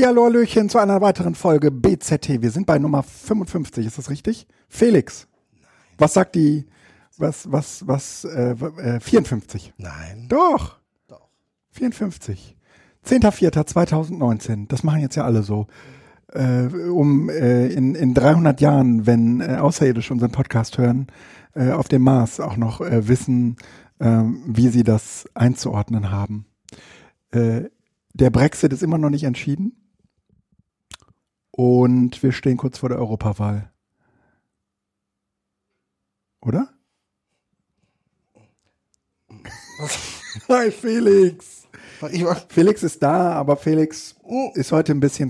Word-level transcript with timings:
Hallihallo, 0.00 0.24
Hallöchen 0.24 0.70
zu 0.70 0.78
einer 0.78 1.02
weiteren 1.02 1.34
Folge 1.34 1.70
BZT. 1.70 2.40
Wir 2.40 2.50
sind 2.50 2.64
bei 2.64 2.78
Nummer 2.78 3.02
55, 3.02 3.84
ist 3.84 3.98
das 3.98 4.08
richtig? 4.08 4.46
Felix, 4.66 5.28
was 5.98 6.14
sagt 6.14 6.36
die, 6.36 6.64
was, 7.18 7.52
was, 7.52 7.86
was, 7.86 8.24
äh, 8.24 8.52
äh, 8.52 8.98
54? 8.98 9.74
Nein. 9.76 10.24
Doch. 10.30 10.78
Doch. 11.06 11.28
54. 11.72 12.56
10.04.2019, 13.06 14.68
das 14.68 14.84
machen 14.84 15.02
jetzt 15.02 15.16
ja 15.16 15.24
alle 15.24 15.42
so. 15.42 15.66
Äh, 16.32 16.68
um 16.88 17.28
äh, 17.28 17.66
in, 17.66 17.94
in 17.94 18.14
300 18.14 18.58
Jahren, 18.62 19.06
wenn 19.06 19.42
äh, 19.42 19.56
Außerirdische 19.56 20.14
unseren 20.14 20.32
Podcast 20.32 20.78
hören, 20.78 21.08
äh, 21.54 21.72
auf 21.72 21.88
dem 21.88 22.00
Mars 22.00 22.40
auch 22.40 22.56
noch 22.56 22.80
äh, 22.80 23.06
wissen, 23.06 23.56
äh, 23.98 24.22
wie 24.46 24.68
sie 24.68 24.82
das 24.82 25.26
einzuordnen 25.34 26.10
haben. 26.10 26.46
Äh, 27.32 27.64
der 28.14 28.30
Brexit 28.30 28.72
ist 28.72 28.82
immer 28.82 28.96
noch 28.96 29.10
nicht 29.10 29.24
entschieden. 29.24 29.76
Und 31.52 32.22
wir 32.22 32.32
stehen 32.32 32.56
kurz 32.56 32.78
vor 32.78 32.88
der 32.88 32.98
Europawahl. 32.98 33.70
Oder? 36.40 36.68
Hi 40.48 40.70
Felix. 40.70 41.66
Felix 42.48 42.82
ist 42.82 43.02
da, 43.02 43.32
aber 43.32 43.56
Felix 43.56 44.14
ist 44.54 44.72
heute 44.72 44.92
ein 44.92 45.00
bisschen 45.00 45.28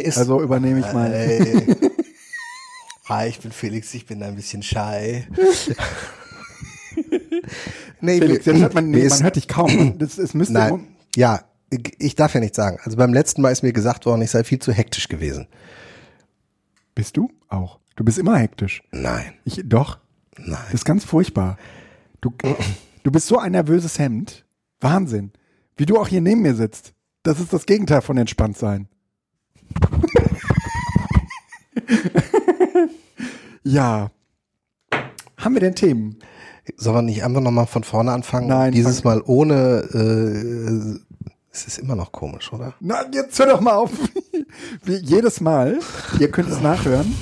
ist- 0.00 0.18
also 0.18 0.42
übernehme 0.42 0.80
ich 0.80 0.92
mal. 0.92 1.10
Hey. 1.12 1.76
Hi, 3.08 3.28
ich 3.28 3.40
bin 3.40 3.50
Felix, 3.50 3.92
ich 3.94 4.06
bin 4.06 4.22
ein 4.22 4.36
bisschen 4.36 4.62
shy. 4.62 5.24
nee, 8.00 8.18
Felix, 8.20 8.44
jetzt 8.46 8.58
hört 8.60 8.74
man, 8.74 8.88
mir 8.90 9.08
man 9.08 9.22
hört 9.22 9.34
dich 9.36 9.48
kaum. 9.48 9.98
Das, 9.98 10.16
es 10.18 10.32
müsste 10.34 10.52
Nein, 10.54 10.86
ja, 11.16 11.40
ich, 11.70 12.14
darf 12.16 12.34
ja 12.34 12.40
nicht 12.40 12.54
sagen. 12.54 12.78
Also 12.84 12.96
beim 12.96 13.14
letzten 13.14 13.42
Mal 13.42 13.50
ist 13.50 13.62
mir 13.62 13.72
gesagt 13.72 14.06
worden, 14.06 14.22
ich 14.22 14.30
sei 14.30 14.44
viel 14.44 14.58
zu 14.58 14.72
hektisch 14.72 15.08
gewesen. 15.08 15.46
Bist 16.94 17.16
du 17.16 17.30
auch? 17.48 17.78
Du 17.96 18.04
bist 18.04 18.18
immer 18.18 18.36
hektisch. 18.36 18.82
Nein, 18.92 19.32
Ich, 19.44 19.62
doch. 19.64 19.98
nein. 20.36 20.58
Das 20.66 20.74
ist 20.74 20.84
ganz 20.84 21.04
furchtbar. 21.04 21.56
Du, 22.20 22.32
du 23.02 23.10
bist 23.10 23.26
so 23.26 23.38
ein 23.38 23.52
nervöses 23.52 23.98
Hemd. 23.98 24.44
Wahnsinn. 24.80 25.32
Wie 25.76 25.86
du 25.86 25.98
auch 25.98 26.08
hier 26.08 26.20
neben 26.20 26.42
mir 26.42 26.54
sitzt. 26.54 26.92
Das 27.22 27.40
ist 27.40 27.52
das 27.52 27.66
Gegenteil 27.66 28.02
von 28.02 28.16
entspannt 28.16 28.56
sein. 28.58 28.88
ja. 33.62 34.10
Haben 35.36 35.54
wir 35.54 35.60
denn 35.60 35.74
Themen? 35.74 36.18
Sollen 36.76 36.96
wir 36.96 37.02
nicht 37.02 37.24
einfach 37.24 37.40
nochmal 37.40 37.66
von 37.66 37.84
vorne 37.84 38.12
anfangen? 38.12 38.48
Nein, 38.48 38.72
Dieses 38.72 39.04
Mal 39.04 39.22
ohne, 39.24 39.80
äh, 39.92 40.98
es 41.52 41.66
ist 41.66 41.78
immer 41.78 41.96
noch 41.96 42.12
komisch, 42.12 42.52
oder? 42.52 42.74
Na, 42.80 43.04
jetzt 43.12 43.38
hör 43.38 43.46
doch 43.46 43.60
mal 43.60 43.74
auf. 43.74 43.90
Wie 44.84 44.96
jedes 44.96 45.40
Mal, 45.40 45.80
ihr 46.18 46.30
könnt 46.30 46.48
es 46.48 46.60
nachhören, 46.60 47.14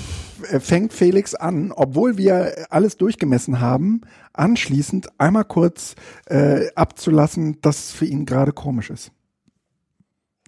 äh, 0.51 0.61
fängt 0.61 0.93
Felix 0.93 1.35
an, 1.35 1.73
obwohl 1.73 2.19
wir 2.19 2.67
alles 2.71 2.97
durchgemessen 2.97 3.61
haben, 3.61 4.03
anschließend 4.33 5.09
einmal 5.19 5.45
kurz 5.45 5.95
äh, 6.27 6.71
abzulassen, 6.75 7.61
dass 7.63 7.79
es 7.79 7.93
für 7.93 8.07
ihn 8.07 8.27
gerade 8.27 8.53
komisch 8.53 8.91
ist. 8.91 9.13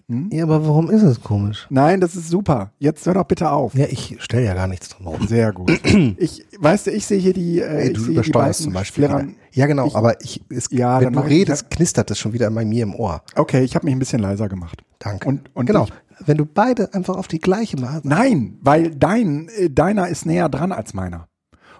Ja, 0.07 0.43
aber 0.43 0.65
warum 0.67 0.89
ist 0.89 1.03
es 1.03 1.21
komisch? 1.21 1.67
Nein, 1.69 2.01
das 2.01 2.15
ist 2.15 2.29
super. 2.29 2.71
Jetzt 2.79 3.05
hör 3.05 3.13
doch 3.13 3.23
bitte 3.25 3.51
auf. 3.51 3.73
Ja, 3.75 3.85
ich 3.89 4.17
stelle 4.19 4.45
ja 4.45 4.53
gar 4.53 4.67
nichts 4.67 4.89
drum 4.89 5.07
rum. 5.07 5.27
Sehr 5.27 5.51
gut. 5.53 5.71
Ich, 6.17 6.45
weißt 6.59 6.87
du, 6.87 6.91
ich 6.91 7.05
sehe 7.05 7.19
hier 7.19 7.33
die, 7.33 7.59
äh, 7.59 7.87
Ey, 7.87 7.93
du 7.93 8.05
übersteuerst 8.05 8.63
zum 8.63 8.73
Beispiel. 8.73 9.09
Ja, 9.53 9.65
genau, 9.67 9.87
Ich- 9.87 9.95
aber 9.95 10.21
ich, 10.21 10.41
es, 10.49 10.67
Ja, 10.71 10.99
wenn 11.01 11.13
du 11.13 11.19
mach 11.19 11.25
ich- 11.27 11.31
redest, 11.31 11.69
knistert 11.69 12.11
es 12.11 12.19
schon 12.19 12.33
wieder 12.33 12.49
bei 12.51 12.65
mir 12.65 12.83
im 12.83 12.95
Ohr. 12.95 13.21
Okay, 13.35 13.63
ich 13.63 13.75
habe 13.75 13.85
mich 13.85 13.95
ein 13.95 13.99
bisschen 13.99 14.19
leiser 14.21 14.49
gemacht. 14.49 14.83
Danke. 14.99 15.27
Und, 15.27 15.49
und 15.55 15.65
genau. 15.65 15.85
ich, 15.85 15.93
wenn 16.27 16.37
du 16.37 16.45
beide 16.45 16.93
einfach 16.93 17.15
auf 17.17 17.27
die 17.27 17.39
gleiche 17.39 17.77
Mal. 17.77 18.01
nein, 18.03 18.57
weil 18.61 18.91
dein, 18.95 19.47
äh, 19.57 19.69
deiner 19.69 20.07
ist 20.09 20.25
näher 20.25 20.49
dran 20.49 20.71
als 20.71 20.93
meiner. 20.93 21.27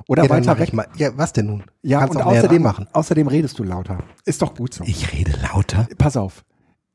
Oder 0.08 0.24
Ja, 0.24 0.30
weiter 0.32 0.58
weg. 0.58 0.74
mal. 0.74 0.88
Ja, 0.98 1.10
was 1.16 1.32
denn 1.32 1.46
nun? 1.46 1.64
Ja, 1.84 2.00
Kannst 2.00 2.16
und 2.16 2.22
außerdem, 2.24 2.62
machen. 2.62 2.88
außerdem 2.92 3.28
redest 3.28 3.60
du 3.60 3.64
lauter. 3.64 4.00
Ist 4.26 4.42
doch 4.42 4.56
gut 4.56 4.74
so. 4.74 4.84
Ich 4.86 5.14
rede 5.14 5.32
lauter. 5.54 5.88
Pass 5.98 6.18
auf. 6.18 6.44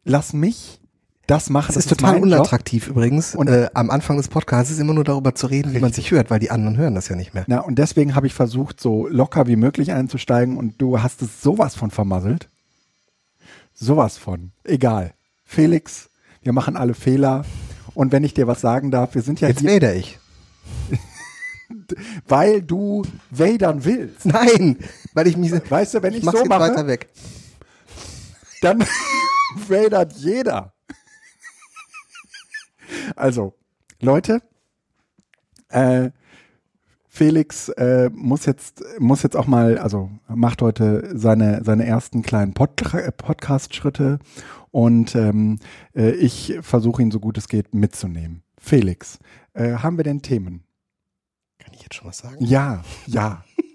Lass 0.04 0.32
mich 0.32 0.80
das 1.26 1.50
machen. 1.50 1.68
Das 1.74 1.76
ist 1.84 1.88
total 1.88 2.12
mein 2.12 2.22
Job. 2.22 2.38
unattraktiv 2.40 2.88
übrigens, 2.88 3.34
Und- 3.34 3.48
äh, 3.48 3.68
am 3.74 3.90
Anfang 3.90 4.16
des 4.16 4.28
Podcasts 4.28 4.70
ist 4.70 4.78
immer 4.78 4.94
nur 4.94 5.04
darüber 5.04 5.34
zu 5.34 5.46
reden, 5.48 5.74
wie 5.74 5.78
man 5.80 5.92
sich 5.92 6.10
hört, 6.10 6.30
weil 6.30 6.38
die 6.38 6.50
anderen 6.50 6.76
hören 6.76 6.94
das 6.94 7.08
ja 7.08 7.16
nicht 7.16 7.34
mehr. 7.34 7.44
Na, 7.48 7.60
und 7.60 7.78
deswegen 7.78 8.14
habe 8.14 8.26
ich 8.26 8.34
versucht, 8.34 8.80
so 8.80 9.06
locker 9.08 9.46
wie 9.46 9.56
möglich 9.56 9.92
einzusteigen 9.92 10.56
und 10.56 10.80
du 10.80 11.02
hast 11.02 11.22
es 11.22 11.42
sowas 11.42 11.74
von 11.74 11.90
vermasselt. 11.90 12.48
Sowas 13.74 14.16
von. 14.18 14.52
Egal. 14.64 15.12
Felix, 15.44 16.08
wir 16.42 16.52
machen 16.52 16.76
alle 16.76 16.94
Fehler. 16.94 17.44
Und 17.94 18.12
wenn 18.12 18.24
ich 18.24 18.34
dir 18.34 18.46
was 18.46 18.60
sagen 18.60 18.90
darf, 18.90 19.14
wir 19.14 19.22
sind 19.22 19.40
ja 19.40 19.48
Jetzt 19.48 19.60
hier, 19.60 19.70
weder 19.70 19.94
ich. 19.94 20.18
weil 22.28 22.62
du 22.62 23.02
wadern 23.30 23.84
willst. 23.84 24.24
Nein, 24.26 24.78
weil 25.14 25.26
ich 25.26 25.36
mich. 25.36 25.52
Weißt 25.70 25.94
du, 25.94 26.02
wenn 26.02 26.14
ich, 26.14 26.22
mach's 26.22 26.36
so 26.38 26.44
jetzt 26.44 26.48
mache, 26.48 26.60
weiter 26.70 26.86
weg. 26.86 27.08
dann 28.62 28.84
wadert 29.68 30.12
jeder. 30.14 30.72
Also, 33.16 33.54
Leute, 34.00 34.42
äh, 35.68 36.10
Felix 37.08 37.70
äh, 37.70 38.10
muss 38.12 38.44
jetzt 38.44 38.84
muss 38.98 39.22
jetzt 39.22 39.36
auch 39.36 39.46
mal, 39.46 39.78
also 39.78 40.10
macht 40.28 40.60
heute 40.60 41.18
seine 41.18 41.64
seine 41.64 41.86
ersten 41.86 42.22
kleinen 42.22 42.52
Pod 42.52 42.76
Podcast-Schritte 42.76 44.18
und 44.70 45.14
ähm, 45.14 45.58
äh, 45.94 46.10
ich 46.10 46.58
versuche 46.60 47.00
ihn 47.00 47.10
so 47.10 47.18
gut 47.18 47.38
es 47.38 47.48
geht 47.48 47.74
mitzunehmen. 47.74 48.42
Felix, 48.58 49.18
äh, 49.54 49.76
haben 49.76 49.96
wir 49.96 50.04
denn 50.04 50.20
Themen? 50.20 50.64
Kann 51.58 51.72
ich 51.72 51.82
jetzt 51.82 51.94
schon 51.94 52.08
was 52.08 52.18
sagen? 52.18 52.44
Ja, 52.44 52.84
ja. 53.06 53.42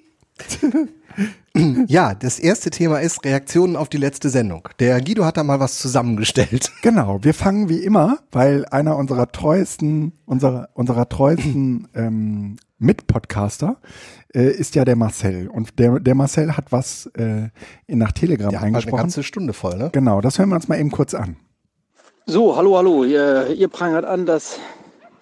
Ja, 1.88 2.16
das 2.16 2.40
erste 2.40 2.70
Thema 2.70 3.00
ist 3.00 3.26
Reaktionen 3.26 3.76
auf 3.76 3.90
die 3.90 3.98
letzte 3.98 4.30
Sendung. 4.30 4.70
Der 4.80 5.02
Guido 5.02 5.26
hat 5.26 5.36
da 5.36 5.44
mal 5.44 5.60
was 5.60 5.80
zusammengestellt. 5.80 6.72
Genau, 6.82 7.20
wir 7.22 7.34
fangen 7.34 7.70
wie 7.70 7.84
immer, 7.84 8.20
weil 8.32 8.66
einer 8.66 8.96
unserer 8.96 9.32
treuesten, 9.32 10.14
unserer, 10.26 10.70
unserer 10.74 11.10
treuesten 11.10 11.90
ähm, 11.96 12.56
Mitpodcaster 12.80 13.78
äh, 14.34 14.50
ist 14.50 14.76
ja 14.76 14.86
der 14.86 14.96
Marcel. 14.96 15.48
Und 15.50 15.78
der, 15.78 16.00
der 16.00 16.16
Marcel 16.16 16.56
hat 16.58 16.72
was 16.72 17.08
äh, 17.18 17.50
nach 17.88 18.14
Telegram 18.14 18.48
hat 18.48 18.54
mal 18.54 18.58
eine 18.60 18.68
eingesprochen. 18.68 18.98
ganze 18.98 19.24
Stunde 19.24 19.54
voll, 19.54 19.78
ne? 19.78 19.90
Genau, 19.92 20.22
das 20.22 20.40
hören 20.40 20.50
wir 20.50 20.56
uns 20.56 20.68
mal 20.68 20.80
eben 20.80 20.92
kurz 20.92 21.14
an. 21.14 21.36
So, 22.26 22.56
hallo, 22.56 22.78
hallo. 22.78 23.04
Ihr, 23.04 23.50
ihr 23.50 23.68
prangert 23.68 24.06
an, 24.06 24.26
dass 24.26 24.58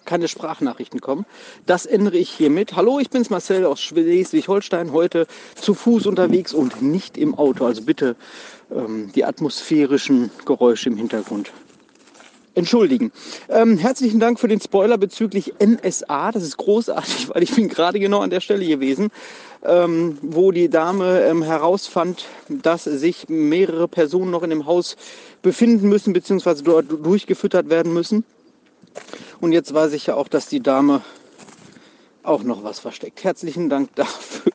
keine 0.10 0.28
Sprachnachrichten 0.28 1.02
kommen. 1.02 1.26
Das 1.68 1.86
ändere 1.86 2.18
ich 2.18 2.32
hiermit. 2.32 2.76
Hallo, 2.76 3.00
ich 3.00 3.12
bin's 3.12 3.30
Marcel 3.30 3.64
aus 3.64 3.80
Schleswig-Holstein, 3.80 4.92
heute 4.92 5.28
zu 5.54 5.76
Fuß 5.76 6.08
unterwegs 6.08 6.52
und 6.52 6.82
nicht 6.82 7.16
im 7.16 7.36
Auto. 7.36 7.64
Also 7.68 7.84
bitte 7.84 8.16
ähm, 8.72 9.12
die 9.14 9.24
atmosphärischen 9.24 10.32
Geräusche 10.46 10.90
im 10.90 10.98
Hintergrund 10.98 11.52
entschuldigen. 12.56 13.12
Ähm, 13.50 13.78
herzlichen 13.78 14.20
Dank 14.20 14.40
für 14.40 14.48
den 14.48 14.60
Spoiler 14.60 14.98
bezüglich 14.98 15.54
NSA. 15.64 16.32
Das 16.32 16.42
ist 16.42 16.58
großartig, 16.58 17.30
weil 17.30 17.44
ich 17.44 17.54
bin 17.54 17.70
gerade 17.70 18.00
genau 18.00 18.22
an 18.22 18.32
der 18.32 18.42
Stelle 18.42 18.66
gewesen, 18.66 19.10
ähm, 19.64 20.18
wo 20.24 20.52
die 20.52 20.70
Dame 20.70 21.22
ähm, 21.22 21.44
herausfand, 21.44 22.26
dass 22.48 22.86
sich 22.86 23.30
mehrere 23.30 23.88
Personen 23.88 24.32
noch 24.32 24.42
in 24.42 24.50
dem 24.50 24.66
Haus 24.66 24.98
befinden 25.44 25.88
müssen, 25.88 26.14
beziehungsweise 26.14 26.64
dort 26.64 26.88
durchgefüttert 26.90 27.70
werden 27.70 27.94
müssen. 27.94 28.26
Und 29.42 29.52
jetzt 29.52 29.74
weiß 29.74 29.94
ich 29.94 30.08
ja 30.08 30.16
auch, 30.16 30.28
dass 30.28 30.48
die 30.48 30.62
Dame 30.62 31.02
auch 32.24 32.44
noch 32.44 32.64
was 32.64 32.80
versteckt. 32.80 33.24
Herzlichen 33.24 33.70
Dank 33.70 33.96
dafür. 33.96 34.52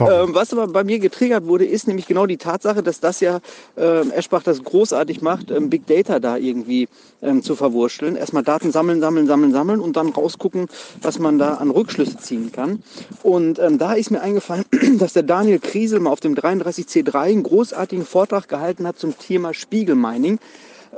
Ähm, 0.00 0.34
was 0.34 0.52
aber 0.52 0.66
bei 0.66 0.84
mir 0.84 0.98
getriggert 0.98 1.46
wurde, 1.46 1.64
ist 1.64 1.86
nämlich 1.86 2.06
genau 2.06 2.26
die 2.26 2.36
Tatsache, 2.36 2.82
dass 2.82 3.00
das 3.00 3.20
ja 3.20 3.40
ähm, 3.76 4.10
Eschbach 4.10 4.42
das 4.42 4.62
großartig 4.62 5.22
macht, 5.22 5.50
ähm, 5.50 5.70
Big 5.70 5.86
Data 5.86 6.18
da 6.18 6.36
irgendwie 6.36 6.88
ähm, 7.20 7.42
zu 7.42 7.54
verwurschteln. 7.54 8.16
Erstmal 8.16 8.42
Daten 8.42 8.72
sammeln, 8.72 9.00
sammeln, 9.00 9.26
sammeln, 9.26 9.52
sammeln 9.52 9.80
und 9.80 9.96
dann 9.96 10.08
rausgucken, 10.08 10.68
was 11.00 11.18
man 11.18 11.38
da 11.38 11.54
an 11.54 11.70
Rückschlüsse 11.70 12.16
ziehen 12.18 12.52
kann. 12.52 12.82
Und 13.22 13.58
ähm, 13.58 13.78
da 13.78 13.92
ist 13.92 14.10
mir 14.10 14.22
eingefallen, 14.22 14.64
dass 14.98 15.12
der 15.12 15.22
Daniel 15.22 15.58
Kriesel 15.58 16.00
mal 16.00 16.10
auf 16.10 16.20
dem 16.20 16.34
33C3 16.34 17.14
einen 17.14 17.42
großartigen 17.42 18.06
Vortrag 18.06 18.48
gehalten 18.48 18.86
hat 18.86 18.98
zum 18.98 19.18
Thema 19.18 19.54
Spiegelmining. 19.54 20.38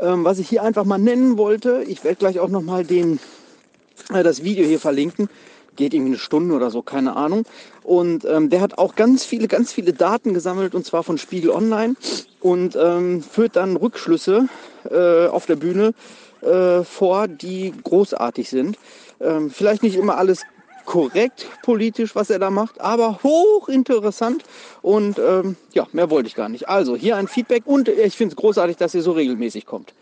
Ähm, 0.00 0.24
was 0.24 0.38
ich 0.38 0.48
hier 0.48 0.62
einfach 0.62 0.84
mal 0.84 0.98
nennen 0.98 1.38
wollte, 1.38 1.84
ich 1.86 2.04
werde 2.04 2.16
gleich 2.16 2.40
auch 2.40 2.48
nochmal 2.48 2.84
den 2.84 3.20
äh, 4.12 4.22
das 4.22 4.42
Video 4.42 4.66
hier 4.66 4.80
verlinken. 4.80 5.28
Geht 5.76 5.92
irgendwie 5.92 6.12
eine 6.12 6.18
Stunde 6.18 6.54
oder 6.54 6.70
so, 6.70 6.82
keine 6.82 7.16
Ahnung. 7.16 7.44
Und 7.82 8.24
ähm, 8.24 8.48
der 8.48 8.60
hat 8.60 8.78
auch 8.78 8.94
ganz 8.94 9.24
viele, 9.24 9.48
ganz 9.48 9.72
viele 9.72 9.92
Daten 9.92 10.32
gesammelt 10.32 10.74
und 10.74 10.86
zwar 10.86 11.02
von 11.02 11.18
Spiegel 11.18 11.50
Online 11.50 11.96
und 12.40 12.76
ähm, 12.76 13.22
führt 13.22 13.56
dann 13.56 13.76
Rückschlüsse 13.76 14.48
äh, 14.90 15.26
auf 15.26 15.46
der 15.46 15.56
Bühne 15.56 15.94
äh, 16.42 16.84
vor, 16.84 17.26
die 17.26 17.72
großartig 17.82 18.50
sind. 18.50 18.78
Ähm, 19.20 19.50
vielleicht 19.50 19.82
nicht 19.82 19.96
immer 19.96 20.16
alles 20.16 20.42
korrekt 20.84 21.46
politisch, 21.62 22.14
was 22.14 22.30
er 22.30 22.38
da 22.38 22.50
macht, 22.50 22.80
aber 22.80 23.20
hochinteressant 23.22 24.44
und 24.82 25.18
ähm, 25.18 25.56
ja, 25.72 25.86
mehr 25.92 26.10
wollte 26.10 26.28
ich 26.28 26.34
gar 26.34 26.48
nicht. 26.48 26.68
Also 26.68 26.96
hier 26.96 27.16
ein 27.16 27.28
Feedback 27.28 27.66
und 27.66 27.88
ich 27.88 28.16
finde 28.16 28.34
es 28.34 28.36
großartig, 28.36 28.76
dass 28.76 28.94
ihr 28.94 29.02
so 29.02 29.12
regelmäßig 29.12 29.66
kommt. 29.66 29.94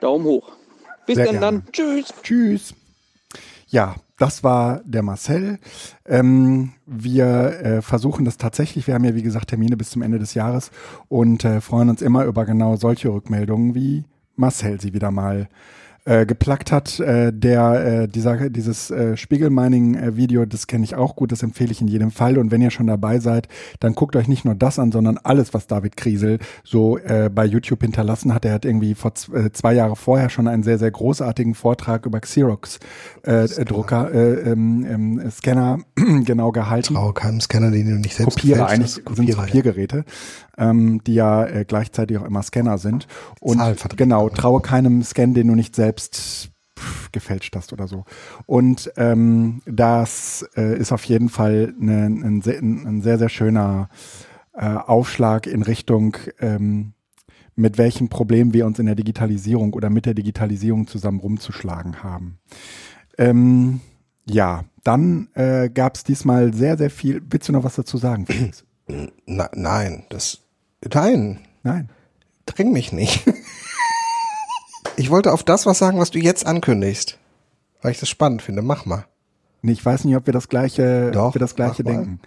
Daumen 0.00 0.24
hoch. 0.24 0.52
Bis 1.06 1.16
Sehr 1.16 1.24
gerne. 1.26 1.40
dann. 1.40 1.62
Tschüss. 1.72 2.12
Tschüss. 2.22 2.74
Ja, 3.68 3.96
das 4.18 4.44
war 4.44 4.82
der 4.84 5.02
Marcel. 5.02 5.58
Ähm, 6.04 6.72
wir 6.86 7.24
äh, 7.62 7.82
versuchen 7.82 8.24
das 8.24 8.36
tatsächlich. 8.36 8.86
Wir 8.86 8.94
haben 8.94 9.04
ja, 9.04 9.14
wie 9.14 9.22
gesagt, 9.22 9.48
Termine 9.48 9.76
bis 9.76 9.90
zum 9.90 10.02
Ende 10.02 10.18
des 10.18 10.34
Jahres 10.34 10.70
und 11.08 11.44
äh, 11.44 11.60
freuen 11.60 11.88
uns 11.88 12.02
immer 12.02 12.24
über 12.24 12.44
genau 12.44 12.76
solche 12.76 13.08
Rückmeldungen, 13.08 13.74
wie 13.74 14.04
Marcel 14.36 14.80
sie 14.80 14.92
wieder 14.92 15.10
mal 15.10 15.42
äh, 15.42 15.46
geplagt 16.04 16.72
hat. 16.72 16.98
Äh, 16.98 17.32
der, 17.32 18.02
äh, 18.02 18.08
dieser, 18.08 18.50
dieses 18.50 18.90
äh, 18.90 19.16
Spiegel-Mining-Video, 19.16 20.44
das 20.46 20.66
kenne 20.66 20.84
ich 20.84 20.96
auch 20.96 21.14
gut, 21.14 21.30
das 21.30 21.42
empfehle 21.42 21.70
ich 21.70 21.80
in 21.80 21.88
jedem 21.88 22.10
Fall. 22.10 22.38
Und 22.38 22.50
wenn 22.50 22.60
ihr 22.60 22.70
schon 22.70 22.88
dabei 22.88 23.20
seid, 23.20 23.48
dann 23.78 23.94
guckt 23.94 24.16
euch 24.16 24.26
nicht 24.26 24.44
nur 24.44 24.54
das 24.54 24.78
an, 24.78 24.90
sondern 24.90 25.18
alles, 25.22 25.54
was 25.54 25.66
David 25.66 25.96
Kriesel 25.96 26.38
so 26.64 26.98
äh, 26.98 27.30
bei 27.32 27.44
YouTube 27.44 27.82
hinterlassen 27.82 28.34
hat. 28.34 28.44
Er 28.44 28.54
hat 28.54 28.64
irgendwie 28.64 28.94
vor 28.94 29.12
äh, 29.32 29.50
zwei 29.52 29.74
Jahre 29.74 29.94
vorher 29.94 30.28
schon 30.28 30.48
einen 30.48 30.64
sehr, 30.64 30.78
sehr 30.78 30.90
großartigen 30.90 31.54
Vortrag 31.54 32.06
über 32.06 32.20
Xerox-Drucker, 32.20 33.21
äh, 33.24 34.50
ähm, 34.50 34.86
ähm, 34.88 35.30
Scanner 35.30 35.78
genau 36.24 36.52
gehalten. 36.52 36.94
Traue 36.94 37.12
keinem 37.12 37.40
Scanner, 37.40 37.70
den 37.70 37.88
du 37.88 37.94
nicht 37.96 38.14
selbst 38.14 38.40
fälschst. 38.40 38.60
eigentlich 38.60 38.92
sind 38.92 39.04
Kopierer, 39.04 39.38
ja. 39.38 39.44
Kopiergeräte, 39.44 40.04
ähm, 40.58 41.02
die 41.04 41.14
ja 41.14 41.44
äh, 41.44 41.64
gleichzeitig 41.66 42.18
auch 42.18 42.24
immer 42.24 42.42
Scanner 42.42 42.78
sind. 42.78 43.06
Und 43.40 43.60
genau, 43.96 44.28
traue 44.28 44.60
keinem 44.60 45.02
Scan, 45.02 45.34
den 45.34 45.48
du 45.48 45.54
nicht 45.54 45.76
selbst 45.76 46.50
gefälscht 47.12 47.54
hast 47.54 47.72
oder 47.72 47.86
so. 47.86 48.04
Und 48.46 48.92
ähm, 48.96 49.62
das 49.66 50.44
äh, 50.56 50.76
ist 50.76 50.92
auf 50.92 51.04
jeden 51.04 51.28
Fall 51.28 51.74
eine, 51.80 52.06
ein, 52.06 52.42
sehr, 52.42 52.60
ein 52.60 53.02
sehr, 53.02 53.18
sehr 53.18 53.28
schöner 53.28 53.88
äh, 54.54 54.66
Aufschlag 54.66 55.46
in 55.46 55.62
Richtung 55.62 56.16
ähm, 56.40 56.94
mit 57.54 57.78
welchen 57.78 58.08
Problemen 58.08 58.54
wir 58.54 58.66
uns 58.66 58.78
in 58.78 58.86
der 58.86 58.94
Digitalisierung 58.94 59.74
oder 59.74 59.90
mit 59.90 60.06
der 60.06 60.14
Digitalisierung 60.14 60.86
zusammen 60.86 61.20
rumzuschlagen 61.20 62.02
haben. 62.02 62.38
Ähm, 63.18 63.80
ja, 64.24 64.64
dann 64.84 65.28
äh, 65.34 65.68
gab 65.68 65.96
es 65.96 66.04
diesmal 66.04 66.54
sehr, 66.54 66.76
sehr 66.76 66.90
viel. 66.90 67.22
Willst 67.28 67.48
du 67.48 67.52
noch 67.52 67.64
was 67.64 67.76
dazu 67.76 67.98
sagen, 67.98 68.26
Felix? 68.26 68.64
Na, 69.26 69.48
nein, 69.54 70.04
das, 70.08 70.38
nein, 70.92 71.38
Nein. 71.62 71.88
dräng 72.46 72.72
mich 72.72 72.92
nicht. 72.92 73.24
ich 74.96 75.10
wollte 75.10 75.32
auf 75.32 75.44
das 75.44 75.66
was 75.66 75.78
sagen, 75.78 75.98
was 75.98 76.10
du 76.10 76.18
jetzt 76.18 76.46
ankündigst. 76.46 77.18
Weil 77.80 77.92
ich 77.92 78.00
das 78.00 78.08
spannend 78.08 78.42
finde. 78.42 78.62
Mach 78.62 78.86
mal. 78.86 79.06
Nee, 79.64 79.72
ich 79.72 79.84
weiß 79.84 80.04
nicht, 80.04 80.16
ob 80.16 80.26
wir 80.26 80.32
das 80.32 80.48
gleiche, 80.48 81.12
Doch, 81.12 81.34
wir 81.34 81.38
das 81.38 81.54
gleiche 81.54 81.84
denken. 81.84 82.18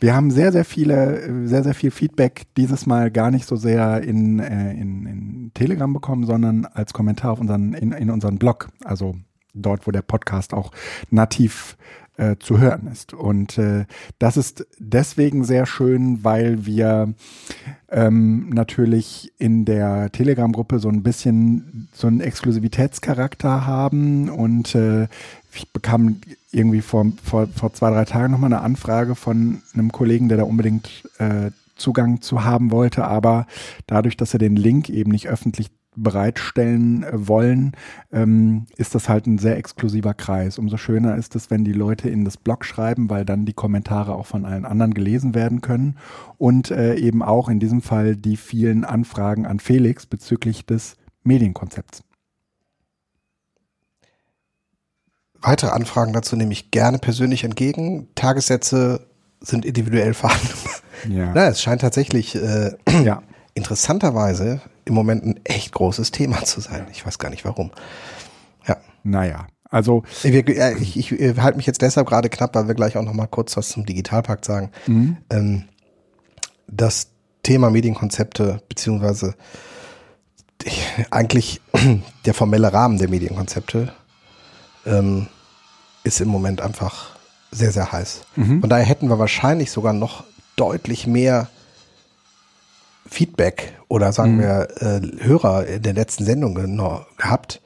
Wir 0.00 0.14
haben 0.14 0.30
sehr, 0.30 0.50
sehr 0.50 0.64
viele, 0.64 1.46
sehr, 1.46 1.62
sehr 1.62 1.74
viel 1.74 1.90
Feedback 1.90 2.46
dieses 2.56 2.86
Mal 2.86 3.10
gar 3.10 3.30
nicht 3.30 3.46
so 3.46 3.56
sehr 3.56 4.02
in, 4.02 4.38
äh, 4.38 4.72
in, 4.72 5.06
in 5.06 5.50
Telegram 5.52 5.92
bekommen, 5.92 6.24
sondern 6.24 6.64
als 6.64 6.94
Kommentar 6.94 7.32
auf 7.32 7.40
unseren, 7.40 7.74
in, 7.74 7.92
in 7.92 8.08
unseren 8.08 8.38
Blog. 8.38 8.68
Also 8.82 9.14
dort, 9.54 9.86
wo 9.86 9.90
der 9.90 10.02
Podcast 10.02 10.54
auch 10.54 10.72
nativ 11.10 11.76
äh, 12.20 12.36
zu 12.38 12.58
hören 12.58 12.88
ist. 12.92 13.14
Und 13.14 13.56
äh, 13.58 13.86
das 14.18 14.36
ist 14.36 14.66
deswegen 14.78 15.44
sehr 15.44 15.64
schön, 15.64 16.22
weil 16.22 16.66
wir 16.66 17.14
ähm, 17.90 18.50
natürlich 18.50 19.32
in 19.38 19.64
der 19.64 20.12
Telegram-Gruppe 20.12 20.78
so 20.78 20.88
ein 20.88 21.02
bisschen 21.02 21.88
so 21.94 22.06
einen 22.06 22.20
Exklusivitätscharakter 22.20 23.66
haben 23.66 24.28
und 24.28 24.74
äh, 24.74 25.08
ich 25.52 25.72
bekam 25.72 26.20
irgendwie 26.52 26.82
vor, 26.82 27.06
vor, 27.24 27.48
vor 27.48 27.72
zwei, 27.72 27.90
drei 27.90 28.04
Tagen 28.04 28.32
nochmal 28.32 28.52
eine 28.52 28.62
Anfrage 28.62 29.14
von 29.14 29.62
einem 29.74 29.90
Kollegen, 29.90 30.28
der 30.28 30.38
da 30.38 30.44
unbedingt 30.44 31.08
äh, 31.18 31.50
Zugang 31.76 32.20
zu 32.20 32.44
haben 32.44 32.70
wollte, 32.70 33.04
aber 33.04 33.46
dadurch, 33.86 34.16
dass 34.16 34.34
er 34.34 34.38
den 34.38 34.56
Link 34.56 34.90
eben 34.90 35.10
nicht 35.10 35.28
öffentlich 35.28 35.70
bereitstellen 36.02 37.02
äh, 37.02 37.28
wollen, 37.28 37.72
ähm, 38.12 38.66
ist 38.76 38.94
das 38.94 39.08
halt 39.08 39.26
ein 39.26 39.38
sehr 39.38 39.56
exklusiver 39.56 40.14
Kreis. 40.14 40.58
Umso 40.58 40.76
schöner 40.76 41.16
ist 41.16 41.36
es, 41.36 41.50
wenn 41.50 41.64
die 41.64 41.72
Leute 41.72 42.08
in 42.08 42.24
das 42.24 42.36
Blog 42.36 42.64
schreiben, 42.64 43.10
weil 43.10 43.24
dann 43.24 43.46
die 43.46 43.52
Kommentare 43.52 44.14
auch 44.14 44.26
von 44.26 44.44
allen 44.44 44.64
anderen 44.64 44.94
gelesen 44.94 45.34
werden 45.34 45.60
können 45.60 45.98
und 46.38 46.70
äh, 46.70 46.96
eben 46.96 47.22
auch 47.22 47.48
in 47.48 47.60
diesem 47.60 47.82
Fall 47.82 48.16
die 48.16 48.36
vielen 48.36 48.84
Anfragen 48.84 49.46
an 49.46 49.60
Felix 49.60 50.06
bezüglich 50.06 50.66
des 50.66 50.96
Medienkonzepts. 51.22 52.02
Weitere 55.42 55.70
Anfragen 55.70 56.12
dazu 56.12 56.36
nehme 56.36 56.52
ich 56.52 56.70
gerne 56.70 56.98
persönlich 56.98 57.44
entgegen. 57.44 58.08
Tagessätze 58.14 59.06
sind 59.40 59.64
individuell 59.64 60.14
verhandelbar. 60.14 60.74
Ja. 61.08 61.32
Na, 61.34 61.48
es 61.48 61.62
scheint 61.62 61.80
tatsächlich 61.80 62.34
äh, 62.34 62.72
ja. 63.02 63.22
interessanterweise 63.54 64.60
im 64.90 64.94
Moment 64.94 65.24
ein 65.24 65.40
echt 65.44 65.72
großes 65.72 66.10
Thema 66.10 66.44
zu 66.44 66.60
sein. 66.60 66.86
Ich 66.92 67.06
weiß 67.06 67.18
gar 67.18 67.30
nicht 67.30 67.44
warum. 67.44 67.70
Ja. 68.66 68.76
Naja, 69.02 69.46
also 69.70 70.02
äh, 70.24 70.74
ich, 70.74 70.98
ich 70.98 71.12
äh, 71.12 71.34
halte 71.36 71.56
mich 71.56 71.66
jetzt 71.66 71.80
deshalb 71.80 72.08
gerade 72.08 72.28
knapp, 72.28 72.54
weil 72.54 72.68
wir 72.68 72.74
gleich 72.74 72.96
auch 72.96 73.04
noch 73.04 73.14
mal 73.14 73.26
kurz 73.26 73.56
was 73.56 73.68
zum 73.68 73.86
Digitalpakt 73.86 74.44
sagen. 74.44 74.70
Ähm, 75.30 75.64
das 76.66 77.08
Thema 77.42 77.70
Medienkonzepte 77.70 78.62
beziehungsweise 78.68 79.34
eigentlich 81.10 81.62
der 82.26 82.34
formelle 82.34 82.72
Rahmen 82.72 82.98
der 82.98 83.08
Medienkonzepte 83.08 83.92
ähm, 84.84 85.28
ist 86.04 86.20
im 86.20 86.28
Moment 86.28 86.60
einfach 86.60 87.16
sehr, 87.50 87.72
sehr 87.72 87.90
heiß. 87.90 88.22
Von 88.60 88.68
daher 88.68 88.84
hätten 88.84 89.08
wir 89.08 89.18
wahrscheinlich 89.18 89.70
sogar 89.70 89.92
noch 89.92 90.24
deutlich 90.56 91.06
mehr 91.06 91.48
Feedback 93.08 93.72
oder 93.88 94.12
sagen 94.12 94.38
wir 94.38 94.68
äh, 94.80 95.00
Hörer 95.24 95.66
in 95.66 95.82
der 95.82 95.94
letzten 95.94 96.24
Sendung 96.24 96.54
gehabt, 97.16 97.60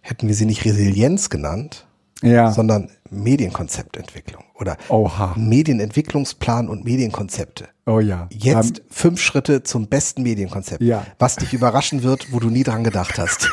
hätten 0.00 0.28
wir 0.28 0.34
sie 0.34 0.46
nicht 0.46 0.64
Resilienz 0.64 1.28
genannt, 1.30 1.86
ja, 2.22 2.50
sondern 2.52 2.90
Medienkonzeptentwicklung 3.10 4.42
oder 4.54 4.76
Oha. 4.88 5.34
Medienentwicklungsplan 5.36 6.68
und 6.68 6.84
Medienkonzepte. 6.84 7.68
oh 7.86 8.00
ja. 8.00 8.28
Jetzt 8.32 8.78
Ähm, 8.78 8.84
fünf 8.90 9.20
Schritte 9.20 9.62
zum 9.62 9.88
besten 9.88 10.22
Medienkonzept, 10.22 10.82
Ja. 10.82 11.04
was 11.18 11.36
dich 11.36 11.52
überraschen 11.52 12.02
wird, 12.02 12.32
wo 12.32 12.40
du 12.40 12.48
nie 12.48 12.62
dran 12.62 12.84
gedacht 12.84 13.18
hast. 13.18 13.50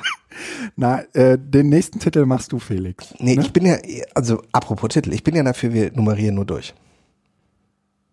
na, 0.76 1.02
äh, 1.14 1.38
den 1.38 1.68
nächsten 1.68 2.00
Titel 2.00 2.26
machst 2.26 2.52
du, 2.52 2.58
Felix. 2.58 3.14
Nee, 3.18 3.36
ne? 3.36 3.42
ich 3.42 3.52
bin 3.52 3.66
ja, 3.66 3.76
also 4.14 4.42
apropos 4.52 4.88
Titel, 4.90 5.12
ich 5.12 5.22
bin 5.24 5.34
ja 5.36 5.42
dafür, 5.42 5.72
wir 5.72 5.92
nummerieren 5.92 6.34
nur 6.34 6.44
durch. 6.44 6.74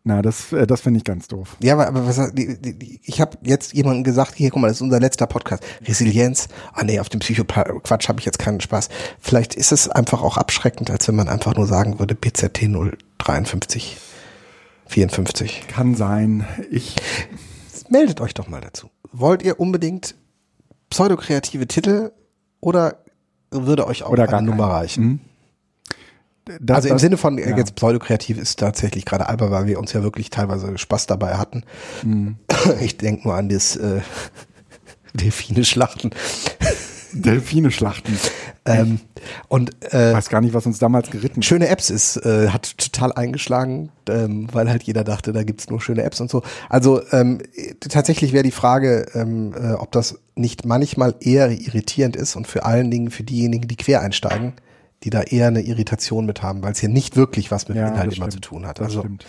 Na, 0.03 0.21
das, 0.21 0.53
äh, 0.53 0.65
das 0.65 0.81
finde 0.81 0.97
ich 0.97 1.03
ganz 1.03 1.27
doof. 1.27 1.57
Ja, 1.61 1.73
aber, 1.73 1.87
aber 1.87 2.07
was, 2.07 2.33
die, 2.33 2.59
die, 2.59 2.77
die, 2.77 3.01
ich 3.03 3.19
habe 3.21 3.37
jetzt 3.43 3.73
jemandem 3.73 4.03
gesagt, 4.03 4.35
hier, 4.35 4.49
guck 4.49 4.61
mal, 4.61 4.67
das 4.67 4.77
ist 4.77 4.81
unser 4.81 4.99
letzter 4.99 5.27
Podcast. 5.27 5.63
Resilienz. 5.85 6.47
Ah 6.73 6.83
nee, 6.83 6.99
auf 6.99 7.09
dem 7.09 7.19
Psychoquatsch 7.19 8.07
habe 8.07 8.19
ich 8.19 8.25
jetzt 8.25 8.39
keinen 8.39 8.61
Spaß. 8.61 8.89
Vielleicht 9.19 9.55
ist 9.55 9.71
es 9.71 9.89
einfach 9.89 10.21
auch 10.21 10.37
abschreckend, 10.37 10.89
als 10.89 11.07
wenn 11.07 11.15
man 11.15 11.27
einfach 11.27 11.55
nur 11.55 11.67
sagen 11.67 11.99
würde, 11.99 12.15
PZT 12.15 12.69
053 13.17 13.97
54. 14.87 15.67
Kann 15.67 15.95
sein. 15.95 16.47
Ich, 16.71 16.95
Meldet 17.89 18.21
euch 18.21 18.33
doch 18.33 18.47
mal 18.47 18.61
dazu. 18.61 18.89
Wollt 19.11 19.41
ihr 19.43 19.59
unbedingt 19.59 20.15
pseudokreative 20.89 21.67
Titel 21.67 22.11
oder 22.59 23.03
würde 23.51 23.87
euch 23.87 24.03
auch 24.03 24.11
Oder 24.11 24.23
eine 24.23 24.31
gar 24.31 24.41
Nummer 24.41 24.67
reichen? 24.67 25.21
Das, 26.59 26.77
also 26.77 26.87
im 26.89 26.93
das- 26.95 27.01
Sinne 27.01 27.17
von 27.17 27.37
äh, 27.37 27.49
ja. 27.49 27.57
jetzt 27.57 27.75
pseudokreativ 27.75 28.37
ist 28.37 28.59
tatsächlich 28.59 29.05
gerade 29.05 29.27
albern, 29.27 29.51
weil 29.51 29.67
wir 29.67 29.79
uns 29.79 29.93
ja 29.93 30.03
wirklich 30.03 30.29
teilweise 30.29 30.77
Spaß 30.77 31.07
dabei 31.07 31.35
hatten. 31.35 31.63
Mhm. 32.03 32.37
Ich 32.81 32.97
denke 32.97 33.27
nur 33.27 33.35
an 33.35 33.49
das 33.49 33.75
äh, 33.75 34.01
Delfine-Schlachten. 35.13 36.11
Delfine 37.11 37.71
schlachten. 37.71 38.19
Ähm, 38.65 38.99
und 39.47 39.71
Ich 39.81 39.93
äh, 39.93 40.13
weiß 40.13 40.29
gar 40.29 40.41
nicht, 40.41 40.53
was 40.53 40.67
uns 40.67 40.77
damals 40.77 41.09
geritten 41.09 41.41
schöne 41.41 41.67
Apps 41.67 41.89
ist, 41.89 42.17
äh, 42.17 42.49
hat 42.49 42.77
total 42.77 43.13
eingeschlagen, 43.13 43.91
ähm, 44.07 44.47
weil 44.51 44.69
halt 44.69 44.83
jeder 44.83 45.03
dachte, 45.03 45.33
da 45.33 45.41
gibt's 45.41 45.71
nur 45.71 45.81
schöne 45.81 46.03
Apps 46.03 46.21
und 46.21 46.29
so. 46.29 46.43
Also 46.69 47.01
ähm, 47.11 47.39
äh, 47.55 47.73
tatsächlich 47.79 48.31
wäre 48.31 48.43
die 48.43 48.51
Frage, 48.51 49.07
ähm, 49.15 49.55
äh, 49.59 49.73
ob 49.73 49.91
das 49.91 50.19
nicht 50.35 50.65
manchmal 50.65 51.15
eher 51.19 51.49
irritierend 51.49 52.15
ist 52.15 52.35
und 52.35 52.45
vor 52.45 52.63
allen 52.63 52.91
Dingen 52.91 53.09
für 53.09 53.23
diejenigen, 53.23 53.67
die 53.67 53.75
quer 53.75 54.01
einsteigen, 54.01 54.53
die 55.03 55.09
da 55.09 55.21
eher 55.21 55.47
eine 55.47 55.61
Irritation 55.61 56.25
mit 56.25 56.41
haben, 56.41 56.61
weil 56.61 56.73
es 56.73 56.79
hier 56.79 56.89
nicht 56.89 57.15
wirklich 57.15 57.51
was 57.51 57.67
mit 57.67 57.77
Ja, 57.77 57.87
Inhalt 57.87 58.15
immer 58.15 58.29
zu 58.29 58.39
tun 58.39 58.65
hat. 58.65 58.81
Also 58.81 59.01
stimmt. 59.01 59.25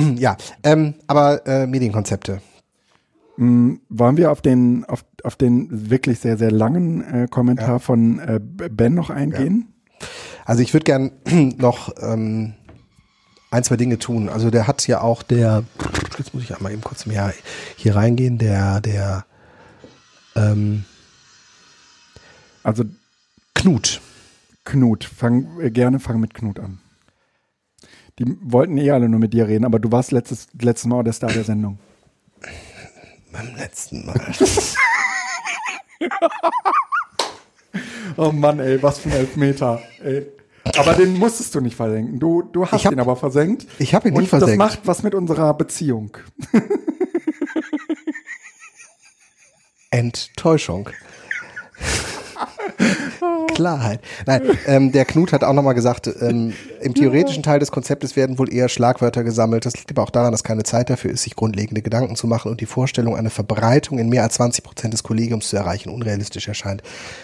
ja, 0.16 0.36
ähm, 0.62 0.94
aber 1.06 1.46
äh, 1.46 1.66
Medienkonzepte. 1.66 2.40
Wollen 3.36 4.16
wir 4.18 4.30
auf 4.30 4.42
den, 4.42 4.84
auf, 4.84 5.02
auf 5.24 5.34
den 5.34 5.90
wirklich 5.90 6.20
sehr, 6.20 6.36
sehr 6.36 6.50
langen 6.50 7.02
äh, 7.02 7.26
Kommentar 7.26 7.80
von 7.80 8.18
äh, 8.18 8.38
Ben 8.38 8.92
noch 8.94 9.08
eingehen? 9.08 9.72
Also 10.44 10.62
ich 10.62 10.74
würde 10.74 10.84
gern 10.84 11.12
noch 11.56 11.90
ähm, 12.02 12.54
ein, 13.50 13.64
zwei 13.64 13.76
Dinge 13.76 13.98
tun. 13.98 14.28
Also 14.28 14.50
der 14.50 14.66
hat 14.66 14.86
ja 14.86 15.00
auch 15.00 15.22
der, 15.22 15.64
jetzt 16.18 16.34
muss 16.34 16.42
ich 16.42 16.54
einmal 16.54 16.72
eben 16.72 16.82
kurz 16.82 17.06
mehr 17.06 17.32
hier 17.76 17.96
reingehen, 17.96 18.36
der, 18.36 18.80
der 18.80 19.24
ähm, 20.36 20.84
Also 22.62 22.84
Knut. 23.54 24.00
Knut, 24.70 25.02
fang 25.02 25.60
äh, 25.60 25.70
gerne 25.70 25.98
fang 25.98 26.20
mit 26.20 26.32
Knut 26.32 26.60
an. 26.60 26.78
Die 28.20 28.36
wollten 28.40 28.78
eh 28.78 28.92
alle 28.92 29.08
nur 29.08 29.18
mit 29.18 29.32
dir 29.32 29.48
reden, 29.48 29.64
aber 29.64 29.80
du 29.80 29.90
warst 29.90 30.12
letztes, 30.12 30.46
letztes 30.60 30.86
Mal 30.86 31.02
der 31.02 31.12
Star 31.12 31.32
der 31.32 31.42
Sendung. 31.42 31.80
Beim 33.32 33.56
letzten 33.56 34.06
Mal. 34.06 34.14
oh 38.16 38.30
Mann, 38.30 38.60
ey, 38.60 38.80
was 38.80 39.00
für 39.00 39.08
ein 39.08 39.16
Elfmeter. 39.16 39.80
Ey. 40.04 40.26
Aber 40.78 40.94
den 40.94 41.18
musstest 41.18 41.52
du 41.56 41.60
nicht 41.60 41.74
versenken. 41.74 42.20
Du, 42.20 42.42
du 42.42 42.64
hast 42.66 42.84
hab- 42.84 42.92
ihn 42.92 43.00
aber 43.00 43.16
versenkt. 43.16 43.66
Ich 43.80 43.92
hab 43.92 44.04
ihn 44.04 44.14
Und 44.14 44.20
nicht 44.20 44.30
versenkt. 44.30 44.52
Das 44.52 44.58
macht 44.58 44.86
was 44.86 45.02
mit 45.02 45.16
unserer 45.16 45.52
Beziehung. 45.54 46.16
Enttäuschung. 49.90 50.90
Klarheit. 53.54 54.00
Nein, 54.26 54.42
ähm, 54.66 54.92
der 54.92 55.04
Knut 55.04 55.32
hat 55.32 55.44
auch 55.44 55.52
nochmal 55.52 55.74
gesagt, 55.74 56.10
ähm, 56.20 56.52
im 56.80 56.94
theoretischen 56.94 57.42
Teil 57.42 57.58
des 57.58 57.70
Konzeptes 57.70 58.16
werden 58.16 58.38
wohl 58.38 58.52
eher 58.52 58.68
Schlagwörter 58.68 59.24
gesammelt. 59.24 59.66
Das 59.66 59.74
liegt 59.74 59.90
aber 59.90 60.02
auch 60.02 60.10
daran, 60.10 60.32
dass 60.32 60.44
keine 60.44 60.62
Zeit 60.62 60.90
dafür 60.90 61.10
ist, 61.10 61.22
sich 61.22 61.36
grundlegende 61.36 61.82
Gedanken 61.82 62.16
zu 62.16 62.26
machen 62.26 62.50
und 62.50 62.60
die 62.60 62.66
Vorstellung, 62.66 63.16
eine 63.16 63.30
Verbreitung 63.30 63.98
in 63.98 64.08
mehr 64.08 64.22
als 64.22 64.34
20 64.34 64.64
Prozent 64.64 64.94
des 64.94 65.02
Kollegiums 65.02 65.48
zu 65.48 65.56
erreichen, 65.56 65.90
unrealistisch 65.90 66.48
erscheint. 66.48 66.82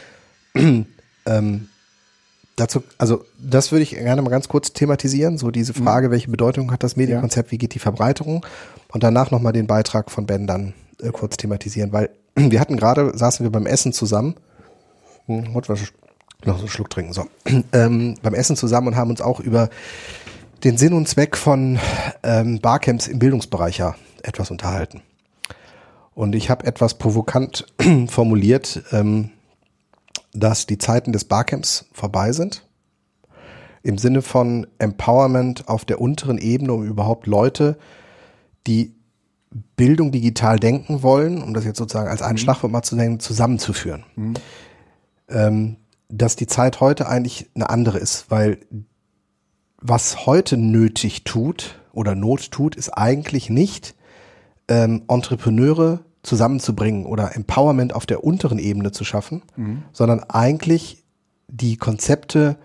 ähm, 0.55 1.69
dazu, 2.57 2.83
also 2.99 3.25
das 3.38 3.73
würde 3.73 3.83
ich 3.83 3.91
gerne 3.91 4.23
mal 4.23 4.31
ganz 4.31 4.49
kurz 4.49 4.73
thematisieren, 4.73 5.38
so 5.38 5.50
diese 5.50 5.75
Frage, 5.75 6.11
welche 6.11 6.31
Bedeutung 6.31 6.73
hat 6.73 6.83
das 6.83 6.97
Medienkonzept, 6.97 7.53
wie 7.53 7.59
geht 7.59 7.75
die 7.75 7.79
Verbreiterung 7.79 8.45
und 8.88 9.03
danach 9.03 9.31
nochmal 9.31 9.53
den 9.53 9.67
Beitrag 9.67 10.11
von 10.11 10.26
Ben 10.26 10.47
dann 10.47 10.75
äh, 11.03 11.11
kurz 11.11 11.37
thematisieren, 11.37 11.93
weil 11.93 12.11
wir 12.35 12.61
hatten 12.61 12.76
gerade, 12.76 13.17
saßen 13.17 13.45
wir 13.45 13.50
beim 13.50 13.67
Essen 13.67 13.93
zusammen, 13.93 14.37
was 15.26 15.92
noch 16.45 16.56
so 16.56 16.62
einen 16.62 16.68
Schluck 16.68 16.90
trinken, 16.90 17.12
so, 17.12 17.26
ähm, 17.73 18.16
beim 18.23 18.35
Essen 18.35 18.56
zusammen 18.56 18.88
und 18.88 18.97
haben 18.97 19.11
uns 19.11 19.21
auch 19.21 19.40
über 19.40 19.68
den 20.64 20.76
Sinn 20.78 20.92
und 20.92 21.09
Zweck 21.09 21.37
von 21.37 21.78
ähm, 22.23 22.61
Barcamps 22.61 23.09
im 23.09 23.18
Bildungsbereich 23.18 23.78
ja 23.78 23.95
etwas 24.23 24.50
unterhalten. 24.50 25.02
Und 26.14 26.35
ich 26.35 26.49
habe 26.49 26.66
etwas 26.66 26.95
provokant 26.95 27.66
formuliert, 28.09 28.83
ähm, 28.92 29.30
dass 30.33 30.66
die 30.66 30.78
Zeiten 30.78 31.12
des 31.12 31.25
Barcamps 31.25 31.87
vorbei 31.92 32.33
sind. 32.33 32.66
Im 33.83 33.99
Sinne 33.99 34.23
von 34.23 34.66
Empowerment 34.78 35.68
auf 35.68 35.85
der 35.85 36.00
unteren 36.00 36.38
Ebene, 36.38 36.73
um 36.73 36.85
überhaupt 36.85 37.26
Leute, 37.26 37.78
die 38.66 38.95
Bildung 39.76 40.11
digital 40.11 40.59
denken 40.59 41.02
wollen, 41.02 41.42
um 41.42 41.54
das 41.54 41.64
jetzt 41.64 41.78
sozusagen 41.78 42.09
als 42.09 42.23
ein 42.23 42.37
Schlagwort 42.37 42.73
mal 42.73 42.83
zu 42.83 42.97
nennen, 42.97 43.21
zusammenzuführen. 43.21 44.04
Ähm, 45.28 45.76
dass 46.09 46.37
die 46.37 46.47
Zeit 46.47 46.80
heute 46.80 47.09
eigentlich 47.09 47.50
eine 47.54 47.68
andere 47.68 47.99
ist, 47.99 48.30
weil 48.30 48.59
was 49.80 50.26
heute 50.26 50.56
nötig 50.56 51.25
tut 51.25 51.80
oder 51.92 52.14
Not 52.14 52.50
tut, 52.50 52.76
ist 52.76 52.90
eigentlich 52.90 53.50
nicht 53.50 53.95
ähm, 54.68 55.02
Entrepreneure 55.09 56.00
zusammenzubringen 56.23 57.06
oder 57.06 57.35
Empowerment 57.35 57.95
auf 57.95 58.06
der 58.06 58.25
unteren 58.25 58.59
Ebene 58.59 58.92
zu 58.92 59.04
schaffen, 59.04 59.42
sondern 59.92 60.25
eigentlich 60.25 61.04
die 61.49 61.76
Konzepte 61.76 62.56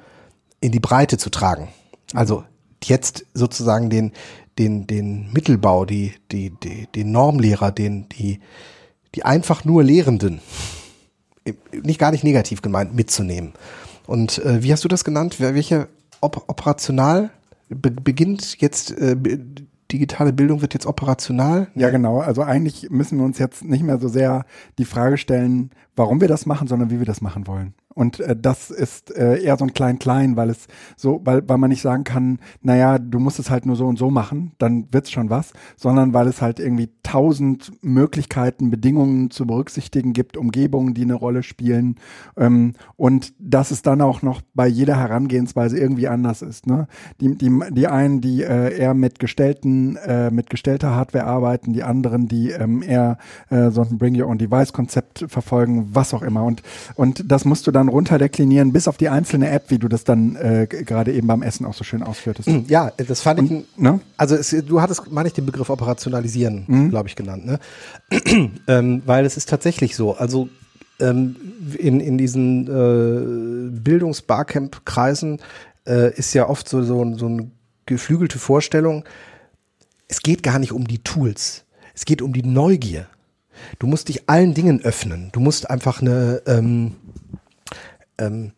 in 0.59 0.71
die 0.71 0.79
Breite 0.79 1.17
zu 1.17 1.29
tragen. 1.29 1.69
Also 2.13 2.43
jetzt 2.83 3.25
sozusagen 3.33 3.89
den, 3.89 4.13
den, 4.57 4.87
den 4.87 5.31
Mittelbau, 5.31 5.85
die, 5.85 6.13
die, 6.31 6.51
die, 6.63 6.87
den 6.93 7.11
Normlehrer, 7.11 7.71
den, 7.71 8.09
die, 8.09 8.39
die 9.13 9.23
einfach 9.23 9.63
nur 9.63 9.83
Lehrenden, 9.83 10.41
nicht 11.71 11.99
gar 11.99 12.11
nicht 12.11 12.23
negativ 12.23 12.61
gemeint, 12.61 12.93
mitzunehmen. 12.95 13.53
Und 14.07 14.39
äh, 14.39 14.63
wie 14.63 14.71
hast 14.71 14.83
du 14.83 14.87
das 14.87 15.03
genannt? 15.03 15.39
Welche 15.39 15.87
op 16.21 16.43
operational 16.47 17.31
be 17.69 17.91
beginnt 17.91 18.59
jetzt 18.59 18.91
äh, 18.91 19.15
digitale 19.91 20.33
Bildung 20.33 20.61
wird 20.61 20.73
jetzt 20.73 20.85
operational? 20.85 21.67
Ja, 21.75 21.89
genau. 21.89 22.19
Also 22.19 22.43
eigentlich 22.43 22.89
müssen 22.89 23.17
wir 23.17 23.25
uns 23.25 23.39
jetzt 23.39 23.63
nicht 23.63 23.83
mehr 23.83 23.99
so 23.99 24.07
sehr 24.07 24.45
die 24.77 24.85
Frage 24.85 25.17
stellen, 25.17 25.71
warum 25.95 26.21
wir 26.21 26.27
das 26.27 26.45
machen, 26.45 26.67
sondern 26.67 26.89
wie 26.89 26.99
wir 26.99 27.05
das 27.05 27.21
machen 27.21 27.47
wollen. 27.47 27.73
Und 27.93 28.19
äh, 28.19 28.35
das 28.39 28.71
ist 28.71 29.15
äh, 29.15 29.41
eher 29.41 29.57
so 29.57 29.65
ein 29.65 29.73
Klein-Klein, 29.73 30.35
weil 30.37 30.49
es 30.49 30.67
so, 30.95 31.21
weil, 31.23 31.47
weil 31.47 31.57
man 31.57 31.69
nicht 31.69 31.81
sagen 31.81 32.03
kann, 32.03 32.39
naja, 32.61 32.99
du 32.99 33.19
musst 33.19 33.39
es 33.39 33.49
halt 33.49 33.65
nur 33.65 33.75
so 33.75 33.85
und 33.85 33.97
so 33.97 34.09
machen, 34.09 34.53
dann 34.57 34.87
wird's 34.91 35.11
schon 35.11 35.29
was, 35.29 35.53
sondern 35.75 36.13
weil 36.13 36.27
es 36.27 36.41
halt 36.41 36.59
irgendwie 36.59 36.89
tausend 37.03 37.71
Möglichkeiten, 37.81 38.71
Bedingungen 38.71 39.29
zu 39.29 39.45
berücksichtigen 39.45 40.13
gibt, 40.13 40.37
Umgebungen, 40.37 40.93
die 40.93 41.03
eine 41.03 41.15
Rolle 41.15 41.43
spielen. 41.43 41.95
Ähm, 42.37 42.73
und 42.95 43.33
dass 43.39 43.71
es 43.71 43.81
dann 43.81 44.01
auch 44.01 44.21
noch 44.21 44.41
bei 44.53 44.67
jeder 44.67 44.97
Herangehensweise 44.97 45.77
irgendwie 45.77 46.07
anders 46.07 46.41
ist. 46.41 46.67
Ne? 46.67 46.87
Die, 47.19 47.37
die, 47.37 47.51
die 47.71 47.87
einen, 47.87 48.21
die 48.21 48.43
äh, 48.43 48.77
eher 48.77 48.93
mit 48.93 49.19
gestellten, 49.19 49.97
äh, 49.97 50.31
mit 50.31 50.49
gestellter 50.49 50.95
Hardware 50.95 51.25
arbeiten, 51.25 51.73
die 51.73 51.83
anderen, 51.83 52.27
die 52.27 52.51
ähm, 52.51 52.81
eher 52.81 53.17
äh, 53.49 53.69
so 53.69 53.81
ein 53.81 53.97
Bring 53.97 54.19
Your 54.19 54.29
Own 54.29 54.37
Device 54.37 54.71
Konzept 54.71 55.25
was 55.91 56.13
auch 56.13 56.21
immer. 56.21 56.43
Und, 56.43 56.61
und 56.95 57.23
das 57.31 57.45
musst 57.45 57.67
du 57.67 57.71
dann 57.71 57.87
runterdeklinieren, 57.89 58.71
bis 58.73 58.87
auf 58.87 58.97
die 58.97 59.09
einzelne 59.09 59.49
App, 59.49 59.65
wie 59.69 59.77
du 59.79 59.87
das 59.87 60.03
dann 60.03 60.35
äh, 60.35 60.67
gerade 60.69 61.11
eben 61.13 61.27
beim 61.27 61.41
Essen 61.41 61.65
auch 61.65 61.73
so 61.73 61.83
schön 61.83 62.03
ausführtest. 62.03 62.47
Ja, 62.67 62.91
das 62.91 63.21
fand 63.21 63.41
ich, 63.41 63.51
ein- 63.51 63.63
Ne? 63.77 63.99
also 64.17 64.35
es, 64.35 64.49
du 64.65 64.81
hattest, 64.81 65.11
meine 65.11 65.27
ich, 65.27 65.33
den 65.33 65.45
Begriff 65.45 65.69
operationalisieren, 65.69 66.89
glaube 66.89 67.07
ich, 67.09 67.15
genannt, 67.15 67.45
ne? 67.45 67.59
ähm, 68.67 69.01
weil 69.05 69.25
es 69.25 69.37
ist 69.37 69.49
tatsächlich 69.49 69.95
so, 69.95 70.15
also 70.15 70.49
ähm, 70.99 71.35
in, 71.77 71.99
in 71.99 72.17
diesen 72.17 72.67
äh, 72.67 73.79
Bildungs-Barcamp-Kreisen 73.79 75.39
äh, 75.87 76.13
ist 76.15 76.33
ja 76.33 76.47
oft 76.47 76.67
so, 76.69 76.83
so, 76.83 77.15
so 77.17 77.25
eine 77.27 77.51
geflügelte 77.85 78.39
Vorstellung, 78.39 79.03
es 80.07 80.21
geht 80.21 80.43
gar 80.43 80.59
nicht 80.59 80.71
um 80.71 80.87
die 80.87 80.99
Tools, 80.99 81.65
es 81.93 82.05
geht 82.05 82.21
um 82.21 82.33
die 82.33 82.43
Neugier. 82.43 83.07
Du 83.79 83.87
musst 83.87 84.09
dich 84.09 84.29
allen 84.29 84.53
Dingen 84.53 84.81
öffnen. 84.81 85.29
Du 85.31 85.39
musst 85.39 85.69
einfach 85.69 86.01
eine 86.01 86.41
ähm, 86.45 86.95
ähm, 88.17 88.51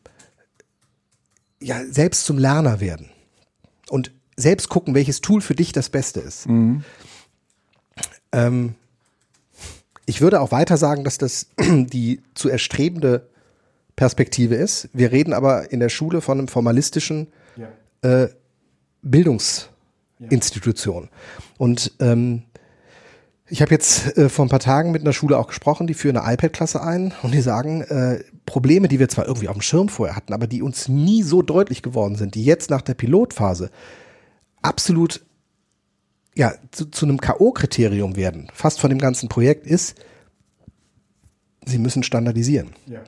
ja 1.61 1.83
selbst 1.85 2.25
zum 2.25 2.37
Lerner 2.37 2.79
werden 2.79 3.09
und 3.89 4.11
selbst 4.35 4.69
gucken, 4.69 4.95
welches 4.95 5.21
Tool 5.21 5.41
für 5.41 5.55
dich 5.55 5.71
das 5.71 5.89
Beste 5.89 6.19
ist. 6.19 6.47
Ähm, 8.31 8.75
ich 10.05 10.21
würde 10.21 10.41
auch 10.41 10.51
weiter 10.51 10.77
sagen, 10.77 11.03
dass 11.03 11.17
das 11.17 11.47
die 11.59 12.21
zu 12.33 12.49
erstrebende 12.49 13.29
Perspektive 13.95 14.55
ist. 14.55 14.89
Wir 14.93 15.11
reden 15.11 15.33
aber 15.33 15.71
in 15.71 15.79
der 15.79 15.89
Schule 15.89 16.21
von 16.21 16.39
einem 16.39 16.47
formalistischen 16.47 17.27
äh, 18.01 18.27
Bildungsinstitution. 19.01 21.09
Und 21.57 21.91
ähm, 21.99 22.43
ich 23.47 23.61
habe 23.61 23.71
jetzt 23.71 24.17
äh, 24.17 24.29
vor 24.29 24.45
ein 24.45 24.49
paar 24.49 24.59
Tagen 24.59 24.91
mit 24.91 25.01
einer 25.01 25.13
Schule 25.13 25.37
auch 25.37 25.47
gesprochen, 25.47 25.87
die 25.87 25.93
führen 25.93 26.17
eine 26.17 26.33
iPad-Klasse 26.33 26.81
ein 26.81 27.13
und 27.23 27.33
die 27.33 27.41
sagen, 27.41 27.81
äh, 27.81 28.23
Probleme, 28.45 28.87
die 28.87 28.99
wir 28.99 29.09
zwar 29.09 29.27
irgendwie 29.27 29.49
auf 29.49 29.55
dem 29.55 29.61
Schirm 29.61 29.89
vorher 29.89 30.15
hatten, 30.15 30.33
aber 30.33 30.47
die 30.47 30.61
uns 30.61 30.87
nie 30.87 31.23
so 31.23 31.41
deutlich 31.41 31.81
geworden 31.81 32.15
sind, 32.15 32.35
die 32.35 32.45
jetzt 32.45 32.69
nach 32.69 32.81
der 32.81 32.93
Pilotphase 32.93 33.69
absolut 34.61 35.25
ja, 36.35 36.53
zu, 36.71 36.85
zu 36.85 37.05
einem 37.05 37.19
K.O.-Kriterium 37.19 38.15
werden, 38.15 38.47
fast 38.53 38.79
von 38.79 38.89
dem 38.89 38.99
ganzen 38.99 39.29
Projekt, 39.29 39.67
ist, 39.67 39.95
sie 41.65 41.77
müssen 41.77 42.03
standardisieren. 42.03 42.69
Ja. 42.87 43.01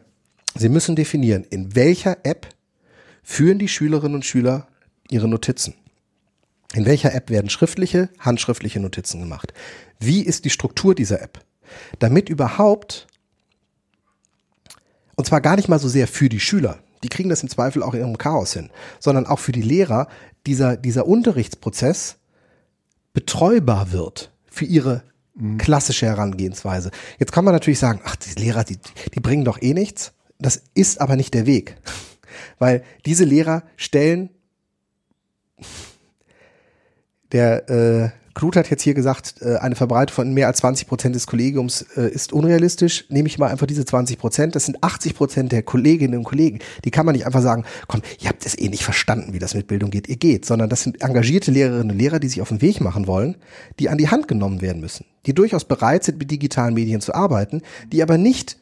Sie 0.55 0.69
müssen 0.69 0.95
definieren, 0.95 1.43
in 1.49 1.75
welcher 1.75 2.17
App 2.23 2.47
führen 3.23 3.57
die 3.57 3.67
Schülerinnen 3.67 4.15
und 4.15 4.25
Schüler 4.25 4.67
ihre 5.09 5.27
Notizen. 5.27 5.73
In 6.73 6.85
welcher 6.85 7.13
App 7.13 7.29
werden 7.29 7.49
schriftliche, 7.49 8.09
handschriftliche 8.19 8.79
Notizen 8.79 9.19
gemacht? 9.19 9.53
Wie 9.99 10.21
ist 10.21 10.45
die 10.45 10.49
Struktur 10.49 10.95
dieser 10.95 11.21
App? 11.21 11.43
Damit 11.99 12.29
überhaupt, 12.29 13.07
und 15.15 15.25
zwar 15.25 15.41
gar 15.41 15.55
nicht 15.55 15.69
mal 15.69 15.79
so 15.79 15.87
sehr 15.87 16.07
für 16.07 16.29
die 16.29 16.39
Schüler, 16.39 16.79
die 17.03 17.09
kriegen 17.09 17.29
das 17.29 17.43
im 17.43 17.49
Zweifel 17.49 17.83
auch 17.83 17.93
in 17.93 17.99
ihrem 18.01 18.17
Chaos 18.17 18.53
hin, 18.53 18.71
sondern 18.99 19.25
auch 19.25 19.39
für 19.39 19.51
die 19.51 19.61
Lehrer, 19.61 20.07
dieser, 20.47 20.77
dieser 20.77 21.05
Unterrichtsprozess 21.07 22.17
betreubar 23.13 23.91
wird 23.91 24.31
für 24.49 24.65
ihre 24.65 25.03
klassische 25.57 26.05
Herangehensweise. 26.05 26.91
Jetzt 27.19 27.31
kann 27.31 27.45
man 27.45 27.53
natürlich 27.53 27.79
sagen, 27.79 28.01
ach, 28.05 28.15
die 28.15 28.39
Lehrer, 28.39 28.63
die, 28.63 28.77
die 29.13 29.19
bringen 29.19 29.45
doch 29.45 29.61
eh 29.61 29.73
nichts. 29.73 30.13
Das 30.39 30.63
ist 30.73 31.01
aber 31.01 31.15
nicht 31.15 31.33
der 31.33 31.45
Weg. 31.45 31.77
Weil 32.59 32.83
diese 33.05 33.25
Lehrer 33.25 33.63
stellen, 33.75 34.29
der 37.35 37.69
äh, 37.69 38.09
Knut 38.33 38.55
hat 38.55 38.69
jetzt 38.69 38.81
hier 38.81 38.93
gesagt, 38.93 39.35
äh, 39.41 39.57
eine 39.57 39.75
Verbreitung 39.75 40.15
von 40.15 40.33
mehr 40.33 40.47
als 40.47 40.59
20 40.59 40.87
Prozent 40.87 41.15
des 41.15 41.27
Kollegiums 41.27 41.81
äh, 41.97 42.07
ist 42.07 42.31
unrealistisch. 42.31 43.05
Nehme 43.09 43.27
ich 43.27 43.37
mal 43.37 43.49
einfach 43.49 43.67
diese 43.67 43.83
20 43.83 44.17
Prozent. 44.17 44.55
Das 44.55 44.65
sind 44.65 44.81
80 44.81 45.15
Prozent 45.15 45.51
der 45.51 45.61
Kolleginnen 45.61 46.17
und 46.17 46.23
Kollegen. 46.23 46.59
Die 46.85 46.91
kann 46.91 47.05
man 47.05 47.13
nicht 47.13 47.25
einfach 47.25 47.41
sagen, 47.41 47.65
komm, 47.87 48.01
ihr 48.19 48.29
habt 48.29 48.45
es 48.45 48.57
eh 48.57 48.69
nicht 48.69 48.83
verstanden, 48.83 49.33
wie 49.33 49.39
das 49.39 49.53
mit 49.53 49.67
Bildung 49.67 49.91
geht. 49.91 50.07
Ihr 50.07 50.15
geht. 50.15 50.45
Sondern 50.45 50.69
das 50.69 50.83
sind 50.83 51.01
engagierte 51.01 51.51
Lehrerinnen 51.51 51.91
und 51.91 51.97
Lehrer, 51.97 52.19
die 52.19 52.29
sich 52.29 52.41
auf 52.41 52.49
den 52.49 52.61
Weg 52.61 52.79
machen 52.79 53.05
wollen, 53.05 53.35
die 53.79 53.89
an 53.89 53.97
die 53.97 54.09
Hand 54.09 54.29
genommen 54.29 54.61
werden 54.61 54.81
müssen. 54.81 55.05
Die 55.25 55.33
durchaus 55.33 55.65
bereit 55.65 56.05
sind, 56.05 56.17
mit 56.17 56.31
digitalen 56.31 56.73
Medien 56.73 57.01
zu 57.01 57.13
arbeiten, 57.13 57.61
die 57.91 58.01
aber 58.01 58.17
nicht 58.17 58.57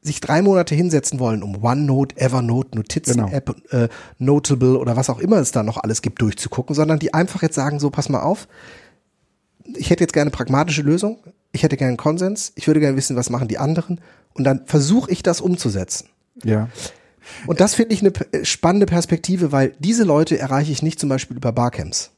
sich 0.00 0.20
drei 0.20 0.42
Monate 0.42 0.74
hinsetzen 0.74 1.18
wollen, 1.18 1.42
um 1.42 1.62
OneNote, 1.62 2.16
Evernote, 2.16 2.76
Notizen-App, 2.76 3.56
äh, 3.72 3.88
Notable 4.18 4.78
oder 4.78 4.96
was 4.96 5.10
auch 5.10 5.18
immer 5.18 5.36
es 5.38 5.50
da 5.50 5.62
noch 5.62 5.76
alles 5.78 6.02
gibt, 6.02 6.22
durchzugucken, 6.22 6.74
sondern 6.74 6.98
die 6.98 7.14
einfach 7.14 7.42
jetzt 7.42 7.56
sagen, 7.56 7.80
so, 7.80 7.90
pass 7.90 8.08
mal 8.08 8.22
auf, 8.22 8.48
ich 9.76 9.90
hätte 9.90 10.04
jetzt 10.04 10.12
gerne 10.12 10.30
eine 10.30 10.36
pragmatische 10.36 10.82
Lösung. 10.82 11.18
Ich 11.50 11.62
hätte 11.62 11.76
gerne 11.76 11.88
einen 11.88 11.96
Konsens, 11.96 12.52
ich 12.56 12.66
würde 12.66 12.80
gerne 12.80 12.96
wissen, 12.96 13.16
was 13.16 13.30
machen 13.30 13.48
die 13.48 13.58
anderen 13.58 14.00
und 14.34 14.44
dann 14.44 14.66
versuche 14.66 15.10
ich 15.10 15.22
das 15.22 15.40
umzusetzen. 15.40 16.08
Ja. 16.44 16.68
Und 17.46 17.60
das 17.60 17.74
finde 17.74 17.94
ich 17.94 18.00
eine 18.00 18.10
p- 18.10 18.44
spannende 18.44 18.86
Perspektive, 18.86 19.50
weil 19.50 19.74
diese 19.78 20.04
Leute 20.04 20.38
erreiche 20.38 20.72
ich 20.72 20.82
nicht 20.82 21.00
zum 21.00 21.08
Beispiel 21.08 21.36
über 21.38 21.52
Barcamps. 21.52 22.10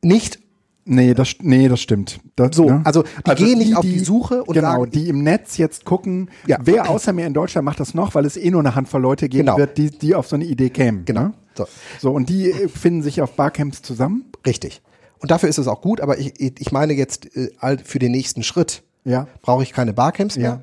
Nicht 0.00 0.38
Nee, 0.86 1.14
das, 1.14 1.36
nee, 1.40 1.68
das 1.68 1.80
stimmt. 1.80 2.20
Das, 2.36 2.54
so, 2.56 2.66
ne? 2.66 2.82
also 2.84 3.04
die 3.26 3.34
gehen 3.36 3.58
nicht 3.58 3.74
auf 3.76 3.82
die 3.82 3.98
Suche 4.00 4.44
und 4.44 4.52
genau, 4.54 4.80
sagen, 4.80 4.90
die 4.90 5.08
im 5.08 5.22
Netz 5.22 5.56
jetzt 5.56 5.84
gucken, 5.86 6.30
Ja. 6.46 6.58
wer 6.62 6.90
außer 6.90 7.12
mir 7.14 7.26
in 7.26 7.32
Deutschland 7.34 7.64
macht 7.64 7.80
das 7.80 7.94
noch, 7.94 8.14
weil 8.14 8.26
es 8.26 8.36
eh 8.36 8.50
nur 8.50 8.60
eine 8.60 8.74
Handvoll 8.74 9.00
Leute 9.00 9.28
geben 9.30 9.46
Genau. 9.46 9.56
wird, 9.58 9.78
die, 9.78 9.90
die 9.90 10.14
auf 10.14 10.26
so 10.28 10.36
eine 10.36 10.44
Idee 10.44 10.68
kämen. 10.70 11.04
Genau. 11.06 11.20
Ne? 11.22 11.34
So. 11.56 11.66
So, 12.00 12.10
und 12.12 12.28
die 12.28 12.50
äh, 12.50 12.68
finden 12.68 13.02
sich 13.02 13.22
auf 13.22 13.32
Barcamps 13.34 13.80
zusammen. 13.82 14.26
richtig. 14.46 14.82
Und 15.20 15.30
dafür 15.30 15.48
ist 15.48 15.56
es 15.56 15.68
auch 15.68 15.80
gut, 15.80 16.02
aber 16.02 16.18
ich, 16.18 16.38
ich 16.38 16.70
meine 16.72 16.92
jetzt 16.92 17.34
äh, 17.34 17.48
für 17.82 17.98
den 17.98 18.12
nächsten 18.12 18.42
Schritt 18.42 18.82
Ja. 19.04 19.26
brauche 19.40 19.62
ich 19.62 19.72
keine 19.72 19.94
Barcamps 19.94 20.36
mehr. 20.36 20.44
Ja. 20.44 20.62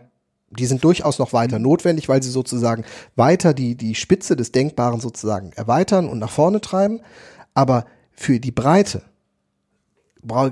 Die 0.51 0.65
sind 0.67 0.83
durchaus 0.83 1.17
noch 1.17 1.33
weiter 1.33 1.57
notwendig, 1.57 2.09
weil 2.09 2.21
sie 2.21 2.29
sozusagen 2.29 2.83
weiter 3.15 3.55
die, 3.55 3.75
die 3.75 3.95
Spitze 3.95 4.35
des 4.35 4.51
Denkbaren 4.51 4.99
sozusagen 4.99 5.51
erweitern 5.55 6.07
und 6.09 6.19
nach 6.19 6.29
vorne 6.29 6.61
treiben. 6.61 6.99
Aber 7.55 7.85
für 8.11 8.39
die 8.39 8.51
Breite 8.51 9.01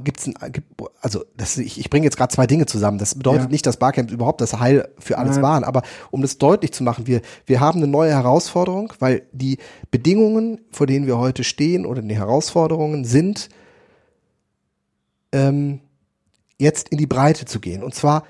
gibt's 0.03 0.25
ein, 0.27 0.33
gibt, 0.51 0.67
also 1.01 1.23
das, 1.37 1.57
ich, 1.57 1.79
ich 1.79 1.89
bringe 1.89 2.05
jetzt 2.05 2.17
gerade 2.17 2.33
zwei 2.33 2.47
Dinge 2.47 2.65
zusammen. 2.65 2.97
Das 2.97 3.15
bedeutet 3.15 3.43
Ja. 3.43 3.49
nicht, 3.49 3.65
dass 3.65 3.77
Barcamps 3.77 4.11
überhaupt 4.11 4.41
das 4.41 4.59
Heil 4.59 4.89
für 4.99 5.17
alles 5.17 5.35
Nein. 5.35 5.43
waren. 5.43 5.63
Aber 5.63 5.83
um 6.11 6.21
das 6.21 6.37
deutlich 6.37 6.71
zu 6.71 6.83
machen, 6.83 7.07
wir, 7.07 7.21
wir 7.45 7.59
haben 7.59 7.77
eine 7.79 7.87
neue 7.87 8.11
Herausforderung, 8.11 8.93
weil 8.99 9.23
die 9.31 9.57
Bedingungen, 9.91 10.61
vor 10.71 10.87
denen 10.87 11.05
wir 11.07 11.17
heute 11.17 11.43
stehen 11.43 11.85
oder 11.85 12.01
die 12.01 12.15
Herausforderungen 12.17 13.05
sind, 13.05 13.49
ähm, 15.31 15.81
jetzt 16.57 16.89
in 16.89 16.97
die 16.97 17.07
Breite 17.07 17.45
zu 17.45 17.59
gehen. 17.59 17.83
Und 17.83 17.93
zwar 17.95 18.23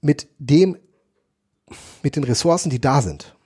mit 0.00 0.28
dem, 0.38 0.76
mit 2.02 2.16
den 2.16 2.24
Ressourcen, 2.24 2.70
die 2.70 2.80
da 2.80 3.02
sind. 3.02 3.36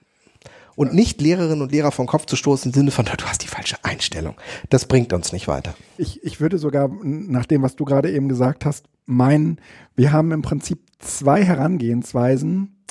Und 0.77 0.93
nicht 0.93 1.19
Lehrerinnen 1.21 1.63
und 1.63 1.71
Lehrer 1.71 1.91
vom 1.91 2.05
Kopf 2.05 2.27
zu 2.27 2.35
stoßen 2.35 2.69
im 2.69 2.73
Sinne 2.75 2.91
von, 2.91 3.03
du 3.05 3.25
hast 3.25 3.41
die 3.43 3.47
falsche 3.47 3.77
Einstellung. 3.81 4.35
Das 4.69 4.85
bringt 4.85 5.11
uns 5.11 5.33
nicht 5.33 5.47
weiter. 5.47 5.73
Ich, 5.97 6.23
ich 6.23 6.39
würde 6.39 6.59
sogar, 6.59 6.87
nach 7.01 7.47
dem, 7.47 7.63
was 7.63 7.75
du 7.75 7.83
gerade 7.83 8.11
eben 8.11 8.29
gesagt 8.29 8.63
hast, 8.63 8.85
meinen, 9.07 9.59
wir 9.95 10.11
haben 10.11 10.31
im 10.31 10.43
Prinzip 10.43 10.77
zwei 10.99 11.43
Herangehensweisen, 11.43 12.83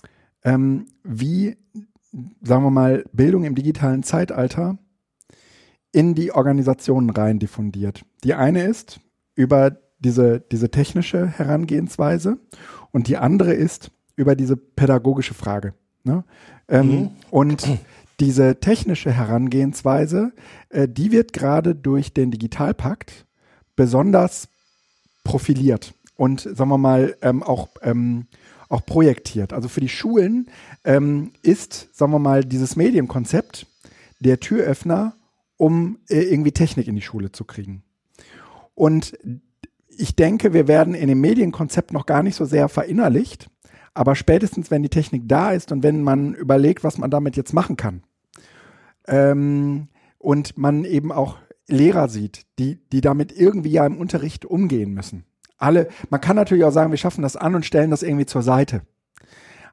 ähm, 0.43 0.87
wie, 1.05 1.59
sagen 2.43 2.65
wir 2.65 2.73
mal, 2.73 3.05
Bildung 3.13 3.45
im 3.45 3.55
digitalen 3.55 4.03
Zeitalter 4.03 4.79
in 5.93 6.17
die 6.17 6.33
Organisationen 6.33 7.11
rein 7.11 7.39
diffundiert. 7.39 8.05
Die 8.25 8.35
eine 8.35 8.65
ist 8.65 8.99
über 9.37 9.77
diese, 10.01 10.41
diese 10.41 10.73
technische 10.73 11.29
Herangehensweise 11.29 12.39
und 12.91 13.07
die 13.07 13.17
andere 13.17 13.55
ist 13.55 13.93
über 14.17 14.35
diese 14.35 14.57
pädagogische 14.57 15.35
Frage. 15.35 15.75
Ne? 16.07 16.25
Ähm, 16.69 17.11
Und 17.31 17.67
diese 18.21 18.61
technische 18.61 19.13
Herangehensweise, 19.13 20.33
äh, 20.71 20.89
die 20.89 21.13
wird 21.13 21.33
gerade 21.33 21.75
durch 21.75 22.15
den 22.15 22.31
Digitalpakt 22.31 23.27
besonders 23.75 24.49
profiliert 25.25 25.93
und 26.17 26.41
sagen 26.41 26.71
wir 26.71 26.79
mal 26.79 27.17
ähm, 27.21 27.43
auch, 27.43 27.69
ähm, 27.83 28.27
auch 28.69 28.87
projektiert. 28.87 29.53
Also 29.53 29.69
für 29.69 29.81
die 29.81 29.89
Schulen 29.89 30.47
ähm, 30.85 31.33
ist, 31.43 31.89
sagen 31.93 32.13
wir 32.13 32.19
mal, 32.21 32.45
dieses 32.45 32.77
Medienkonzept 32.77 33.67
der 34.21 34.41
Türöffner, 34.41 35.15
um 35.57 35.99
äh, 36.09 36.21
irgendwie 36.21 36.53
Technik 36.53 36.87
in 36.87 36.95
die 36.95 37.03
Schule 37.03 37.33
zu 37.33 37.45
kriegen. 37.45 37.83
Und 38.75 39.19
ich 39.89 40.15
denke, 40.15 40.53
wir 40.53 40.69
werden 40.69 40.95
in 40.95 41.09
dem 41.09 41.21
Medienkonzept 41.21 41.93
noch 41.93 42.07
gar 42.07 42.23
nicht 42.23 42.37
so 42.37 42.45
sehr 42.45 42.69
verinnerlicht, 42.69 43.49
aber 43.97 44.15
spätestens, 44.15 44.71
wenn 44.71 44.83
die 44.83 44.89
Technik 44.89 45.23
da 45.27 45.51
ist 45.53 45.73
und 45.73 45.83
wenn 45.83 46.03
man 46.03 46.35
überlegt, 46.35 46.85
was 46.85 46.99
man 46.99 47.11
damit 47.11 47.37
jetzt 47.37 47.53
machen 47.53 47.77
kann, 47.77 48.03
ähm, 49.07 49.89
und 50.19 50.59
man 50.59 50.85
eben 50.85 51.13
auch 51.13 51.37
Lehrer 51.69 52.09
sieht, 52.09 52.43
die, 52.59 52.79
die 52.93 53.01
damit 53.01 53.33
irgendwie 53.37 53.71
ja 53.71 53.87
im 53.87 53.97
Unterricht 53.99 54.45
umgehen 54.45 54.93
müssen. 54.93 55.25
Alle, 55.59 55.89
man 56.11 56.21
kann 56.21 56.37
natürlich 56.37 56.65
auch 56.65 56.71
sagen, 56.73 56.91
wir 56.91 56.99
schaffen 56.99 57.23
das 57.23 57.37
an 57.37 57.55
und 57.55 57.65
stellen 57.65 57.91
das 57.91 58.03
irgendwie 58.03 58.27
zur 58.27 58.43
Seite. 58.43 58.83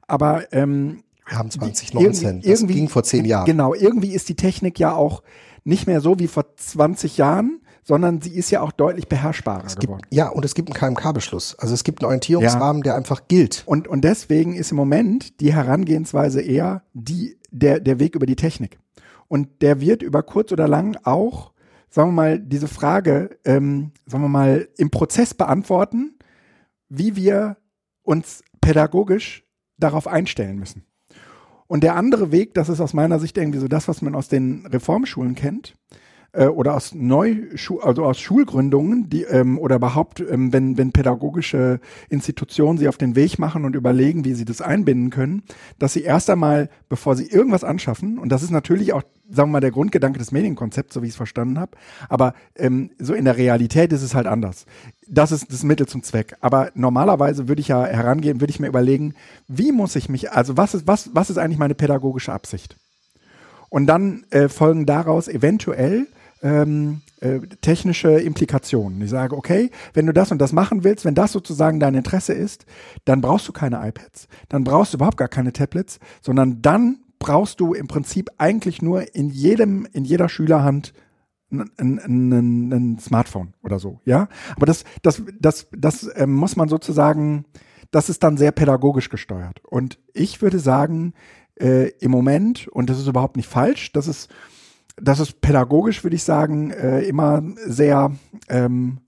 Aber 0.06 0.52
ähm, 0.52 1.02
Wir 1.28 1.38
haben 1.38 1.50
2019. 1.50 2.00
irgendwie- 2.28 2.48
das 2.48 2.60
irgendwie- 2.60 2.74
ging 2.74 2.88
vor 2.88 3.02
zehn 3.04 3.24
Jahren. 3.24 3.46
Genau, 3.46 3.74
irgendwie 3.74 4.12
ist 4.12 4.28
die 4.28 4.36
Technik 4.36 4.78
ja 4.78 4.92
auch 4.94 5.22
nicht 5.64 5.86
mehr 5.86 6.00
so 6.00 6.18
wie 6.18 6.26
vor 6.28 6.56
20 6.56 7.16
Jahren, 7.16 7.60
sondern 7.84 8.22
sie 8.22 8.34
ist 8.34 8.50
ja 8.50 8.62
auch 8.62 8.72
deutlich 8.72 9.08
beherrschbarer 9.08 9.66
Es 9.66 9.76
geworden. 9.76 10.00
gibt, 10.02 10.14
ja, 10.14 10.28
und 10.28 10.44
es 10.44 10.54
gibt 10.54 10.70
einen 10.70 10.94
KMK-Beschluss. 10.94 11.58
Also 11.58 11.74
es 11.74 11.84
gibt 11.84 12.00
einen 12.00 12.06
Orientierungsrahmen, 12.06 12.82
der 12.82 12.96
einfach 12.96 13.28
gilt. 13.28 13.62
Und, 13.66 13.86
und 13.86 14.02
deswegen 14.02 14.54
ist 14.54 14.70
im 14.70 14.76
Moment 14.76 15.40
die 15.40 15.52
Herangehensweise 15.52 16.40
eher 16.40 16.82
die, 16.94 17.36
der, 17.50 17.80
der 17.80 18.00
Weg 18.00 18.14
über 18.14 18.26
die 18.26 18.36
Technik. 18.36 18.78
Und 19.28 19.62
der 19.62 19.80
wird 19.80 20.02
über 20.02 20.22
kurz 20.22 20.50
oder 20.50 20.66
lang 20.66 20.96
auch, 21.04 21.52
sagen 21.90 22.10
wir 22.10 22.14
mal, 22.14 22.38
diese 22.38 22.68
Frage, 22.68 23.38
ähm, 23.44 23.92
sagen 24.06 24.24
wir 24.24 24.28
mal, 24.28 24.68
im 24.78 24.90
Prozess 24.90 25.34
beantworten, 25.34 26.18
wie 26.88 27.16
wir 27.16 27.58
uns 28.02 28.42
pädagogisch 28.60 29.44
darauf 29.78 30.06
einstellen 30.06 30.58
müssen. 30.58 30.84
Und 31.66 31.82
der 31.82 31.96
andere 31.96 32.30
Weg, 32.30 32.54
das 32.54 32.68
ist 32.68 32.80
aus 32.80 32.94
meiner 32.94 33.18
Sicht 33.18 33.36
irgendwie 33.36 33.58
so 33.58 33.68
das, 33.68 33.88
was 33.88 34.02
man 34.02 34.14
aus 34.14 34.28
den 34.28 34.66
Reformschulen 34.66 35.34
kennt, 35.34 35.74
äh, 36.34 36.46
oder 36.46 36.74
aus 36.74 36.94
Neuschu 36.94 37.78
also 37.80 38.04
aus 38.04 38.18
Schulgründungen, 38.20 39.08
die 39.08 39.22
ähm, 39.22 39.58
oder 39.58 39.76
überhaupt, 39.76 40.20
ähm, 40.20 40.52
wenn, 40.52 40.76
wenn 40.76 40.92
pädagogische 40.92 41.80
Institutionen 42.08 42.78
sie 42.78 42.88
auf 42.88 42.98
den 42.98 43.16
Weg 43.16 43.38
machen 43.38 43.64
und 43.64 43.76
überlegen, 43.76 44.24
wie 44.24 44.34
sie 44.34 44.44
das 44.44 44.60
einbinden 44.60 45.10
können, 45.10 45.42
dass 45.78 45.92
sie 45.92 46.02
erst 46.02 46.28
einmal, 46.30 46.68
bevor 46.88 47.16
sie 47.16 47.26
irgendwas 47.26 47.64
anschaffen, 47.64 48.18
und 48.18 48.30
das 48.30 48.42
ist 48.42 48.50
natürlich 48.50 48.92
auch, 48.92 49.02
sagen 49.30 49.48
wir 49.48 49.54
mal, 49.54 49.60
der 49.60 49.70
Grundgedanke 49.70 50.18
des 50.18 50.32
Medienkonzepts, 50.32 50.94
so 50.94 51.02
wie 51.02 51.06
ich 51.06 51.12
es 51.12 51.16
verstanden 51.16 51.58
habe, 51.58 51.72
aber 52.08 52.34
ähm, 52.56 52.90
so 52.98 53.14
in 53.14 53.24
der 53.24 53.36
Realität 53.36 53.92
ist 53.92 54.02
es 54.02 54.14
halt 54.14 54.26
anders. 54.26 54.66
Das 55.06 55.32
ist 55.32 55.52
das 55.52 55.62
Mittel 55.62 55.86
zum 55.86 56.02
Zweck. 56.02 56.36
Aber 56.40 56.70
normalerweise 56.74 57.48
würde 57.48 57.60
ich 57.60 57.68
ja 57.68 57.84
herangehen, 57.84 58.40
würde 58.40 58.50
ich 58.50 58.60
mir 58.60 58.68
überlegen, 58.68 59.14
wie 59.48 59.72
muss 59.72 59.96
ich 59.96 60.08
mich, 60.08 60.32
also 60.32 60.56
was 60.56 60.74
ist, 60.74 60.86
was, 60.86 61.10
was 61.14 61.30
ist 61.30 61.38
eigentlich 61.38 61.58
meine 61.58 61.74
pädagogische 61.74 62.32
Absicht? 62.32 62.76
Und 63.68 63.86
dann 63.86 64.24
äh, 64.30 64.48
folgen 64.48 64.86
daraus 64.86 65.26
eventuell 65.26 66.06
ähm, 66.44 67.00
äh, 67.20 67.40
technische 67.62 68.10
Implikationen. 68.10 69.00
Ich 69.00 69.10
sage, 69.10 69.34
okay, 69.34 69.70
wenn 69.94 70.06
du 70.06 70.12
das 70.12 70.30
und 70.30 70.38
das 70.38 70.52
machen 70.52 70.84
willst, 70.84 71.06
wenn 71.06 71.14
das 71.14 71.32
sozusagen 71.32 71.80
dein 71.80 71.94
Interesse 71.94 72.34
ist, 72.34 72.66
dann 73.06 73.22
brauchst 73.22 73.48
du 73.48 73.52
keine 73.52 73.76
iPads, 73.76 74.28
dann 74.50 74.62
brauchst 74.62 74.92
du 74.92 74.98
überhaupt 74.98 75.16
gar 75.16 75.28
keine 75.28 75.54
Tablets, 75.54 75.98
sondern 76.20 76.60
dann 76.60 76.98
brauchst 77.18 77.60
du 77.60 77.72
im 77.72 77.88
Prinzip 77.88 78.30
eigentlich 78.36 78.82
nur 78.82 79.14
in 79.14 79.30
jedem, 79.30 79.88
in 79.92 80.04
jeder 80.04 80.28
Schülerhand 80.28 80.92
ein, 81.78 82.98
Smartphone 83.00 83.54
oder 83.62 83.78
so, 83.78 84.00
ja. 84.04 84.28
Aber 84.56 84.66
das, 84.66 84.84
das, 85.02 85.22
das, 85.40 85.68
das 85.72 86.10
ähm, 86.16 86.34
muss 86.34 86.56
man 86.56 86.68
sozusagen, 86.68 87.46
das 87.90 88.10
ist 88.10 88.22
dann 88.22 88.36
sehr 88.36 88.52
pädagogisch 88.52 89.08
gesteuert. 89.08 89.62
Und 89.64 89.98
ich 90.12 90.42
würde 90.42 90.58
sagen, 90.58 91.14
äh, 91.58 91.90
im 92.00 92.10
Moment, 92.10 92.68
und 92.68 92.90
das 92.90 92.98
ist 92.98 93.06
überhaupt 93.06 93.36
nicht 93.36 93.48
falsch, 93.48 93.92
das 93.92 94.08
ist, 94.08 94.28
das 94.96 95.20
ist 95.20 95.40
pädagogisch, 95.40 96.04
würde 96.04 96.16
ich 96.16 96.22
sagen, 96.22 96.70
äh, 96.70 97.00
immer 97.02 97.42
sehr, 97.66 98.12
ähm, 98.48 98.98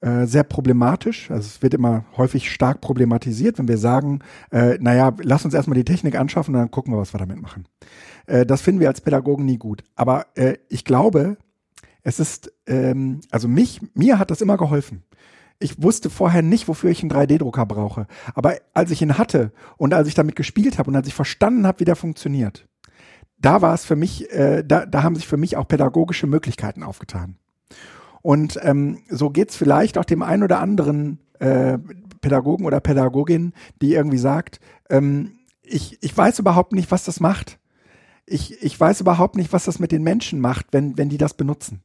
äh, 0.00 0.26
sehr 0.26 0.44
problematisch. 0.44 1.30
Also 1.30 1.46
es 1.46 1.62
wird 1.62 1.74
immer 1.74 2.04
häufig 2.16 2.50
stark 2.50 2.80
problematisiert, 2.80 3.58
wenn 3.58 3.68
wir 3.68 3.78
sagen, 3.78 4.20
äh, 4.50 4.78
naja, 4.80 5.12
lass 5.22 5.44
uns 5.44 5.54
erstmal 5.54 5.76
die 5.76 5.84
Technik 5.84 6.16
anschaffen 6.16 6.54
und 6.54 6.60
dann 6.60 6.70
gucken 6.70 6.92
wir, 6.94 6.98
was 6.98 7.12
wir 7.12 7.18
damit 7.18 7.40
machen. 7.40 7.66
Äh, 8.26 8.46
das 8.46 8.62
finden 8.62 8.80
wir 8.80 8.88
als 8.88 9.00
Pädagogen 9.00 9.44
nie 9.44 9.58
gut. 9.58 9.84
Aber 9.96 10.26
äh, 10.36 10.54
ich 10.68 10.84
glaube, 10.84 11.36
es 12.02 12.20
ist, 12.20 12.52
ähm, 12.66 13.20
also 13.30 13.48
mich, 13.48 13.80
mir 13.94 14.18
hat 14.18 14.30
das 14.30 14.40
immer 14.40 14.56
geholfen. 14.56 15.02
Ich 15.58 15.82
wusste 15.82 16.08
vorher 16.08 16.40
nicht, 16.40 16.68
wofür 16.68 16.90
ich 16.90 17.02
einen 17.02 17.12
3D-Drucker 17.12 17.66
brauche. 17.66 18.06
Aber 18.34 18.56
als 18.72 18.90
ich 18.90 19.02
ihn 19.02 19.18
hatte 19.18 19.52
und 19.76 19.92
als 19.92 20.08
ich 20.08 20.14
damit 20.14 20.34
gespielt 20.34 20.78
habe 20.78 20.88
und 20.88 20.96
als 20.96 21.06
ich 21.06 21.14
verstanden 21.14 21.66
habe, 21.66 21.80
wie 21.80 21.84
der 21.84 21.96
funktioniert, 21.96 22.66
da 23.40 23.62
war 23.62 23.74
es 23.74 23.84
für 23.84 23.96
mich, 23.96 24.30
äh, 24.30 24.62
da, 24.64 24.86
da 24.86 25.02
haben 25.02 25.16
sich 25.16 25.26
für 25.26 25.36
mich 25.36 25.56
auch 25.56 25.66
pädagogische 25.66 26.26
Möglichkeiten 26.26 26.82
aufgetan. 26.82 27.36
Und 28.22 28.58
ähm, 28.62 28.98
so 29.08 29.30
geht's 29.30 29.56
vielleicht 29.56 29.96
auch 29.96 30.04
dem 30.04 30.22
einen 30.22 30.42
oder 30.42 30.60
anderen 30.60 31.18
äh, 31.38 31.78
Pädagogen 32.20 32.66
oder 32.66 32.80
Pädagogin, 32.80 33.54
die 33.80 33.94
irgendwie 33.94 34.18
sagt, 34.18 34.60
ähm, 34.90 35.38
ich, 35.62 35.98
ich 36.02 36.16
weiß 36.16 36.38
überhaupt 36.38 36.72
nicht, 36.72 36.90
was 36.90 37.04
das 37.04 37.20
macht. 37.20 37.58
Ich, 38.26 38.62
ich 38.62 38.78
weiß 38.78 39.00
überhaupt 39.00 39.36
nicht, 39.36 39.52
was 39.52 39.64
das 39.64 39.78
mit 39.78 39.90
den 39.90 40.02
Menschen 40.02 40.40
macht, 40.40 40.66
wenn, 40.72 40.98
wenn 40.98 41.08
die 41.08 41.18
das 41.18 41.34
benutzen. 41.34 41.82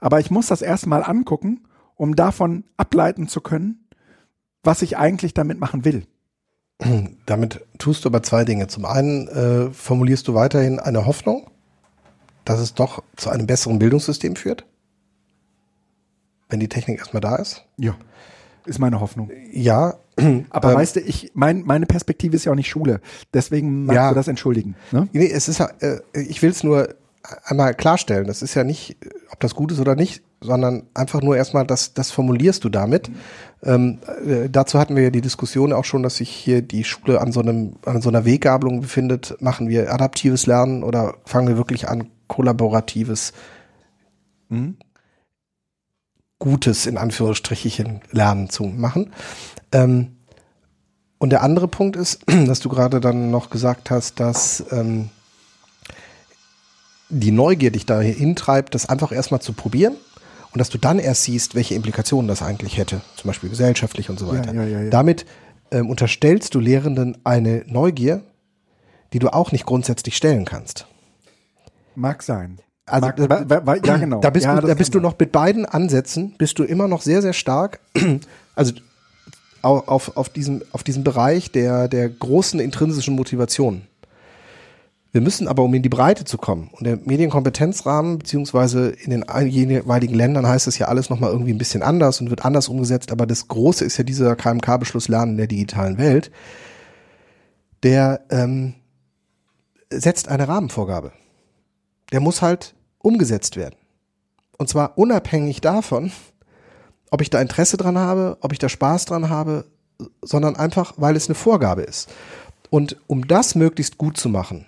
Aber 0.00 0.20
ich 0.20 0.30
muss 0.30 0.46
das 0.46 0.62
erstmal 0.62 1.02
angucken, 1.04 1.64
um 1.96 2.16
davon 2.16 2.64
ableiten 2.76 3.28
zu 3.28 3.40
können, 3.40 3.88
was 4.62 4.82
ich 4.82 4.96
eigentlich 4.96 5.34
damit 5.34 5.60
machen 5.60 5.84
will. 5.84 6.06
Damit 7.26 7.64
tust 7.78 8.04
du 8.04 8.08
aber 8.08 8.22
zwei 8.22 8.44
Dinge. 8.44 8.66
Zum 8.66 8.84
einen 8.84 9.28
äh, 9.28 9.70
formulierst 9.72 10.26
du 10.28 10.34
weiterhin 10.34 10.78
eine 10.78 11.06
Hoffnung, 11.06 11.50
dass 12.44 12.60
es 12.60 12.74
doch 12.74 13.02
zu 13.16 13.30
einem 13.30 13.46
besseren 13.46 13.78
Bildungssystem 13.78 14.36
führt. 14.36 14.66
wenn 16.50 16.60
die 16.60 16.68
Technik 16.68 16.98
erstmal 16.98 17.20
da 17.20 17.36
ist. 17.36 17.64
Ja. 17.78 17.96
Ist 18.66 18.78
meine 18.78 19.00
Hoffnung. 19.00 19.30
Ja. 19.52 19.94
Aber 20.50 20.70
ähm, 20.72 20.76
weißt 20.76 20.96
du, 20.96 21.00
ich, 21.00 21.30
mein, 21.34 21.62
meine 21.62 21.86
Perspektive 21.86 22.36
ist 22.36 22.44
ja 22.44 22.52
auch 22.52 22.56
nicht 22.56 22.68
Schule. 22.68 23.00
Deswegen 23.32 23.86
magst 23.86 23.96
Ja. 23.96 24.08
du 24.10 24.14
das 24.14 24.28
entschuldigen. 24.28 24.76
Ne? 24.92 25.08
Nee, 25.12 25.30
es 25.30 25.48
ist 25.48 25.58
ja, 25.58 25.70
äh, 25.80 26.00
ich 26.12 26.42
will 26.42 26.50
es 26.50 26.62
nur 26.64 26.94
einmal 27.44 27.74
klarstellen. 27.74 28.26
Das 28.26 28.42
ist 28.42 28.54
ja 28.54 28.64
nicht, 28.64 28.96
ob 29.30 29.40
das 29.40 29.54
gut 29.54 29.72
ist 29.72 29.80
oder 29.80 29.94
nicht, 29.96 30.22
sondern 30.44 30.84
einfach 30.94 31.22
nur 31.22 31.36
erstmal, 31.36 31.66
das, 31.66 31.94
das 31.94 32.10
formulierst 32.10 32.62
du 32.64 32.68
damit. 32.68 33.10
Ähm, 33.62 33.98
äh, 34.26 34.50
dazu 34.50 34.78
hatten 34.78 34.94
wir 34.94 35.04
ja 35.04 35.10
die 35.10 35.22
Diskussion 35.22 35.72
auch 35.72 35.84
schon, 35.84 36.02
dass 36.02 36.16
sich 36.16 36.28
hier 36.28 36.60
die 36.60 36.84
Schule 36.84 37.20
an 37.20 37.32
so 37.32 37.40
einem, 37.40 37.76
an 37.86 38.02
so 38.02 38.10
einer 38.10 38.24
Weggabelung 38.24 38.82
befindet. 38.82 39.36
Machen 39.40 39.68
wir 39.68 39.92
adaptives 39.92 40.46
Lernen 40.46 40.84
oder 40.84 41.14
fangen 41.24 41.48
wir 41.48 41.56
wirklich 41.56 41.88
an, 41.88 42.10
kollaboratives, 42.26 43.32
gutes, 46.38 46.86
in 46.86 46.98
Anführungsstrichen, 46.98 48.02
Lernen 48.10 48.50
zu 48.50 48.64
machen? 48.64 49.12
Ähm, 49.72 50.16
und 51.18 51.30
der 51.30 51.42
andere 51.42 51.68
Punkt 51.68 51.96
ist, 51.96 52.22
dass 52.46 52.60
du 52.60 52.68
gerade 52.68 53.00
dann 53.00 53.30
noch 53.30 53.48
gesagt 53.48 53.90
hast, 53.90 54.20
dass 54.20 54.64
ähm, 54.70 55.08
die 57.08 57.32
Neugier 57.32 57.70
dich 57.70 57.86
dahin 57.86 58.36
treibt, 58.36 58.74
das 58.74 58.88
einfach 58.88 59.10
erstmal 59.10 59.40
zu 59.40 59.54
probieren 59.54 59.96
und 60.54 60.58
dass 60.60 60.70
du 60.70 60.78
dann 60.78 60.98
erst 60.98 61.24
siehst, 61.24 61.54
welche 61.54 61.74
Implikationen 61.74 62.28
das 62.28 62.40
eigentlich 62.40 62.78
hätte, 62.78 63.02
zum 63.16 63.28
Beispiel 63.28 63.50
gesellschaftlich 63.50 64.08
und 64.08 64.18
so 64.18 64.28
weiter. 64.28 64.54
ja, 64.54 64.64
ja, 64.64 64.80
ja. 64.82 64.90
Damit 64.90 65.26
ähm, 65.70 65.90
unterstellst 65.90 66.54
du 66.54 66.60
Lehrenden 66.60 67.18
eine 67.24 67.64
Neugier, 67.66 68.22
die 69.12 69.18
du 69.18 69.28
auch 69.32 69.52
nicht 69.52 69.66
grundsätzlich 69.66 70.16
stellen 70.16 70.44
kannst. 70.44 70.86
Mag 71.96 72.22
sein. 72.22 72.58
Also, 72.86 73.06
Mag, 73.08 73.18
wa- 73.50 73.66
wa- 73.66 73.76
ja, 73.84 73.96
genau. 73.96 74.20
Da 74.20 74.30
bist, 74.30 74.46
du, 74.46 74.60
da 74.60 74.74
bist 74.74 74.94
du 74.94 75.00
noch 75.00 75.18
mit 75.18 75.32
beiden 75.32 75.64
Ansätzen, 75.66 76.34
bist 76.38 76.58
du 76.58 76.64
immer 76.64 76.86
noch 76.88 77.02
sehr, 77.02 77.22
sehr 77.22 77.32
stark, 77.32 77.80
also 78.54 78.74
au- 79.62 79.82
auf, 79.86 80.16
auf, 80.16 80.28
diesem, 80.28 80.62
auf 80.72 80.82
diesem 80.82 81.02
Bereich 81.02 81.50
der, 81.50 81.88
der 81.88 82.08
großen 82.08 82.60
intrinsischen 82.60 83.14
Motivation. 83.14 83.82
Wir 85.14 85.20
müssen 85.20 85.48
aber, 85.48 85.62
um 85.62 85.72
in 85.72 85.82
die 85.82 85.88
Breite 85.88 86.24
zu 86.24 86.36
kommen, 86.36 86.70
und 86.72 86.84
der 86.84 86.96
Medienkompetenzrahmen, 86.96 88.18
beziehungsweise 88.18 88.88
in 88.90 89.10
den 89.10 89.24
jeweiligen 89.46 90.14
Ländern 90.14 90.46
heißt 90.46 90.66
es 90.66 90.76
ja 90.76 90.88
alles 90.88 91.08
nochmal 91.08 91.30
irgendwie 91.30 91.52
ein 91.52 91.58
bisschen 91.58 91.82
anders 91.82 92.20
und 92.20 92.30
wird 92.30 92.44
anders 92.44 92.68
umgesetzt, 92.68 93.12
aber 93.12 93.24
das 93.24 93.48
Große 93.48 93.84
ist 93.84 93.96
ja 93.96 94.04
dieser 94.04 94.34
KMK-Beschluss 94.36 95.08
Lernen 95.08 95.32
in 95.32 95.38
der 95.38 95.46
digitalen 95.46 95.98
Welt, 95.98 96.30
der 97.82 98.22
ähm, 98.30 98.74
setzt 99.90 100.28
eine 100.28 100.48
Rahmenvorgabe 100.48 101.12
der 102.14 102.20
muss 102.20 102.42
halt 102.42 102.74
umgesetzt 102.98 103.56
werden. 103.56 103.74
Und 104.56 104.68
zwar 104.68 104.96
unabhängig 104.96 105.60
davon, 105.60 106.12
ob 107.10 107.20
ich 107.20 107.28
da 107.28 107.40
Interesse 107.40 107.76
dran 107.76 107.98
habe, 107.98 108.38
ob 108.40 108.52
ich 108.52 108.60
da 108.60 108.68
Spaß 108.68 109.06
dran 109.06 109.28
habe, 109.28 109.64
sondern 110.22 110.54
einfach, 110.54 110.94
weil 110.96 111.16
es 111.16 111.28
eine 111.28 111.34
Vorgabe 111.34 111.82
ist. 111.82 112.08
Und 112.70 112.96
um 113.08 113.26
das 113.26 113.56
möglichst 113.56 113.98
gut 113.98 114.16
zu 114.16 114.28
machen, 114.28 114.66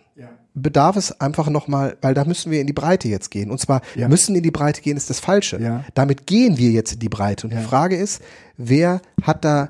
bedarf 0.56 0.96
es 0.96 1.20
einfach 1.20 1.48
nochmal, 1.50 1.96
weil 2.00 2.14
da 2.14 2.24
müssen 2.24 2.50
wir 2.50 2.60
in 2.60 2.66
die 2.66 2.72
Breite 2.72 3.08
jetzt 3.08 3.30
gehen. 3.30 3.50
Und 3.50 3.58
zwar 3.60 3.82
Ja. 3.94 4.08
müssen 4.08 4.34
in 4.34 4.42
die 4.42 4.50
Breite 4.50 4.80
gehen, 4.80 4.96
ist 4.96 5.10
das 5.10 5.20
Falsche. 5.20 5.60
Ja. 5.60 5.84
Damit 5.94 6.26
gehen 6.26 6.56
wir 6.58 6.70
jetzt 6.70 6.94
in 6.94 6.98
die 6.98 7.08
Breite. 7.10 7.46
Und 7.46 7.52
Ja. 7.52 7.60
die 7.60 7.66
Frage 7.66 7.96
ist, 7.96 8.22
wer 8.56 9.00
hat 9.22 9.44
da 9.44 9.68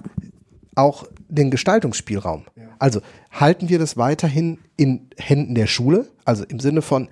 auch 0.77 1.05
den 1.29 1.51
Gestaltungsspielraum? 1.51 2.45
Also 2.79 3.01
halten 3.33 3.69
wir 3.69 3.79
das 3.79 3.97
weiterhin 3.97 4.59
in 4.77 5.09
Händen 5.17 5.55
der 5.55 5.67
Schule? 5.67 6.07
Also 6.25 6.45
im 6.45 6.61
Sinne 6.61 6.83
von 6.83 7.09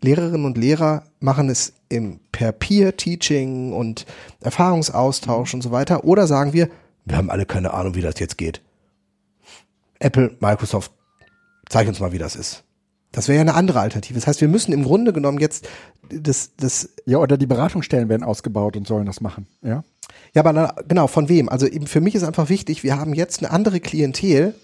Lehrerinnen 0.00 0.46
und 0.46 0.56
Lehrer 0.56 1.02
machen 1.18 1.50
es 1.50 1.74
im 1.90 2.20
per 2.32 2.52
Peer-Teaching 2.52 3.72
und 3.72 4.06
Erfahrungsaustausch 4.40 5.52
und 5.52 5.62
so 5.62 5.72
weiter? 5.72 6.04
Oder 6.04 6.26
sagen 6.26 6.52
wir, 6.54 6.70
wir 7.04 7.16
haben 7.16 7.28
alle 7.30 7.44
keine 7.44 7.74
Ahnung, 7.74 7.94
wie 7.96 8.00
das 8.00 8.18
jetzt 8.18 8.38
geht. 8.38 8.62
Apple, 9.98 10.36
Microsoft, 10.40 10.92
zeig 11.68 11.86
uns 11.88 12.00
mal, 12.00 12.12
wie 12.12 12.18
das 12.18 12.36
ist. 12.36 12.64
Das 13.12 13.28
wäre 13.28 13.36
ja 13.36 13.40
eine 13.42 13.54
andere 13.54 13.80
Alternative. 13.80 14.14
Das 14.18 14.26
heißt, 14.26 14.40
wir 14.40 14.48
müssen 14.48 14.72
im 14.72 14.84
Grunde 14.84 15.12
genommen 15.12 15.38
jetzt 15.38 15.68
das, 16.08 16.50
das 16.56 16.90
Ja, 17.06 17.18
oder 17.18 17.36
die 17.36 17.46
Beratungsstellen 17.46 18.08
werden 18.08 18.22
ausgebaut 18.22 18.76
und 18.76 18.86
sollen 18.86 19.06
das 19.06 19.20
machen. 19.20 19.46
Ja. 19.62 19.82
Ja, 20.34 20.42
aber 20.42 20.52
na, 20.52 20.74
genau, 20.86 21.06
von 21.08 21.28
wem? 21.28 21.48
Also 21.48 21.66
eben 21.66 21.86
für 21.86 22.00
mich 22.00 22.14
ist 22.14 22.22
einfach 22.22 22.48
wichtig, 22.48 22.82
wir 22.84 22.96
haben 22.98 23.14
jetzt 23.14 23.40
eine 23.42 23.50
andere 23.50 23.80
Klientel, 23.80 24.54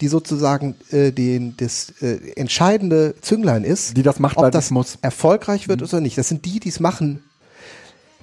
die 0.00 0.08
sozusagen 0.08 0.74
äh, 0.90 1.10
den, 1.12 1.54
das 1.58 1.92
äh, 2.00 2.16
entscheidende 2.36 3.14
Zünglein 3.20 3.62
ist, 3.62 3.94
Die 3.96 4.02
das 4.02 4.18
macht, 4.18 4.38
weil 4.38 4.46
ob 4.46 4.52
das 4.52 4.70
muss. 4.70 4.96
erfolgreich 5.02 5.68
wird 5.68 5.82
oder 5.82 6.00
nicht. 6.00 6.16
Das 6.16 6.28
sind 6.28 6.46
die, 6.46 6.60
die 6.60 6.70
es 6.70 6.80
machen. 6.80 7.22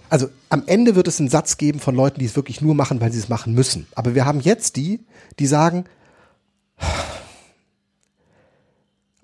Also 0.09 0.29
am 0.49 0.63
Ende 0.65 0.95
wird 0.95 1.07
es 1.07 1.19
einen 1.19 1.29
Satz 1.29 1.57
geben 1.57 1.79
von 1.79 1.93
Leuten, 1.93 2.19
die 2.19 2.25
es 2.25 2.35
wirklich 2.35 2.61
nur 2.61 2.73
machen, 2.73 3.01
weil 3.01 3.11
sie 3.11 3.19
es 3.19 3.29
machen 3.29 3.53
müssen. 3.53 3.85
Aber 3.93 4.15
wir 4.15 4.25
haben 4.25 4.39
jetzt 4.39 4.77
die, 4.77 5.01
die 5.37 5.45
sagen, 5.45 5.85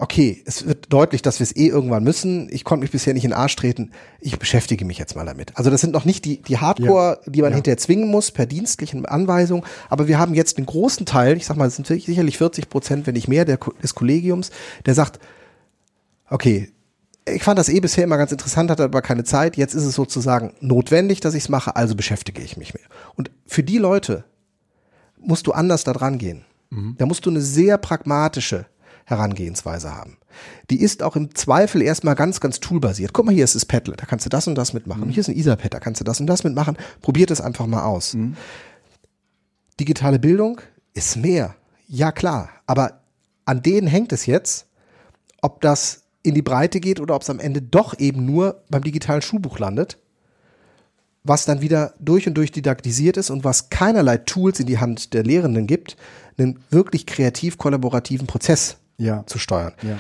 okay, 0.04 0.44
es 0.46 0.68
wird 0.68 0.92
deutlich, 0.92 1.22
dass 1.22 1.40
wir 1.40 1.46
es 1.46 1.56
eh 1.56 1.68
irgendwann 1.68 2.04
müssen. 2.04 2.50
Ich 2.52 2.66
konnte 2.66 2.82
mich 2.84 2.92
bisher 2.92 3.14
nicht 3.14 3.24
in 3.24 3.30
den 3.32 3.38
Arsch 3.38 3.56
treten. 3.56 3.92
Ich 4.20 4.38
beschäftige 4.38 4.84
mich 4.84 4.98
jetzt 4.98 5.16
mal 5.16 5.26
damit. 5.26 5.58
Also 5.58 5.70
das 5.70 5.80
sind 5.80 5.94
noch 5.94 6.04
nicht 6.04 6.26
die, 6.26 6.42
die 6.42 6.58
Hardcore, 6.58 7.22
die 7.26 7.42
man 7.42 7.52
Ja. 7.52 7.56
hinterher 7.56 7.78
zwingen 7.78 8.10
muss 8.12 8.30
per 8.32 8.46
dienstlichen 8.46 9.06
Anweisung. 9.06 9.66
Aber 9.90 10.10
wir 10.10 10.20
haben 10.20 10.34
jetzt 10.34 10.58
einen 10.58 10.66
großen 10.66 11.06
Teil, 11.06 11.38
ich 11.38 11.46
sag 11.46 11.56
mal, 11.56 11.70
es 11.70 11.78
sind 11.78 11.88
sicherlich 11.88 12.38
40 12.38 12.68
Prozent, 12.68 13.08
wenn 13.08 13.14
nicht 13.14 13.30
mehr, 13.30 13.46
der, 13.46 13.58
des 13.82 13.96
Kollegiums, 13.96 14.52
der 14.86 14.94
sagt, 14.94 15.20
okay, 16.30 16.70
ich 17.26 17.44
fand 17.44 17.58
das 17.58 17.70
eh 17.70 17.80
bisher 17.80 18.04
immer 18.04 18.18
ganz 18.18 18.34
interessant, 18.34 18.70
hatte 18.70 18.84
aber 18.84 19.02
keine 19.02 19.24
Zeit. 19.24 19.56
Jetzt 19.56 19.74
ist 19.74 19.86
es 19.86 19.96
sozusagen 19.96 20.52
notwendig, 20.60 21.22
dass 21.22 21.34
ich 21.34 21.44
es 21.44 21.50
mache, 21.50 21.78
also 21.78 21.96
beschäftige 21.96 22.42
ich 22.42 22.58
mich 22.58 22.74
mehr. 22.74 22.84
Und 23.16 23.32
für 23.48 23.64
die 23.64 23.78
Leute 23.78 24.26
musst 25.18 25.48
du 25.48 25.54
anders 25.54 25.86
da 25.86 25.94
dran 25.94 26.18
gehen. 26.18 26.44
Da 26.98 27.06
musst 27.06 27.26
du 27.26 27.30
eine 27.30 27.40
sehr 27.40 27.78
pragmatische 27.78 28.66
Herangehensweise 29.06 29.96
haben. 29.96 30.18
Die 30.70 30.82
ist 30.82 31.04
auch 31.04 31.16
im 31.16 31.36
Zweifel 31.36 31.82
erstmal 31.82 32.16
ganz, 32.16 32.40
ganz 32.40 32.60
toolbasiert. 32.60 33.14
Guck 33.14 33.26
mal, 33.26 33.36
hier 33.36 33.44
ist 33.44 33.56
das 33.56 33.66
Padlet, 33.66 34.02
da 34.02 34.06
kannst 34.06 34.26
du 34.26 34.30
das 34.30 34.48
und 34.48 34.56
das 34.56 34.74
mitmachen. 34.74 35.10
Hier 35.10 35.22
ist 35.22 35.30
ein 35.30 35.38
Etherpad, 35.38 35.74
da 35.74 35.80
kannst 35.80 36.02
du 36.02 36.06
das 36.06 36.20
und 36.20 36.28
das 36.28 36.44
mitmachen. 36.44 36.78
Probiert 37.02 37.32
es 37.32 37.42
einfach 37.42 37.68
mal 37.68 37.84
aus. 37.84 38.16
Digitale 39.80 40.20
Bildung 40.20 40.62
ist 40.94 41.18
mehr. 41.18 41.56
Ja, 41.88 42.12
klar. 42.12 42.50
Aber 42.66 43.02
an 43.46 43.62
denen 43.62 43.88
hängt 43.88 44.14
es 44.14 44.26
jetzt, 44.26 44.68
ob 45.42 45.62
das 45.62 46.04
in 46.24 46.34
die 46.34 46.42
Breite 46.42 46.80
geht 46.80 47.00
oder 47.00 47.16
ob 47.16 47.22
es 47.22 47.30
am 47.30 47.40
Ende 47.40 47.62
doch 47.62 48.00
eben 48.00 48.26
nur 48.26 48.64
beim 48.70 48.84
digitalen 48.84 49.22
Schulbuch 49.22 49.60
landet, 49.60 49.98
was 51.24 51.46
dann 51.46 51.62
wieder 51.62 51.94
durch 52.00 52.28
und 52.28 52.36
durch 52.36 52.52
didaktisiert 52.52 53.18
ist 53.18 53.30
und 53.30 53.44
was 53.44 53.70
keinerlei 53.70 54.18
Tools 54.18 54.60
in 54.60 54.68
die 54.68 54.80
Hand 54.80 55.14
der 55.14 55.24
Lehrenden 55.24 55.68
gibt, 55.68 55.98
einen 56.38 56.60
wirklich 56.70 57.06
kreativ 57.06 57.58
kollaborativen 57.58 58.28
Prozess 58.28 58.78
Ja. 58.98 59.24
zu 59.26 59.40
steuern. 59.40 59.74
Ja. 59.82 59.98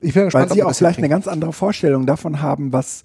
Ich 0.00 0.14
Weil 0.16 0.24
gespannt, 0.24 0.50
ob 0.50 0.54
sie 0.56 0.62
auch 0.64 0.74
vielleicht 0.74 0.98
eine 0.98 1.08
ganz 1.08 1.28
andere 1.28 1.52
Vorstellung 1.52 2.06
davon 2.06 2.42
haben, 2.42 2.72
was 2.72 3.02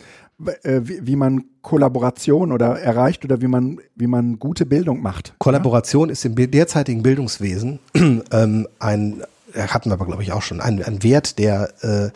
äh, 0.64 0.82
wie, 0.84 1.06
wie 1.06 1.16
man 1.16 1.46
Kollaboration 1.62 2.52
oder 2.52 2.80
erreicht 2.80 3.24
oder 3.24 3.40
wie 3.42 3.48
man 3.48 3.80
wie 3.96 4.08
man 4.08 4.40
gute 4.40 4.66
Bildung 4.66 5.02
macht. 5.02 5.34
Kollaboration 5.38 6.10
ist 6.10 6.26
im 6.26 6.36
derzeitigen 6.36 7.04
Bildungswesen 7.04 7.80
ähm, 8.32 8.68
ein, 8.80 9.22
äh, 9.54 9.62
hatten 9.68 9.90
wir 9.90 9.94
aber 9.94 10.06
glaube 10.06 10.24
ich 10.24 10.32
auch 10.32 10.42
schon, 10.42 10.60
ein, 10.62 10.82
ein 10.84 11.04
Wert, 11.04 11.38
der 11.40 11.70
äh, 11.84 12.10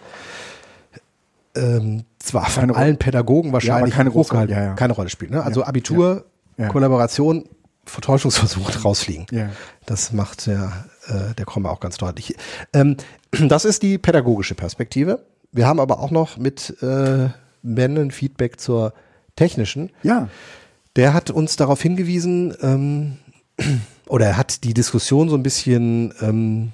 ähm, 1.56 2.04
zwar 2.20 2.46
von 2.46 2.62
Keine 2.62 2.74
Ro- 2.74 2.78
allen 2.80 2.98
Pädagogen 2.98 3.52
wahrscheinlich 3.54 3.94
keine 3.94 4.10
große- 4.10 4.14
hochgehalten, 4.16 4.56
ja, 4.56 4.64
ja. 4.64 4.74
keine 4.74 4.94
Rolle 4.94 5.10
spielt. 5.10 5.32
Ne? 5.32 5.44
Also 5.44 5.64
Abitur, 5.64 6.26
Ja. 6.58 6.70
Kollaboration, 6.70 7.46
Vertäuschungsversuch 7.86 8.70
rausfliegen. 8.86 9.26
Ja. 9.32 9.50
Das 9.86 10.12
macht 10.14 10.48
der, 10.48 10.86
äh, 11.12 11.36
der 11.36 11.45
Krommer 11.45 11.71
auch 11.71 11.80
ganz 11.80 11.97
deutlich. 11.97 12.36
Ähm, 12.74 12.97
das 13.47 13.65
ist 13.65 13.84
die 13.84 13.97
pädagogische 13.97 14.56
Perspektive. 14.56 15.26
Wir 15.52 15.67
haben 15.67 15.80
aber 15.80 16.00
auch 16.00 16.12
noch 16.12 16.38
mit 16.38 16.82
äh, 16.82 17.30
Ben 17.63 17.97
ein 17.97 18.12
Feedback 18.12 18.60
zur 18.60 18.93
technischen. 19.36 19.91
Ja. 20.04 20.30
Der 20.95 21.13
hat 21.13 21.30
uns 21.30 21.56
darauf 21.56 21.82
hingewiesen, 21.82 22.56
ähm, 22.62 23.17
oder 24.08 24.28
er 24.28 24.38
hat 24.38 24.63
die 24.63 24.74
Diskussion 24.74 25.30
so 25.30 25.36
ein 25.36 25.43
bisschen 25.43 26.13
ähm, 26.21 26.71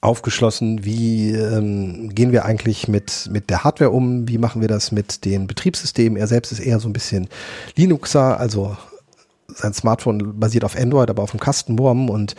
aufgeschlossen, 0.00 0.84
wie 0.84 1.32
ähm, 1.32 2.14
gehen 2.14 2.32
wir 2.32 2.44
eigentlich 2.44 2.88
mit, 2.88 3.28
mit 3.32 3.50
der 3.50 3.64
Hardware 3.64 3.90
um, 3.90 4.28
wie 4.28 4.38
machen 4.38 4.60
wir 4.60 4.68
das 4.68 4.92
mit 4.92 5.24
den 5.24 5.46
Betriebssystemen. 5.46 6.16
Er 6.16 6.28
selbst 6.28 6.52
ist 6.52 6.60
eher 6.60 6.78
so 6.78 6.88
ein 6.88 6.92
bisschen 6.92 7.28
Linuxer, 7.74 8.38
also 8.38 8.76
sein 9.48 9.74
Smartphone 9.74 10.38
basiert 10.38 10.64
auf 10.64 10.76
Android, 10.76 11.10
aber 11.10 11.22
auf 11.22 11.32
dem 11.32 11.40
Kastenwurm 11.40 12.10
und 12.10 12.36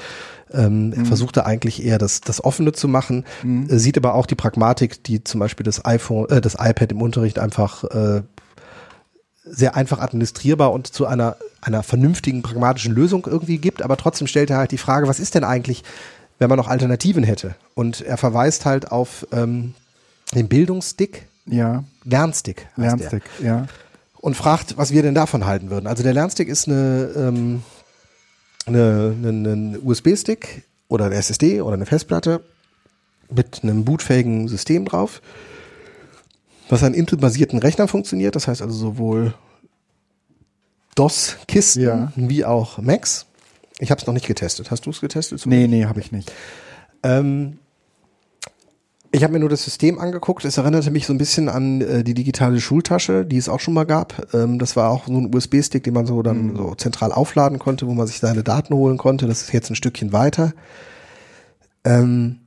ähm, 0.54 0.94
er 0.96 1.06
versuchte 1.06 1.46
eigentlich 1.46 1.84
eher 1.84 1.98
das, 1.98 2.22
das 2.22 2.44
Offene 2.44 2.72
zu 2.72 2.88
machen, 2.88 3.26
äh, 3.44 3.78
sieht 3.78 3.98
aber 3.98 4.14
auch 4.16 4.26
die 4.26 4.36
Pragmatik, 4.36 5.04
die 5.04 5.24
zum 5.24 5.40
Beispiel 5.40 5.64
das 5.64 5.86
iPhone, 5.86 6.30
äh, 6.30 6.42
das 6.42 6.56
iPad 6.56 6.92
im 6.92 7.02
Unterricht 7.02 7.40
einfach 7.40 7.84
äh, 7.86 8.22
sehr 9.46 9.76
einfach 9.76 10.00
administrierbar 10.00 10.72
und 10.72 10.88
zu 10.88 11.06
einer, 11.08 11.36
einer 11.62 11.82
vernünftigen, 11.84 12.42
pragmatischen 12.42 12.94
Lösung 12.94 13.26
irgendwie 13.30 13.58
gibt. 13.58 13.82
Aber 13.82 13.98
trotzdem 13.98 14.28
stellt 14.28 14.50
er 14.50 14.58
halt 14.58 14.72
die 14.72 14.78
Frage, 14.78 15.08
was 15.08 15.20
ist 15.20 15.34
denn 15.36 15.44
eigentlich, 15.44 15.84
wenn 16.38 16.50
man 16.50 16.58
noch 16.58 16.68
Alternativen 16.68 17.24
hätte? 17.24 17.56
Und 17.74 18.02
er 18.02 18.18
verweist 18.18 18.66
halt 18.66 18.92
auf 18.92 19.26
ähm, 19.32 19.74
den 20.36 20.48
Bildungsstick, 20.48 21.28
Ja. 21.46 21.84
Lernstick. 22.04 22.68
Lernstick. 22.76 23.24
Ja. 23.42 23.66
und 24.22 24.36
fragt, 24.36 24.78
was 24.78 24.92
wir 24.92 25.02
denn 25.02 25.16
davon 25.16 25.46
halten 25.46 25.70
würden. 25.70 25.88
Also 25.88 26.04
der 26.04 26.14
Lernstick 26.14 26.48
ist 26.50 26.68
eine, 26.68 27.10
ähm, 27.16 27.64
eine, 28.70 29.16
eine, 29.22 29.52
eine 29.52 29.80
USB-Stick 29.80 30.64
oder 30.88 31.06
eine 31.06 31.16
SSD 31.16 31.62
oder 31.62 31.74
eine 31.76 31.86
Festplatte 31.86 32.42
mit 33.30 33.60
einem 33.64 33.86
bootfähigen 33.86 34.48
System 34.48 34.86
drauf, 34.86 35.22
was 36.70 36.84
an 36.84 36.94
Intel-basierten 36.94 37.60
Rechnern 37.60 37.88
funktioniert. 37.88 38.36
Das 38.36 38.48
heißt 38.48 38.62
also 38.62 38.76
sowohl 38.76 39.34
DOS-Kisten 40.96 41.82
Ja. 41.84 42.12
wie 42.16 42.46
auch 42.46 42.80
Macs. 42.80 43.26
Ich 43.80 43.92
habe 43.92 44.02
es 44.02 44.08
noch 44.08 44.14
nicht 44.14 44.28
getestet. 44.28 44.72
Hast 44.72 44.86
du 44.86 44.90
es 44.90 45.00
getestet? 45.00 45.46
Nee, 45.46 45.68
nee, 45.68 45.86
habe 45.86 46.00
ich 46.00 46.12
nicht. 46.12 46.32
Ähm, 47.04 47.60
ich 49.12 49.24
habe 49.24 49.34
mir 49.34 49.40
nur 49.40 49.50
das 49.50 49.64
System 49.64 49.98
angeguckt. 49.98 50.46
Es 50.46 50.58
erinnerte 50.58 50.92
mich 50.92 51.06
so 51.08 51.14
ein 51.14 51.18
bisschen 51.18 51.50
an 51.50 51.82
äh, 51.82 52.04
die 52.04 52.14
digitale 52.14 52.62
Schultasche, 52.62 53.26
die 53.26 53.38
es 53.38 53.50
auch 53.50 53.60
schon 53.60 53.74
mal 53.74 53.86
gab. 53.86 54.34
Ähm, 54.34 54.60
das 54.60 54.76
war 54.76 54.90
auch 54.92 55.08
so 55.08 55.18
ein 55.18 55.34
USB-Stick, 55.34 55.84
den 55.84 55.94
man 55.94 56.06
so 56.06 56.22
dann 56.22 56.56
so 56.56 56.76
zentral 56.76 57.12
aufladen 57.12 57.58
konnte, 57.58 57.88
wo 57.88 57.94
man 57.94 58.08
sich 58.08 58.20
seine 58.20 58.44
Daten 58.44 58.74
holen 58.74 58.98
konnte. 58.98 59.28
Das 59.28 59.42
ist 59.42 59.54
jetzt 59.54 59.70
ein 59.72 59.76
Stückchen 59.76 60.14
weiter. 60.14 60.54
Ähm, 61.84 62.40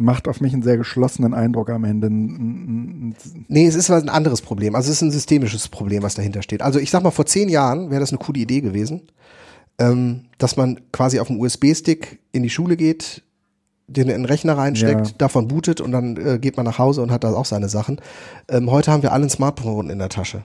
Macht 0.00 0.28
auf 0.28 0.40
mich 0.40 0.52
einen 0.52 0.62
sehr 0.62 0.76
geschlossenen 0.76 1.34
Eindruck 1.34 1.70
am 1.70 1.82
Ende. 1.82 2.08
Nee, 2.08 3.66
es 3.66 3.74
ist 3.74 3.90
ein 3.90 4.08
anderes 4.08 4.42
Problem. 4.42 4.76
Also 4.76 4.92
es 4.92 4.98
ist 4.98 5.02
ein 5.02 5.10
systemisches 5.10 5.66
Problem, 5.66 6.04
was 6.04 6.14
dahinter 6.14 6.42
steht. 6.42 6.62
Also 6.62 6.78
ich 6.78 6.92
sag 6.92 7.02
mal, 7.02 7.10
vor 7.10 7.26
zehn 7.26 7.48
Jahren 7.48 7.90
wäre 7.90 7.98
das 7.98 8.10
eine 8.10 8.18
coole 8.18 8.38
Idee 8.38 8.60
gewesen, 8.60 9.08
ähm, 9.80 10.26
dass 10.38 10.56
man 10.56 10.78
quasi 10.92 11.18
auf 11.18 11.26
dem 11.26 11.40
USB-Stick 11.40 12.20
in 12.30 12.44
die 12.44 12.50
Schule 12.50 12.76
geht, 12.76 13.24
den 13.88 14.08
in 14.08 14.22
den 14.22 14.24
Rechner 14.26 14.56
reinsteckt, 14.56 15.06
Ja. 15.08 15.12
davon 15.18 15.48
bootet 15.48 15.80
und 15.80 15.92
dann 15.92 16.16
äh, 16.16 16.38
geht 16.38 16.56
man 16.56 16.64
nach 16.66 16.78
Hause 16.78 17.02
und 17.02 17.10
hat 17.10 17.24
da 17.24 17.32
auch 17.32 17.46
seine 17.46 17.68
Sachen. 17.68 18.00
Ähm, 18.48 18.70
heute 18.70 18.92
haben 18.92 19.02
wir 19.02 19.12
alle 19.12 19.24
ein 19.26 19.30
Smartphone 19.30 19.90
in 19.90 19.98
der 19.98 20.08
Tasche. 20.10 20.44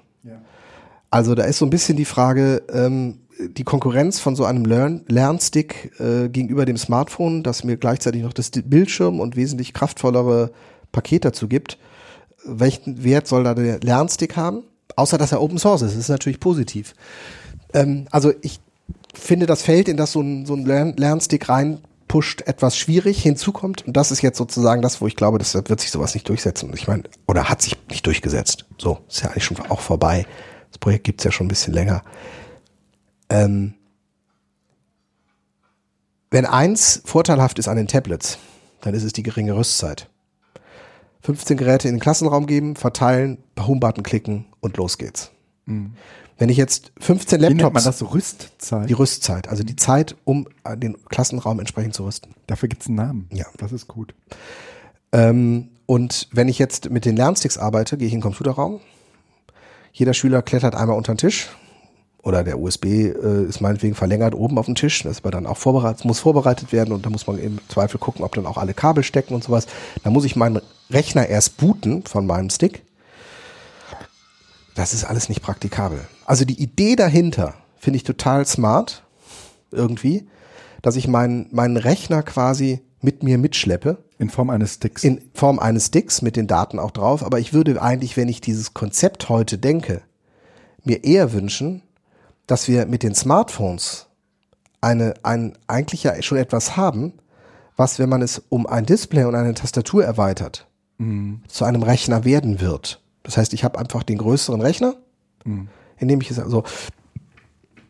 Also 1.09 1.35
da 1.35 1.43
ist 1.43 1.59
so 1.59 1.65
ein 1.67 1.69
bisschen 1.69 1.95
die 1.95 2.05
Frage, 2.05 2.63
ähm, 2.73 3.19
die 3.55 3.63
Konkurrenz 3.63 4.19
von 4.19 4.35
so 4.35 4.45
einem 4.45 4.65
Lern 4.65 5.01
Lernstick 5.07 5.91
äh, 5.99 6.27
gegenüber 6.27 6.65
dem 6.65 6.77
Smartphone, 6.77 7.43
das 7.43 7.63
mir 7.63 7.77
gleichzeitig 7.77 8.23
noch 8.23 8.33
das 8.33 8.49
Bildschirm 8.49 9.19
und 9.19 9.35
wesentlich 9.35 9.73
kraftvollere 9.73 10.49
Paket 10.91 11.25
dazu 11.25 11.47
gibt. 11.47 11.77
Welchen 12.45 13.03
Wert 13.03 13.27
soll 13.27 13.43
da 13.43 13.53
der 13.53 13.79
Lernstick 13.81 14.35
haben? 14.35 14.63
Außer 14.95 15.19
dass 15.19 15.31
er 15.31 15.41
Open 15.41 15.59
Source 15.59 15.83
ist. 15.83 15.91
Das 15.91 15.99
ist 15.99 16.09
natürlich 16.09 16.39
positiv. 16.39 16.95
Ähm, 17.73 18.05
also 18.09 18.33
ich 18.41 18.59
finde 19.13 19.45
das 19.45 19.61
Feld, 19.61 19.87
in 19.89 19.97
das 19.97 20.13
so 20.13 20.21
ein, 20.21 20.47
so 20.47 20.55
ein 20.55 20.65
Lern 20.65 20.95
Lernstick 20.97 21.47
reinpusht, 22.13 22.41
etwas 22.47 22.77
schwierig. 22.77 23.21
Hinzu 23.21 23.51
kommt, 23.51 23.85
und 23.87 23.97
das 23.97 24.11
ist 24.11 24.21
jetzt 24.21 24.37
sozusagen 24.37 24.81
das, 24.81 25.01
wo 25.01 25.07
ich 25.07 25.15
glaube, 25.15 25.37
das 25.37 25.53
wird 25.53 25.79
sich 25.79 25.91
sowas 25.91 26.13
nicht 26.13 26.29
durchsetzen. 26.29 26.71
Ich 26.73 26.87
meine, 26.87 27.03
oder 27.27 27.49
hat 27.49 27.61
sich 27.61 27.77
nicht 27.89 28.05
durchgesetzt. 28.05 28.65
So, 28.77 28.99
ist 29.07 29.23
ja 29.23 29.29
eigentlich 29.29 29.45
schon 29.45 29.59
auch 29.69 29.79
vorbei. 29.79 30.25
Das 30.69 30.77
Projekt 30.77 31.05
gibt's 31.05 31.23
ja 31.23 31.31
schon 31.31 31.45
ein 31.45 31.49
bisschen 31.49 31.73
länger. 31.73 32.03
Ähm, 33.29 33.75
wenn 36.29 36.45
eins 36.45 37.01
vorteilhaft 37.05 37.59
ist 37.59 37.67
an 37.67 37.77
den 37.77 37.87
Tablets, 37.87 38.37
dann 38.81 38.93
ist 38.93 39.03
es 39.03 39.13
die 39.13 39.23
geringe 39.23 39.55
Rüstzeit. 39.55 40.09
15 41.21 41.57
Geräte 41.57 41.87
in 41.87 41.95
den 41.95 42.01
Klassenraum 42.01 42.47
geben, 42.47 42.75
verteilen, 42.75 43.37
Homebutton 43.57 44.03
klicken 44.03 44.45
und 44.59 44.77
los 44.77 44.97
geht's. 44.97 45.31
Wenn 46.43 46.49
ich 46.49 46.57
jetzt 46.57 46.91
15 46.99 47.39
Wie 47.39 47.45
nennt 47.45 47.55
man 47.55 47.63
Laptops, 47.67 47.85
das 47.85 47.99
so? 47.99 48.07
Rüstzeit? 48.07 48.89
die 48.89 48.93
Rüstzeit, 48.93 49.47
also 49.47 49.63
die 49.63 49.77
Zeit, 49.77 50.17
um 50.25 50.45
äh, 50.65 50.75
den 50.75 50.97
Klassenraum 51.05 51.61
entsprechend 51.61 51.93
zu 51.93 52.03
rüsten. 52.03 52.35
Dafür 52.47 52.67
gibt's 52.67 52.87
einen 52.87 52.97
Namen. 52.97 53.29
Ja. 53.31 53.45
Das 53.59 53.71
ist 53.71 53.87
gut. 53.87 54.13
Ähm, 55.13 55.69
und 55.85 56.27
wenn 56.33 56.49
ich 56.49 56.59
jetzt 56.59 56.89
mit 56.89 57.05
den 57.05 57.15
Lernsticks 57.15 57.57
arbeite, 57.57 57.95
gehe 57.95 58.07
ich 58.07 58.13
in 58.13 58.19
den 58.19 58.23
Computerraum. 58.23 58.81
Jeder 59.93 60.13
Schüler 60.13 60.41
klettert 60.41 60.75
einmal 60.75 60.97
unter 60.97 61.13
den 61.13 61.17
Tisch. 61.17 61.47
Oder 62.21 62.43
der 62.43 62.59
USB 62.59 62.87
äh, 62.87 63.45
ist 63.45 63.61
meinetwegen 63.61 63.95
verlängert 63.95 64.35
oben 64.35 64.57
auf 64.57 64.65
dem 64.65 64.75
Tisch. 64.75 65.01
Das 65.03 65.19
aber 65.19 65.31
dann 65.31 65.45
auch 65.45 65.55
vorbereitet, 65.55 66.03
muss 66.03 66.19
vorbereitet 66.19 66.73
werden 66.73 66.93
und 66.93 67.05
da 67.05 67.09
muss 67.09 67.25
man 67.25 67.39
im 67.39 67.59
Zweifel 67.69 67.99
gucken, 68.01 68.21
ob 68.25 68.35
dann 68.35 68.47
auch 68.47 68.57
alle 68.57 68.73
Kabel 68.73 69.05
stecken 69.05 69.33
und 69.33 69.45
sowas. 69.45 69.65
Da 70.03 70.09
muss 70.09 70.25
ich 70.25 70.35
meinen 70.35 70.59
Rechner 70.89 71.25
erst 71.25 71.55
booten 71.55 72.03
von 72.03 72.25
meinem 72.25 72.49
Stick. 72.49 72.81
Das 74.75 74.93
ist 74.93 75.05
alles 75.05 75.29
nicht 75.29 75.41
praktikabel. 75.41 76.05
Also 76.25 76.45
die 76.45 76.61
Idee 76.61 76.95
dahinter 76.95 77.55
finde 77.77 77.97
ich 77.97 78.03
total 78.03 78.45
smart. 78.45 79.03
Irgendwie. 79.71 80.27
Dass 80.81 80.95
ich 80.95 81.07
meinen, 81.07 81.47
meinen 81.51 81.77
Rechner 81.77 82.23
quasi 82.23 82.81
mit 83.01 83.23
mir 83.23 83.37
mitschleppe 83.37 83.97
In 84.17 84.29
Form 84.29 84.49
eines 84.49 84.75
Sticks. 84.75 85.03
in 85.03 85.21
Form 85.33 85.59
eines 85.59 85.87
Sticks 85.87 86.21
mit 86.21 86.35
den 86.35 86.47
Daten 86.47 86.79
auch 86.79 86.91
drauf. 86.91 87.23
Aber 87.23 87.39
ich 87.39 87.53
würde 87.53 87.81
eigentlich, 87.81 88.15
wenn 88.15 88.29
ich 88.29 88.41
dieses 88.41 88.73
Konzept 88.73 89.29
heute 89.29 89.57
denke, 89.57 90.01
mir 90.83 91.03
eher 91.03 91.33
wünschen, 91.33 91.81
dass 92.47 92.67
wir 92.67 92.85
mit 92.85 93.03
den 93.03 93.15
Smartphones 93.15 94.07
eine, 94.81 95.13
ein, 95.23 95.57
eigentlich 95.67 96.03
ja 96.03 96.21
schon 96.21 96.37
etwas 96.37 96.77
haben, 96.77 97.13
was, 97.75 97.99
wenn 97.99 98.09
man 98.09 98.21
es 98.21 98.41
um 98.49 98.67
ein 98.67 98.85
Display 98.85 99.23
und 99.23 99.35
eine 99.35 99.53
Tastatur 99.53 100.03
erweitert, 100.03 100.67
zu 101.47 101.65
einem 101.65 101.83
Rechner 101.83 102.23
werden 102.23 102.61
wird. 102.61 103.01
Das 103.23 103.37
heißt, 103.37 103.53
ich 103.53 103.63
habe 103.63 103.79
einfach 103.79 104.03
den 104.03 104.17
größeren 104.17 104.61
Rechner, 104.61 104.95
in 105.45 105.69
dem 105.99 106.21
ich 106.21 106.31
es 106.31 106.39
also 106.39 106.63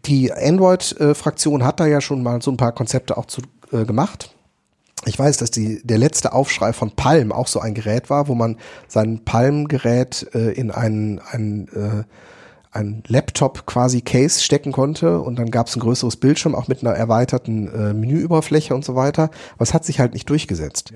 die 0.05 0.33
Android-Fraktion 0.33 1.63
hat 1.63 1.79
da 1.79 1.85
ja 1.85 2.01
schon 2.01 2.23
mal 2.23 2.41
so 2.41 2.51
ein 2.51 2.57
paar 2.57 2.73
Konzepte 2.73 3.17
auch 3.17 3.25
zu, 3.25 3.41
äh, 3.71 3.85
gemacht. 3.85 4.35
Ich 5.05 5.19
weiß, 5.19 5.37
dass 5.37 5.51
die, 5.51 5.81
der 5.83 5.97
letzte 5.97 6.33
Aufschrei 6.33 6.71
von 6.73 6.91
Palm 6.91 7.31
auch 7.31 7.47
so 7.47 7.59
ein 7.59 7.73
Gerät 7.73 8.09
war, 8.09 8.27
wo 8.27 8.35
man 8.35 8.57
sein 8.87 9.23
Palm-Gerät 9.25 10.27
äh, 10.33 10.51
in 10.51 10.71
einen, 10.71 11.19
einen, 11.19 11.67
äh, 11.69 12.03
ein 12.71 13.03
Laptop 13.07 13.65
quasi 13.65 14.01
Case 14.01 14.41
stecken 14.41 14.71
konnte 14.71 15.19
und 15.19 15.37
dann 15.37 15.51
gab 15.51 15.67
es 15.67 15.75
ein 15.75 15.81
größeres 15.81 16.17
Bildschirm, 16.17 16.55
auch 16.55 16.67
mit 16.67 16.81
einer 16.81 16.95
erweiterten 16.95 17.67
äh, 17.67 17.93
Menüoberfläche 17.93 18.73
und 18.73 18.85
so 18.85 18.95
weiter. 18.95 19.29
Aber 19.55 19.63
es 19.63 19.73
hat 19.73 19.85
sich 19.85 19.99
halt 19.99 20.13
nicht 20.13 20.29
durchgesetzt. 20.29 20.93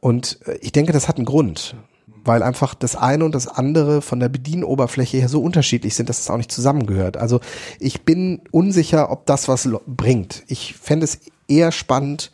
Und 0.00 0.38
äh, 0.46 0.56
ich 0.60 0.72
denke, 0.72 0.92
das 0.92 1.08
hat 1.08 1.16
einen 1.16 1.26
Grund, 1.26 1.76
weil 2.24 2.42
einfach 2.42 2.74
das 2.74 2.96
eine 2.96 3.24
und 3.24 3.34
das 3.34 3.46
andere 3.46 4.02
von 4.02 4.20
der 4.20 4.28
Bedienoberfläche 4.28 5.18
her 5.18 5.28
so 5.28 5.42
unterschiedlich 5.42 5.94
sind, 5.94 6.08
dass 6.08 6.20
es 6.20 6.30
auch 6.30 6.36
nicht 6.36 6.50
zusammengehört. 6.52 7.16
Also 7.16 7.40
ich 7.78 8.02
bin 8.02 8.40
unsicher, 8.50 9.10
ob 9.10 9.26
das 9.26 9.48
was 9.48 9.68
bringt. 9.86 10.42
Ich 10.46 10.74
fände 10.74 11.04
es 11.04 11.20
eher 11.48 11.70
spannend, 11.72 12.30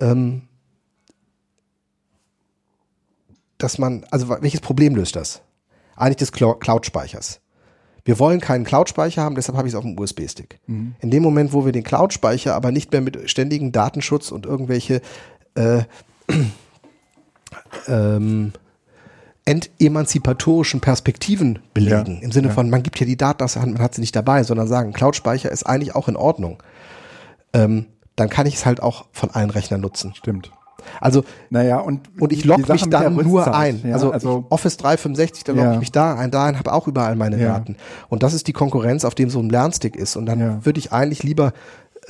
ähm, 0.00 0.42
dass 3.58 3.78
man, 3.78 4.04
also 4.10 4.28
welches 4.28 4.60
Problem 4.60 4.94
löst 4.96 5.16
das? 5.16 5.40
Eigentlich 5.96 6.16
des 6.16 6.32
Clou- 6.32 6.54
Cloud-Speichers. 6.54 7.40
Wir 8.04 8.18
wollen 8.18 8.40
keinen 8.40 8.64
Cloud-Speicher 8.64 9.22
haben, 9.22 9.34
deshalb 9.34 9.58
habe 9.58 9.68
ich 9.68 9.74
es 9.74 9.76
auf 9.76 9.84
dem 9.84 9.98
USB-Stick. 9.98 10.60
In 11.00 11.10
dem 11.10 11.22
Moment, 11.22 11.52
wo 11.52 11.64
wir 11.64 11.72
den 11.72 11.82
Cloud-Speicher 11.84 12.54
aber 12.54 12.70
nicht 12.72 12.90
mehr 12.92 13.00
mit 13.02 13.28
ständigen 13.30 13.70
Datenschutz 13.72 14.30
und 14.30 14.46
irgendwelche 14.46 15.02
äh, 15.54 15.82
ähm, 17.88 18.52
entemanzipatorischen 19.48 20.80
Perspektiven 20.80 21.60
belegen. 21.72 22.16
Ja, 22.16 22.22
Im 22.22 22.32
Sinne 22.32 22.48
ja. 22.48 22.54
von, 22.54 22.68
man 22.68 22.82
gibt 22.82 23.00
ja 23.00 23.06
die 23.06 23.16
Daten 23.16 23.42
aus 23.42 23.54
der 23.54 23.62
Hand, 23.62 23.72
man 23.72 23.82
hat 23.82 23.94
sie 23.94 24.02
nicht 24.02 24.14
dabei, 24.14 24.42
sondern 24.42 24.68
sagen, 24.68 24.92
Cloud-Speicher 24.92 25.50
ist 25.50 25.64
eigentlich 25.64 25.94
auch 25.94 26.06
in 26.08 26.16
Ordnung. 26.16 26.62
Ähm, 27.54 27.86
dann 28.14 28.28
kann 28.28 28.46
ich 28.46 28.56
es 28.56 28.66
halt 28.66 28.82
auch 28.82 29.06
von 29.12 29.30
allen 29.30 29.50
Rechnern 29.50 29.80
nutzen. 29.80 30.14
Stimmt. 30.14 30.52
Also 31.00 31.24
Naja, 31.50 31.78
und, 31.78 32.08
und 32.20 32.32
ich 32.32 32.44
logge 32.44 32.70
mich 32.72 32.88
dann 32.88 33.14
nur 33.14 33.54
ein. 33.54 33.80
Ja, 33.84 33.94
also, 33.94 34.12
also 34.12 34.44
Office 34.50 34.76
365, 34.76 35.44
da 35.44 35.52
logge 35.52 35.72
ich 35.74 35.78
mich 35.80 35.92
da 35.92 36.14
ein, 36.14 36.30
dahin 36.30 36.58
habe 36.58 36.72
auch 36.72 36.86
überall 36.86 37.16
meine. 37.16 37.38
Daten. 37.38 37.76
Und 38.08 38.22
das 38.22 38.34
ist 38.34 38.48
die 38.48 38.52
Konkurrenz, 38.52 39.04
auf 39.04 39.14
dem 39.14 39.30
so 39.30 39.40
ein 39.40 39.48
Lernstick 39.48 39.96
ist. 39.96 40.16
Und 40.16 40.26
dann 40.26 40.64
würde 40.64 40.78
ich 40.78 40.92
eigentlich 40.92 41.22
lieber 41.22 41.52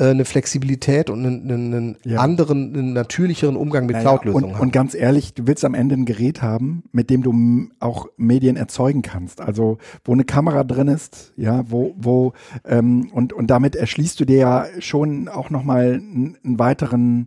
eine 0.04 0.24
Flexibilität 0.24 1.10
und 1.10 1.24
einen, 1.26 1.50
einen 1.50 1.96
Ja. 2.04 2.20
anderen, 2.20 2.74
einen 2.74 2.92
natürlicheren 2.92 3.56
Umgang 3.56 3.86
mit 3.86 3.96
Naja, 3.96 4.10
Cloud-Lösungen 4.10 4.54
und, 4.54 4.60
und 4.60 4.72
ganz 4.72 4.94
ehrlich, 4.94 5.34
du 5.34 5.46
willst 5.46 5.64
am 5.64 5.74
Ende 5.74 5.96
ein 5.96 6.04
Gerät 6.04 6.42
haben, 6.42 6.84
mit 6.92 7.10
dem 7.10 7.22
du 7.22 7.68
auch 7.80 8.08
Medien 8.16 8.56
erzeugen 8.56 9.02
kannst. 9.02 9.40
Also 9.40 9.78
wo 10.04 10.12
eine 10.12 10.24
Kamera 10.24 10.64
drin 10.64 10.88
ist, 10.88 11.32
ja, 11.36 11.64
wo, 11.70 11.94
wo 11.96 12.32
ähm, 12.64 13.10
und, 13.12 13.32
und 13.32 13.48
damit 13.48 13.76
erschließt 13.76 14.18
du 14.20 14.24
dir 14.24 14.38
ja 14.38 14.66
schon 14.78 15.28
auch 15.28 15.50
nochmal 15.50 15.94
einen, 15.94 16.36
einen 16.44 16.58
weiteren 16.58 17.26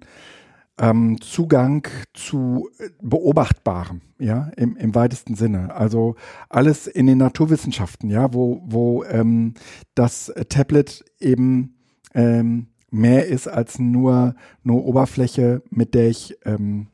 ähm, 0.79 1.19
Zugang 1.21 1.87
zu 2.13 2.69
äh, 2.79 2.89
Beobachtbarem, 3.01 4.01
ja, 4.19 4.49
im, 4.57 4.75
im 4.77 4.95
weitesten 4.95 5.35
Sinne. 5.35 5.75
Also 5.75 6.15
alles 6.49 6.87
in 6.87 7.05
den 7.07 7.17
Naturwissenschaften, 7.17 8.09
ja, 8.09 8.33
wo, 8.33 8.61
wo 8.65 9.03
ähm, 9.03 9.53
das 9.93 10.33
Tablet 10.49 11.03
eben 11.19 11.75
ähm, 12.13 12.67
mehr 12.91 13.27
ist 13.27 13.47
als 13.47 13.79
nur, 13.79 14.35
nur 14.63 14.85
Oberfläche, 14.85 15.61
mit 15.69 15.93
der 15.93 16.09
ich, 16.09 16.37
ähm, 16.45 16.87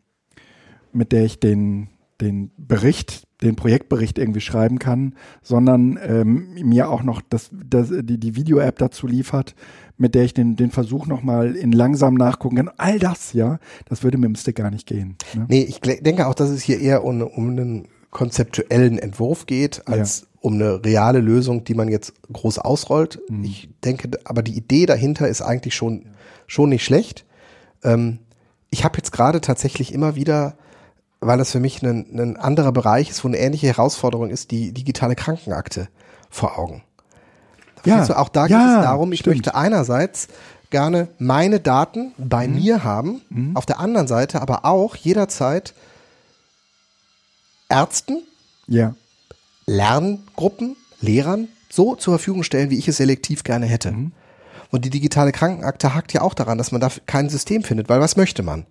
mit 0.93 1.11
der 1.11 1.25
ich 1.25 1.39
den, 1.39 1.89
den 2.21 2.51
Bericht, 2.57 3.27
den 3.41 3.55
Projektbericht 3.55 4.17
irgendwie 4.17 4.41
schreiben 4.41 4.79
kann, 4.79 5.15
sondern 5.41 5.99
ähm, 6.01 6.53
mir 6.63 6.89
auch 6.89 7.03
noch 7.03 7.21
das, 7.21 7.49
das, 7.51 7.89
die, 7.91 8.19
die 8.19 8.35
Video-App 8.35 8.77
dazu 8.79 9.05
liefert, 9.05 9.55
mit 9.97 10.15
der 10.15 10.23
ich 10.23 10.33
den, 10.33 10.55
den 10.55 10.71
Versuch 10.71 11.07
nochmal 11.07 11.55
in 11.55 11.71
langsam 11.71 12.15
nachgucken 12.15 12.55
kann. 12.57 12.71
All 12.77 12.99
das, 12.99 13.33
ja, 13.33 13.59
das 13.85 14.03
würde 14.03 14.17
mit 14.17 14.29
dem 14.29 14.35
Stick 14.35 14.55
gar 14.55 14.71
nicht 14.71 14.87
gehen. 14.87 15.17
Ne? 15.35 15.45
Nee, 15.49 15.63
ich 15.63 15.79
denke 15.81 16.27
auch, 16.27 16.35
dass 16.35 16.49
es 16.49 16.61
hier 16.61 16.79
eher 16.79 17.03
um, 17.03 17.21
um 17.21 17.49
einen 17.49 17.87
konzeptuellen 18.09 18.97
Entwurf 18.97 19.45
geht, 19.45 19.87
als 19.87 20.27
um 20.47 20.53
eine 20.55 20.83
reale 20.83 21.19
Lösung, 21.19 21.63
die 21.63 21.73
man 21.75 21.87
jetzt 21.89 22.13
groß 22.33 22.59
ausrollt. 22.59 23.19
Mhm. 23.29 23.43
Ich 23.43 23.69
denke, 23.83 24.09
aber 24.23 24.41
die 24.41 24.57
Idee 24.57 24.85
dahinter 24.85 25.27
ist 25.27 25.41
eigentlich 25.41 25.75
schon, 25.75 26.05
schon 26.47 26.69
nicht 26.69 26.83
schlecht. 26.85 27.25
Ähm, 27.83 28.19
ich 28.69 28.83
habe 28.83 28.97
jetzt 28.97 29.11
gerade 29.11 29.39
tatsächlich 29.41 29.93
immer 29.93 30.15
wieder, 30.15 30.55
weil 31.19 31.37
das 31.37 31.51
für 31.51 31.59
mich 31.59 31.81
ein, 31.83 32.05
ein 32.19 32.37
anderer 32.37 32.71
Bereich 32.71 33.09
ist, 33.09 33.23
wo 33.23 33.27
eine 33.27 33.37
ähnliche 33.37 33.67
Herausforderung 33.67 34.29
ist, 34.29 34.51
die 34.51 34.71
digitale 34.73 35.15
Krankenakte 35.15 35.87
vor 36.29 36.57
Augen. 36.57 36.83
Ja, 37.85 38.03
du? 38.05 38.17
Auch 38.17 38.29
da 38.29 38.43
geht 38.47 38.51
ja, 38.57 38.79
es 38.79 38.83
darum, 38.83 39.11
ich 39.13 39.19
stimmt. 39.19 39.37
möchte 39.37 39.55
einerseits 39.55 40.27
gerne 40.69 41.07
meine 41.19 41.59
Daten 41.61 42.11
bei 42.17 42.47
Mhm. 42.47 42.55
mir 42.55 42.83
haben, 42.83 43.53
auf 43.55 43.65
der 43.65 43.79
anderen 43.79 44.07
Seite 44.07 44.41
aber 44.41 44.65
auch 44.65 44.95
jederzeit 44.97 45.73
Ärzten, 47.69 48.23
Ja. 48.67 48.93
Lerngruppen, 49.67 50.75
Lehrern 51.01 51.49
so 51.69 51.95
zur 51.95 52.13
Verfügung 52.15 52.43
stellen, 52.43 52.69
wie 52.69 52.79
ich 52.79 52.87
es 52.87 52.97
selektiv 52.97 53.43
gerne 53.43 53.65
hätte. 53.65 53.91
Mhm. 53.91 54.11
Und 54.71 54.85
die 54.85 54.89
digitale 54.89 55.31
Krankenakte 55.31 55.93
hakt 55.93 56.13
ja 56.13 56.21
auch 56.21 56.33
daran, 56.33 56.57
dass 56.57 56.71
man 56.71 56.81
da 56.81 56.89
kein 57.05 57.29
System 57.29 57.63
findet, 57.63 57.89
weil 57.89 57.99
was 57.99 58.17
möchte 58.17 58.43
man? 58.43 58.65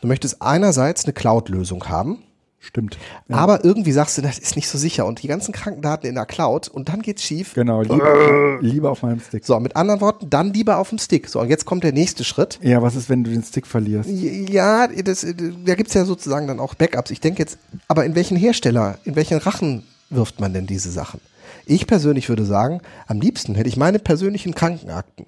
Du 0.00 0.08
möchtest 0.08 0.40
einerseits 0.40 1.04
eine 1.04 1.12
Cloud-Lösung 1.12 1.88
haben, 1.88 2.22
Stimmt. 2.58 2.98
aber 3.28 3.64
irgendwie 3.64 3.92
sagst 3.92 4.18
du, 4.18 4.22
das 4.22 4.38
ist 4.38 4.56
nicht 4.56 4.68
so 4.68 4.78
sicher 4.78 5.06
und 5.06 5.22
die 5.22 5.28
ganzen 5.28 5.52
Krankendaten 5.52 6.08
in 6.08 6.14
der 6.14 6.26
Cloud 6.26 6.66
und 6.66 6.88
dann 6.88 7.02
geht's 7.02 7.22
schief. 7.22 7.54
Genau, 7.54 7.82
lieber, 7.82 8.58
lieber 8.60 8.90
auf 8.90 9.02
meinem 9.02 9.20
Stick. 9.20 9.44
So, 9.44 9.60
mit 9.60 9.76
anderen 9.76 10.00
Worten, 10.00 10.30
dann 10.30 10.52
lieber 10.52 10.78
auf 10.78 10.88
dem 10.88 10.98
Stick. 10.98 11.28
So, 11.28 11.40
und 11.40 11.48
jetzt 11.48 11.64
kommt 11.64 11.84
der 11.84 11.92
nächste 11.92 12.24
Schritt. 12.24 12.58
Ja, 12.62 12.82
was 12.82 12.96
ist, 12.96 13.08
wenn 13.08 13.22
du 13.22 13.30
den 13.30 13.42
Stick 13.42 13.66
verlierst? 13.66 14.08
Ja, 14.10 14.88
das, 14.88 15.26
da 15.64 15.74
gibt's 15.74 15.94
ja 15.94 16.04
sozusagen 16.04 16.46
dann 16.48 16.58
auch 16.58 16.74
Backups. 16.74 17.10
Ich 17.10 17.20
denke 17.20 17.40
jetzt, 17.40 17.58
aber 17.86 18.04
in 18.04 18.14
welchen 18.14 18.36
Hersteller, 18.36 18.98
in 19.04 19.14
welchen 19.14 19.38
Rachen 19.38 19.84
wirft 20.10 20.40
man 20.40 20.52
denn 20.52 20.66
diese 20.66 20.90
Sachen? 20.90 21.20
Ich 21.64 21.86
persönlich 21.86 22.28
würde 22.28 22.44
sagen, 22.44 22.80
am 23.06 23.20
liebsten 23.20 23.54
hätte 23.54 23.68
ich 23.68 23.76
meine 23.76 23.98
persönlichen 23.98 24.54
Krankenakten 24.54 25.26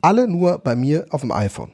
alle 0.00 0.28
nur 0.28 0.58
bei 0.58 0.76
mir 0.76 1.06
auf 1.10 1.22
dem 1.22 1.32
iPhone. 1.32 1.72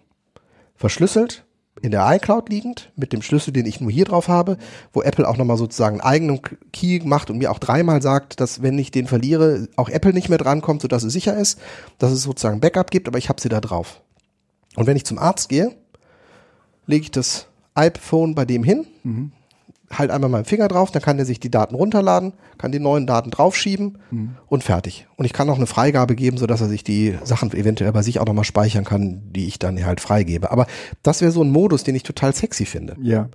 Verschlüsselt, 0.76 1.44
in 1.82 1.90
der 1.90 2.10
iCloud 2.14 2.48
liegend, 2.48 2.90
mit 2.96 3.12
dem 3.12 3.20
Schlüssel, 3.20 3.52
den 3.52 3.66
ich 3.66 3.80
nur 3.80 3.90
hier 3.90 4.06
drauf 4.06 4.28
habe, 4.28 4.56
wo 4.92 5.02
Apple 5.02 5.28
auch 5.28 5.36
nochmal 5.36 5.58
sozusagen 5.58 6.00
einen 6.00 6.08
eigenen 6.08 6.40
Key 6.72 7.00
macht 7.04 7.30
und 7.30 7.38
mir 7.38 7.50
auch 7.50 7.58
dreimal 7.58 8.00
sagt, 8.00 8.40
dass 8.40 8.62
wenn 8.62 8.78
ich 8.78 8.90
den 8.90 9.06
verliere, 9.06 9.68
auch 9.76 9.88
Apple 9.88 10.12
nicht 10.12 10.28
mehr 10.28 10.38
drankommt, 10.38 10.82
sodass 10.82 11.02
es 11.02 11.12
sicher 11.12 11.36
ist, 11.36 11.60
dass 11.98 12.12
es 12.12 12.22
sozusagen 12.22 12.60
Backup 12.60 12.90
gibt, 12.90 13.08
aber 13.08 13.18
ich 13.18 13.28
habe 13.28 13.40
sie 13.40 13.48
da 13.48 13.60
drauf. 13.60 14.00
Und 14.76 14.86
wenn 14.86 14.96
ich 14.96 15.04
zum 15.04 15.18
Arzt 15.18 15.48
gehe, 15.48 15.74
lege 16.86 17.04
ich 17.04 17.10
das 17.10 17.46
iPhone 17.74 18.34
bei 18.34 18.44
dem 18.44 18.64
hin, 18.64 18.86
halt 19.98 20.10
einmal 20.10 20.30
meinen 20.30 20.44
Finger 20.44 20.68
drauf, 20.68 20.90
dann 20.90 21.02
kann 21.02 21.16
der 21.16 21.26
sich 21.26 21.40
die 21.40 21.50
Daten 21.50 21.74
runterladen, 21.74 22.32
kann 22.58 22.72
die 22.72 22.78
neuen 22.80 23.06
Daten 23.06 23.30
draufschieben 23.30 23.98
und 24.46 24.64
fertig. 24.64 25.06
Und 25.16 25.24
ich 25.24 25.32
kann 25.32 25.48
auch 25.50 25.56
eine 25.56 25.66
Freigabe 25.66 26.14
geben, 26.14 26.36
sodass 26.38 26.60
er 26.60 26.68
sich 26.68 26.84
die 26.84 27.16
Sachen 27.24 27.52
eventuell 27.52 27.92
bei 27.92 28.02
sich 28.02 28.20
auch 28.20 28.26
nochmal 28.26 28.44
speichern 28.44 28.84
kann, 28.84 29.22
die 29.32 29.46
ich 29.46 29.58
dann 29.58 29.84
halt 29.84 30.00
freigebe. 30.00 30.50
Aber 30.50 30.66
das 31.02 31.20
wäre 31.20 31.32
so 31.32 31.42
ein 31.42 31.50
Modus, 31.50 31.84
den 31.84 31.94
ich 31.94 32.02
total 32.02 32.34
sexy 32.34 32.64
finde. 32.66 32.96
Ja. 33.00 33.28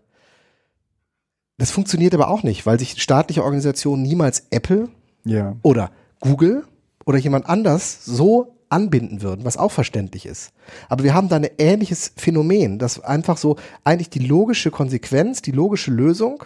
Das 1.58 1.72
funktioniert 1.72 2.13
aber 2.13 2.30
auch 2.30 2.43
nicht, 2.43 2.65
weil 2.65 2.80
sich 2.80 3.02
staatliche 3.02 3.43
Organisationen 3.43 4.02
niemals 4.04 4.43
Apple 4.50 4.88
Ja. 5.26 5.56
oder 5.62 5.91
Google 6.22 6.63
oder 7.06 7.17
jemand 7.17 7.48
anders 7.50 8.06
so 8.06 8.56
anbinden 8.69 9.21
würden, 9.21 9.45
was 9.45 9.58
auch 9.58 9.71
verständlich 9.71 10.25
ist. 10.25 10.51
Aber 10.88 11.03
wir 11.03 11.13
haben 11.13 11.29
da 11.29 11.38
ein 11.38 11.47
ähnliches 11.58 12.13
Phänomen, 12.15 12.79
dass 12.79 12.99
einfach 13.03 13.38
so 13.38 13.58
eigentlich 13.84 14.10
die 14.10 14.19
logische 14.19 14.71
Konsequenz, 14.71 15.41
die 15.41 15.51
logische 15.51 15.91
Lösung 15.91 16.43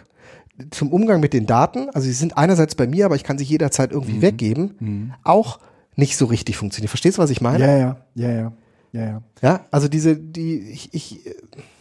zum 0.71 0.91
Umgang 0.91 1.19
mit 1.19 1.33
den 1.33 1.45
Daten, 1.45 1.89
also 1.89 2.05
sie 2.05 2.13
sind 2.13 2.37
einerseits 2.37 2.75
bei 2.75 2.87
mir, 2.87 3.05
aber 3.05 3.15
ich 3.15 3.23
kann 3.23 3.37
sie 3.37 3.43
jederzeit 3.43 3.91
irgendwie 3.91 4.21
weggeben, 4.21 5.13
auch 5.23 5.59
nicht 5.95 6.15
so 6.15 6.25
richtig 6.25 6.57
funktioniert. 6.57 6.89
Verstehst 6.89 7.17
du, 7.17 7.21
was 7.21 7.29
ich 7.29 7.41
meine? 7.41 7.59
Ja, 7.59 7.77
ja, 7.77 7.97
ja, 8.15 8.29
ja, 8.31 8.51
ja, 8.93 9.05
ja. 9.05 9.21
Ja, 9.41 9.65
also 9.71 9.87
diese, 9.87 10.15
die, 10.15 10.59
ich, 10.69 10.93
ich 10.93 11.19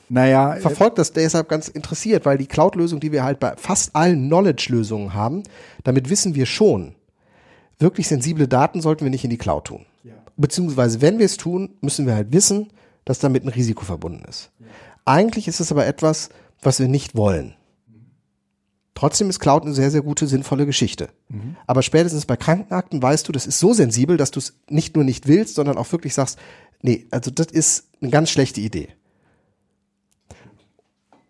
Naja, 0.09 0.57
äh, 0.57 0.61
verfolge 0.61 0.96
das 0.96 1.12
deshalb 1.12 1.48
ganz 1.48 1.68
interessiert, 1.68 2.24
weil 2.26 2.38
die 2.38 2.46
Cloud-Lösung, 2.46 3.00
die 3.00 3.12
wir 3.12 3.24
halt 3.24 3.40
bei 3.40 3.55
fast 3.57 3.94
allen 3.94 4.26
Knowledge-Lösungen 4.26 5.14
haben, 5.14 5.42
damit 5.85 6.11
wissen 6.11 6.35
wir 6.35 6.46
schon, 6.46 6.94
wirklich 7.78 8.09
sensible 8.09 8.48
Daten 8.48 8.81
sollten 8.81 9.05
wir 9.05 9.11
nicht 9.11 9.24
in 9.24 9.31
die 9.31 9.38
Cloud 9.38 9.66
tun. 9.66 9.87
Beziehungsweise, 10.42 11.00
wenn 11.00 11.20
wir 11.20 11.26
es 11.26 11.37
tun, 11.37 11.76
müssen 11.81 12.05
wir 12.05 12.16
halt 12.16 12.33
wissen, 12.33 12.72
dass 13.05 13.20
damit 13.20 13.44
ein 13.44 13.48
Risiko 13.48 13.85
verbunden 13.85 14.24
ist. 14.28 14.50
Eigentlich 15.05 15.46
ist 15.46 15.61
es 15.61 15.70
aber 15.70 15.87
etwas, 15.87 16.31
was 16.61 16.81
wir 16.81 16.88
nicht 16.88 17.14
wollen. 17.14 17.55
Trotzdem 18.94 19.31
ist 19.31 19.38
Cloud 19.38 19.62
eine 19.62 19.72
sehr, 19.72 19.92
sehr 19.92 20.02
gute, 20.02 20.26
sinnvolle 20.26 20.66
Geschichte. 20.66 21.11
Aber 21.66 21.83
spätestens 21.83 22.26
bei 22.26 22.37
Krankenakten 22.37 23.00
weißt 23.00 23.26
du, 23.26 23.33
das 23.33 23.46
ist 23.46 23.61
so 23.61 23.72
sensibel, 23.72 24.16
dass 24.16 24.33
du 24.33 24.40
es 24.40 24.55
nicht 24.68 24.96
nur 24.96 25.05
nicht 25.05 25.28
willst, 25.28 25.55
sondern 25.55 25.78
auch 25.78 25.90
wirklich 25.92 26.12
sagst, 26.12 26.38
nee, 26.83 27.07
also 27.12 27.31
das 27.31 27.46
ist 27.46 27.88
eine 28.00 28.11
ganz 28.11 28.28
schlechte 28.31 28.61
Idee. 28.61 28.88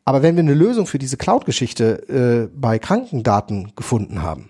Aber 0.06 0.22
wenn 0.22 0.36
wir 0.36 0.42
eine 0.42 0.54
Lösung 0.54 0.86
für 0.86 0.98
diese 0.98 1.18
Cloud-Geschichte 1.18 2.48
äh, 2.50 2.56
bei 2.58 2.78
Krankendaten 2.78 3.72
gefunden 3.76 4.22
haben, 4.22 4.48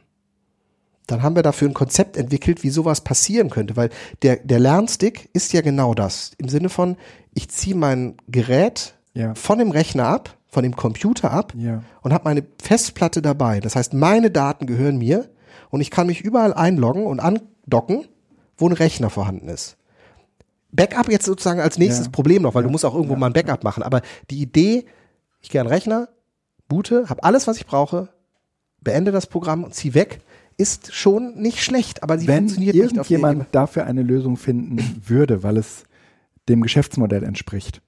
dann 1.06 1.22
haben 1.22 1.34
wir 1.36 1.42
dafür 1.42 1.68
ein 1.68 1.74
Konzept 1.74 2.16
entwickelt, 2.16 2.62
wie 2.62 2.70
sowas 2.70 3.00
passieren 3.00 3.50
könnte, 3.50 3.76
weil 3.76 3.90
der, 4.22 4.36
der 4.36 4.60
Lernstick 4.60 5.28
ist 5.32 5.52
ja 5.52 5.60
genau 5.60 5.94
das. 5.94 6.32
Im 6.38 6.48
Sinne 6.48 6.68
von, 6.68 6.96
ich 7.34 7.48
ziehe 7.48 7.74
mein 7.76 8.16
Gerät 8.28 8.94
Ja. 9.14 9.34
von 9.34 9.58
dem 9.58 9.70
Rechner 9.70 10.06
ab, 10.06 10.36
von 10.48 10.62
dem 10.62 10.76
Computer 10.76 11.30
ab 11.32 11.52
Ja. 11.56 11.82
und 12.02 12.12
habe 12.12 12.24
meine 12.24 12.44
Festplatte 12.62 13.20
dabei. 13.22 13.60
Das 13.60 13.74
heißt, 13.76 13.94
meine 13.94 14.30
Daten 14.30 14.66
gehören 14.66 14.98
mir 14.98 15.28
und 15.70 15.80
ich 15.80 15.90
kann 15.90 16.06
mich 16.06 16.20
überall 16.22 16.54
einloggen 16.54 17.06
und 17.06 17.20
andocken, 17.20 18.06
wo 18.56 18.68
ein 18.68 18.72
Rechner 18.72 19.10
vorhanden 19.10 19.48
ist. 19.48 19.76
Backup 20.70 21.10
jetzt 21.10 21.26
sozusagen 21.26 21.60
als 21.60 21.78
nächstes 21.78 22.06
Ja. 22.06 22.12
Problem 22.12 22.42
noch, 22.42 22.54
weil 22.54 22.62
du 22.62 22.70
musst 22.70 22.84
auch 22.84 22.94
irgendwo 22.94 23.16
mal 23.16 23.26
ein 23.26 23.32
Backup 23.34 23.64
machen. 23.64 23.82
Aber 23.82 24.00
die 24.30 24.40
Idee, 24.40 24.86
ich 25.40 25.50
gehe 25.50 25.60
an 25.60 25.66
den 25.66 25.72
Rechner, 25.74 26.08
boote, 26.68 27.08
habe 27.10 27.24
alles, 27.24 27.46
was 27.46 27.56
ich 27.58 27.66
brauche, 27.66 28.08
beende 28.80 29.12
das 29.12 29.26
Programm 29.26 29.64
und 29.64 29.74
zieh 29.74 29.94
weg, 29.94 30.20
ist 30.62 30.94
schon 30.94 31.34
nicht 31.34 31.64
schlecht, 31.64 32.04
aber 32.04 32.18
sie 32.18 32.28
wenn 32.28 32.48
funktioniert 32.48 32.76
nicht 32.76 32.98
auf 33.00 33.10
Ebene. 33.10 33.46
dafür 33.50 33.84
eine 33.84 34.02
Lösung 34.02 34.36
finden 34.36 34.78
würde, 35.04 35.42
weil 35.42 35.56
es 35.56 35.84
dem 36.48 36.62
Geschäftsmodell 36.62 37.24
entspricht, 37.24 37.82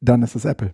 dann 0.00 0.22
ist 0.22 0.34
es 0.34 0.46
Apple. 0.46 0.72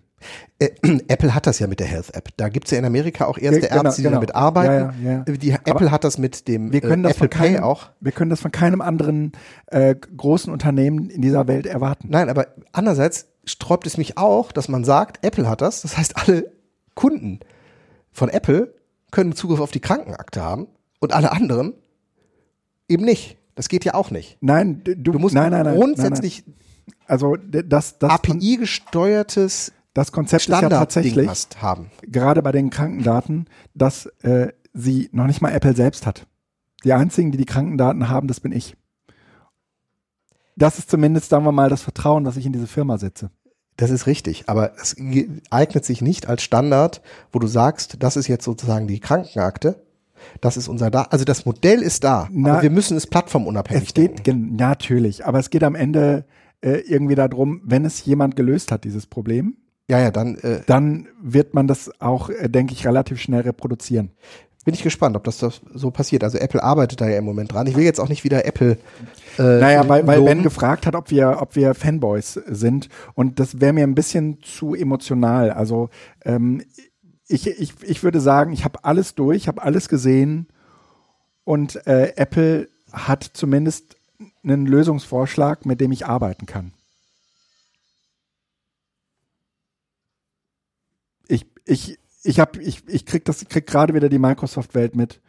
Äh, 0.60 0.70
Apple 1.08 1.34
hat 1.34 1.48
das 1.48 1.58
ja 1.58 1.66
mit 1.66 1.80
der 1.80 1.88
Health 1.88 2.14
App. 2.14 2.28
Da 2.36 2.48
gibt's 2.48 2.70
ja 2.70 2.78
in 2.78 2.84
Amerika 2.84 3.24
auch 3.24 3.38
erste 3.38 3.62
Ja, 3.62 3.68
genau, 3.68 3.82
Ärzte, 3.84 4.02
die 4.02 4.04
genau. 4.04 4.16
damit 4.18 4.36
arbeiten. 4.36 5.04
Ja, 5.04 5.24
ja. 5.26 5.36
Die, 5.36 5.50
Apple 5.50 5.90
hat 5.90 6.04
das 6.04 6.16
mit 6.16 6.46
dem 6.46 6.72
Wir 6.72 6.80
können 6.80 7.04
äh, 7.04 7.08
das 7.08 7.16
Apple 7.16 7.28
von 7.28 7.38
Pay 7.38 7.54
keinem, 7.54 7.64
auch. 7.64 7.90
Wir 7.98 8.12
können 8.12 8.30
das 8.30 8.40
von 8.40 8.52
keinem 8.52 8.80
anderen 8.80 9.32
äh, 9.66 9.96
großen 9.96 10.52
Unternehmen 10.52 11.10
in 11.10 11.22
dieser 11.22 11.48
Welt 11.48 11.66
erwarten. 11.66 12.06
Nein, 12.08 12.28
aber 12.28 12.54
andererseits 12.70 13.26
sträubt 13.44 13.88
es 13.88 13.98
mich 13.98 14.16
auch, 14.16 14.52
dass 14.52 14.68
man 14.68 14.84
sagt, 14.84 15.24
Apple 15.26 15.48
hat 15.48 15.60
das. 15.60 15.82
Das 15.82 15.98
heißt, 15.98 16.16
alle 16.16 16.52
Kunden 16.94 17.40
von 18.12 18.28
Apple 18.28 18.74
können 19.10 19.34
Zugriff 19.34 19.58
auf 19.58 19.72
die 19.72 19.80
Krankenakte 19.80 20.40
haben 20.40 20.68
und 21.02 21.12
alle 21.12 21.32
anderen 21.32 21.74
eben 22.88 23.04
nicht. 23.04 23.36
Das 23.54 23.68
geht 23.68 23.84
ja 23.84 23.94
auch 23.94 24.10
nicht. 24.10 24.38
Nein, 24.40 24.82
du, 24.84 24.94
Du 24.96 25.18
musst 25.18 25.34
nein, 25.34 25.50
nein, 25.50 25.76
grundsätzlich 25.76 26.44
Nein. 26.46 26.56
Also 27.06 27.36
das, 27.36 27.98
das, 27.98 27.98
Kon- 27.98 28.10
API-gesteuertes 28.36 29.72
das 29.94 30.10
Konzept 30.12 30.42
ist 30.44 30.48
ja 30.48 30.56
Standard 30.58 30.80
tatsächlich, 30.80 31.28
haben. 31.60 31.90
gerade 32.02 32.40
bei 32.42 32.50
den 32.52 32.70
Krankendaten, 32.70 33.46
dass 33.74 34.06
äh, 34.22 34.52
sie 34.72 35.10
noch 35.12 35.26
nicht 35.26 35.42
mal 35.42 35.50
Apple 35.52 35.76
selbst 35.76 36.06
hat. 36.06 36.26
Die 36.84 36.92
einzigen, 36.94 37.30
die 37.30 37.36
die 37.38 37.44
Krankendaten 37.44 38.08
haben, 38.08 38.26
das 38.26 38.40
bin 38.40 38.52
ich. 38.52 38.74
Das 40.56 40.78
ist 40.78 40.90
zumindest, 40.90 41.28
sagen 41.28 41.44
wir 41.44 41.52
mal, 41.52 41.68
das 41.68 41.82
Vertrauen, 41.82 42.24
dass 42.24 42.36
ich 42.38 42.46
in 42.46 42.52
diese 42.52 42.66
Firma 42.66 42.96
setze. 42.98 43.30
Das 43.76 43.90
ist 43.90 44.06
richtig, 44.06 44.48
aber 44.48 44.72
es 44.80 44.96
eignet 45.50 45.84
sich 45.84 46.00
nicht 46.02 46.26
als 46.28 46.42
Standard, 46.42 47.02
wo 47.32 47.38
du 47.38 47.46
sagst, 47.46 47.96
das 48.02 48.16
ist 48.16 48.28
jetzt 48.28 48.44
sozusagen 48.44 48.86
die 48.86 49.00
Krankenakte. 49.00 49.82
Das 50.40 50.56
ist 50.56 50.68
unser 50.68 50.90
da, 50.90 51.02
also 51.10 51.24
das 51.24 51.44
Modell 51.46 51.82
ist 51.82 52.04
da, 52.04 52.28
Na, 52.32 52.52
aber 52.54 52.62
wir 52.62 52.70
müssen 52.70 52.96
es 52.96 53.06
plattformunabhängig 53.06 53.88
Es 53.88 53.94
geht, 53.94 54.26
denken. 54.26 54.56
natürlich, 54.56 55.24
aber 55.26 55.38
es 55.38 55.50
geht 55.50 55.64
am 55.64 55.74
Ende 55.74 56.24
äh, 56.60 56.78
irgendwie 56.86 57.14
darum, 57.14 57.60
wenn 57.64 57.84
es 57.84 58.04
jemand 58.04 58.36
gelöst 58.36 58.70
hat, 58.72 58.84
dieses 58.84 59.06
Problem, 59.06 59.56
Ja, 59.88 59.98
ja, 60.00 60.10
dann 60.10 60.36
äh, 60.36 60.60
dann 60.66 61.08
wird 61.20 61.54
man 61.54 61.66
das 61.66 61.90
auch, 62.00 62.30
äh, 62.30 62.48
denke 62.48 62.72
ich, 62.72 62.86
relativ 62.86 63.20
schnell 63.20 63.40
reproduzieren. 63.42 64.10
bin 64.64 64.74
ich 64.74 64.84
gespannt, 64.84 65.16
ob 65.16 65.24
das, 65.24 65.38
so 65.74 65.90
passiert. 65.90 66.22
Also 66.22 66.38
Apple 66.38 66.62
arbeitet 66.62 67.00
da 67.00 67.08
ja 67.08 67.18
im 67.18 67.24
Moment 67.24 67.52
dran. 67.52 67.66
Ich 67.66 67.74
will 67.76 67.82
jetzt 67.84 67.98
auch 67.98 68.08
nicht 68.08 68.22
wieder 68.22 68.44
Apple. 68.46 68.78
Äh, 69.38 69.42
Naja, 69.42 69.88
weil, 69.88 70.06
weil. 70.06 70.22
Ben 70.22 70.44
gefragt 70.44 70.86
hat, 70.86 70.94
ob 70.94 71.10
wir, 71.10 71.38
ob 71.40 71.56
wir 71.56 71.74
Fanboys 71.74 72.34
sind. 72.34 72.88
Und 73.14 73.40
das 73.40 73.60
wäre 73.60 73.72
mir 73.72 73.82
ein 73.84 73.96
bisschen 73.96 74.38
zu 74.42 74.76
emotional. 74.76 75.50
Also 75.50 75.88
ähm, 76.24 76.62
ich, 77.28 77.46
ich, 77.46 77.82
ich 77.82 78.02
würde 78.02 78.20
sagen, 78.20 78.52
ich 78.52 78.64
habe 78.64 78.84
alles 78.84 79.14
durch, 79.14 79.48
habe 79.48 79.62
alles 79.62 79.88
gesehen 79.88 80.48
und 81.44 81.86
äh, 81.86 82.14
Apple 82.16 82.68
hat 82.92 83.24
zumindest 83.24 83.96
einen 84.42 84.66
Lösungsvorschlag, 84.66 85.66
mit 85.66 85.80
dem 85.80 85.92
ich 85.92 86.06
arbeiten 86.06 86.46
kann. 86.46 86.72
Ich, 91.28 91.46
ich, 91.64 91.98
ich, 92.22 92.40
hab, 92.40 92.58
ich, 92.58 92.86
ich 92.88 93.06
krieg 93.06 93.24
das, 93.24 93.44
krieg 93.48 93.66
gerade 93.66 93.94
wieder 93.94 94.08
die 94.08 94.18
Microsoft-Welt 94.18 94.94
mit 94.94 95.20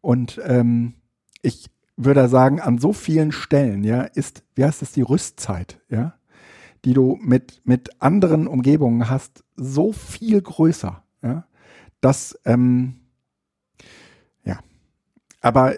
und 0.00 0.40
ähm, 0.44 0.94
ich 1.42 1.70
würde 1.96 2.28
sagen, 2.28 2.60
an 2.60 2.78
so 2.78 2.92
vielen 2.92 3.32
Stellen, 3.32 3.84
ja, 3.84 4.02
ist, 4.02 4.42
wie 4.54 4.64
heißt 4.64 4.82
das, 4.82 4.92
die 4.92 5.02
Rüstzeit, 5.02 5.80
ja, 5.88 6.14
die 6.84 6.94
du 6.94 7.18
mit, 7.20 7.60
mit 7.64 8.00
anderen 8.02 8.46
Umgebungen 8.46 9.08
hast, 9.08 9.44
so 9.56 9.92
viel 9.92 10.40
größer, 10.40 11.01
ja, 11.22 11.46
dass, 12.00 12.38
ähm, 12.44 13.00
ja, 14.44 14.58
aber 15.40 15.76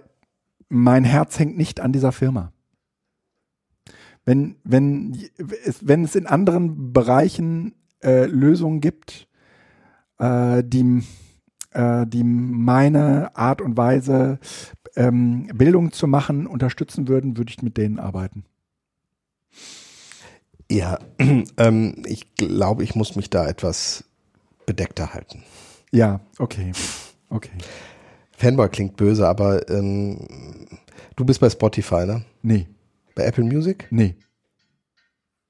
mein 0.68 1.04
Herz 1.04 1.38
hängt 1.38 1.56
nicht 1.56 1.80
an 1.80 1.92
dieser 1.92 2.12
Firma. 2.12 2.52
Wenn, 4.24 4.56
wenn, 4.64 5.18
es, 5.64 5.86
wenn 5.86 6.04
es 6.04 6.14
in 6.14 6.26
anderen 6.26 6.92
Bereichen 6.92 7.74
äh, 8.02 8.24
Lösungen 8.24 8.80
gibt, 8.80 9.28
äh, 10.18 10.64
die, 10.64 11.02
äh, 11.72 12.06
die 12.06 12.24
meine 12.24 13.36
Art 13.36 13.60
und 13.60 13.76
Weise, 13.76 14.38
ähm, 14.96 15.48
Bildung 15.54 15.92
zu 15.92 16.06
machen, 16.06 16.46
unterstützen 16.46 17.08
würden, 17.08 17.36
würde 17.36 17.50
ich 17.50 17.62
mit 17.62 17.76
denen 17.76 17.98
arbeiten. 17.98 18.44
Ja, 20.70 20.98
ähm, 21.56 22.02
ich 22.06 22.34
glaube, 22.36 22.84
ich 22.84 22.94
muss 22.94 23.16
mich 23.16 23.28
da 23.28 23.46
etwas 23.46 24.04
bedeckter 24.66 25.14
halten. 25.14 25.42
Ja, 25.90 26.20
okay. 26.38 26.72
Okay. 27.28 27.52
Fanboy 28.36 28.68
klingt 28.68 28.96
böse, 28.96 29.26
aber 29.28 29.68
ähm, 29.70 30.26
du 31.16 31.24
bist 31.24 31.40
bei 31.40 31.50
Spotify, 31.50 32.06
ne? 32.06 32.24
Nee. 32.42 32.66
Bei 33.14 33.24
Apple 33.24 33.44
Music? 33.44 33.86
Nee. 33.90 34.16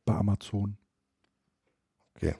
Bei 0.04 0.14
Amazon. 0.14 0.76
Okay. 2.16 2.34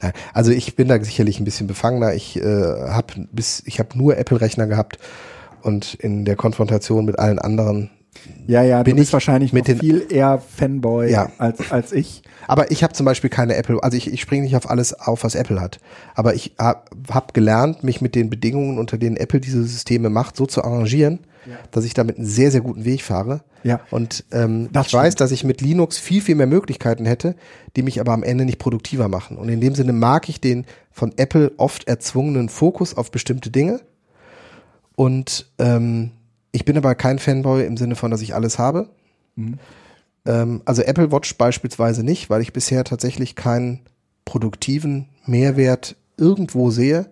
Nein, 0.00 0.12
also 0.32 0.50
ich 0.50 0.74
bin 0.74 0.88
da 0.88 1.02
sicherlich 1.02 1.38
ein 1.38 1.44
bisschen 1.44 1.66
befangener. 1.66 2.14
Ich 2.14 2.36
äh, 2.36 2.42
habe 2.42 3.28
bis 3.32 3.62
ich 3.66 3.78
habe 3.78 3.96
nur 3.96 4.16
Apple-Rechner 4.16 4.66
gehabt 4.66 4.98
und 5.62 5.94
in 5.94 6.24
der 6.24 6.36
Konfrontation 6.36 7.04
mit 7.04 7.18
allen 7.18 7.38
anderen 7.38 7.90
Ja, 8.46 8.62
ja, 8.62 8.82
Bin 8.82 8.98
ich 8.98 9.12
wahrscheinlich 9.12 9.52
mit 9.52 9.66
den- 9.68 9.78
viel 9.78 10.06
eher 10.08 10.38
Fanboy 10.38 11.10
Ja. 11.10 11.30
als, 11.38 11.70
als 11.72 11.92
ich. 11.92 12.22
Aber 12.46 12.70
ich 12.70 12.82
habe 12.84 12.92
zum 12.92 13.04
Beispiel 13.06 13.28
keine 13.30 13.56
Apple, 13.56 13.82
also 13.82 13.96
ich, 13.96 14.12
ich 14.12 14.20
springe 14.20 14.44
nicht 14.44 14.54
auf 14.56 14.70
alles 14.70 14.94
auf, 14.94 15.24
was 15.24 15.34
Apple 15.34 15.60
hat. 15.60 15.80
Aber 16.14 16.34
ich 16.34 16.54
habe 16.58 16.82
hab 17.10 17.34
gelernt, 17.34 17.82
mich 17.82 18.00
mit 18.00 18.14
den 18.14 18.30
Bedingungen, 18.30 18.78
unter 18.78 18.98
denen 18.98 19.16
Apple 19.16 19.40
diese 19.40 19.62
Systeme 19.64 20.10
macht, 20.10 20.36
so 20.36 20.46
zu 20.46 20.62
arrangieren, 20.62 21.18
dass 21.72 21.84
ich 21.84 21.94
damit 21.94 22.16
einen 22.18 22.26
sehr, 22.26 22.50
sehr 22.50 22.60
guten 22.60 22.84
Weg 22.84 23.02
fahre. 23.02 23.42
Ja. 23.64 23.80
Und 23.90 24.24
ähm, 24.32 24.68
Das 24.72 24.88
ich 24.88 24.94
weiß, 24.94 25.14
stimmt. 25.14 25.20
dass 25.20 25.30
ich 25.32 25.42
mit 25.44 25.60
Linux 25.60 25.98
viel, 25.98 26.20
viel 26.20 26.34
mehr 26.36 26.46
Möglichkeiten 26.46 27.04
hätte, 27.06 27.34
die 27.74 27.82
mich 27.82 28.00
aber 28.00 28.12
am 28.12 28.22
Ende 28.22 28.44
nicht 28.44 28.58
produktiver 28.58 29.08
machen. 29.08 29.36
Und 29.38 29.48
in 29.48 29.60
dem 29.60 29.74
Sinne 29.74 29.92
mag 29.92 30.28
ich 30.28 30.40
den 30.40 30.66
von 30.92 31.12
Apple 31.16 31.52
oft 31.56 31.88
erzwungenen 31.88 32.48
Fokus 32.48 32.96
auf 32.96 33.10
bestimmte 33.10 33.50
Dinge. 33.50 33.80
Und 34.94 35.50
ähm, 35.58 36.10
ich 36.56 36.64
bin 36.64 36.76
aber 36.78 36.94
kein 36.94 37.18
Fanboy 37.18 37.64
im 37.66 37.76
Sinne 37.76 37.96
von, 37.96 38.10
dass 38.10 38.22
ich 38.22 38.34
alles 38.34 38.58
habe. 38.58 38.88
Ähm, 40.24 40.62
also 40.64 40.82
Apple 40.82 41.12
Watch 41.12 41.36
beispielsweise 41.36 42.02
nicht, 42.02 42.30
weil 42.30 42.40
ich 42.40 42.52
bisher 42.54 42.82
tatsächlich 42.82 43.36
keinen 43.36 43.80
produktiven 44.24 45.08
Mehrwert 45.26 45.96
irgendwo 46.16 46.70
sehe. 46.70 47.10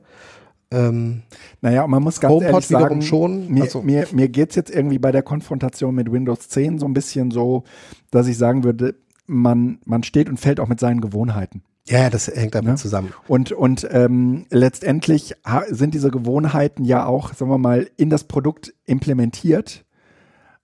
Ähm, 0.70 1.22
Naja, 1.60 1.86
man 1.86 2.02
muss 2.02 2.20
ganz 2.20 2.32
HomePod 2.32 2.52
ehrlich 2.52 2.66
sagen, 2.68 3.02
schon, 3.02 3.48
mir, 3.50 3.64
also- 3.64 3.82
mir, 3.82 4.06
mir 4.12 4.28
geht's 4.28 4.56
jetzt 4.56 4.70
irgendwie 4.70 4.98
bei 4.98 5.12
der 5.12 5.22
Konfrontation 5.22 5.94
mit 5.94 6.10
Windows 6.10 6.48
10 6.48 6.78
so 6.78 6.86
ein 6.86 6.94
bisschen 6.94 7.30
so, 7.30 7.64
dass 8.10 8.26
ich 8.26 8.38
sagen 8.38 8.64
würde, 8.64 8.94
man, 9.26 9.78
man 9.84 10.02
steht 10.02 10.28
und 10.28 10.40
fällt 10.40 10.58
auch 10.58 10.68
mit 10.68 10.80
seinen 10.80 11.00
Gewohnheiten. 11.02 11.62
Ja, 11.86 12.00
ja, 12.00 12.10
das 12.10 12.28
hängt 12.28 12.54
damit 12.54 12.72
Ne? 12.72 12.76
zusammen. 12.76 13.12
Und, 13.28 13.52
und 13.52 13.86
ähm, 13.90 14.46
letztendlich 14.50 15.34
sind 15.68 15.94
diese 15.94 16.10
Gewohnheiten 16.10 16.84
ja 16.84 17.04
auch, 17.04 17.34
sagen 17.34 17.50
wir 17.50 17.58
mal, 17.58 17.90
in 17.96 18.08
das 18.08 18.24
Produkt 18.24 18.72
implementiert, 18.86 19.84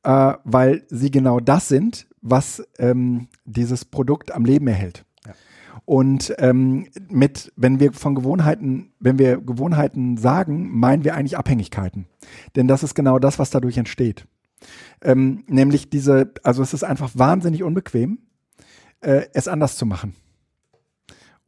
äh, 0.03 0.35
weil 0.45 0.83
sie 0.89 1.11
genau 1.11 1.41
das 1.41 1.69
sind, 1.69 2.07
was 2.23 2.63
ähm, 2.79 3.29
dieses 3.45 3.85
Produkt 3.85 4.33
am 4.33 4.45
Leben 4.45 4.67
erhält. 4.67 5.05
Und 5.85 6.35
ähm, 6.39 6.87
mit, 7.09 7.53
wenn 7.57 7.81
wir 7.81 7.93
von 7.93 8.15
Gewohnheiten, 8.15 8.93
wenn 9.01 9.19
wir 9.19 9.39
Gewohnheiten 9.39 10.17
sagen, 10.17 10.71
meinen 10.71 11.05
wir 11.05 11.15
eigentlich 11.15 11.37
Abhängigkeiten. 11.37 12.07
Denn 12.55 12.69
das 12.69 12.83
ist 12.83 12.95
genau 12.95 13.19
das, 13.19 13.39
was 13.39 13.51
dadurch 13.51 13.77
entsteht. 13.77 14.27
Ähm, 15.03 15.43
nämlich 15.49 15.91
diese, 15.91 16.33
also 16.43 16.63
es 16.63 16.75
ist 16.75 16.85
einfach 16.85 17.11
wahnsinnig 17.15 17.63
unbequem, 17.63 18.19
äh, 19.01 19.23
es 19.33 19.49
anders 19.49 19.77
zu 19.77 19.87
machen. 19.87 20.15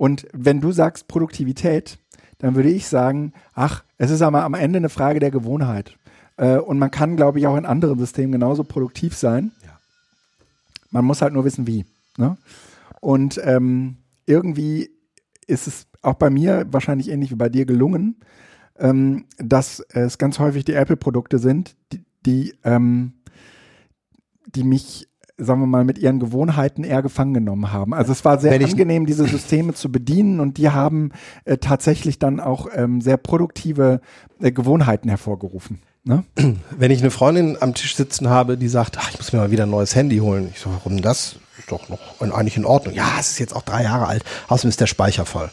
Und 0.02 0.26
wenn 0.32 0.60
du 0.60 0.72
sagst 0.72 1.06
Produktivität, 1.06 1.96
dann 2.38 2.56
würde 2.56 2.70
ich 2.70 2.88
sagen, 2.88 3.32
ach, 3.54 3.84
es 3.98 4.10
ist 4.10 4.20
aber 4.20 4.42
am 4.42 4.54
Ende 4.54 4.78
eine 4.78 4.88
Frage 4.88 5.20
der 5.20 5.30
Gewohnheit. 5.30 5.96
Äh, 6.36 6.56
und 6.56 6.80
man 6.80 6.90
kann, 6.90 7.14
glaube 7.14 7.38
ich, 7.38 7.46
auch 7.46 7.56
in 7.56 7.64
anderen 7.64 8.00
Systemen 8.00 8.32
genauso 8.32 8.64
produktiv 8.64 9.14
sein. 9.14 9.52
Ja. 9.64 9.78
Man 10.90 11.04
muss 11.04 11.22
halt 11.22 11.32
nur 11.32 11.44
wissen, 11.44 11.68
wie. 11.68 11.84
Ne? 12.18 12.36
Und 13.00 13.40
ähm, 13.44 13.98
irgendwie 14.26 14.90
ist 15.46 15.68
es 15.68 15.86
auch 16.02 16.14
bei 16.14 16.30
mir 16.30 16.66
wahrscheinlich 16.72 17.08
ähnlich 17.08 17.30
wie 17.30 17.36
bei 17.36 17.48
dir 17.48 17.64
gelungen, 17.64 18.16
ähm, 18.80 19.26
dass 19.38 19.78
es 19.90 20.18
ganz 20.18 20.40
häufig 20.40 20.64
die 20.64 20.74
Apple-Produkte 20.74 21.38
sind, 21.38 21.76
die, 21.92 22.02
die, 22.26 22.54
ähm, 22.64 23.12
die 24.46 24.64
mich, 24.64 25.06
sagen 25.44 25.60
wir 25.60 25.66
mal, 25.66 25.84
mit 25.84 25.98
ihren 25.98 26.20
Gewohnheiten 26.20 26.84
eher 26.84 27.02
gefangen 27.02 27.34
genommen 27.34 27.72
haben. 27.72 27.94
Also 27.94 28.12
es 28.12 28.24
war 28.24 28.38
sehr 28.38 28.52
Wenn 28.52 28.64
angenehm, 28.64 29.06
diese 29.06 29.26
Systeme 29.26 29.74
zu 29.74 29.90
bedienen 29.90 30.40
und 30.40 30.58
die 30.58 30.70
haben 30.70 31.12
äh, 31.44 31.58
tatsächlich 31.58 32.18
dann 32.18 32.40
auch 32.40 32.68
ähm, 32.74 33.00
sehr 33.00 33.16
produktive 33.16 34.00
äh, 34.40 34.52
Gewohnheiten 34.52 35.08
hervorgerufen. 35.08 35.80
Ne? 36.04 36.24
Wenn 36.70 36.90
ich 36.90 37.00
eine 37.00 37.10
Freundin 37.10 37.56
am 37.60 37.74
Tisch 37.74 37.96
sitzen 37.96 38.28
habe, 38.28 38.56
die 38.56 38.68
sagt, 38.68 38.98
ach, 38.98 39.10
ich 39.10 39.18
muss 39.18 39.32
mir 39.32 39.38
mal 39.38 39.50
wieder 39.50 39.64
ein 39.64 39.70
neues 39.70 39.94
Handy 39.94 40.18
holen. 40.18 40.48
Ich 40.52 40.60
so, 40.60 40.70
warum 40.70 41.00
das? 41.00 41.36
Ist 41.58 41.70
doch 41.70 41.88
noch 41.88 41.98
eigentlich 42.20 42.56
in 42.56 42.64
Ordnung. 42.64 42.94
Ja, 42.94 43.18
es 43.20 43.30
ist 43.30 43.38
jetzt 43.38 43.54
auch 43.54 43.62
drei 43.62 43.84
Jahre 43.84 44.06
alt. 44.06 44.24
Außerdem 44.48 44.70
ist 44.70 44.80
der 44.80 44.86
Speicher 44.86 45.26
voll. 45.26 45.50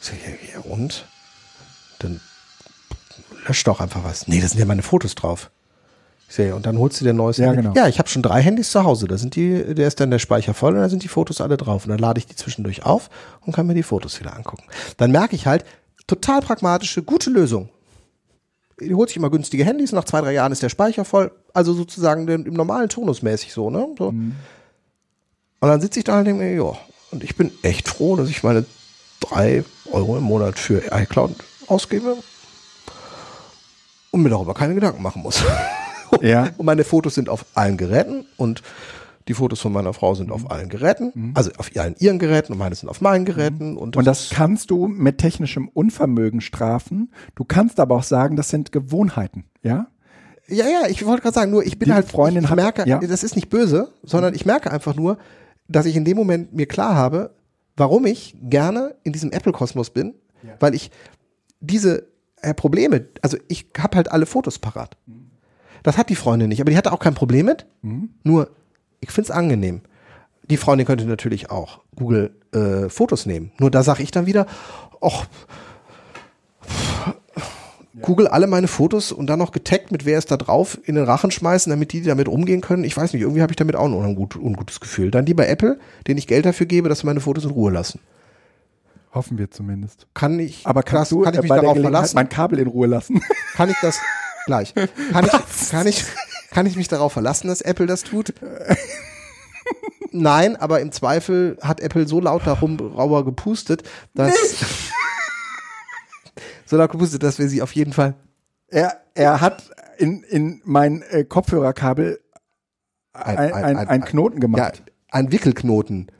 Ich 0.00 0.06
so, 0.06 0.12
ja, 0.14 0.32
ja, 0.54 0.60
und? 0.70 1.06
Dann 1.98 2.20
löscht 3.46 3.66
doch 3.66 3.80
einfach 3.80 4.04
was. 4.04 4.28
Nee, 4.28 4.40
da 4.40 4.48
sind 4.48 4.60
ja 4.60 4.66
meine 4.66 4.82
Fotos 4.82 5.14
drauf. 5.14 5.50
Sehe, 6.30 6.54
und 6.54 6.66
dann 6.66 6.78
holst 6.78 7.00
du 7.00 7.04
dir 7.04 7.10
ein 7.10 7.16
neues 7.16 7.38
Ja, 7.38 7.46
Handy. 7.46 7.62
genau. 7.62 7.74
Ja, 7.74 7.88
ich 7.88 7.98
habe 7.98 8.08
schon 8.08 8.22
drei 8.22 8.42
Handys 8.42 8.70
zu 8.70 8.84
Hause. 8.84 9.08
Da 9.08 9.16
sind 9.16 9.34
die, 9.34 9.74
der 9.74 9.88
ist 9.88 9.98
dann 9.98 10.10
der 10.10 10.18
Speicher 10.18 10.52
voll 10.52 10.74
und 10.74 10.80
da 10.80 10.88
sind 10.90 11.02
die 11.02 11.08
Fotos 11.08 11.40
alle 11.40 11.56
drauf. 11.56 11.84
Und 11.86 11.90
dann 11.90 11.98
lade 11.98 12.18
ich 12.18 12.26
die 12.26 12.36
zwischendurch 12.36 12.84
auf 12.84 13.08
und 13.46 13.54
kann 13.54 13.66
mir 13.66 13.74
die 13.74 13.82
Fotos 13.82 14.20
wieder 14.20 14.36
angucken. 14.36 14.64
Dann 14.98 15.10
merke 15.10 15.34
ich 15.34 15.46
halt, 15.46 15.64
total 16.06 16.40
pragmatische, 16.42 17.02
gute 17.02 17.30
Lösung. 17.30 17.70
Die 18.80 18.94
holt 18.94 19.08
sich 19.08 19.16
immer 19.16 19.30
günstige 19.30 19.64
Handys, 19.64 19.90
nach 19.92 20.04
zwei, 20.04 20.20
drei 20.20 20.32
Jahren 20.34 20.52
ist 20.52 20.62
der 20.62 20.68
Speicher 20.68 21.04
voll. 21.06 21.32
Also 21.54 21.72
sozusagen 21.72 22.28
im 22.28 22.52
normalen 22.52 22.88
Tonus 22.90 23.22
mäßig 23.22 23.52
so, 23.52 23.70
ne? 23.70 23.88
So. 23.98 24.08
Und 24.08 24.34
dann 25.60 25.80
sitze 25.80 25.98
ich 26.00 26.04
da 26.04 26.18
und 26.18 26.26
denke 26.26 26.42
mir, 26.44 26.54
ja, 26.54 26.72
und 27.10 27.24
ich 27.24 27.36
bin 27.36 27.50
echt 27.62 27.88
froh, 27.88 28.16
dass 28.16 28.28
ich 28.28 28.42
meine 28.42 28.66
drei 29.20 29.64
Euro 29.90 30.16
im 30.18 30.24
Monat 30.24 30.58
für 30.58 30.82
iCloud 30.92 31.34
ausgebe 31.66 32.16
und 34.10 34.22
mir 34.22 34.28
darüber 34.28 34.54
keine 34.54 34.74
Gedanken 34.74 35.02
machen 35.02 35.22
muss. 35.22 35.42
Ja. 36.22 36.48
Und 36.56 36.66
meine 36.66 36.84
Fotos 36.84 37.14
sind 37.14 37.28
auf 37.28 37.44
allen 37.54 37.76
Geräten 37.76 38.24
und 38.36 38.62
die 39.28 39.34
Fotos 39.34 39.60
von 39.60 39.72
meiner 39.72 39.92
Frau 39.92 40.14
sind 40.14 40.32
auf 40.32 40.50
allen 40.50 40.70
Geräten, 40.70 41.32
also 41.34 41.50
auf 41.58 41.70
allen 41.76 41.94
ihren 41.98 42.18
Geräten 42.18 42.52
und 42.52 42.58
meine 42.58 42.74
sind 42.74 42.88
auf 42.88 43.02
meinen 43.02 43.26
Geräten. 43.26 43.76
Und 43.76 43.94
das, 43.94 43.98
Und 43.98 44.04
das 44.06 44.30
kannst 44.30 44.70
du 44.70 44.86
mit 44.88 45.18
technischem 45.18 45.68
Unvermögen 45.68 46.40
strafen. 46.40 47.12
Du 47.34 47.44
kannst 47.44 47.78
aber 47.78 47.94
auch 47.96 48.02
sagen, 48.04 48.36
das 48.36 48.48
sind 48.48 48.72
Gewohnheiten. 48.72 49.44
Ja? 49.62 49.88
Ja, 50.46 50.64
ja, 50.66 50.88
ich 50.88 51.04
wollte 51.04 51.20
gerade 51.22 51.34
sagen, 51.34 51.50
nur 51.50 51.62
ich 51.66 51.78
bin 51.78 51.88
Die 51.88 51.92
halt, 51.92 52.08
Freundin 52.08 52.44
ich 52.44 52.48
hat- 52.50 52.56
merke, 52.56 52.88
ja. 52.88 52.98
das 53.00 53.22
ist 53.22 53.36
nicht 53.36 53.50
böse, 53.50 53.92
sondern 54.02 54.34
ich 54.34 54.46
merke 54.46 54.70
einfach 54.70 54.94
nur, 54.96 55.18
dass 55.68 55.84
ich 55.84 55.94
in 55.96 56.06
dem 56.06 56.16
Moment 56.16 56.54
mir 56.54 56.64
klar 56.64 56.94
habe, 56.94 57.34
warum 57.76 58.06
ich 58.06 58.34
gerne 58.42 58.94
in 59.04 59.12
diesem 59.12 59.30
Apple-Kosmos 59.30 59.90
bin, 59.90 60.14
weil 60.58 60.74
ich 60.74 60.90
diese 61.60 62.06
äh, 62.40 62.54
Probleme, 62.54 63.04
also 63.20 63.36
ich 63.48 63.66
habe 63.76 63.96
halt 63.98 64.10
alle 64.10 64.24
Fotos 64.24 64.58
parat. 64.58 64.96
Das 65.82 65.96
hat 65.98 66.08
die 66.08 66.16
Freundin 66.16 66.48
nicht, 66.48 66.60
aber 66.60 66.70
die 66.70 66.76
hatte 66.76 66.92
auch 66.92 66.98
kein 66.98 67.14
Problem 67.14 67.46
mit, 67.46 67.66
nur 68.24 68.50
ich 69.00 69.10
find's 69.10 69.30
angenehm. 69.30 69.80
Die 70.50 70.56
Freundin 70.56 70.86
könnte 70.86 71.04
natürlich 71.04 71.50
auch 71.50 71.80
Google 71.96 72.30
äh, 72.52 72.88
Fotos 72.88 73.26
nehmen, 73.26 73.52
nur 73.58 73.70
da 73.70 73.82
sage 73.82 74.02
ich 74.02 74.10
dann 74.10 74.26
wieder, 74.26 74.46
ach, 75.00 75.26
Google 78.00 78.28
alle 78.28 78.46
meine 78.46 78.68
Fotos 78.68 79.10
und 79.10 79.26
dann 79.26 79.40
noch 79.40 79.50
getaggt 79.50 79.90
mit 79.90 80.04
wer 80.04 80.18
ist 80.18 80.30
da 80.30 80.36
drauf 80.36 80.78
in 80.84 80.94
den 80.94 81.04
Rachen 81.04 81.30
schmeißen, 81.32 81.68
damit 81.70 81.92
die 81.92 82.02
damit 82.02 82.28
umgehen 82.28 82.60
können. 82.60 82.84
Ich 82.84 82.96
weiß 82.96 83.12
nicht, 83.12 83.22
irgendwie 83.22 83.42
habe 83.42 83.52
ich 83.52 83.56
damit 83.56 83.74
auch 83.74 83.86
ein 83.86 83.92
ungut, 83.94 84.36
ungutes 84.36 84.78
Gefühl. 84.80 85.10
Dann 85.10 85.26
lieber 85.26 85.48
Apple, 85.48 85.80
den 86.06 86.16
ich 86.16 86.28
Geld 86.28 86.46
dafür 86.46 86.66
gebe, 86.66 86.88
dass 86.88 87.00
sie 87.00 87.06
meine 87.06 87.20
Fotos 87.20 87.44
in 87.44 87.50
Ruhe 87.50 87.72
lassen. 87.72 88.00
Hoffen 89.12 89.36
wir 89.38 89.50
zumindest. 89.50 90.06
Kann 90.14 90.38
ich, 90.38 90.64
Aber 90.64 90.82
kannst 90.84 91.02
das, 91.02 91.08
du 91.18 91.22
kann 91.22 91.34
ich 91.34 91.40
mich 91.42 91.48
darauf 91.48 91.76
verlassen? 91.78 92.14
mein 92.14 92.28
Kabel 92.28 92.58
in 92.60 92.68
Ruhe 92.68 92.86
lassen? 92.86 93.20
Kann 93.54 93.68
ich 93.70 93.76
das 93.82 93.98
gleich? 94.48 94.74
Kann 94.74 95.24
ich, 95.24 95.70
kann 95.70 95.86
ich, 95.86 96.04
kann 96.50 96.66
ich 96.66 96.74
mich 96.74 96.88
darauf 96.88 97.12
verlassen, 97.12 97.46
dass 97.46 97.60
Apple 97.60 97.86
das 97.86 98.02
tut? 98.02 98.34
Nein, 100.10 100.56
aber 100.56 100.80
im 100.80 100.90
Zweifel 100.90 101.56
hat 101.60 101.80
Apple 101.80 102.08
so 102.08 102.18
laut 102.18 102.46
darum 102.46 102.80
rauer 102.80 103.24
gepustet, 103.24 103.82
dass 104.14 104.34
so 106.66 106.76
laut 106.76 106.90
gepustet, 106.90 107.22
dass 107.22 107.38
wir 107.38 107.48
sie 107.48 107.62
auf 107.62 107.72
jeden 107.72 107.92
Fall 107.92 108.16
er, 108.68 109.00
er 109.14 109.40
hat 109.40 109.70
in, 109.98 110.22
in 110.22 110.60
mein 110.64 111.02
äh, 111.02 111.24
Kopfhörerkabel 111.24 112.20
ein, 113.12 113.36
ein, 113.36 113.64
ein, 113.64 113.76
ein 113.88 114.04
Knoten 114.04 114.40
gemacht. 114.40 114.78
Ja, 114.78 114.92
ein 115.10 115.32
Wickelknoten. 115.32 116.12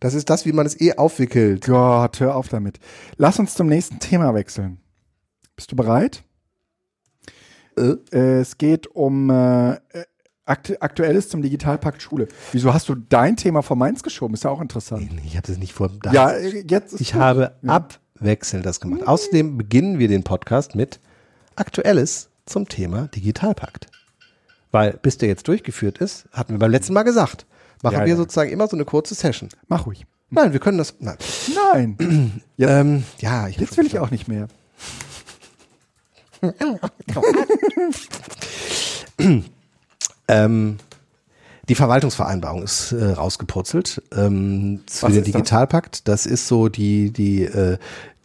Das 0.00 0.14
ist 0.14 0.28
das, 0.28 0.44
wie 0.44 0.52
man 0.52 0.66
es 0.66 0.80
eh 0.80 0.94
aufwickelt. 0.94 1.66
Gott, 1.66 2.20
hör 2.20 2.34
auf 2.34 2.48
damit. 2.48 2.80
Lass 3.16 3.38
uns 3.38 3.54
zum 3.54 3.68
nächsten 3.68 4.00
Thema 4.00 4.34
wechseln. 4.34 4.80
Bist 5.54 5.70
du 5.70 5.76
bereit? 5.76 6.24
Äh? 7.76 8.16
Es 8.40 8.58
geht 8.58 8.86
um 8.88 9.30
äh, 9.30 9.76
Aktu 10.46 10.74
Aktuelles 10.80 11.28
zum 11.28 11.40
Digitalpakt 11.42 12.02
Schule. 12.02 12.28
Wieso 12.52 12.74
hast 12.74 12.88
du 12.88 12.94
dein 12.94 13.36
Thema 13.36 13.62
vor 13.62 13.76
Mainz 13.76 14.02
geschoben? 14.02 14.34
Ist 14.34 14.44
ja 14.44 14.50
auch 14.50 14.60
interessant. 14.60 15.08
Ich 15.24 15.36
habe 15.36 15.46
das 15.46 15.56
nicht 15.58 15.72
vor. 15.72 15.90
Das 16.02 16.12
Ja, 16.12 16.30
äh, 16.30 16.64
jetzt 16.68 17.00
ich 17.00 17.12
gut. 17.12 17.20
habe 17.20 17.52
Ja. 17.62 17.76
abwechselnd 17.76 18.66
das 18.66 18.80
gemacht. 18.80 19.06
Außerdem 19.06 19.56
beginnen 19.56 19.98
wir 19.98 20.08
den 20.08 20.22
Podcast 20.22 20.74
mit 20.74 21.00
Aktuelles 21.56 22.28
zum 22.46 22.68
Thema 22.68 23.08
Digitalpakt. 23.08 23.86
Weil 24.70 24.98
bis 25.02 25.18
der 25.18 25.28
jetzt 25.28 25.46
durchgeführt 25.48 25.98
ist, 25.98 26.26
hatten 26.32 26.52
wir 26.54 26.58
beim 26.58 26.70
letzten 26.72 26.92
Mal 26.94 27.04
gesagt, 27.04 27.46
machen 27.82 27.94
Ja, 27.94 28.00
wir 28.00 28.08
ja. 28.08 28.16
sozusagen 28.16 28.50
immer 28.50 28.66
so 28.68 28.76
eine 28.76 28.84
kurze 28.84 29.14
Session. 29.14 29.48
Mach 29.68 29.86
ruhig. 29.86 30.04
Nein, 30.30 30.52
wir 30.52 30.58
können 30.60 30.78
das. 30.78 30.96
Nein. 30.98 31.16
Nein, 31.72 32.42
Ähm, 32.58 33.04
ja, 33.18 33.46
jetzt 33.48 33.76
will 33.76 33.86
ich 33.86 33.98
auch 33.98 34.10
nicht 34.10 34.26
mehr. 34.28 34.48
Ähm, 40.28 40.78
die 41.68 41.74
Verwaltungsvereinbarung 41.74 42.62
ist 42.62 42.92
äh, 42.92 43.04
rausgepurzelt 43.12 44.02
ähm, 44.14 44.82
für 44.88 45.02
Was 45.02 45.12
den 45.12 45.22
ist 45.22 45.26
das? 45.28 45.32
Digitalpakt. 45.32 46.08
Das 46.08 46.26
ist 46.26 46.46
so 46.48 46.68
die 46.68 47.10
die 47.10 47.44
äh, 47.44 47.78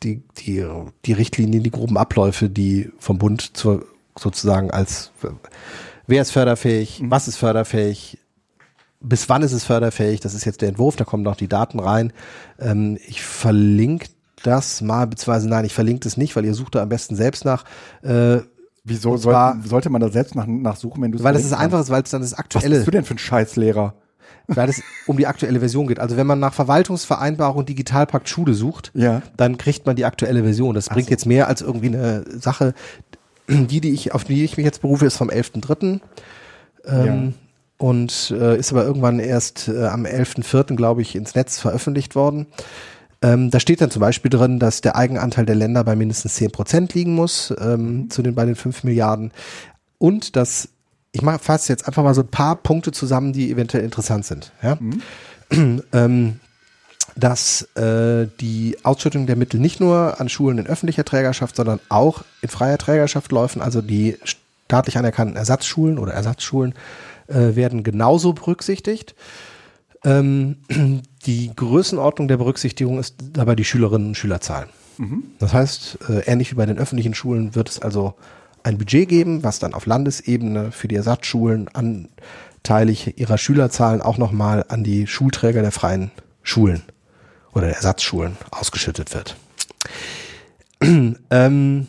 die 0.04 0.22
die 0.38 0.66
die 1.06 1.14
Richtlinien, 1.14 1.64
die 1.64 1.72
groben 1.72 1.98
Abläufe, 1.98 2.50
die 2.50 2.92
vom 3.00 3.18
Bund 3.18 3.56
zur, 3.58 3.86
sozusagen 4.18 4.72
als 4.72 5.12
wer 6.08 6.22
ist 6.22 6.32
förderfähig, 6.32 7.02
Mhm. 7.02 7.12
was 7.12 7.28
ist 7.28 7.38
förderfähig, 7.38 8.18
bis 9.02 9.30
wann 9.30 9.42
ist 9.44 9.54
es 9.54 9.64
förderfähig. 9.64 10.20
Das 10.20 10.34
ist 10.34 10.46
jetzt 10.46 10.62
der 10.62 10.70
Entwurf. 10.70 10.96
Da 10.98 11.06
kommen 11.06 11.24
noch 11.24 11.38
die 11.38 11.48
Daten 11.48 11.80
rein. 11.80 12.12
Ähm, 12.60 12.98
ich 13.08 13.22
verlinke 13.22 14.08
das 14.44 14.82
mal, 14.82 15.08
beziehungsweise 15.08 15.50
nein, 15.50 15.66
ich 15.66 15.74
verlinke 15.74 16.02
das 16.02 16.18
nicht, 16.18 16.36
weil 16.36 16.46
ihr 16.46 16.54
sucht 16.54 16.76
da 16.76 16.82
am 16.84 16.90
besten 16.90 17.16
selbst 17.16 17.46
nach. 17.46 17.64
Äh, 18.02 18.40
Wieso 18.84 19.18
zwar- 19.18 19.58
sollte 19.64 19.90
man 19.90 20.02
da 20.02 20.10
selbst 20.10 20.36
nach, 20.36 20.48
nachsuchen, 20.48 21.04
wenn 21.04 21.12
du 21.12 21.24
weil 21.24 21.34
das 21.34 21.44
ist 21.44 21.54
einfach, 21.54 21.88
weil 21.90 22.02
es 22.04 22.10
dann 22.10 22.22
das 22.22 22.32
Was 22.34 22.40
aktuelle 22.40 22.76
bist 22.76 22.88
du 22.88 22.92
denn 22.92 23.04
für 23.06 23.14
ein 23.16 23.20
Scheißlehrer? 23.20 23.94
weil 24.48 24.70
es 24.70 24.82
um 25.06 25.18
die 25.18 25.28
aktuelle 25.28 25.60
Version 25.60 25.86
geht. 25.88 26.00
Also 26.00 26.18
wenn 26.18 26.26
man 26.26 26.40
nach 26.40 26.54
Verwaltungsvereinbarung 26.56 27.66
Digitalpakt 27.66 28.28
Schule 28.30 28.56
sucht, 28.56 28.92
Ja. 28.96 29.22
dann 29.38 29.58
kriegt 29.60 29.86
man 29.86 29.96
die 29.96 30.06
aktuelle 30.06 30.42
Version. 30.44 30.74
Das 30.74 30.90
bringt 30.90 31.10
jetzt 31.12 31.26
mehr 31.28 31.48
als 31.48 31.62
irgendwie 31.62 31.88
eine 31.90 32.24
Sache. 32.40 32.74
Die, 33.48 33.80
die 33.82 33.92
ich, 33.92 34.14
auf 34.16 34.24
die 34.24 34.44
ich 34.44 34.58
mich 34.58 34.66
jetzt 34.66 34.82
berufe, 34.82 35.06
ist 35.06 35.18
vom 35.18 35.30
11.3. 35.30 36.00
Ähm, 36.86 37.34
Und 37.78 38.32
äh, 38.38 38.58
ist 38.58 38.72
aber 38.72 38.84
irgendwann 38.86 39.20
erst 39.20 39.68
äh, 39.68 39.86
am 39.86 40.06
11.4., 40.06 40.76
glaube 40.76 41.02
ich, 41.02 41.16
ins 41.16 41.36
Netz 41.36 41.60
veröffentlicht 41.60 42.16
worden. 42.16 42.48
Ähm, 43.22 43.52
da 43.52 43.60
steht 43.60 43.82
dann 43.82 43.92
zum 43.92 44.00
Beispiel 44.00 44.30
drin, 44.30 44.60
dass 44.60 44.82
der 44.82 44.96
Eigenanteil 44.96 45.46
der 45.46 45.56
Länder 45.56 45.84
bei 45.84 45.96
mindestens 45.96 46.36
10 46.36 46.52
Prozent 46.52 46.94
liegen 46.94 47.16
muss, 47.16 47.54
ähm, 47.60 48.10
zu 48.10 48.22
den 48.22 48.36
bei 48.36 48.46
den 48.46 48.56
5 48.56 48.84
Milliarden. 48.84 49.32
Und 49.98 50.36
dass, 50.36 50.70
ich 51.12 51.22
fasse 51.22 51.74
jetzt 51.74 51.86
einfach 51.88 52.04
mal 52.04 52.14
so 52.14 52.22
ein 52.22 52.30
paar 52.30 52.56
Punkte 52.56 52.92
zusammen, 52.92 53.34
die 53.34 53.52
eventuell 53.52 53.84
interessant 53.84 54.26
sind. 54.26 54.54
Ja? 54.64 54.78
ähm, 55.94 56.40
dass 57.16 57.64
äh, 57.76 58.28
die 58.40 58.78
Ausschüttung 58.84 59.28
der 59.28 59.36
Mittel 59.36 59.60
nicht 59.60 59.82
nur 59.82 60.22
an 60.22 60.30
Schulen 60.30 60.58
in 60.58 60.68
öffentlicher 60.68 61.04
Trägerschaft, 61.04 61.58
sondern 61.58 61.80
auch 61.90 62.24
in 62.42 62.50
freier 62.50 62.78
Trägerschaft 62.78 63.32
laufen. 63.32 63.62
Also 63.62 63.82
die 63.82 64.18
staatlich 64.24 64.98
anerkannten 64.98 65.36
Ersatzschulen 65.36 65.98
oder 66.00 66.14
Ersatzschulen 66.14 66.74
äh, 67.28 67.56
werden 67.56 67.84
genauso 67.84 68.34
berücksichtigt. 68.34 69.16
Ähm, 70.06 70.58
die 71.26 71.52
Größenordnung 71.56 72.28
der 72.28 72.38
Berücksichtigung 72.38 73.00
ist 73.00 73.16
dabei 73.34 73.56
die 73.56 73.66
Schülerinnen 73.66 74.10
und 74.10 74.16
Schülerzahl. 74.16 74.68
Das 75.40 75.54
heißt, 75.54 76.00
äh, 76.10 76.20
ähnlich 76.32 76.52
wie 76.52 76.56
bei 76.56 76.66
den 76.66 76.78
öffentlichen 76.78 77.14
Schulen 77.14 77.56
wird 77.56 77.70
es 77.70 77.82
also 77.82 78.16
ein 78.64 78.78
Budget 78.78 79.08
geben, 79.08 79.44
was 79.44 79.60
dann 79.60 79.74
auf 79.74 79.86
Landesebene 79.86 80.72
für 80.74 80.90
die 80.90 80.96
Ersatzschulen 80.96 81.70
anteilig 81.70 83.18
ihrer 83.18 83.38
Schülerzahlen 83.38 84.02
auch 84.02 84.18
nochmal 84.18 84.66
an 84.68 84.84
die 84.84 85.08
Schulträger 85.08 85.62
der 85.62 85.72
freien 85.72 86.12
Schulen 86.44 86.84
oder 87.54 87.68
der 87.68 87.78
Ersatzschulen 87.78 88.36
ausgeschüttet 88.52 89.14
wird. 89.14 89.38
ähm, 91.30 91.88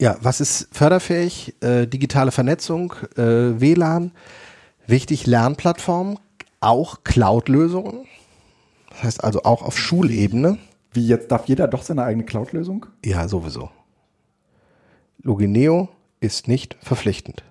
ja, 0.00 0.16
was 0.20 0.40
ist 0.40 0.68
förderfähig? 0.72 1.54
Äh, 1.62 1.86
digitale 1.86 2.32
Vernetzung, 2.32 2.94
äh, 3.16 3.60
WLAN, 3.60 4.10
wichtig 4.86 5.26
Lernplattformen, 5.26 6.18
auch 6.60 7.04
Cloud-Lösungen. 7.04 8.06
Das 8.90 9.02
heißt 9.02 9.24
also 9.24 9.42
auch 9.42 9.62
auf 9.62 9.78
Schulebene. 9.78 10.58
Wie 10.92 11.06
jetzt 11.06 11.30
darf 11.30 11.46
jeder 11.46 11.68
doch 11.68 11.82
seine 11.82 12.04
eigene 12.04 12.24
Cloud-Lösung? 12.24 12.86
Ja, 13.04 13.28
sowieso. 13.28 13.70
Logineo 15.22 15.88
ist 16.20 16.48
nicht 16.48 16.76
verpflichtend. 16.80 17.42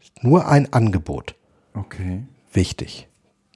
Ist 0.00 0.22
nur 0.24 0.48
ein 0.48 0.72
Angebot. 0.72 1.34
Okay. 1.74 2.24
Wichtig. 2.52 3.08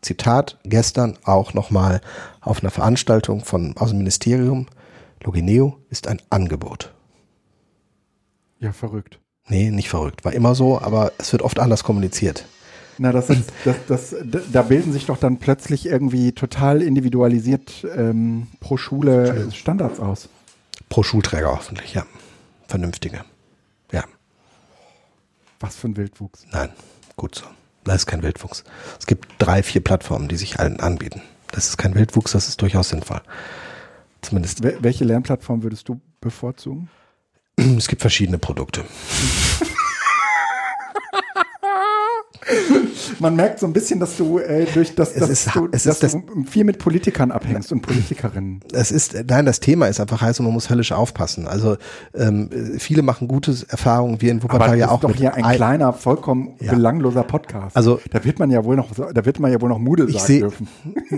Zitat 0.03 0.59
gestern 0.65 1.17
auch 1.25 1.55
nochmal 1.55 2.01
auf 2.41 2.61
einer 2.61 2.71
Veranstaltung 2.71 3.45
von, 3.45 3.77
aus 3.77 3.91
dem 3.91 3.99
Ministerium. 3.99 4.67
Logineo 5.23 5.79
ist 5.89 6.09
ein 6.09 6.21
Angebot. 6.29 6.93
Ja, 8.59 8.73
verrückt. 8.73 9.19
Nee, 9.49 9.71
nicht 9.71 9.89
verrückt. 9.89 10.25
War 10.25 10.33
immer 10.33 10.55
so, 10.55 10.81
aber 10.81 11.13
es 11.19 11.33
wird 11.33 11.43
oft 11.43 11.59
anders 11.59 11.85
kommuniziert. 11.85 12.47
Na, 13.03 13.11
das 13.11 13.31
ist, 13.31 13.53
das, 13.65 13.77
das, 13.89 14.15
da 14.53 14.63
bilden 14.63 14.93
sich 14.93 15.07
doch 15.07 15.19
dann 15.19 15.39
plötzlich 15.39 15.87
irgendwie 15.87 16.31
total 16.31 16.83
individualisiert 16.83 17.85
ähm, 17.97 18.47
pro 18.61 18.77
Schule 18.77 19.51
Standards 19.53 19.99
aus. 19.99 20.29
Pro 20.89 21.03
Schulträger 21.03 21.51
hoffentlich, 21.51 21.95
ja. 21.95 22.07
Vernünftige. 22.69 23.25
Ja, 23.91 24.05
Was 25.59 25.75
für 25.75 25.89
ein 25.89 25.97
Wildwuchs. 25.97 26.47
nein, 26.53 26.69
gut 27.17 27.35
so. 27.35 27.45
Das 27.83 27.97
ist 27.97 28.07
kein 28.07 28.23
Wildwuchs. 28.23 28.63
Es 29.01 29.07
gibt 29.07 29.27
drei, 29.39 29.65
vier 29.65 29.83
Plattformen, 29.83 30.29
die 30.29 30.37
sich 30.37 30.61
allen 30.61 30.79
anbieten. 30.79 31.23
Das 31.51 31.67
ist 31.69 31.79
kein 31.79 31.97
Wildwuchs, 31.97 32.31
das 32.31 32.47
ist 32.47 32.63
durchaus 32.63 32.91
sinnvoll. 32.91 33.21
Zumindest, 34.21 34.63
Wel 34.63 34.79
welche 34.81 35.05
Lernplattform 35.05 35.65
würdest 35.65 35.89
du 35.89 36.01
bevorzugen? 36.21 36.89
es 37.57 37.89
gibt 37.89 38.01
verschiedene 38.01 38.39
Produkte. 38.39 38.85
Man 43.21 43.37
merkt 43.37 43.61
so 43.61 43.67
ein 43.67 43.73
bisschen, 43.73 44.01
dass 44.01 44.17
du 44.17 44.39
äh, 44.39 44.67
durch 44.73 44.95
das, 44.95 45.13
Es 45.13 45.21
dass 45.21 45.31
ist- 45.31 45.55
du, 45.55 45.69
dass 45.69 45.87
ist 45.87 46.03
du 46.03 46.45
viel 46.45 46.65
mit 46.65 46.79
Politikern 46.79 47.31
abhängst 47.31 47.71
und 47.73 47.83
Politikerinnen. 47.83 48.61
Es 48.73 48.91
ist, 48.91 49.15
nein, 49.29 49.47
das 49.47 49.61
Thema 49.61 49.87
ist 49.87 50.01
einfach 50.01 50.21
heiß 50.23 50.41
und 50.41 50.47
man 50.47 50.55
muss 50.55 50.69
höllisch 50.71 50.93
aufpassen. 50.93 51.47
Also 51.47 51.77
ähm, 52.15 52.51
viele 52.79 53.03
machen 53.03 53.29
gute 53.29 53.55
Erfahrungen, 53.69 54.21
wir 54.21 54.31
in 54.33 54.43
Wuppertal 54.43 54.77
ja 54.79 54.87
das 54.87 54.93
auch 54.95 55.03
ist 55.05 55.11
doch 55.11 55.15
hier 55.17 55.35
ein 55.35 55.45
ein- 55.45 55.57
kleiner, 55.57 55.93
vollkommen 55.93 56.57
Ja. 56.61 56.73
belangloser 56.73 57.23
Podcast. 57.25 57.77
Also- 57.77 58.01
da 58.11 58.25
wird 58.25 58.39
man 58.39 58.51
ja 58.51 58.65
wohl 58.65 58.77
noch, 58.77 58.89
da 59.13 59.25
wird 59.25 59.39
man 59.39 59.53
ja 59.53 59.61
wohl 59.61 59.69
noch 59.69 59.79
Moodle 59.79 60.07
Ich 60.09 60.15
sagen 60.15 60.27
seh- 60.27 60.39
dürfen. 60.41 60.69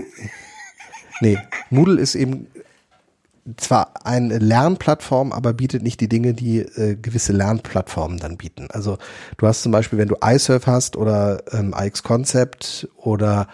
Nee, 1.21 1.37
Moodle 1.69 2.01
ist 2.01 2.15
eben 2.15 2.47
zwar 3.57 4.05
eine 4.05 4.39
Lernplattform, 4.39 5.31
aber 5.31 5.53
bietet 5.53 5.83
nicht 5.83 6.01
die 6.01 6.09
Dinge, 6.09 6.33
die 6.33 6.59
äh, 6.59 6.95
gewisse 6.95 7.31
Lernplattformen 7.31 8.17
dann 8.17 8.37
bieten. 8.37 8.67
Also 8.71 8.97
du 9.37 9.47
hast 9.47 9.61
zum 9.61 9.71
Beispiel, 9.71 9.99
wenn 9.99 10.07
du 10.07 10.15
iSurf 10.23 10.65
hast 10.65 10.95
oder 10.95 11.43
ähm, 11.51 11.75
iX 11.77 12.01
Concept 12.01 12.87
oder 12.97 13.47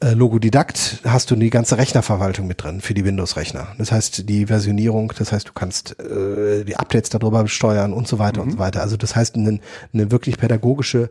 äh, 0.00 0.12
Logodidakt, 0.12 1.00
hast 1.04 1.30
du 1.30 1.36
die 1.36 1.50
ganze 1.50 1.76
Rechnerverwaltung 1.76 2.46
mit 2.46 2.62
drin 2.62 2.80
für 2.80 2.94
die 2.94 3.04
Windows-Rechner. 3.04 3.68
Das 3.76 3.92
heißt, 3.92 4.28
die 4.28 4.46
Versionierung, 4.46 5.12
das 5.18 5.32
heißt, 5.32 5.48
du 5.48 5.52
kannst 5.52 6.00
äh, 6.00 6.64
die 6.64 6.76
Updates 6.76 7.10
darüber 7.10 7.46
steuern 7.46 7.92
und 7.92 8.08
so 8.08 8.18
weiter 8.18 8.40
und 8.40 8.52
so 8.52 8.58
weiter. 8.58 8.80
Also 8.80 8.96
das 8.96 9.14
heißt, 9.14 9.36
eine, 9.36 9.60
eine 9.92 10.10
wirklich 10.10 10.38
pädagogische 10.38 11.10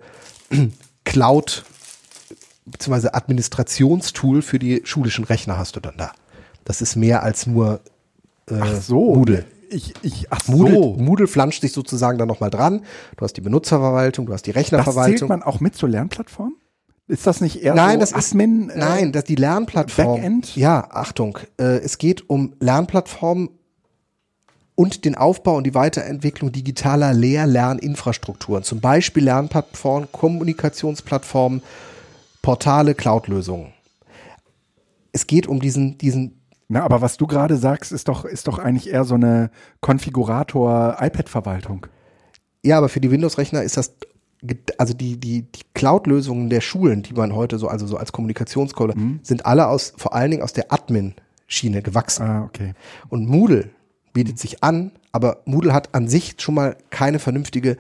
Cloud 1.06 1.64
beziehungsweise 2.66 3.14
Administrationstool 3.14 4.42
für 4.42 4.60
die 4.60 4.82
schulischen 4.84 5.24
Rechner 5.24 5.58
hast 5.58 5.76
du 5.76 5.80
dann 5.80 5.96
da. 5.98 6.12
Das 6.68 6.82
ist 6.82 6.98
mehr 6.98 7.24
als 7.24 7.48
nur 7.48 7.80
äh, 8.50 8.56
Ach 8.60 8.82
so. 8.82 9.16
Moodle. 9.16 9.46
Ich, 9.70 9.94
ich, 10.02 10.28
ach 10.32 10.46
Moodle, 10.50 10.74
so. 10.74 10.94
Moodle 10.98 11.28
flanscht 11.28 11.62
sich 11.62 11.72
sozusagen 11.72 12.18
dann 12.18 12.28
nochmal 12.28 12.50
dran. 12.50 12.82
Du 13.16 13.24
hast 13.24 13.34
die 13.38 13.42
Benutzerverwaltung, 13.42 14.26
du 14.26 14.34
hast 14.34 14.44
die 14.48 14.52
Das 14.52 14.64
zählt 14.66 14.74
Rechnerverwaltung. 14.74 15.30
man 15.30 15.44
auch 15.44 15.62
mit 15.62 15.76
zur 15.76 15.88
Lernplattform? 15.88 16.56
Ist 17.08 17.26
das 17.26 17.40
nicht 17.40 17.64
eher 17.64 17.74
Nein, 17.74 17.94
so 17.96 18.00
das 18.02 18.12
ist 18.12 18.32
Admin? 18.32 18.70
äh, 18.70 18.78
nein, 18.80 19.12
das 19.14 19.24
die 19.24 19.36
Lernplattform. 19.36 20.20
Backend? 20.20 20.58
Ja, 20.58 20.90
Achtung, 20.92 21.40
äh, 21.58 21.78
es 21.78 21.98
geht 22.00 22.30
um 22.30 22.54
Lernplattformen 22.60 23.48
und 24.76 25.06
den 25.06 25.16
Aufbau 25.16 25.56
und 25.56 25.64
die 25.64 25.74
Weiterentwicklung 25.74 26.52
digitaler 26.52 27.14
Lehr-Lerninfrastrukturen, 27.14 28.64
zum 28.64 28.82
Beispiel 28.82 29.24
Lernplattformen, 29.24 30.10
Kommunikationsplattformen, 30.12 31.62
Portale, 32.42 32.94
Cloud-Lösungen. 32.94 33.72
Es 35.14 35.28
geht 35.28 35.48
um 35.48 35.62
diesen 35.62 35.98
diesen 35.98 36.37
Na, 36.70 36.84
aber 36.84 37.02
was 37.02 37.18
du 37.18 37.28
gerade 37.28 37.56
sagst, 37.56 37.92
ist 37.92 38.08
doch, 38.08 38.26
ist 38.26 38.48
doch 38.48 38.60
eigentlich 38.60 38.92
eher 38.92 39.06
so 39.06 39.16
eine 39.16 39.50
Konfigurator-iPad-Verwaltung. 39.82 41.88
Ja, 42.64 42.78
aber 42.78 42.90
für 42.90 43.00
die 43.00 43.10
Windows-Rechner 43.10 43.64
ist 43.64 43.78
das, 43.78 43.94
also 44.78 44.94
die, 44.94 45.18
die, 45.18 45.44
die 45.44 45.62
Cloud-Lösungen 45.74 46.50
der 46.50 46.62
Schulen, 46.62 47.04
die 47.04 47.14
man 47.14 47.34
heute 47.34 47.58
so, 47.58 47.70
also 47.70 47.88
so 47.88 47.96
als 47.96 48.12
Kommunikationskohle, 48.12 48.96
sind 49.24 49.46
alle 49.46 49.68
aus, 49.68 49.94
vor 49.96 50.14
allen 50.14 50.32
Dingen 50.32 50.44
aus 50.44 50.52
der 50.52 50.74
Admin-Schiene 50.74 51.82
gewachsen. 51.82 52.24
Ah, 52.24 52.44
okay. 52.44 52.74
Und 53.08 53.28
Moodle 53.28 53.70
bietet 54.12 54.38
sich 54.38 54.64
an, 54.64 54.92
aber 55.14 55.38
Moodle 55.46 55.74
hat 55.74 55.96
an 55.96 56.10
sich 56.10 56.36
schon 56.40 56.56
mal 56.56 56.76
keine 56.90 57.20
vernünftige 57.20 57.78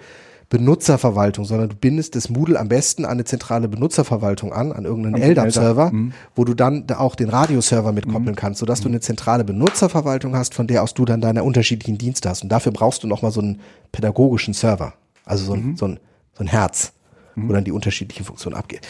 Benutzerverwaltung, 0.49 1.45
sondern 1.45 1.69
du 1.69 1.75
bindest 1.75 2.15
das 2.15 2.29
Moodle 2.29 2.59
am 2.59 2.69
besten 2.69 3.03
an 3.05 3.11
eine 3.11 3.25
zentrale 3.25 3.67
Benutzerverwaltung 3.67 4.53
an, 4.53 4.71
an 4.71 4.85
irgendeinen 4.85 5.15
LDAP-Server, 5.21 5.87
LDAP, 5.91 6.13
wo 6.35 6.45
du 6.45 6.53
dann 6.53 6.87
da 6.87 6.99
auch 6.99 7.15
den 7.15 7.29
Radioserver 7.29 7.91
mitkoppeln 7.91 8.35
kannst, 8.35 8.59
sodass 8.59 8.81
du 8.81 8.87
eine 8.87 8.99
zentrale 9.01 9.43
Benutzerverwaltung 9.43 10.35
hast, 10.35 10.53
von 10.55 10.67
der 10.67 10.83
aus 10.83 10.93
du 10.93 11.05
dann 11.05 11.21
deine 11.21 11.43
unterschiedlichen 11.43 11.97
Dienste 11.97 12.29
hast. 12.29 12.43
Und 12.43 12.49
dafür 12.49 12.71
brauchst 12.71 13.03
du 13.03 13.07
nochmal 13.07 13.31
so 13.31 13.41
einen 13.41 13.59
pädagogischen 13.91 14.53
Server, 14.53 14.93
also 15.25 15.43
so 15.45 15.53
ein, 15.53 15.75
so 15.77 15.85
ein, 15.87 15.99
so 16.33 16.43
ein 16.43 16.47
Herz, 16.47 16.93
wo 17.35 17.53
dann 17.53 17.63
die 17.65 17.71
unterschiedlichen 17.71 18.25
Funktionen 18.25 18.55
abgehen. 18.55 18.81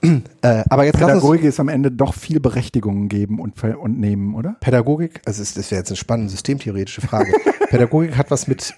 äh, 0.42 0.62
aber 0.68 0.84
jetzt 0.84 0.98
Pädagogik 0.98 1.42
ist 1.44 1.58
am 1.60 1.68
Ende 1.68 1.90
doch 1.90 2.14
viel 2.14 2.38
Berechtigungen 2.40 3.08
geben 3.08 3.40
und, 3.40 3.62
und 3.64 3.98
nehmen, 3.98 4.34
oder? 4.34 4.56
Pädagogik, 4.60 5.20
also 5.24 5.42
es- 5.42 5.54
das 5.54 5.70
wäre 5.70 5.80
jetzt 5.80 5.90
eine 5.90 5.96
spannende 5.96 6.30
systemtheoretische 6.30 7.00
Frage. 7.00 7.32
Pädagogik 7.68 8.16
hat 8.16 8.30
was 8.30 8.46
mit 8.46 8.74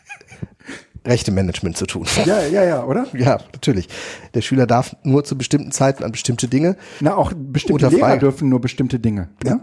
Rechtemanagement 1.07 1.77
zu 1.77 1.87
tun. 1.87 2.07
Ja, 2.25 2.45
ja, 2.47 2.65
ja, 2.65 2.85
oder? 2.85 3.07
Ja, 3.13 3.39
natürlich. 3.53 3.89
Der 4.35 4.41
Schüler 4.41 4.67
darf 4.67 4.97
nur 5.03 5.25
zu 5.25 5.37
bestimmten 5.37 5.73
Zeiten 5.73 6.05
an 6.05 6.13
bestimmte 6.13 6.49
Dinge. 6.49 6.77
Na, 7.01 7.17
auch 7.17 7.33
bestimmte 7.35 7.89
Lehrer 7.89 8.17
dürfen 8.19 8.49
nur 8.49 8.61
bestimmte 8.61 8.99
Dinge. 8.99 9.29
Ja? 9.45 9.61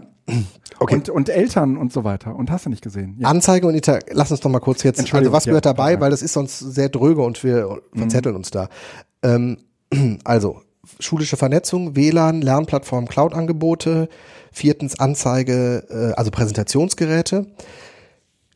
Okay. 0.78 0.94
Und, 0.94 1.08
und 1.08 1.28
Eltern 1.28 1.76
und 1.76 1.92
so 1.92 2.04
weiter. 2.04 2.34
Und 2.34 2.50
hast 2.50 2.66
du 2.66 2.70
nicht 2.70 2.82
gesehen? 2.82 3.16
Ja. 3.18 3.28
Anzeige 3.28 3.66
und 3.66 3.74
Inter 3.74 3.98
lass 4.10 4.30
uns 4.30 4.40
doch 4.40 4.50
mal 4.50 4.60
kurz 4.60 4.82
jetzt, 4.82 5.12
also 5.12 5.32
was 5.32 5.44
gehört 5.44 5.66
ja, 5.66 5.72
dabei, 5.72 6.00
weil 6.00 6.10
das 6.10 6.22
ist 6.22 6.32
sonst 6.32 6.58
sehr 6.58 6.88
dröge 6.88 7.22
und 7.22 7.42
wir 7.44 7.80
verzetteln 7.94 8.36
uns 8.36 8.50
da. 8.50 8.68
Ähm, 9.22 9.58
also, 10.24 10.62
schulische 10.98 11.36
Vernetzung, 11.36 11.96
WLAN, 11.96 12.40
Lernplattform, 12.40 13.08
Cloud-Angebote, 13.08 14.08
viertens 14.52 14.98
Anzeige, 14.98 15.84
äh, 15.90 16.18
also 16.18 16.30
Präsentationsgeräte, 16.30 17.46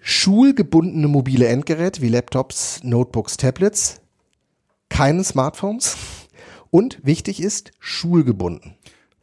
schulgebundene 0.07 1.09
mobile 1.09 1.48
Endgeräte 1.48 2.02
wie 2.02 2.11
Laptops, 2.11 2.80
Notebooks, 2.84 3.38
Tablets, 3.38 4.02
keine 4.90 5.24
Smartphones 5.24 5.96
und 6.70 7.00
wichtig 7.02 7.42
ist, 7.42 7.72
schulgebunden. 7.80 8.74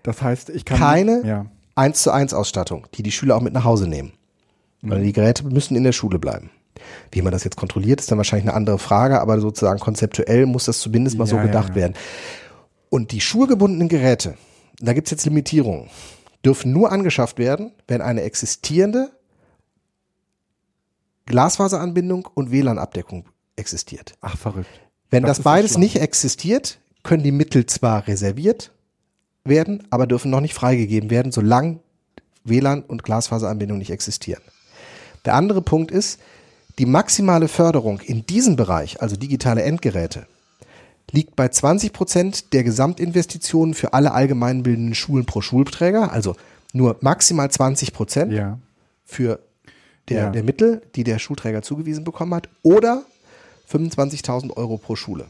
Das 0.02 0.24
heißt, 0.24 0.50
ich 0.50 0.66
kann. 0.66 0.80
Keine 0.80 1.22
Ja. 1.24 1.46
1 1.76 2.02
zu 2.02 2.12
1 2.12 2.34
Ausstattung, 2.34 2.88
die 2.96 3.04
die 3.04 3.12
Schüler 3.12 3.38
auch 3.38 3.42
mit 3.42 3.54
nach 3.54 3.64
Hause 3.64 3.88
nehmen. 3.88 4.14
Weil 4.82 5.04
die 5.04 5.14
Geräte 5.14 5.46
müssen 5.46 5.78
in 5.78 5.84
der 5.84 5.92
Schule 5.92 6.18
bleiben. 6.18 6.50
Wie 7.12 7.22
man 7.22 7.32
das 7.32 7.44
jetzt 7.44 7.56
kontrolliert, 7.56 8.02
ist 8.02 8.10
dann 8.10 8.18
wahrscheinlich 8.18 8.48
eine 8.48 8.58
andere 8.58 8.80
Frage, 8.80 9.22
aber 9.22 9.40
sozusagen 9.40 9.80
konzeptuell 9.80 10.48
muss 10.48 10.66
das 10.66 10.80
zumindest 10.80 11.20
mal 11.20 11.28
so 11.28 11.36
Ja, 11.36 11.44
ja, 11.44 11.48
gedacht 11.48 11.70
ja. 11.70 11.76
werden. 11.76 11.94
Und 12.90 13.12
die 13.12 13.22
schulgebundenen 13.22 13.88
Geräte, 13.88 14.34
da 14.80 14.94
gibt's 14.94 15.12
jetzt 15.12 15.26
Limitierungen, 15.26 15.90
dürfen 16.44 16.74
nur 16.74 16.92
angeschafft 16.92 17.38
werden, 17.38 17.72
wenn 17.88 18.02
eine 18.02 18.24
existierende 18.24 19.12
Glasfaseranbindung 21.26 22.28
und 22.34 22.52
WLAN-Abdeckung 22.52 23.26
existiert. 23.56 24.14
Ach, 24.22 24.38
verrückt. 24.38 24.70
Wenn 25.10 25.24
Das 25.24 25.38
das, 25.38 25.44
beides 25.44 25.78
nicht 25.78 25.98
existiert, 25.98 26.80
können 27.04 27.24
die 27.24 27.32
Mittel 27.32 27.66
zwar 27.66 28.08
reserviert 28.08 28.72
werden, 29.44 29.84
aber 29.90 30.08
dürfen 30.08 30.32
noch 30.32 30.42
nicht 30.42 30.54
freigegeben 30.54 31.10
werden, 31.10 31.32
solange 31.32 31.80
WLAN 32.44 32.82
und 32.84 33.04
Glasfaseranbindung 33.04 33.78
nicht 33.78 33.92
existieren. 33.92 34.42
Der 35.26 35.36
andere 35.36 35.62
Punkt 35.62 35.92
ist, 35.92 36.20
die 36.80 36.86
maximale 36.86 37.48
Förderung 37.48 38.00
in 38.00 38.26
diesem 38.26 38.56
Bereich, 38.56 39.02
also 39.02 39.16
digitale 39.16 39.62
Endgeräte, 39.64 40.26
liegt 41.12 41.36
bei 41.36 41.50
20 41.50 41.92
Prozent 41.94 42.54
der 42.54 42.64
Gesamtinvestitionen 42.64 43.74
für 43.74 43.94
alle 43.94 44.14
allgemeinbildenden 44.14 44.96
Schulen 44.96 45.26
pro 45.26 45.42
Schulträger, 45.42 46.12
also 46.12 46.36
nur 46.74 46.98
maximal 47.02 47.52
20 47.52 47.94
Prozent 47.94 48.32
Ja. 48.32 48.58
für 49.04 49.40
der, 50.10 50.24
Ja. 50.24 50.30
der 50.30 50.44
Mittel, 50.44 50.82
die 50.96 51.04
der 51.04 51.20
Schulträger 51.20 51.62
zugewiesen 51.62 52.04
bekommen 52.04 52.34
hat, 52.34 52.50
oder 52.64 53.04
25.000 53.70 54.52
Euro 54.58 54.78
pro 54.78 54.96
Schule. 54.96 55.28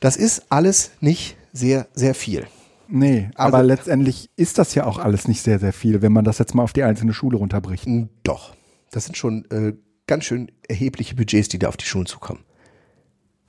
Das 0.00 0.16
ist 0.16 0.44
alles 0.50 0.90
nicht 1.00 1.36
sehr, 1.52 1.86
sehr 1.94 2.14
viel. 2.14 2.46
Nee, 2.88 3.30
Also- 3.34 3.56
aber 3.56 3.62
letztendlich 3.62 4.30
ist 4.36 4.58
das 4.58 4.74
ja 4.74 4.84
auch 4.84 4.98
alles 4.98 5.26
nicht 5.28 5.42
sehr, 5.42 5.58
sehr 5.58 5.72
viel, 5.72 6.02
wenn 6.02 6.12
man 6.12 6.24
das 6.24 6.38
jetzt 6.38 6.54
mal 6.54 6.62
auf 6.62 6.72
die 6.72 6.82
einzelne 6.82 7.14
Schule 7.14 7.38
runterbricht. 7.38 7.86
Doch. 8.22 8.54
Das 8.90 9.04
sind 9.06 9.16
schon 9.16 9.44
äh, 9.50 9.72
ganz 10.06 10.24
schön 10.24 10.50
erhebliche 10.68 11.14
Budgets, 11.14 11.48
die 11.48 11.58
da 11.58 11.68
auf 11.68 11.76
die 11.76 11.86
Schulen 11.86 12.06
zukommen. 12.06 12.40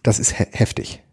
Das 0.02 0.20
ist 0.20 0.38
he 0.38 0.46
heftig. 0.52 1.04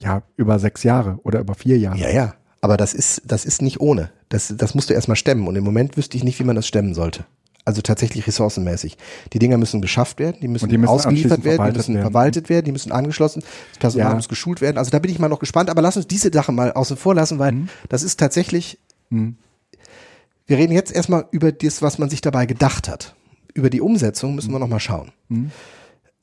Ja, 0.00 0.22
über 0.36 0.58
sechs 0.58 0.82
Jahre 0.82 1.18
oder 1.24 1.40
über 1.40 1.54
vier 1.54 1.78
Jahre. 1.78 1.98
Ja, 1.98 2.10
ja. 2.10 2.34
Aber 2.66 2.76
das 2.76 2.94
ist, 2.94 3.22
das 3.24 3.44
ist 3.44 3.62
nicht 3.62 3.80
ohne. 3.80 4.10
Das, 4.28 4.52
das 4.56 4.74
musst 4.74 4.90
du 4.90 4.94
erstmal 4.94 5.14
stemmen. 5.14 5.46
Und 5.46 5.54
im 5.54 5.62
Moment 5.62 5.96
wüsste 5.96 6.16
ich 6.16 6.24
nicht, 6.24 6.36
wie 6.40 6.42
man 6.42 6.56
das 6.56 6.66
stemmen 6.66 6.94
sollte. 6.94 7.24
Also 7.64 7.80
tatsächlich 7.80 8.26
ressourcenmäßig. 8.26 8.96
Die 9.32 9.38
Dinger 9.38 9.56
müssen 9.56 9.80
beschafft 9.80 10.18
werden, 10.18 10.38
die 10.42 10.48
müssen, 10.48 10.68
die 10.68 10.76
müssen 10.76 10.90
ausgeliefert 10.90 11.44
werden, 11.44 11.64
die 11.70 11.76
müssen 11.76 11.94
werden. 11.94 12.02
verwaltet 12.10 12.48
werden, 12.48 12.64
die 12.64 12.72
müssen 12.72 12.90
angeschlossen, 12.90 13.44
das 13.70 13.78
Personal 13.78 14.08
Ja. 14.10 14.14
muss 14.16 14.28
geschult 14.28 14.60
werden. 14.60 14.78
Also 14.78 14.90
da 14.90 14.98
bin 14.98 15.12
ich 15.12 15.20
mal 15.20 15.28
noch 15.28 15.38
gespannt, 15.38 15.70
aber 15.70 15.80
lass 15.80 15.96
uns 15.96 16.08
diese 16.08 16.32
Sache 16.32 16.50
mal 16.50 16.72
außen 16.72 16.96
vor 16.96 17.14
lassen, 17.14 17.38
weil 17.38 17.52
Mhm. 17.52 17.68
das 17.88 18.02
ist 18.02 18.18
tatsächlich, 18.18 18.80
wir 19.10 20.58
reden 20.58 20.72
jetzt 20.72 20.90
erstmal 20.92 21.26
über 21.30 21.52
das, 21.52 21.82
was 21.82 21.98
man 21.98 22.10
sich 22.10 22.20
dabei 22.20 22.46
gedacht 22.46 22.88
hat. 22.88 23.14
Über 23.54 23.70
die 23.70 23.80
Umsetzung 23.80 24.34
müssen 24.34 24.50
wir 24.50 24.58
noch 24.58 24.66
mal 24.68 24.80
schauen. 24.80 25.12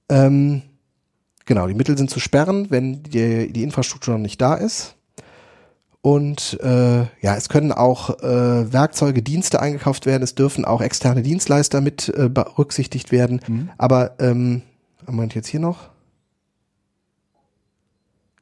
Ähm, 0.10 0.62
genau, 1.46 1.68
die 1.68 1.74
Mittel 1.74 1.98
sind 1.98 2.10
zu 2.10 2.20
sperren, 2.20 2.68
wenn 2.70 3.02
die, 3.04 3.52
die 3.54 3.64
Infrastruktur 3.64 4.14
noch 4.16 4.22
nicht 4.22 4.42
da 4.42 4.56
ist. 4.56 4.96
Und 6.04 6.60
äh, 6.62 7.04
ja, 7.22 7.38
es 7.38 7.48
können 7.48 7.72
auch 7.72 8.20
äh, 8.20 8.74
Werkzeuge, 8.74 9.24
Dienste 9.24 9.62
eingekauft 9.62 10.06
werden. 10.06 10.22
Es 10.22 10.36
dürfen 10.36 10.66
auch 10.66 10.82
externe 10.82 11.22
Dienstleister 11.22 11.80
mit 11.80 12.10
äh, 12.10 12.28
berücksichtigt 12.28 13.14
werden. 13.14 13.40
Aber 13.78 14.20
ähm, 14.20 14.64
Moment 15.08 15.34
jetzt 15.34 15.48
hier 15.48 15.62
noch. 15.62 15.90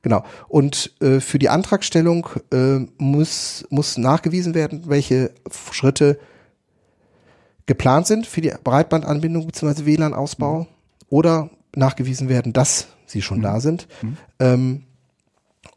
Genau. 0.01 0.23
Und 0.47 0.91
äh, 1.01 1.19
für 1.19 1.37
die 1.37 1.49
Antragstellung 1.49 2.27
äh, 2.51 2.79
muss 2.97 3.63
muss 3.69 3.95
nachgewiesen 3.95 4.55
werden, 4.55 4.85
welche 4.87 5.29
Schritte 5.71 6.17
geplant 7.67 8.07
sind 8.07 8.25
für 8.25 8.41
die 8.41 8.53
Breitbandanbindung 8.63 9.45
bzw. 9.45 9.85
WLAN-Ausbau 9.85 10.65
oder 11.09 11.51
nachgewiesen 11.75 12.27
werden, 12.27 12.53
dass 12.53 12.87
sie 13.05 13.21
schon 13.21 13.43
da 13.43 13.59
sind. 13.59 13.87
Ähm, 14.39 14.85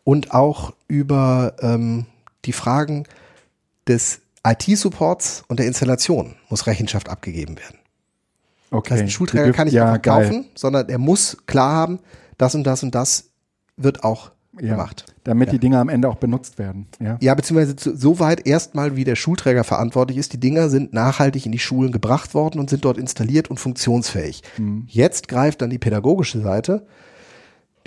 und 0.05 0.33
auch 0.33 0.73
über 0.89 1.55
ähm, 1.61 2.07
die 2.45 2.53
Fragen 2.53 3.05
des 3.89 4.21
IT-Supports 4.47 5.45
und 5.49 5.59
der 5.59 5.67
Installation 5.67 6.37
muss 6.51 6.67
Rechenschaft 6.67 7.09
abgegeben 7.09 7.57
werden. 7.59 7.79
Okay. 8.71 8.91
Das 8.91 8.99
heißt, 8.99 9.03
ein 9.05 9.11
Schulträger 9.11 9.53
kann 9.53 9.67
nicht 9.67 9.75
ja, 9.75 9.87
einfach 9.87 10.03
geil. 10.03 10.25
kaufen, 10.29 10.47
sondern 10.55 10.89
er 10.89 10.99
muss 10.99 11.37
klar 11.47 11.73
haben, 11.73 11.99
das 12.39 12.55
und 12.55 12.65
das 12.65 12.83
und 12.83 12.95
das 12.95 13.31
wird 13.77 14.05
auch 14.05 14.33
Ja. 14.61 14.71
gemacht. 14.73 15.07
Damit 15.25 15.49
Ja. 15.49 15.53
die 15.53 15.59
Dinger 15.59 15.81
am 15.81 15.89
Ende 15.89 16.09
auch 16.09 16.17
benutzt 16.17 16.59
werden. 16.59 16.87
Ja. 17.01 17.17
Ja, 17.21 17.35
beziehungsweise 17.35 17.75
so 17.97 18.19
weit 18.21 18.47
erstmal, 18.47 18.97
wie 18.97 19.05
der 19.05 19.17
Schulträger 19.17 19.65
verantwortlich 19.65 20.19
ist. 20.19 20.33
Die 20.33 20.41
Dinger 20.41 20.69
sind 20.69 20.93
nachhaltig 20.93 21.47
in 21.47 21.53
die 21.53 21.59
Schulen 21.59 21.93
gebracht 21.93 22.35
worden 22.35 22.59
und 22.61 22.69
sind 22.71 22.85
dort 22.85 22.99
installiert 22.99 23.49
und 23.49 23.59
funktionsfähig. 23.59 24.43
Jetzt 24.87 25.29
greift 25.29 25.63
dann 25.63 25.71
die 25.71 25.79
pädagogische 25.79 26.41
Seite, 26.41 26.87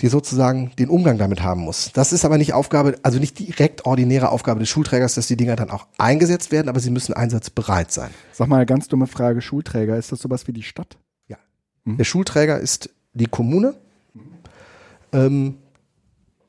die 0.00 0.08
sozusagen 0.08 0.70
den 0.78 0.88
Umgang 0.88 1.18
damit 1.18 1.42
haben 1.42 1.62
muss. 1.62 1.90
Das 1.92 2.12
ist 2.12 2.24
aber 2.24 2.38
nicht 2.38 2.52
Aufgabe, 2.52 2.96
also 3.02 3.18
nicht 3.18 3.38
direkt 3.38 3.84
ordinäre 3.84 4.30
Aufgabe 4.30 4.60
des 4.60 4.68
Schulträgers, 4.68 5.14
dass 5.14 5.26
die 5.26 5.36
Dinger 5.36 5.56
dann 5.56 5.70
auch 5.70 5.86
eingesetzt 5.98 6.52
werden, 6.52 6.68
aber 6.68 6.80
sie 6.80 6.90
müssen 6.90 7.14
einsatzbereit 7.14 7.90
sein. 7.90 8.10
Sag 8.32 8.48
mal, 8.48 8.64
ganz 8.64 8.88
dumme 8.88 9.08
Frage, 9.08 9.40
Schulträger, 9.40 9.96
ist 9.96 10.12
das 10.12 10.20
sowas 10.20 10.46
wie 10.46 10.52
die 10.52 10.62
Stadt? 10.62 10.98
Ja. 11.26 11.36
Der 11.84 12.04
Schulträger 12.04 12.58
ist 12.58 12.90
die 13.12 13.26
Kommune. 13.26 13.74
Ähm, 15.12 15.56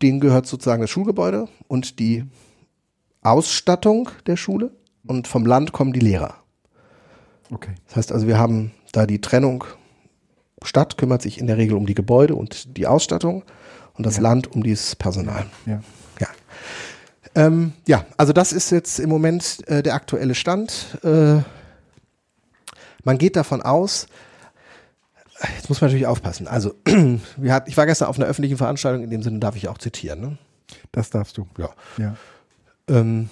denen 0.01 0.19
gehört 0.19 0.45
sozusagen 0.45 0.81
das 0.81 0.89
Schulgebäude 0.89 1.47
und 1.67 1.99
die 1.99 2.25
Ausstattung 3.21 4.09
der 4.27 4.37
Schule. 4.37 4.71
Und 5.05 5.27
vom 5.27 5.45
Land 5.45 5.71
kommen 5.71 5.93
die 5.93 5.99
Lehrer. 5.99 6.35
Okay. 7.51 7.73
Das 7.87 7.95
heißt 7.95 8.11
also, 8.11 8.27
wir 8.27 8.37
haben 8.37 8.71
da 8.91 9.05
die 9.05 9.21
Trennung. 9.21 9.63
Stadt 10.63 10.97
kümmert 10.97 11.21
sich 11.21 11.39
in 11.39 11.47
der 11.47 11.57
Regel 11.57 11.77
um 11.77 11.85
die 11.85 11.95
Gebäude 11.95 12.35
und 12.35 12.77
die 12.77 12.87
Ausstattung 12.87 13.43
und 13.93 14.05
das 14.05 14.19
Land 14.19 14.51
um 14.53 14.63
dieses 14.63 14.95
Personal. 14.95 15.45
Ja. 15.65 15.81
Ja. 16.19 16.27
Ähm, 17.35 17.73
ja, 17.87 18.05
also 18.17 18.33
das 18.33 18.51
ist 18.53 18.71
jetzt 18.71 18.99
im 18.99 19.09
Moment 19.09 19.67
äh, 19.67 19.83
der 19.83 19.93
aktuelle 19.93 20.35
Stand. 20.35 20.97
Äh, 21.03 21.41
man 23.03 23.17
geht 23.17 23.35
davon 23.35 23.61
aus, 23.61 24.07
jetzt 25.55 25.69
muss 25.69 25.79
man 25.81 25.89
natürlich 25.89 26.07
aufpassen. 26.07 26.47
Also, 26.47 26.73
wir 27.37 27.53
hat, 27.53 27.67
ich 27.67 27.77
war 27.77 27.85
gestern 27.85 28.07
auf 28.07 28.17
einer 28.17 28.27
öffentlichen 28.27 28.57
Veranstaltung, 28.57 29.03
in 29.03 29.09
dem 29.09 29.23
Sinne 29.23 29.39
darf 29.39 29.55
ich 29.55 29.67
auch 29.67 29.77
zitieren. 29.77 30.19
Ne? 30.19 30.37
Das 30.91 31.09
darfst 31.09 31.37
du. 31.37 31.47
Ja. 31.57 31.69
Ja. 31.97 32.15
Ähm, 32.87 33.29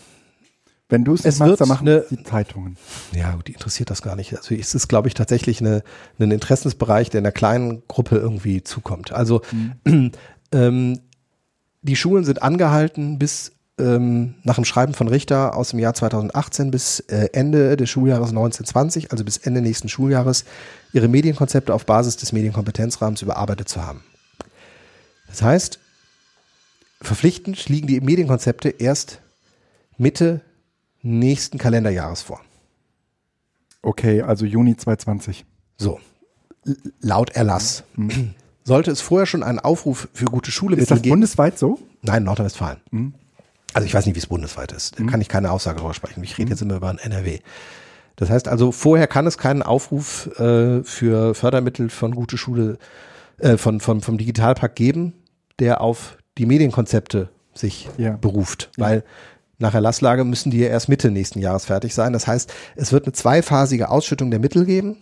Wenn 0.89 1.03
du 1.03 1.13
es 1.15 1.23
machst, 1.39 1.59
dann 1.59 1.67
machen 1.67 1.87
eine- 1.87 2.05
die 2.09 2.23
Zeitungen. 2.23 2.77
Ja, 3.13 3.33
gut, 3.35 3.47
die 3.47 3.53
interessiert 3.53 3.89
das 3.89 4.01
gar 4.01 4.15
nicht. 4.15 4.35
Also 4.37 4.55
es 4.55 4.73
ist, 4.73 4.87
glaube 4.87 5.09
ich, 5.09 5.13
tatsächlich 5.13 5.59
eine, 5.59 5.83
ein 6.17 6.31
Interessensbereich, 6.31 7.09
der 7.09 7.19
einer 7.19 7.31
kleinen 7.33 7.83
Gruppe 7.87 8.17
irgendwie 8.17 8.63
zukommt. 8.63 9.11
Also 9.11 9.41
ähm, 10.53 10.99
die 11.81 11.95
Schulen 11.95 12.23
sind 12.23 12.41
angehalten, 12.41 13.19
bis 13.19 13.51
ähm, 13.79 14.35
nach 14.43 14.55
dem 14.55 14.65
Schreiben 14.65 14.93
von 14.93 15.07
Richter 15.07 15.55
aus 15.55 15.69
dem 15.69 15.79
Jahr 15.79 15.93
2018 15.93 16.71
bis 16.71 17.01
äh, 17.01 17.29
Ende 17.33 17.75
des 17.77 17.89
Schuljahres 17.89 18.29
1920, 18.29 19.11
also 19.11 19.23
bis 19.23 19.37
Ende 19.37 19.61
nächsten 19.61 19.89
Schuljahres, 19.89 20.45
ihre 20.93 21.07
Medienkonzepte 21.09 21.73
auf 21.73 21.85
Basis 21.85 22.17
des 22.17 22.31
Medienkompetenzrahmens 22.31 23.21
überarbeitet 23.21 23.69
zu 23.69 23.85
haben. 23.85 24.03
Das 25.27 25.41
heißt, 25.41 25.79
verpflichtend 27.01 27.67
liegen 27.69 27.87
die 27.87 27.99
Medienkonzepte 28.01 28.69
erst 28.69 29.19
Mitte 29.97 30.41
nächsten 31.07 31.57
Kalenderjahres 31.57 32.21
vor. 32.21 32.41
Okay, 33.81 34.21
also 34.21 34.45
Juni 34.45 34.75
2020. 34.75 35.45
So, 35.77 35.99
laut 36.99 37.29
Erlass. 37.31 37.83
Sollte 38.63 38.91
es 38.91 38.99
vorher 39.01 39.25
schon 39.25 39.43
einen 39.43 39.59
Aufruf 39.59 40.09
für 40.13 40.25
gute 40.25 40.51
Schule 40.51 40.75
Ist 40.75 40.91
das 40.91 41.01
geben? 41.01 41.13
bundesweit 41.13 41.57
so? 41.57 41.79
Nein, 42.01 42.23
Nordrhein-Westfalen. 42.23 43.13
Also 43.73 43.85
ich 43.85 43.93
weiß 43.93 44.05
nicht, 44.05 44.15
wie 44.15 44.19
es 44.19 44.27
bundesweit 44.27 44.71
ist. 44.71 44.99
Da 44.99 45.03
kann 45.05 45.21
ich 45.21 45.29
keine 45.29 45.51
Aussage 45.51 45.77
darüber 45.77 45.93
sprechen. 45.93 46.23
Ich 46.23 46.37
rede 46.37 46.49
jetzt 46.51 46.61
immer 46.61 46.75
über 46.75 46.89
ein 46.89 46.97
NRW. 46.97 47.39
Das 48.15 48.29
heißt 48.29 48.47
also, 48.47 48.71
vorher 48.71 49.07
kann 49.07 49.27
es 49.27 49.37
keinen 49.37 49.61
Aufruf 49.61 50.27
äh, 50.39 50.83
für 50.83 51.35
Fördermittel 51.35 51.89
von 51.89 52.15
gute 52.15 52.37
Schule, 52.37 52.79
äh, 53.37 53.57
von, 53.57 53.79
von, 53.79 54.01
vom 54.01 54.17
Digitalpakt 54.17 54.75
geben, 54.75 55.13
der 55.59 55.81
auf 55.81 56.17
die 56.39 56.47
Medienkonzepte 56.47 57.29
sich 57.53 57.87
Ja. 57.97 58.11
beruft. 58.17 58.71
Weil 58.77 59.03
nach 59.59 59.73
Erlasslage 59.73 60.23
müssen 60.23 60.51
die 60.51 60.59
ja 60.59 60.67
erst 60.67 60.89
Mitte 60.89 61.09
nächsten 61.09 61.39
Jahres 61.39 61.65
fertig 61.65 61.93
sein. 61.93 62.13
Das 62.13 62.27
heißt, 62.27 62.53
es 62.75 62.91
wird 62.91 63.05
eine 63.05 63.13
zweiphasige 63.13 63.89
Ausschüttung 63.89 64.29
der 64.29 64.39
Mittel 64.39 64.65
geben. 64.65 64.97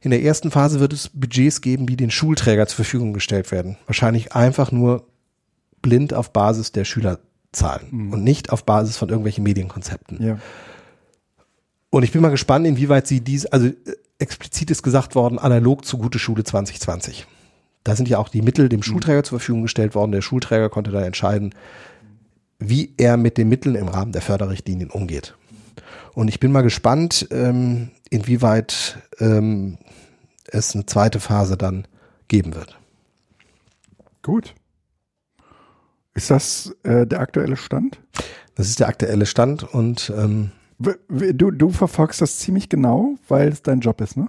In 0.00 0.10
der 0.10 0.22
ersten 0.22 0.50
Phase 0.50 0.80
wird 0.80 0.92
es 0.92 1.10
Budgets 1.12 1.60
geben, 1.60 1.86
die 1.86 1.96
den 1.96 2.10
Schulträger 2.10 2.66
zur 2.66 2.76
Verfügung 2.76 3.12
gestellt 3.12 3.52
werden. 3.52 3.76
Wahrscheinlich 3.86 4.32
einfach 4.32 4.72
nur 4.72 5.06
blind 5.82 6.14
auf 6.14 6.32
Basis 6.32 6.72
der 6.72 6.84
Schülerzahlen 6.84 8.10
und 8.12 8.24
nicht 8.24 8.50
auf 8.50 8.64
Basis 8.64 8.96
von 8.96 9.10
irgendwelchen 9.10 9.44
Medienkonzepten. 9.44 10.22
Ja. 10.22 10.38
Und 11.90 12.02
ich 12.02 12.10
bin 12.10 12.22
mal 12.22 12.30
gespannt, 12.30 12.66
inwieweit 12.66 13.06
sie 13.06 13.20
dies, 13.20 13.46
also 13.46 13.66
äh, 13.66 13.74
explizit 14.18 14.70
ist 14.70 14.82
gesagt 14.82 15.14
worden, 15.14 15.38
analog 15.38 15.84
zu 15.84 15.98
Gute 15.98 16.18
Schule 16.18 16.42
2020. 16.42 17.26
Da 17.84 17.94
sind 17.94 18.08
ja 18.08 18.18
auch 18.18 18.30
die 18.30 18.42
Mittel 18.42 18.68
dem 18.68 18.82
Schulträger 18.82 19.22
zur 19.22 19.38
Verfügung 19.38 19.62
gestellt 19.62 19.94
worden. 19.94 20.10
Der 20.10 20.22
Schulträger 20.22 20.70
konnte 20.70 20.90
dann 20.90 21.04
entscheiden, 21.04 21.54
wie 22.58 22.94
er 22.96 23.16
mit 23.16 23.38
den 23.38 23.48
Mitteln 23.48 23.74
im 23.74 23.88
Rahmen 23.88 24.12
der 24.12 24.22
Förderrichtlinien 24.22 24.90
umgeht. 24.90 25.36
Und 26.14 26.28
ich 26.28 26.40
bin 26.40 26.52
mal 26.52 26.62
gespannt, 26.62 27.28
ähm, 27.30 27.90
inwieweit 28.10 28.98
ähm, 29.18 29.78
es 30.48 30.74
eine 30.74 30.86
zweite 30.86 31.20
Phase 31.20 31.56
dann 31.56 31.86
geben 32.28 32.54
wird. 32.54 32.78
Gut. 34.22 34.54
Ist 36.14 36.30
das 36.30 36.74
äh, 36.84 37.06
der 37.06 37.20
aktuelle 37.20 37.56
Stand? 37.56 38.00
Das 38.54 38.68
ist 38.68 38.78
der 38.78 38.88
aktuelle 38.88 39.26
Stand 39.26 39.64
und 39.64 40.12
ähm, 40.16 40.52
Du, 40.78 41.50
du 41.50 41.70
verfolgst 41.70 42.20
das 42.20 42.38
ziemlich 42.38 42.68
genau, 42.68 43.14
weil 43.28 43.48
es 43.48 43.62
dein 43.62 43.80
Job 43.80 44.00
ist, 44.00 44.16
ne? 44.16 44.28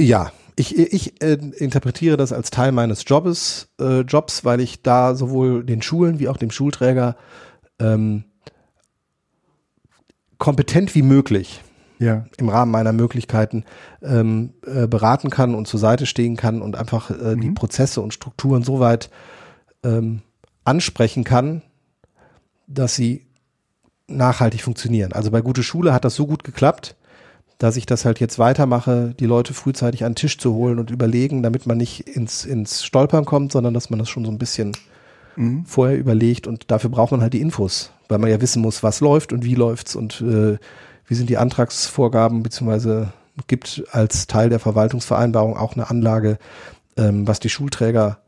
Ja, 0.00 0.32
ich, 0.58 0.76
ich 0.76 1.22
äh, 1.22 1.38
interpretiere 1.56 2.16
das 2.16 2.32
als 2.32 2.50
Teil 2.50 2.72
meines 2.72 3.04
Jobs, 3.06 3.68
äh, 3.80 4.00
Jobs, 4.00 4.44
weil 4.44 4.60
ich 4.60 4.82
da 4.82 5.14
sowohl 5.14 5.64
den 5.64 5.82
Schulen 5.82 6.18
wie 6.18 6.28
auch 6.28 6.36
dem 6.36 6.50
Schulträger 6.50 7.16
ähm, 7.78 8.24
kompetent 10.38 10.94
wie 10.94 11.02
möglich 11.02 11.62
Ja. 11.98 12.26
im 12.38 12.48
Rahmen 12.48 12.72
meiner 12.72 12.92
Möglichkeiten 12.92 13.64
ähm, 14.02 14.54
äh, 14.66 14.86
beraten 14.86 15.30
kann 15.30 15.54
und 15.54 15.68
zur 15.68 15.80
Seite 15.80 16.06
stehen 16.06 16.36
kann 16.36 16.60
und 16.60 16.76
einfach 16.76 17.10
äh, 17.10 17.36
die 17.36 17.50
Prozesse 17.50 18.00
und 18.00 18.14
Strukturen 18.14 18.62
so 18.62 18.80
weit 18.80 19.10
ähm, 19.84 20.22
ansprechen 20.64 21.24
kann, 21.24 21.62
dass 22.66 22.96
sie 22.96 23.26
nachhaltig 24.08 24.62
funktionieren. 24.62 25.12
Also 25.12 25.30
bei 25.30 25.40
Gute 25.40 25.62
Schule 25.62 25.92
hat 25.92 26.04
das 26.04 26.14
so 26.14 26.26
gut 26.26 26.42
geklappt, 26.44 26.96
dass 27.58 27.76
ich 27.76 27.86
das 27.86 28.04
halt 28.04 28.20
jetzt 28.20 28.38
weitermache, 28.38 29.14
die 29.18 29.26
Leute 29.26 29.52
frühzeitig 29.52 30.04
an 30.04 30.12
den 30.12 30.16
Tisch 30.16 30.38
zu 30.38 30.54
holen 30.54 30.78
und 30.78 30.90
überlegen, 30.90 31.42
damit 31.42 31.66
man 31.66 31.76
nicht 31.76 32.08
ins, 32.08 32.44
ins 32.44 32.84
Stolpern 32.84 33.24
kommt, 33.24 33.52
sondern 33.52 33.74
dass 33.74 33.90
man 33.90 33.98
das 33.98 34.08
schon 34.08 34.24
so 34.24 34.30
ein 34.30 34.38
bisschen 34.38 34.72
vorher 35.66 35.98
überlegt. 35.98 36.46
Und 36.46 36.70
dafür 36.70 36.90
braucht 36.90 37.12
man 37.12 37.20
halt 37.20 37.32
die 37.32 37.40
Infos, 37.40 37.92
weil 38.08 38.18
man 38.18 38.30
ja 38.30 38.40
wissen 38.40 38.62
muss, 38.62 38.82
was 38.82 39.00
läuft 39.00 39.32
und 39.32 39.44
wie 39.44 39.54
läuft's 39.54 39.96
und 39.96 40.20
äh, 40.20 40.58
wie 41.06 41.14
sind 41.14 41.30
die 41.30 41.38
Antragsvorgaben, 41.38 42.42
beziehungsweise 42.42 43.12
gibt 43.46 43.84
als 43.92 44.26
Teil 44.26 44.48
der 44.50 44.58
Verwaltungsvereinbarung 44.58 45.56
auch 45.56 45.74
eine 45.74 45.90
Anlage, 45.90 46.38
ähm, 46.96 47.26
was 47.26 47.38
die 47.38 47.48
Schulträger, 47.48 48.18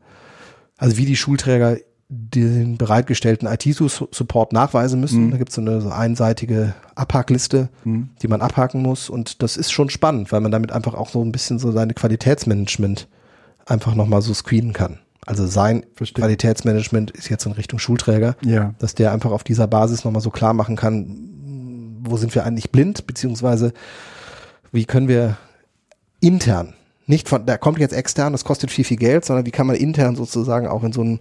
also 0.77 0.97
wie 0.97 1.05
die 1.05 1.17
Schulträger 1.17 1.77
den 2.13 2.77
bereitgestellten 2.77 3.47
IT-Support 3.47 4.51
nachweisen 4.51 4.99
müssen. 4.99 5.31
Da 5.31 5.37
gibt 5.37 5.49
es 5.49 5.55
so 5.55 5.61
eine 5.61 5.79
so 5.79 5.89
einseitige 5.89 6.73
Abhackliste, 6.93 7.69
die 7.85 8.27
man 8.27 8.41
abhaken 8.41 8.81
muss. 8.81 9.09
Und 9.09 9.41
das 9.41 9.55
ist 9.55 9.71
schon 9.71 9.89
spannend, 9.89 10.31
weil 10.33 10.41
man 10.41 10.51
damit 10.51 10.73
einfach 10.73 10.93
auch 10.93 11.07
so 11.09 11.23
ein 11.23 11.31
bisschen 11.31 11.57
so 11.57 11.71
seine 11.71 11.93
Qualitätsmanagement 11.93 13.07
einfach 13.65 13.95
nochmal 13.95 14.21
so 14.21 14.33
screenen 14.33 14.73
kann. 14.73 14.99
Also 15.25 15.47
sein 15.47 15.85
Verstehe. 15.95 16.21
Qualitätsmanagement 16.23 17.11
ist 17.11 17.29
jetzt 17.29 17.45
in 17.45 17.53
Richtung 17.53 17.79
Schulträger, 17.79 18.35
Ja. 18.43 18.73
dass 18.79 18.93
der 18.93 19.13
einfach 19.13 19.31
auf 19.31 19.45
dieser 19.45 19.67
Basis 19.67 20.03
nochmal 20.03 20.21
so 20.21 20.31
klar 20.31 20.53
machen 20.53 20.75
kann, 20.75 21.29
wo 22.03 22.17
sind 22.17 22.35
wir 22.35 22.43
eigentlich 22.43 22.71
blind, 22.71 23.07
beziehungsweise 23.07 23.71
wie 24.73 24.83
können 24.85 25.07
wir 25.07 25.37
intern, 26.19 26.73
nicht 27.07 27.29
von, 27.29 27.45
da 27.45 27.57
kommt 27.57 27.79
jetzt 27.79 27.93
extern, 27.93 28.31
das 28.31 28.45
kostet 28.45 28.71
viel, 28.71 28.83
viel 28.85 28.97
Geld, 28.97 29.23
sondern 29.25 29.45
wie 29.45 29.51
kann 29.51 29.67
man 29.67 29.75
intern 29.75 30.15
sozusagen 30.15 30.67
auch 30.67 30.83
in 30.83 30.91
so 30.93 31.03
ein, 31.03 31.19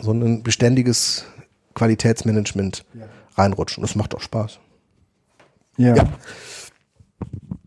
so 0.00 0.12
ein 0.12 0.42
beständiges 0.42 1.24
Qualitätsmanagement 1.74 2.84
reinrutschen. 3.34 3.82
Das 3.82 3.94
macht 3.94 4.14
auch 4.14 4.20
Spaß. 4.20 4.58
Ja. 5.76 5.94
Ja. 5.94 6.08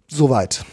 Soweit. 0.07 0.65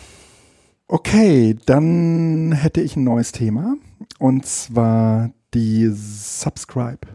Okay, 0.88 1.57
dann 1.66 2.53
hätte 2.53 2.80
ich 2.80 2.96
ein 2.96 3.05
neues 3.05 3.32
Thema. 3.32 3.76
Und 4.18 4.46
zwar 4.46 5.30
die 5.55 5.88
Subscribe. 5.92 7.07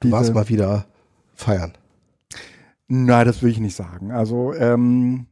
Du 0.00 0.10
warst 0.10 0.34
mal 0.34 0.48
wieder 0.48 0.86
feiern. 1.34 1.72
Nein, 2.88 3.26
das 3.26 3.42
will 3.42 3.50
ich 3.50 3.60
nicht 3.60 3.76
sagen. 3.76 4.10
Also, 4.10 4.52
ähm, 4.54 5.26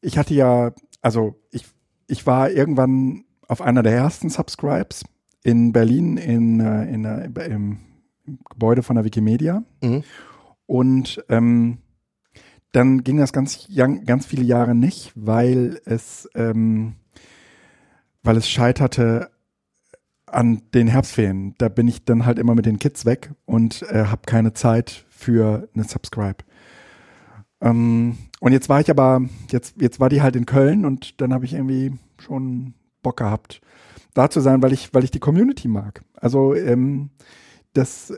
ich 0.00 0.18
hatte 0.18 0.34
ja, 0.34 0.72
also 1.02 1.36
ich, 1.50 1.66
ich 2.06 2.26
war 2.26 2.50
irgendwann 2.50 3.24
auf 3.46 3.60
einer 3.60 3.82
der 3.82 3.92
ersten 3.92 4.30
Subscribes 4.30 5.04
in 5.48 5.72
Berlin 5.72 6.18
in, 6.18 6.60
äh, 6.60 6.84
in, 6.92 7.04
äh, 7.06 7.46
im, 7.46 7.78
Gebäude 8.50 8.82
von 8.82 8.96
der 8.96 9.06
Wikimedia. 9.06 9.62
Mhm. 9.82 10.04
Und 10.66 11.24
ähm, 11.30 11.78
dann 12.72 13.02
ging 13.02 13.16
das 13.16 13.32
ganz, 13.32 13.66
ganz 14.04 14.26
viele 14.26 14.42
Jahre 14.42 14.74
nicht, 14.74 15.12
weil 15.14 15.80
es, 15.86 16.28
ähm, 16.34 16.96
weil 18.22 18.36
es 18.36 18.46
scheiterte 18.46 19.30
an 20.26 20.60
den 20.74 20.88
Herbstferien. 20.88 21.54
Da 21.56 21.70
bin 21.70 21.88
ich 21.88 22.04
dann 22.04 22.26
halt 22.26 22.38
immer 22.38 22.54
mit 22.54 22.66
den 22.66 22.78
Kids 22.78 23.06
weg 23.06 23.32
und 23.46 23.80
äh, 23.84 24.04
habe 24.04 24.22
keine 24.26 24.52
Zeit 24.52 25.06
für 25.08 25.66
eine 25.74 25.84
Subscribe. 25.84 26.44
Ähm, 27.62 28.18
und 28.40 28.52
jetzt 28.52 28.68
war 28.68 28.82
ich 28.82 28.90
aber, 28.90 29.22
jetzt, 29.50 29.80
jetzt 29.80 29.98
war 29.98 30.10
die 30.10 30.20
halt 30.20 30.36
in 30.36 30.44
Köln 30.44 30.84
und 30.84 31.22
dann 31.22 31.32
habe 31.32 31.46
ich 31.46 31.54
irgendwie 31.54 31.94
schon 32.18 32.74
Bock 33.02 33.16
gehabt, 33.16 33.62
da 34.18 34.30
zu 34.30 34.40
sein, 34.40 34.62
weil 34.62 34.72
ich, 34.72 34.92
weil 34.92 35.04
ich 35.04 35.10
die 35.10 35.20
Community 35.20 35.68
mag. 35.68 36.02
Also 36.14 36.54
ähm, 36.54 37.10
das, 37.72 38.12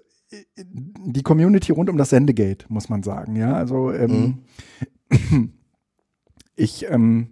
die 0.64 1.22
Community 1.22 1.72
rund 1.72 1.90
um 1.90 1.96
das 1.96 2.10
Sendegate, 2.10 2.64
muss 2.68 2.88
man 2.88 3.02
sagen, 3.02 3.36
ja. 3.36 3.52
Also 3.54 3.92
ähm, 3.92 4.38
ich 6.56 6.88
ähm, 6.90 7.28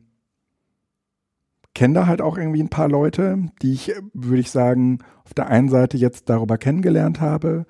kenne 1.74 1.94
da 1.94 2.06
halt 2.06 2.20
auch 2.20 2.36
irgendwie 2.36 2.62
ein 2.62 2.68
paar 2.68 2.88
Leute, 2.88 3.38
die 3.62 3.72
ich, 3.72 3.92
würde 4.12 4.40
ich 4.40 4.50
sagen, 4.50 4.98
auf 5.24 5.32
der 5.32 5.48
einen 5.48 5.68
Seite 5.68 5.96
jetzt 5.96 6.28
darüber 6.28 6.58
kennengelernt 6.58 7.20
habe. 7.20 7.66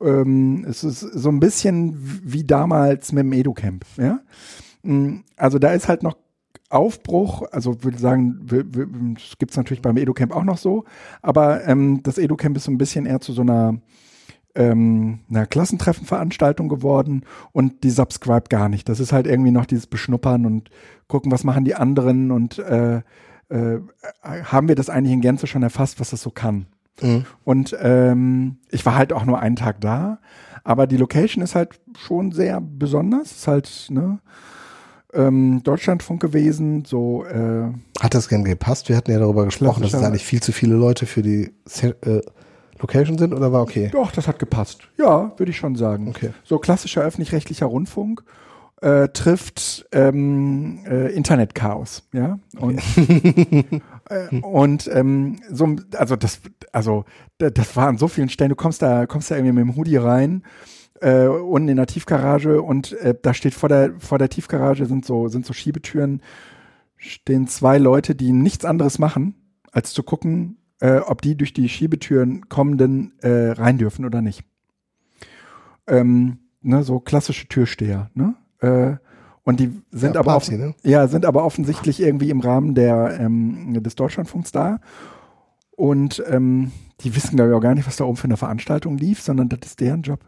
Ähm, 0.00 0.64
es 0.68 0.84
ist 0.84 1.00
so 1.00 1.30
ein 1.30 1.40
bisschen 1.40 1.96
wie 2.22 2.44
damals 2.44 3.12
mit 3.12 3.24
dem 3.24 3.32
Educamp, 3.32 3.84
ja. 3.96 4.20
Mm, 4.82 5.24
Also 5.36 5.58
da 5.58 5.72
ist 5.72 5.88
halt 5.88 6.02
noch 6.02 6.16
Aufbruch, 6.68 7.42
also 7.52 7.82
würde 7.84 7.98
sagen, 7.98 8.46
das 9.14 9.38
gibt 9.38 9.52
es 9.52 9.56
natürlich 9.56 9.82
beim 9.82 9.96
Educamp 9.96 10.34
auch 10.34 10.44
noch 10.44 10.58
so, 10.58 10.84
aber 11.22 11.66
ähm, 11.66 12.02
das 12.02 12.18
Educamp 12.18 12.56
ist 12.56 12.64
so 12.64 12.72
ein 12.72 12.78
bisschen 12.78 13.06
eher 13.06 13.20
zu 13.20 13.32
so 13.32 13.42
einer 13.42 13.78
ähm, 14.56 15.20
einer 15.28 15.46
Klassentreffenveranstaltung 15.46 16.68
geworden 16.68 17.24
und 17.52 17.84
die 17.84 17.90
Subscribe 17.90 18.44
gar 18.48 18.68
nicht. 18.68 18.88
Das 18.88 19.00
ist 19.00 19.12
halt 19.12 19.26
irgendwie 19.26 19.50
noch 19.50 19.66
dieses 19.66 19.86
Beschnuppern 19.86 20.46
und 20.46 20.70
gucken, 21.08 21.30
was 21.30 21.44
machen 21.44 21.64
die 21.64 21.74
anderen 21.74 22.30
und 22.30 22.58
äh, 22.58 23.02
äh, 23.48 23.78
haben 24.22 24.68
wir 24.68 24.74
das 24.74 24.90
eigentlich 24.90 25.12
in 25.12 25.20
Gänze 25.20 25.46
schon 25.46 25.62
erfasst, 25.62 26.00
was 26.00 26.10
das 26.10 26.22
so 26.22 26.30
kann. 26.30 26.66
Und 27.44 27.76
ähm, 27.80 28.56
ich 28.70 28.86
war 28.86 28.96
halt 28.96 29.12
auch 29.12 29.24
nur 29.24 29.38
einen 29.38 29.56
Tag 29.56 29.80
da, 29.80 30.18
aber 30.64 30.86
die 30.86 30.96
Location 30.96 31.44
ist 31.44 31.54
halt 31.54 31.78
schon 31.98 32.32
sehr 32.32 32.60
besonders. 32.60 33.32
Ist 33.32 33.46
halt 33.46 33.86
ne, 33.90 34.18
ähm, 35.14 35.62
Deutschlandfunk 35.62 36.20
gewesen, 36.20 36.84
so 36.84 37.24
äh, 37.24 37.68
Hat 38.00 38.14
das 38.14 38.28
denn 38.28 38.44
gepasst? 38.44 38.88
Wir 38.88 38.96
hatten 38.96 39.10
ja 39.12 39.18
darüber 39.18 39.44
gesprochen, 39.44 39.82
dass 39.82 39.94
es 39.94 40.02
eigentlich 40.02 40.24
viel 40.24 40.42
zu 40.42 40.52
viele 40.52 40.74
Leute 40.74 41.06
für 41.06 41.22
die 41.22 41.52
äh, 41.82 42.20
Location 42.78 43.16
sind 43.16 43.32
oder 43.32 43.52
war 43.52 43.62
okay? 43.62 43.88
Doch, 43.92 44.10
das 44.12 44.28
hat 44.28 44.38
gepasst. 44.38 44.80
Ja, 44.98 45.32
würde 45.38 45.50
ich 45.50 45.56
schon 45.56 45.76
sagen. 45.76 46.08
Okay. 46.08 46.30
So 46.44 46.58
klassischer 46.58 47.02
öffentlich-rechtlicher 47.02 47.66
Rundfunk 47.66 48.22
äh, 48.82 49.08
trifft 49.08 49.86
ähm, 49.92 50.80
äh, 50.86 51.10
Internetchaos, 51.14 52.02
ja. 52.12 52.38
Und, 52.58 52.82
äh, 54.10 54.36
und 54.42 54.90
ähm, 54.92 55.36
so, 55.50 55.76
also 55.96 56.16
das, 56.16 56.40
also 56.72 57.04
da- 57.38 57.48
das 57.50 57.74
war 57.76 57.88
an 57.88 57.96
so 57.96 58.08
vielen 58.08 58.28
Stellen. 58.28 58.50
Du 58.50 58.56
kommst 58.56 58.82
da, 58.82 59.06
kommst 59.06 59.30
da 59.30 59.36
irgendwie 59.36 59.52
mit 59.54 59.62
dem 59.64 59.76
Hoodie 59.76 59.96
rein. 59.96 60.42
Äh, 61.00 61.26
unten 61.26 61.68
in 61.68 61.76
der 61.76 61.86
Tiefgarage 61.86 62.62
und 62.62 62.92
äh, 63.00 63.14
da 63.20 63.34
steht 63.34 63.54
vor 63.54 63.68
der 63.68 63.94
vor 63.98 64.18
der 64.18 64.28
Tiefgarage 64.28 64.86
sind 64.86 65.04
so 65.04 65.28
sind 65.28 65.44
so 65.44 65.52
Schiebetüren 65.52 66.22
stehen 66.96 67.46
zwei 67.48 67.78
Leute 67.78 68.14
die 68.14 68.32
nichts 68.32 68.64
anderes 68.64 68.98
machen 68.98 69.34
als 69.72 69.92
zu 69.92 70.02
gucken 70.02 70.56
äh, 70.80 70.98
ob 70.98 71.22
die 71.22 71.36
durch 71.36 71.52
die 71.52 71.68
Schiebetüren 71.68 72.48
kommenden 72.48 73.12
äh, 73.20 73.50
rein 73.50 73.78
dürfen 73.78 74.04
oder 74.04 74.22
nicht. 74.22 74.44
Ähm, 75.86 76.38
ne, 76.62 76.82
so 76.82 77.00
klassische 77.00 77.48
Türsteher, 77.48 78.10
ne? 78.14 78.34
Äh, 78.60 78.96
und 79.44 79.60
die 79.60 79.70
sind 79.92 80.14
Ja, 80.14 80.20
aber 80.20 80.32
Party, 80.32 80.56
ne? 80.56 80.74
ja, 80.82 81.06
sind 81.06 81.24
aber 81.24 81.44
offensichtlich 81.44 82.00
irgendwie 82.00 82.30
im 82.30 82.40
Rahmen 82.40 82.74
der 82.74 83.16
ähm, 83.20 83.80
des 83.80 83.94
Deutschlandfunks 83.94 84.50
da. 84.50 84.80
Und 85.70 86.22
ähm, 86.28 86.72
die 87.00 87.14
wissen, 87.14 87.36
glaube 87.36 87.52
ich, 87.52 87.56
auch 87.56 87.60
gar 87.60 87.74
nicht, 87.74 87.86
was 87.86 87.96
da 87.96 88.04
oben 88.04 88.16
für 88.16 88.24
eine 88.24 88.36
Veranstaltung 88.36 88.98
lief, 88.98 89.20
sondern 89.20 89.48
das 89.48 89.60
ist 89.64 89.80
deren 89.80 90.02
Job. 90.02 90.20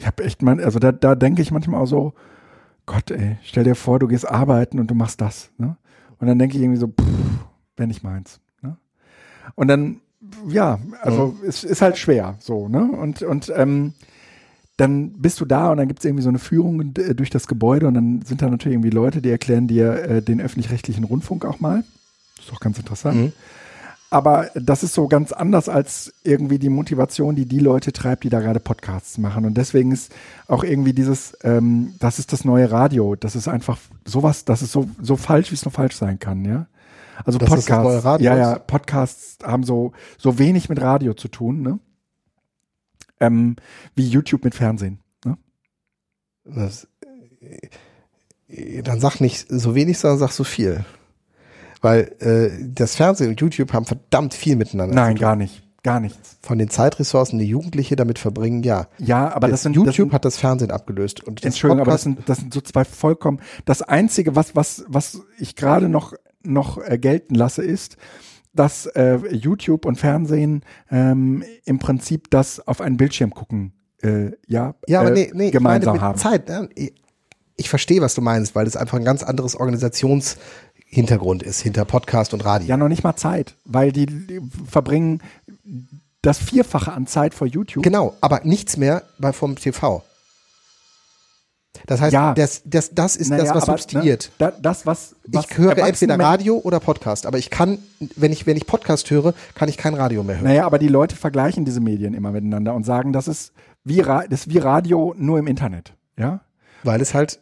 Ich 0.00 0.06
habe 0.06 0.24
echt 0.24 0.40
man, 0.40 0.60
also 0.60 0.78
da, 0.78 0.92
da 0.92 1.14
denke 1.14 1.42
ich 1.42 1.50
manchmal 1.50 1.78
auch 1.78 1.86
so, 1.86 2.14
Gott, 2.86 3.10
ey, 3.10 3.36
stell 3.42 3.64
dir 3.64 3.74
vor, 3.74 3.98
du 3.98 4.08
gehst 4.08 4.26
arbeiten 4.26 4.80
und 4.80 4.90
du 4.90 4.94
machst 4.94 5.20
das, 5.20 5.50
ne? 5.58 5.76
Und 6.18 6.26
dann 6.26 6.38
denke 6.38 6.56
ich 6.56 6.62
irgendwie 6.62 6.80
so, 6.80 6.88
pff, 6.88 7.04
wenn 7.76 7.88
nicht 7.88 8.02
meins, 8.02 8.40
ne? 8.62 8.78
Und 9.56 9.68
dann, 9.68 10.00
ja, 10.48 10.78
also 11.02 11.36
es 11.46 11.64
ist 11.64 11.82
halt 11.82 11.98
schwer, 11.98 12.36
so, 12.38 12.66
ne? 12.66 12.82
Und, 12.82 13.22
und 13.22 13.52
ähm, 13.54 13.92
dann 14.78 15.12
bist 15.12 15.38
du 15.38 15.44
da 15.44 15.70
und 15.70 15.76
dann 15.76 15.86
gibt 15.86 16.00
es 16.00 16.06
irgendwie 16.06 16.22
so 16.22 16.30
eine 16.30 16.38
Führung 16.38 16.94
äh, 16.96 17.14
durch 17.14 17.28
das 17.28 17.46
Gebäude 17.46 17.86
und 17.86 17.92
dann 17.92 18.22
sind 18.22 18.40
da 18.40 18.48
natürlich 18.48 18.76
irgendwie 18.76 18.88
Leute, 18.88 19.20
die 19.20 19.28
erklären 19.28 19.68
dir 19.68 20.02
äh, 20.02 20.22
den 20.22 20.40
öffentlich-rechtlichen 20.40 21.04
Rundfunk 21.04 21.44
auch 21.44 21.60
mal. 21.60 21.84
Das 22.36 22.46
ist 22.46 22.52
auch 22.54 22.60
ganz 22.60 22.78
interessant. 22.78 23.16
Mhm. 23.18 23.32
Aber 24.12 24.50
das 24.54 24.82
ist 24.82 24.94
so 24.94 25.06
ganz 25.06 25.30
anders 25.30 25.68
als 25.68 26.12
irgendwie 26.24 26.58
die 26.58 26.68
Motivation, 26.68 27.36
die 27.36 27.46
die 27.46 27.60
Leute 27.60 27.92
treibt, 27.92 28.24
die 28.24 28.28
da 28.28 28.40
gerade 28.40 28.58
Podcasts 28.58 29.18
machen. 29.18 29.44
Und 29.44 29.54
deswegen 29.54 29.92
ist 29.92 30.12
auch 30.48 30.64
irgendwie 30.64 30.92
dieses, 30.92 31.38
ähm, 31.44 31.94
das 32.00 32.18
ist 32.18 32.32
das 32.32 32.44
neue 32.44 32.72
Radio. 32.72 33.14
Das 33.14 33.36
ist 33.36 33.46
einfach 33.46 33.78
sowas, 34.04 34.44
das 34.44 34.62
ist 34.62 34.72
so, 34.72 34.90
so 35.00 35.16
falsch, 35.16 35.52
wie 35.52 35.54
es 35.54 35.64
nur 35.64 35.70
falsch 35.70 35.94
sein 35.94 36.18
kann, 36.18 36.44
ja. 36.44 36.66
Also 37.24 37.38
Das 37.38 37.50
Podcasts, 37.50 38.22
ja, 38.22 38.36
ja, 38.36 38.58
Podcasts 38.58 39.38
haben 39.44 39.62
so, 39.62 39.92
so 40.18 40.38
wenig 40.38 40.68
mit 40.68 40.80
Radio 40.80 41.14
zu 41.14 41.28
tun, 41.28 41.62
ne? 41.62 41.78
Ähm, 43.20 43.56
wie 43.94 44.08
YouTube 44.08 44.42
mit 44.42 44.54
Fernsehen. 44.54 44.98
Ne? 45.24 45.36
Das, 46.44 46.88
äh, 48.48 48.82
dann 48.82 49.00
sag 49.00 49.20
nicht 49.20 49.46
so 49.48 49.74
wenig, 49.74 49.98
sondern 49.98 50.18
sag 50.18 50.32
so 50.32 50.42
viel. 50.42 50.84
Weil 51.80 52.12
äh, 52.20 52.50
das 52.74 52.96
Fernsehen 52.96 53.30
und 53.30 53.40
YouTube 53.40 53.72
haben 53.72 53.86
verdammt 53.86 54.34
viel 54.34 54.56
miteinander. 54.56 54.94
Nein, 54.94 55.16
gar 55.16 55.36
nicht. 55.36 55.62
Gar 55.82 56.00
nichts. 56.00 56.36
Von 56.42 56.58
den 56.58 56.68
Zeitressourcen, 56.68 57.38
die 57.38 57.46
Jugendliche 57.46 57.96
damit 57.96 58.18
verbringen, 58.18 58.62
ja. 58.62 58.88
Ja, 58.98 59.32
aber 59.34 59.48
das 59.48 59.60
Das 59.60 59.62
sind 59.62 59.76
YouTube 59.76 59.86
das 59.86 59.96
sind, 59.96 60.12
hat 60.12 60.24
das 60.26 60.36
Fernsehen 60.36 60.70
abgelöst. 60.70 61.24
Und 61.24 61.40
das 61.40 61.46
Entschuldigung, 61.46 61.80
aber 61.80 61.92
das 61.92 62.02
Podcast- 62.04 62.16
sind, 62.18 62.28
das 62.28 62.38
sind 62.38 62.52
so 62.52 62.60
zwei 62.60 62.84
vollkommen. 62.84 63.40
Das 63.64 63.80
Einzige, 63.80 64.36
was, 64.36 64.54
was, 64.54 64.84
was 64.88 65.22
ich 65.38 65.56
gerade 65.56 65.88
noch, 65.88 66.12
noch 66.42 66.76
äh, 66.86 66.98
gelten 66.98 67.34
lasse, 67.34 67.62
ist, 67.62 67.96
dass 68.52 68.84
äh, 68.86 69.20
YouTube 69.34 69.86
und 69.86 69.96
Fernsehen 69.96 70.64
ähm, 70.90 71.44
im 71.64 71.78
Prinzip 71.78 72.28
das 72.30 72.66
auf 72.66 72.82
einen 72.82 72.98
Bildschirm 72.98 73.30
gucken, 73.30 73.72
äh, 74.02 74.32
ja, 74.46 74.74
Ja, 74.86 75.00
aber 75.00 75.10
äh, 75.10 75.14
nee, 75.14 75.30
nee, 75.32 75.46
ich 75.46 75.52
gemeinsam 75.52 75.92
meine 75.96 75.98
mit 75.98 76.02
haben. 76.02 76.18
Zeit. 76.18 76.48
Ne? 76.48 76.68
Ich, 76.74 76.92
ich 77.56 77.68
verstehe, 77.70 78.00
was 78.00 78.14
du 78.14 78.22
meinst, 78.22 78.54
weil 78.54 78.64
das 78.64 78.76
einfach 78.76 78.98
ein 78.98 79.04
ganz 79.04 79.22
anderes 79.22 79.54
Organisationshintergrund 80.90 81.42
ist 81.42 81.60
hinter 81.60 81.84
Podcast 81.84 82.34
und 82.34 82.44
Radio. 82.44 82.68
Ja, 82.68 82.76
noch 82.76 82.88
nicht 82.88 83.04
mal 83.04 83.16
Zeit, 83.16 83.54
weil 83.64 83.92
die, 83.92 84.40
verbringen 84.68 85.22
das 86.22 86.38
Vierfache 86.38 86.92
an 86.92 87.06
Zeit 87.06 87.32
vor 87.34 87.46
YouTube. 87.46 87.82
Genau, 87.82 88.14
aber 88.20 88.40
nichts 88.44 88.76
mehr 88.76 89.04
bei 89.18 89.32
vom 89.32 89.56
TV. 89.56 90.02
Das 91.86 92.00
heißt, 92.00 92.12
Ja. 92.12 92.34
das, 92.34 92.62
das, 92.64 92.90
das 92.92 93.14
ist 93.16 93.30
das, 93.30 93.38
Naja, 93.38 93.54
was 93.54 93.62
aber, 93.62 93.78
substituiert. 93.78 94.24
Ne, 94.24 94.30
da, 94.38 94.50
das, 94.50 94.84
was, 94.84 95.14
was 95.28 95.46
ich 95.48 95.56
höre 95.56 95.78
entweder 95.78 96.18
Radio 96.18 96.58
oder 96.58 96.80
Podcast, 96.80 97.26
aber 97.26 97.38
ich 97.38 97.48
kann, 97.48 97.78
wenn 98.16 98.32
ich, 98.32 98.46
wenn 98.46 98.56
ich 98.56 98.66
Podcast 98.66 99.08
höre, 99.10 99.34
kann 99.54 99.68
ich 99.68 99.76
kein 99.76 99.94
Radio 99.94 100.24
mehr 100.24 100.36
hören. 100.36 100.44
Naja, 100.44 100.66
aber 100.66 100.78
die 100.80 100.88
Leute 100.88 101.14
vergleichen 101.14 101.64
diese 101.64 101.80
Medien 101.80 102.12
immer 102.14 102.32
miteinander 102.32 102.74
und 102.74 102.84
sagen, 102.84 103.12
das 103.12 103.28
ist 103.28 103.52
wie, 103.84 104.00
Ra 104.00 104.24
das 104.28 104.40
ist 104.46 104.52
wie 104.52 104.58
Radio 104.58 105.14
nur 105.16 105.38
im 105.38 105.46
Internet. 105.46 105.94
Ja? 106.18 106.40
Weil 106.82 107.00
es 107.00 107.14
halt 107.14 107.38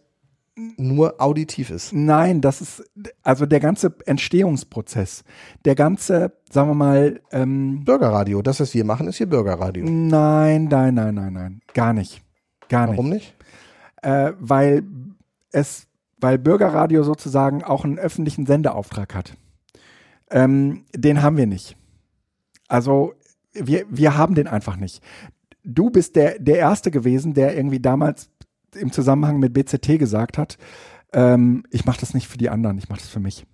nur 0.76 1.20
auditiv 1.20 1.70
ist. 1.70 1.92
Nein, 1.92 2.40
das 2.40 2.60
ist 2.60 2.84
also 3.22 3.46
der 3.46 3.60
ganze 3.60 3.94
Entstehungsprozess, 4.06 5.24
der 5.64 5.74
ganze, 5.74 6.32
sagen 6.50 6.70
wir 6.70 6.74
mal, 6.74 7.20
ähm, 7.30 7.84
Bürgerradio, 7.84 8.42
das, 8.42 8.60
was 8.60 8.74
wir 8.74 8.84
machen, 8.84 9.06
ist 9.08 9.18
hier 9.18 9.28
Bürgerradio. 9.28 9.84
nein, 9.84 10.64
nein, 10.64 10.94
nein, 10.94 11.14
nein, 11.14 11.32
nein, 11.32 11.60
gar 11.74 11.92
nicht, 11.92 12.22
gar 12.68 12.88
Warum 12.88 13.10
nicht, 13.10 13.34
nicht? 14.02 14.04
äh, 14.04 14.32
weil 14.40 14.82
es, 15.52 15.86
weil 16.20 16.38
Bürgerradio 16.38 17.04
sozusagen 17.04 17.62
auch 17.62 17.84
einen 17.84 17.98
öffentlichen 17.98 18.46
Sendeauftrag 18.46 19.14
hat. 19.14 19.34
Ähm, 20.30 20.84
den 20.94 21.22
haben 21.22 21.36
wir 21.36 21.46
nicht. 21.46 21.76
Also 22.66 23.14
wir, 23.52 23.86
wir 23.88 24.16
haben 24.16 24.34
den 24.34 24.46
einfach 24.46 24.76
nicht. 24.76 25.02
Du 25.64 25.90
bist 25.90 26.16
der, 26.16 26.38
der 26.38 26.58
Erste 26.58 26.90
gewesen, 26.90 27.34
der 27.34 27.56
irgendwie 27.56 27.80
damals 27.80 28.30
im 28.76 28.92
Zusammenhang 28.92 29.38
mit 29.38 29.52
BZT 29.52 29.98
gesagt 29.98 30.38
hat, 30.38 30.58
ähm, 31.12 31.64
ich 31.70 31.84
mache 31.84 32.00
das 32.00 32.14
nicht 32.14 32.28
für 32.28 32.38
die 32.38 32.50
anderen, 32.50 32.78
ich 32.78 32.88
mache 32.88 33.00
das 33.00 33.08
für 33.08 33.20
mich. 33.20 33.46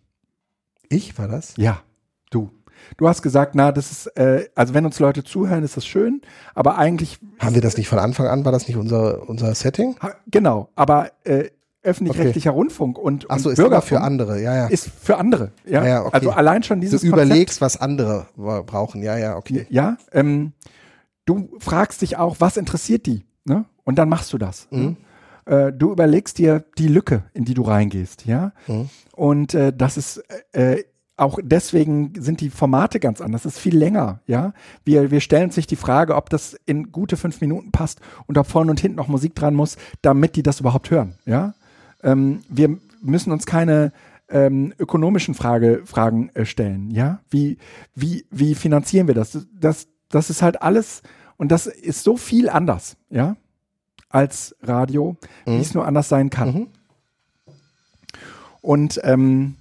Ich 0.88 1.18
war 1.18 1.28
das? 1.28 1.54
Ja, 1.56 1.82
du. 2.30 2.50
Du 2.96 3.08
hast 3.08 3.22
gesagt, 3.22 3.54
na, 3.54 3.72
das 3.72 3.90
ist, 3.92 4.06
äh, 4.18 4.48
also 4.54 4.74
wenn 4.74 4.84
uns 4.84 4.98
Leute 4.98 5.24
zuhören, 5.24 5.62
ist 5.64 5.76
das 5.76 5.86
schön, 5.86 6.20
aber 6.54 6.76
eigentlich, 6.76 7.18
Haben 7.38 7.54
wir 7.54 7.62
das 7.62 7.76
nicht 7.76 7.88
von 7.88 7.98
Anfang 7.98 8.26
an? 8.26 8.44
War 8.44 8.52
das 8.52 8.66
nicht 8.68 8.76
unser, 8.76 9.28
unser 9.28 9.54
Setting? 9.54 9.96
ha- 10.00 10.16
genau, 10.30 10.68
aber 10.74 11.12
äh, 11.24 11.50
öffentlich-rechtlicher 11.82 12.50
Rundfunk 12.50 12.98
und, 12.98 13.26
Ach 13.30 13.38
so, 13.38 13.48
und 13.48 13.52
ist 13.52 13.58
Bürgerfunk 13.58 13.88
für 13.88 14.00
andere, 14.00 14.42
ja, 14.42 14.54
ja. 14.56 14.66
ist 14.66 14.88
für 14.90 15.16
andere. 15.18 15.52
Ja, 15.64 15.82
Ja, 15.82 15.88
ja, 15.88 16.00
okay. 16.02 16.10
also 16.14 16.30
allein 16.30 16.62
schon 16.62 16.80
Du 16.80 16.86
dieses 16.86 17.02
überlegst, 17.04 17.60
was 17.60 17.76
andere 17.80 18.26
brauchen. 18.36 19.02
Ja, 19.02 19.16
ja, 19.16 19.36
okay. 19.36 19.52
Konzept, 19.54 19.72
ja, 19.72 19.96
ähm, 20.12 20.52
du 21.26 21.48
fragst 21.60 22.02
dich 22.02 22.16
auch, 22.16 22.36
was 22.40 22.56
interessiert 22.56 23.06
die, 23.06 23.24
ne? 23.44 23.64
Und 23.84 23.96
dann 23.98 24.08
machst 24.08 24.32
du 24.32 24.38
das. 24.38 24.66
Mhm. 24.70 24.80
Ne? 24.82 24.96
Äh, 25.46 25.72
du 25.72 25.92
überlegst 25.92 26.38
dir 26.38 26.64
die 26.78 26.88
Lücke, 26.88 27.24
in 27.32 27.44
die 27.44 27.54
du 27.54 27.62
reingehst, 27.62 28.26
ja. 28.26 28.52
Mhm. 28.66 28.88
Und 29.12 29.54
äh, 29.54 29.72
das 29.72 29.96
ist 29.96 30.22
äh, 30.52 30.84
auch 31.16 31.38
deswegen 31.40 32.12
sind 32.18 32.40
die 32.40 32.50
Formate 32.50 32.98
ganz 32.98 33.20
anders. 33.20 33.44
Das 33.44 33.54
ist 33.54 33.60
viel 33.60 33.76
länger, 33.76 34.20
ja. 34.26 34.52
Wir, 34.84 35.10
wir 35.10 35.20
stellen 35.20 35.44
uns 35.44 35.56
nicht 35.56 35.70
die 35.70 35.76
Frage, 35.76 36.16
ob 36.16 36.28
das 36.30 36.56
in 36.66 36.90
gute 36.90 37.16
fünf 37.16 37.40
Minuten 37.40 37.70
passt 37.70 38.00
und 38.26 38.36
ob 38.36 38.46
vorne 38.46 38.70
und 38.70 38.80
hinten 38.80 38.96
noch 38.96 39.08
Musik 39.08 39.34
dran 39.34 39.54
muss, 39.54 39.76
damit 40.02 40.36
die 40.36 40.42
das 40.42 40.60
überhaupt 40.60 40.90
hören, 40.90 41.14
ja. 41.24 41.54
Ähm, 42.02 42.42
wir 42.48 42.76
müssen 43.00 43.32
uns 43.32 43.46
keine 43.46 43.92
ähm, 44.28 44.74
ökonomischen 44.78 45.34
Frage, 45.34 45.82
Fragen 45.84 46.30
äh, 46.34 46.44
stellen, 46.44 46.90
ja. 46.90 47.20
Wie, 47.30 47.58
wie, 47.94 48.26
wie 48.30 48.54
finanzieren 48.54 49.06
wir 49.06 49.14
das? 49.14 49.46
Das, 49.52 49.86
das 50.08 50.30
ist 50.30 50.42
halt 50.42 50.62
alles 50.62 51.02
und 51.36 51.52
das 51.52 51.66
ist 51.66 52.02
so 52.02 52.16
viel 52.16 52.48
anders, 52.48 52.96
ja, 53.08 53.36
als 54.14 54.54
Radio, 54.62 55.16
wie 55.44 55.58
es 55.58 55.74
nur 55.74 55.86
anders 55.86 56.08
sein 56.08 56.30
kann. 56.30 56.54
Mhm. 56.54 56.66
Und 58.60 59.00
ähm, 59.02 59.56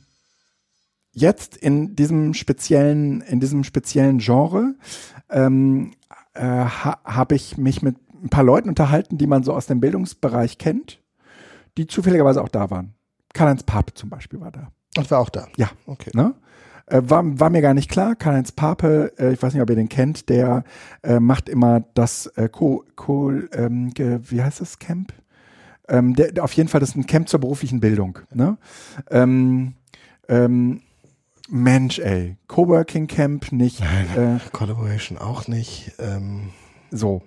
jetzt 1.12 1.58
in 1.58 1.96
diesem 1.96 2.36
speziellen, 2.36 3.22
in 3.22 3.40
diesem 3.40 3.64
speziellen 3.64 4.20
Genre 4.20 4.76
ähm, 5.30 5.94
äh, 6.34 6.42
ha, 6.44 7.00
habe 7.04 7.36
ich 7.36 7.58
mich 7.58 7.82
mit 7.82 7.98
ein 8.14 8.30
paar 8.30 8.44
Leuten 8.44 8.70
unterhalten, 8.70 9.18
die 9.18 9.28
man 9.28 9.44
so 9.44 9.54
aus 9.54 9.66
dem 9.66 9.82
Bildungsbereich 9.82 10.60
kennt, 10.60 11.02
die 11.78 11.88
zufälligerweise 11.88 12.42
auch 12.42 12.50
da 12.50 12.70
waren. 12.70 12.94
Karl-Heinz 13.34 13.64
Pape 13.64 13.96
zum 13.96 14.10
Beispiel 14.10 14.40
war 14.40 14.52
da. 14.52 14.72
Und 14.96 15.10
war 15.10 15.20
auch 15.20 15.30
da. 15.30 15.48
Ja. 15.58 15.72
Okay. 15.88 16.12
Ne? 16.14 16.36
Äh, 16.88 17.02
war, 17.04 17.24
war 17.40 17.50
mir 17.50 17.62
gar 17.62 17.74
nicht 17.74 17.90
klar. 17.90 18.16
Karl-Heinz 18.16 18.52
Pape, 18.52 19.14
äh, 19.18 19.34
ich 19.34 19.42
weiß 19.42 19.54
nicht, 19.54 19.62
ob 19.62 19.70
ihr 19.70 19.76
den 19.76 19.90
kennt, 19.90 20.30
der 20.30 20.64
äh, 21.02 21.20
macht 21.20 21.50
immer 21.50 21.84
das 21.94 22.28
äh, 22.36 22.50
Co, 22.50 22.84
Co, 22.96 23.32
ähm, 23.32 23.92
wie 23.98 24.42
heißt 24.42 24.62
das 24.62 24.80
Camp? 24.80 25.14
Ähm, 25.88 26.16
der, 26.16 26.44
auf 26.44 26.54
jeden 26.54 26.70
Fall, 26.70 26.80
das 26.80 26.90
ist 26.90 26.96
ein 26.96 27.08
Camp 27.08 27.30
zur 27.30 27.40
beruflichen 27.40 27.80
Bildung. 27.80 28.20
Ne? 28.34 28.58
Ähm, 29.10 29.74
ähm, 30.28 30.82
Mensch, 31.50 32.00
ey. 32.00 32.38
Coworking 32.48 33.08
Camp 33.08 33.52
nicht. 33.52 33.82
Äh, 33.82 34.40
Collaboration 34.52 35.18
auch 35.18 35.48
nicht. 35.48 35.92
Ähm, 36.00 36.50
so. 36.90 37.22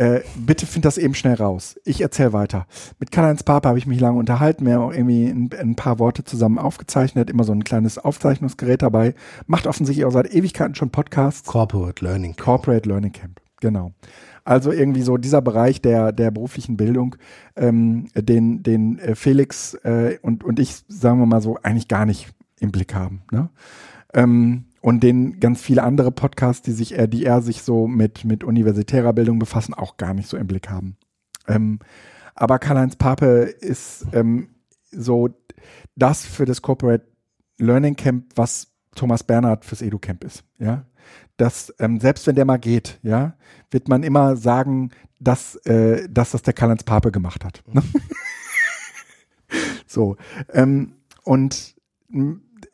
Äh, 0.00 0.22
bitte 0.34 0.64
find 0.64 0.86
das 0.86 0.96
eben 0.96 1.12
schnell 1.12 1.34
raus. 1.34 1.78
Ich 1.84 2.00
erzähle 2.00 2.32
weiter. 2.32 2.66
Mit 2.98 3.10
Karl-Heinz 3.10 3.42
Papa 3.42 3.68
habe 3.68 3.78
ich 3.78 3.84
mich 3.86 4.00
lange 4.00 4.18
unterhalten. 4.18 4.64
Wir 4.64 4.76
haben 4.76 4.82
auch 4.84 4.94
irgendwie 4.94 5.26
ein, 5.26 5.50
ein, 5.52 5.76
paar 5.76 5.98
Worte 5.98 6.24
zusammen 6.24 6.56
aufgezeichnet. 6.56 7.28
Immer 7.28 7.44
so 7.44 7.52
ein 7.52 7.64
kleines 7.64 7.98
Aufzeichnungsgerät 7.98 8.80
dabei. 8.80 9.14
Macht 9.46 9.66
offensichtlich 9.66 10.06
auch 10.06 10.10
seit 10.10 10.32
Ewigkeiten 10.32 10.74
schon 10.74 10.88
Podcasts. 10.88 11.46
Corporate 11.46 12.02
Learning 12.02 12.30
Camp. 12.30 12.38
Corporate 12.38 12.88
Learning 12.88 13.12
Camp, 13.12 13.42
genau. 13.60 13.92
Also 14.42 14.72
irgendwie 14.72 15.02
so 15.02 15.18
dieser 15.18 15.42
Bereich 15.42 15.82
der, 15.82 16.12
der 16.12 16.30
beruflichen 16.30 16.78
Bildung, 16.78 17.16
ähm, 17.56 18.06
den, 18.14 18.62
den 18.62 18.98
äh, 19.00 19.14
Felix 19.14 19.74
äh, 19.84 20.16
und, 20.22 20.44
und 20.44 20.58
ich, 20.58 20.82
sagen 20.88 21.18
wir 21.18 21.26
mal 21.26 21.42
so, 21.42 21.58
eigentlich 21.62 21.88
gar 21.88 22.06
nicht 22.06 22.32
im 22.58 22.72
Blick 22.72 22.94
haben. 22.94 23.20
Ne? 23.30 23.50
Ähm, 24.14 24.64
und 24.80 25.02
den 25.02 25.40
ganz 25.40 25.60
viele 25.60 25.82
andere 25.82 26.10
Podcasts, 26.10 26.62
die 26.62 26.72
sich, 26.72 26.98
äh, 26.98 27.06
die 27.06 27.24
eher 27.24 27.42
sich 27.42 27.62
so 27.62 27.86
mit, 27.86 28.24
mit 28.24 28.44
universitärer 28.44 29.12
Bildung 29.12 29.38
befassen, 29.38 29.74
auch 29.74 29.96
gar 29.96 30.14
nicht 30.14 30.28
so 30.28 30.36
im 30.36 30.46
Blick 30.46 30.70
haben. 30.70 30.96
Ähm, 31.46 31.80
aber 32.34 32.58
Karl-Heinz 32.58 32.96
Pape 32.96 33.54
ist 33.60 34.06
ähm, 34.12 34.48
so 34.90 35.28
das 35.96 36.24
für 36.24 36.46
das 36.46 36.62
Corporate 36.62 37.04
Learning 37.58 37.96
Camp, 37.96 38.26
was 38.34 38.68
Thomas 38.94 39.22
Bernhard 39.22 39.64
fürs 39.64 39.82
Edu-Camp 39.82 40.24
ist. 40.24 40.44
Ja, 40.58 40.86
dass 41.36 41.74
ähm, 41.78 42.00
selbst 42.00 42.26
wenn 42.26 42.36
der 42.36 42.44
mal 42.44 42.58
geht, 42.58 42.98
ja, 43.02 43.36
wird 43.70 43.88
man 43.88 44.02
immer 44.02 44.36
sagen, 44.36 44.90
dass, 45.18 45.56
äh, 45.66 46.08
dass 46.08 46.30
das 46.30 46.42
der 46.42 46.54
Karl-Heinz 46.54 46.84
Pape 46.84 47.12
gemacht 47.12 47.44
hat. 47.44 47.62
Ne? 47.66 47.82
so 49.86 50.16
ähm, 50.52 50.94
und 51.22 51.74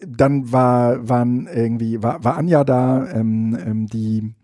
dann 0.01 0.53
war, 0.53 1.09
waren 1.09 1.47
irgendwie, 1.47 2.03
war, 2.03 2.25
war 2.25 2.37
Anja 2.37 2.65
da, 2.65 3.09
ähm, 3.11 3.57
ähm, 3.65 3.87
die, 3.87 4.35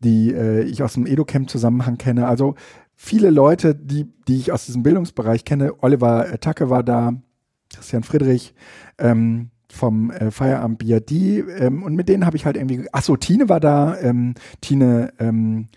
die 0.00 0.32
äh, 0.32 0.62
ich 0.62 0.82
aus 0.82 0.94
dem 0.94 1.06
Edo-Camp-Zusammenhang 1.06 1.98
kenne. 1.98 2.26
Also 2.26 2.54
viele 2.94 3.30
Leute, 3.30 3.74
die, 3.74 4.06
die 4.28 4.36
ich 4.36 4.52
aus 4.52 4.66
diesem 4.66 4.82
Bildungsbereich 4.82 5.44
kenne. 5.44 5.82
Oliver 5.82 6.40
Tacke 6.40 6.70
war 6.70 6.82
da, 6.82 7.14
Christian 7.74 8.02
Friedrich, 8.02 8.54
ähm, 8.98 9.50
vom 9.72 10.10
äh, 10.10 10.30
Feierabend 10.30 10.78
BRD 10.78 11.12
ähm, 11.12 11.82
und 11.82 11.94
mit 11.94 12.08
denen 12.08 12.26
habe 12.26 12.36
ich 12.36 12.44
halt 12.44 12.56
irgendwie, 12.56 12.86
ach 12.92 13.02
so, 13.02 13.16
Tine 13.16 13.48
war 13.48 13.58
da, 13.58 13.98
ähm, 14.00 14.34
Tine 14.60 15.14
ähm, 15.18 15.68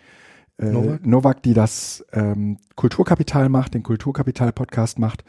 äh, 0.58 0.66
Novak? 0.66 1.06
Novak? 1.06 1.44
die 1.44 1.54
das 1.54 2.06
ähm, 2.12 2.58
Kulturkapital 2.76 3.50
macht, 3.50 3.74
den 3.74 3.84
Kulturkapital-Podcast 3.84 5.00
macht. 5.00 5.24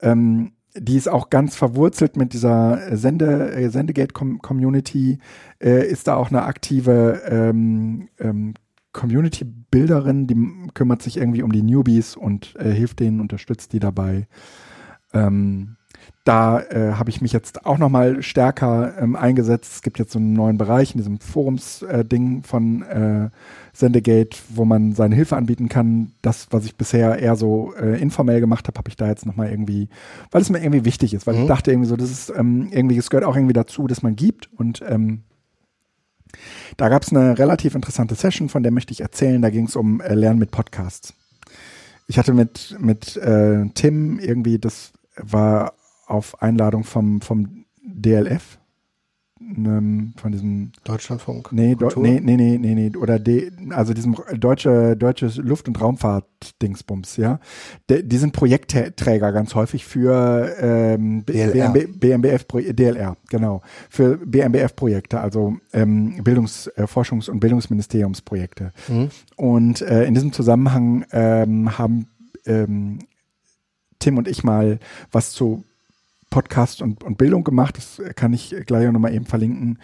Ähm, 0.00 0.52
die 0.74 0.96
ist 0.96 1.08
auch 1.08 1.30
ganz 1.30 1.56
verwurzelt 1.56 2.16
mit 2.16 2.32
dieser 2.32 2.96
Sende, 2.96 3.52
äh, 3.52 3.68
Sendegate-Community, 3.68 5.18
äh, 5.60 5.86
ist 5.86 6.08
da 6.08 6.16
auch 6.16 6.30
eine 6.30 6.44
aktive 6.44 7.22
ähm, 7.26 8.08
ähm, 8.18 8.54
Community-Bilderin, 8.92 10.26
die 10.26 10.70
kümmert 10.74 11.02
sich 11.02 11.16
irgendwie 11.16 11.42
um 11.42 11.52
die 11.52 11.62
Newbies 11.62 12.16
und 12.16 12.54
äh, 12.56 12.70
hilft 12.70 13.00
denen, 13.00 13.20
unterstützt 13.20 13.72
die 13.72 13.80
dabei. 13.80 14.26
Ähm, 15.12 15.76
da 16.24 16.60
äh, 16.60 16.92
habe 16.92 17.10
ich 17.10 17.20
mich 17.20 17.32
jetzt 17.32 17.66
auch 17.66 17.78
nochmal 17.78 18.22
stärker 18.22 18.94
ähm, 18.98 19.16
eingesetzt. 19.16 19.72
Es 19.74 19.82
gibt 19.82 19.98
jetzt 19.98 20.12
so 20.12 20.20
einen 20.20 20.34
neuen 20.34 20.56
Bereich 20.56 20.92
in 20.92 20.98
diesem 20.98 21.18
Forums-Ding 21.18 22.38
äh, 22.38 22.46
von 22.46 22.82
äh, 22.82 23.30
Sendegate, 23.72 24.38
wo 24.50 24.64
man 24.64 24.92
seine 24.92 25.16
Hilfe 25.16 25.36
anbieten 25.36 25.68
kann. 25.68 26.12
Das, 26.22 26.46
was 26.50 26.64
ich 26.64 26.76
bisher 26.76 27.18
eher 27.18 27.34
so 27.34 27.74
äh, 27.74 28.00
informell 28.00 28.40
gemacht 28.40 28.68
habe, 28.68 28.78
habe 28.78 28.88
ich 28.88 28.96
da 28.96 29.08
jetzt 29.08 29.26
nochmal 29.26 29.50
irgendwie, 29.50 29.88
weil 30.30 30.42
es 30.42 30.50
mir 30.50 30.60
irgendwie 30.60 30.84
wichtig 30.84 31.12
ist, 31.12 31.26
weil 31.26 31.34
mhm. 31.34 31.42
ich 31.42 31.48
dachte 31.48 31.72
irgendwie 31.72 31.88
so, 31.88 31.96
das 31.96 32.10
ist 32.10 32.32
ähm, 32.36 32.68
irgendwie, 32.70 32.98
es 32.98 33.10
gehört 33.10 33.26
auch 33.26 33.36
irgendwie 33.36 33.54
dazu, 33.54 33.88
dass 33.88 34.02
man 34.02 34.14
gibt 34.14 34.48
und 34.52 34.80
ähm, 34.86 35.22
da 36.76 36.88
gab 36.88 37.02
es 37.02 37.10
eine 37.10 37.38
relativ 37.38 37.74
interessante 37.74 38.14
Session, 38.14 38.48
von 38.48 38.62
der 38.62 38.72
möchte 38.72 38.92
ich 38.92 39.00
erzählen. 39.00 39.42
Da 39.42 39.50
ging 39.50 39.66
es 39.66 39.76
um 39.76 40.00
äh, 40.00 40.14
Lernen 40.14 40.38
mit 40.38 40.50
Podcasts. 40.50 41.14
Ich 42.06 42.18
hatte 42.18 42.32
mit, 42.32 42.76
mit 42.78 43.16
äh, 43.16 43.66
Tim 43.74 44.18
irgendwie, 44.18 44.58
das 44.58 44.92
war 45.16 45.74
auf 46.12 46.42
Einladung 46.42 46.84
vom, 46.84 47.20
vom 47.20 47.64
DLF, 47.82 48.58
ähm, 49.40 50.12
von 50.16 50.30
diesem 50.30 50.72
Deutschlandfunk. 50.84 51.52
Nee, 51.52 51.76
nee, 51.96 52.20
nee, 52.20 52.36
nee, 52.36 52.58
nee, 52.58 52.74
nee, 52.74 52.96
oder 52.96 53.18
D, 53.18 53.50
also 53.70 53.94
diesem 53.94 54.16
deutsche 54.36 54.96
deutsches 54.96 55.36
Luft- 55.36 55.68
und 55.68 55.80
Raumfahrt-Dingsbums, 55.80 57.16
ja. 57.16 57.40
De, 57.88 58.02
die 58.02 58.18
sind 58.18 58.32
Projektträger 58.32 59.32
ganz 59.32 59.54
häufig 59.54 59.84
für 59.84 60.54
ähm, 60.60 61.24
BMB, 61.24 61.98
BMBF 61.98 62.44
DLR, 62.44 63.16
genau, 63.30 63.62
für 63.88 64.18
BMBF-Projekte, 64.18 65.20
also 65.20 65.56
ähm, 65.72 66.22
Bildungs-, 66.22 66.68
äh, 66.76 66.86
Forschungs- 66.86 67.30
und 67.30 67.40
Bildungsministeriumsprojekte. 67.40 68.72
Mhm. 68.88 69.08
Und 69.36 69.80
äh, 69.80 70.04
in 70.04 70.14
diesem 70.14 70.32
Zusammenhang 70.32 71.04
ähm, 71.10 71.78
haben 71.78 72.06
ähm, 72.46 72.98
Tim 73.98 74.18
und 74.18 74.28
ich 74.28 74.44
mal 74.44 74.78
was 75.10 75.32
zu 75.32 75.64
Podcast 76.32 76.82
und, 76.82 77.04
und 77.04 77.18
Bildung 77.18 77.44
gemacht. 77.44 77.76
Das 77.76 78.02
kann 78.16 78.32
ich 78.32 78.56
gleich 78.66 78.88
auch 78.88 78.92
nochmal 78.92 79.14
eben 79.14 79.26
verlinken. 79.26 79.78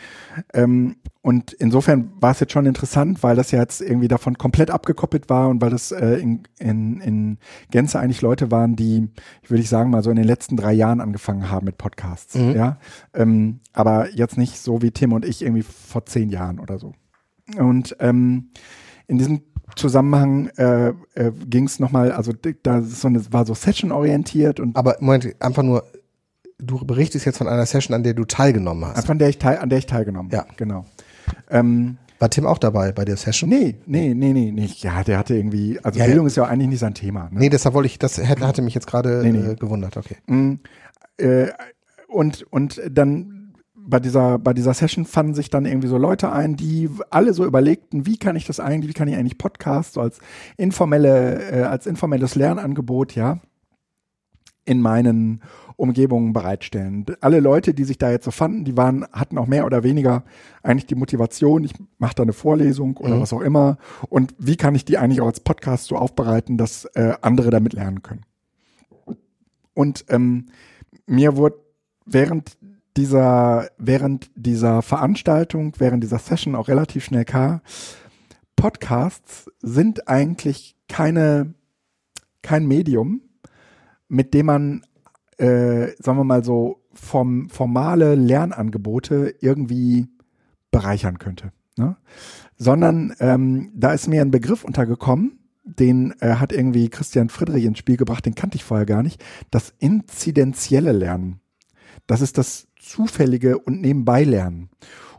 Ähm, 0.53 0.97
und 1.23 1.53
insofern 1.53 2.11
war 2.21 2.33
es 2.33 2.41
jetzt 2.41 2.53
schon 2.53 2.67
interessant, 2.67 3.23
weil 3.23 3.37
das 3.37 3.51
ja 3.51 3.61
jetzt 3.61 3.81
irgendwie 3.81 4.09
davon 4.09 4.39
komplett 4.39 4.71
abgekoppelt 4.71 5.29
war 5.29 5.49
und 5.49 5.61
weil 5.61 5.71
das 5.71 5.93
äh, 5.93 6.15
in, 6.15 6.43
in, 6.59 7.01
in 7.01 7.39
Gänze 7.71 8.01
eigentlich 8.01 8.23
Leute 8.23 8.51
waren, 8.51 8.75
die, 8.77 9.09
ich 9.43 9.51
würde 9.51 9.63
ich 9.63 9.69
sagen, 9.69 9.91
mal 9.91 10.03
so 10.03 10.11
in 10.11 10.17
den 10.17 10.25
letzten 10.25 10.57
drei 10.57 10.73
Jahren 10.73 11.01
angefangen 11.01 11.51
haben 11.51 11.67
mit 11.67 11.77
Podcasts. 11.77 12.35
Mhm. 12.35 12.53
Ja. 12.53 12.79
Ähm, 13.13 13.61
aber 13.73 14.11
jetzt 14.11 14.39
nicht 14.39 14.59
so 14.59 14.83
wie 14.83 14.91
Tim 14.91 15.13
und 15.13 15.25
ich 15.25 15.43
irgendwie 15.43 15.63
vor 15.63 16.07
zehn 16.07 16.31
Jahren 16.31 16.59
oder 16.59 16.79
so. 16.79 16.95
Und 17.59 17.95
ähm, 18.01 18.51
in 19.07 19.19
diesem 19.19 19.43
Zusammenhang 19.77 20.49
äh, 20.57 20.89
äh, 21.15 21.31
ging 21.47 21.65
es 21.65 21.79
nochmal, 21.79 22.13
also 22.13 22.33
da 22.63 22.81
so 22.81 23.09
eine, 23.09 23.33
war 23.33 23.45
so 23.45 23.55
Session-orientiert 23.55 24.61
und. 24.61 24.77
Aber 24.77 24.97
Moment, 25.01 25.37
einfach 25.41 25.63
nur 25.63 25.85
du 26.59 26.85
berichtest 26.85 27.25
jetzt 27.25 27.39
von 27.39 27.49
einer 27.49 27.67
Session, 27.67 27.95
an 27.95 28.03
der 28.03 28.15
du 28.15 28.25
teilgenommen 28.25 28.85
hast. 28.85 29.07
Von 29.07 29.19
der 29.19 29.29
ich 29.29 29.39
teil, 29.39 29.59
an 29.59 29.69
der 29.69 29.79
ich 29.79 29.87
teilgenommen 29.87 30.31
habe. 30.33 30.49
Ja. 30.49 30.55
Genau. 30.57 30.85
Ähm, 31.51 31.99
war 32.19 32.31
Tim 32.31 32.47
auch 32.47 32.59
dabei 32.59 32.91
bei 32.91 33.05
der 33.05 33.17
Session? 33.17 33.49
Nee, 33.49 33.77
nee, 33.87 34.13
nee, 34.15 34.33
nee, 34.33 34.51
nicht. 34.51 34.83
Ja, 34.83 35.05
der 35.05 35.19
hatte 35.19 35.37
irgendwie, 35.37 35.79
also 35.83 35.99
ja, 35.99 36.07
Bildung 36.07 36.27
ja. 36.27 36.29
ist 36.29 36.37
ja 36.37 36.45
eigentlich 36.45 36.69
nicht 36.69 36.81
sein 36.81 36.95
Thema. 36.95 37.25
Ne? 37.31 37.41
Nee, 37.41 37.49
deshalb 37.49 37.75
wollte 37.75 37.87
ich, 37.87 37.99
das 37.99 38.19
hätte, 38.19 38.47
hatte 38.47 38.63
mich 38.63 38.75
jetzt 38.75 38.89
gerade 38.89 39.21
nee, 39.23 39.31
nee. 39.31 39.53
äh, 39.53 39.55
gewundert, 39.55 39.97
okay. 39.97 40.17
Mm, 40.27 40.55
äh, 41.19 41.49
und, 42.09 42.43
und 42.51 42.81
dann 42.91 43.55
bei 43.77 44.01
dieser, 44.01 44.39
bei 44.39 44.53
dieser 44.53 44.75
Session 44.75 45.05
fanden 45.05 45.35
sich 45.35 45.49
dann 45.49 45.65
irgendwie 45.65 45.89
so 45.89 45.97
Leute 45.97 46.33
ein, 46.33 46.57
die 46.57 46.91
alle 47.11 47.33
so 47.33 47.45
überlegten, 47.47 48.05
wie 48.05 48.19
kann 48.19 48.35
ich 48.35 48.47
das 48.47 48.59
eigentlich, 48.59 48.91
wie 48.91 48.95
kann 48.95 49.09
ich 49.09 49.17
eigentlich 49.17 49.39
Podcast 49.39 49.95
so 49.95 50.01
als 50.01 50.19
informelle, 50.57 51.51
äh, 51.53 51.63
als 51.63 51.87
informelles 51.87 52.35
Lernangebot, 52.35 53.15
ja, 53.15 53.39
in 54.69 54.83
meinen 54.83 55.43
Umgebungen 55.77 56.33
bereitstellen. 56.33 57.07
Alle 57.21 57.41
Leute, 57.41 57.73
die 57.73 57.85
sich 57.85 57.97
da 57.97 58.11
jetzt 58.11 58.27
so 58.27 58.31
fanden, 58.31 58.65
die 58.65 58.77
waren, 58.77 59.07
hatten 59.13 59.39
auch 59.39 59.47
mehr 59.47 59.65
oder 59.65 59.83
weniger 59.83 60.25
eigentlich 60.63 60.87
die 60.87 60.95
Motivation, 60.95 61.65
ich 61.65 61.73
mache 61.99 62.17
da 62.17 62.25
eine 62.25 62.35
Vorlesung 62.35 62.99
oder 62.99 63.17
mhm. 63.17 63.21
was 63.23 63.33
auch 63.33 63.41
immer. 63.41 63.79
Und 64.09 64.35
wie 64.39 64.57
kann 64.57 64.75
ich 64.75 64.85
die 64.85 64.99
eigentlich 64.99 65.23
auch 65.23 65.27
als 65.27 65.41
Podcast 65.41 65.87
so 65.87 65.97
aufbereiten, 65.97 66.59
dass 66.59 66.85
äh, 66.95 67.15
andere 67.23 67.51
damit 67.51 67.73
lernen 67.73 68.03
können? 68.03 68.23
Und 69.73 70.05
ähm, 70.09 70.47
mir 71.07 71.37
wurde 71.37 71.57
während 72.05 72.59
dieser, 72.97 73.69
während 73.79 74.31
dieser 74.35 74.83
Veranstaltung, 74.83 75.75
während 75.79 76.03
dieser 76.03 76.19
Session 76.19 76.57
auch 76.57 76.69
relativ 76.69 77.05
schnell 77.05 77.25
klar, 77.25 77.63
Podcasts 78.57 79.49
sind 79.63 80.09
eigentlich 80.09 80.77
keine, 80.89 81.55
kein 82.43 82.67
Medium, 82.67 83.23
mit 84.09 84.35
dem 84.35 84.47
man 84.47 84.83
äh, 85.39 85.95
sagen 85.99 86.19
wir 86.19 86.25
mal 86.25 86.45
so, 86.45 86.83
vom, 86.93 87.49
formale 87.49 88.15
Lernangebote 88.17 89.35
irgendwie 89.41 90.09
bereichern 90.71 91.19
könnte. 91.19 91.53
Ne? 91.77 91.97
Sondern 92.57 93.15
ähm, 93.21 93.71
da 93.75 93.93
ist 93.93 94.09
mir 94.09 94.21
ein 94.21 94.33
Begriff 94.33 94.65
untergekommen, 94.65 95.39
den 95.65 96.15
äh, 96.21 96.35
hat 96.35 96.53
irgendwie 96.53 96.89
Christian 96.89 97.29
Friedrich 97.29 97.65
ins 97.65 97.79
Spiel 97.79 97.97
gebracht, 97.97 98.27
den 98.27 98.35
kannte 98.35 98.57
ich 98.57 98.65
vorher 98.65 98.87
gar 98.87 99.03
nicht. 99.03 99.25
Das 99.51 99.73
inzidenzielle 99.79 100.93
Lernen. 100.93 101.41
Das 102.07 102.21
ist 102.21 102.37
das 102.37 102.67
zufällige 102.79 103.59
und 103.59 103.81
nebenbei 103.81 104.25
Lernen. 104.25 104.71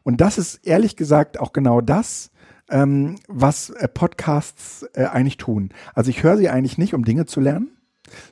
Und 0.03 0.21
das 0.21 0.37
ist 0.37 0.67
ehrlich 0.67 0.95
gesagt 0.95 1.39
auch 1.39 1.53
genau 1.53 1.81
das, 1.81 2.31
ähm, 2.69 3.15
was 3.27 3.69
äh, 3.69 3.87
Podcasts 3.87 4.83
äh, 4.93 5.05
eigentlich 5.05 5.37
tun. 5.37 5.69
Also 5.93 6.09
ich 6.09 6.23
höre 6.23 6.37
sie 6.37 6.49
eigentlich 6.49 6.77
nicht, 6.77 6.93
um 6.93 7.05
Dinge 7.05 7.25
zu 7.25 7.39
lernen, 7.39 7.71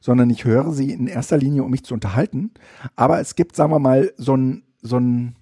sondern 0.01 0.29
ich 0.29 0.45
höre 0.45 0.71
sie 0.71 0.91
in 0.91 1.07
erster 1.07 1.37
Linie, 1.37 1.63
um 1.63 1.71
mich 1.71 1.83
zu 1.83 1.93
unterhalten. 1.93 2.51
Aber 2.95 3.19
es 3.19 3.35
gibt, 3.35 3.55
sagen 3.55 3.71
wir 3.71 3.79
mal, 3.79 4.11
so 4.17 4.35
ein, 4.35 4.63
so 4.81 4.97
ein, 4.97 5.35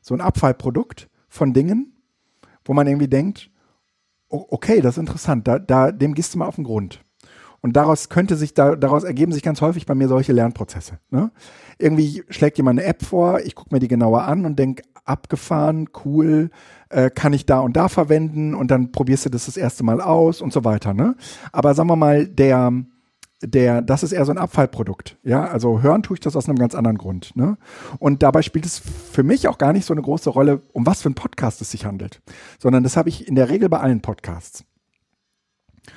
so 0.00 0.14
ein 0.14 0.20
Abfallprodukt 0.20 1.08
von 1.28 1.52
Dingen, 1.52 1.92
wo 2.64 2.74
man 2.74 2.86
irgendwie 2.86 3.08
denkt, 3.08 3.50
okay, 4.28 4.80
das 4.80 4.94
ist 4.94 5.00
interessant, 5.00 5.48
da, 5.48 5.58
da, 5.58 5.90
dem 5.90 6.14
gehst 6.14 6.34
du 6.34 6.38
mal 6.38 6.46
auf 6.46 6.56
den 6.56 6.64
Grund. 6.64 7.00
Und 7.62 7.76
daraus 7.76 8.08
könnte 8.08 8.36
sich, 8.36 8.54
da, 8.54 8.74
daraus 8.74 9.04
ergeben 9.04 9.32
sich 9.32 9.42
ganz 9.42 9.60
häufig 9.60 9.84
bei 9.84 9.94
mir 9.94 10.08
solche 10.08 10.32
Lernprozesse. 10.32 10.98
Ne? 11.10 11.30
Irgendwie 11.78 12.24
schlägt 12.30 12.56
jemand 12.56 12.78
eine 12.78 12.88
App 12.88 13.04
vor, 13.04 13.40
ich 13.40 13.54
gucke 13.54 13.74
mir 13.74 13.80
die 13.80 13.88
genauer 13.88 14.22
an 14.22 14.46
und 14.46 14.58
denke, 14.58 14.82
abgefahren, 15.04 15.88
cool, 16.04 16.50
äh, 16.88 17.10
kann 17.10 17.32
ich 17.32 17.46
da 17.46 17.60
und 17.60 17.76
da 17.76 17.88
verwenden 17.88 18.54
und 18.54 18.70
dann 18.70 18.92
probierst 18.92 19.26
du 19.26 19.30
das 19.30 19.46
das 19.46 19.56
erste 19.56 19.84
Mal 19.84 20.00
aus 20.00 20.40
und 20.40 20.52
so 20.52 20.64
weiter. 20.64 20.94
Ne? 20.94 21.16
Aber 21.52 21.74
sagen 21.74 21.88
wir 21.88 21.96
mal, 21.96 22.26
der, 22.26 22.72
der, 23.42 23.82
das 23.82 24.02
ist 24.02 24.12
eher 24.12 24.24
so 24.24 24.32
ein 24.32 24.38
Abfallprodukt. 24.38 25.16
Ja, 25.22 25.44
also 25.46 25.80
hören 25.82 26.02
tue 26.02 26.14
ich 26.14 26.20
das 26.20 26.36
aus 26.36 26.48
einem 26.48 26.58
ganz 26.58 26.74
anderen 26.74 26.98
Grund. 26.98 27.34
Ne? 27.36 27.56
Und 27.98 28.22
dabei 28.22 28.42
spielt 28.42 28.66
es 28.66 28.80
für 29.12 29.22
mich 29.22 29.48
auch 29.48 29.58
gar 29.58 29.72
nicht 29.72 29.86
so 29.86 29.94
eine 29.94 30.02
große 30.02 30.30
Rolle, 30.30 30.60
um 30.72 30.86
was 30.86 31.02
für 31.02 31.10
ein 31.10 31.14
Podcast 31.14 31.60
es 31.62 31.70
sich 31.70 31.86
handelt, 31.86 32.20
sondern 32.58 32.82
das 32.82 32.96
habe 32.96 33.08
ich 33.08 33.26
in 33.26 33.34
der 33.34 33.48
Regel 33.48 33.68
bei 33.68 33.80
allen 33.80 34.02
Podcasts. 34.02 34.64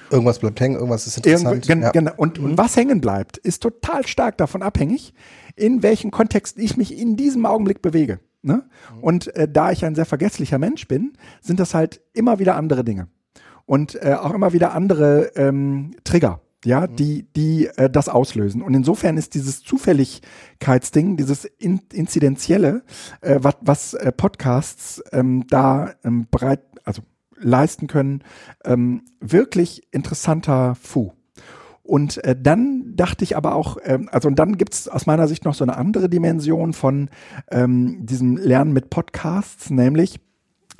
Irgendwas 0.10 0.40
bleibt 0.40 0.60
hängen, 0.60 0.76
irgendwas 0.76 1.08
ist 1.08 1.18
interessant. 1.18 1.68
Irgend, 1.68 1.84
ja. 1.84 1.92
genau. 1.92 2.12
und, 2.18 2.40
und 2.40 2.58
was 2.58 2.76
hängen 2.76 3.02
bleibt, 3.02 3.38
ist 3.38 3.62
total 3.62 4.08
stark 4.08 4.38
davon 4.38 4.62
abhängig, 4.62 5.14
in 5.56 5.84
welchen 5.84 6.12
Kontexten 6.12 6.64
ich 6.64 6.78
mich 6.78 6.98
in 6.98 7.18
diesem 7.18 7.46
Augenblick 7.46 7.82
bewege. 7.82 8.20
Ne? 8.42 8.64
Und 9.02 9.34
äh, 9.36 9.48
da 9.48 9.72
ich 9.72 9.86
ein 9.86 9.96
sehr 9.96 10.06
vergesslicher 10.06 10.60
Mensch 10.60 10.88
bin, 10.88 11.14
sind 11.42 11.60
das 11.60 11.74
halt 11.74 12.02
immer 12.14 12.40
wieder 12.40 12.56
andere 12.56 12.84
Dinge. 12.84 13.08
Und 13.66 13.96
äh, 13.96 14.16
auch 14.20 14.34
immer 14.34 14.54
wieder 14.54 14.74
andere 14.74 15.32
ähm, 15.36 15.96
Trigger, 16.04 16.42
ja, 16.64 16.82
mhm. 16.82 16.96
die, 16.96 17.28
die 17.36 17.68
äh, 17.78 17.90
das 17.90 18.10
auslösen. 18.10 18.62
Und 18.62 18.74
insofern 18.74 19.18
ist 19.18 19.34
dieses 19.34 19.62
Zufälligkeitsding, 19.64 21.18
dieses 21.18 21.46
in, 21.46 21.82
Inzidenzielle, 21.92 22.84
äh, 23.22 23.40
was, 23.42 23.56
was 23.62 23.94
äh, 23.94 24.12
Podcasts 24.12 25.04
ähm, 25.12 25.46
da 25.48 25.94
ähm, 26.04 26.28
bereit, 26.30 26.62
also 26.84 27.02
leisten 27.38 27.88
können, 27.88 28.24
ähm, 28.64 29.04
wirklich 29.20 29.84
interessanter 29.92 30.76
Fu. 30.76 31.14
Und 31.84 32.24
äh, 32.24 32.36
dann 32.40 32.96
dachte 32.96 33.26
ich 33.26 33.36
aber 33.36 33.56
auch, 33.56 33.78
ähm, 33.84 34.08
also 34.12 34.30
und 34.30 34.40
dann 34.40 34.58
gibt's 34.58 34.88
aus 34.88 35.06
meiner 35.06 35.28
Sicht 35.28 35.44
noch 35.44 35.54
so 35.54 35.66
eine 35.66 35.76
andere 35.76 36.10
Dimension 36.10 36.72
von 36.72 37.10
ähm, 37.52 38.06
diesem 38.06 38.38
Lernen 38.38 38.72
mit 38.72 38.90
Podcasts, 38.90 39.70
nämlich 39.70 40.22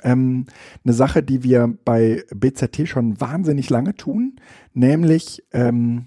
ähm, 0.04 0.46
eine 0.84 0.94
Sache, 0.94 1.22
die 1.22 1.42
wir 1.42 1.76
bei 1.84 2.22
BZT 2.32 2.86
schon 2.86 3.20
wahnsinnig 3.20 3.70
lange 3.70 3.96
tun, 3.96 4.36
nämlich 4.74 5.42
ähm, 5.52 6.06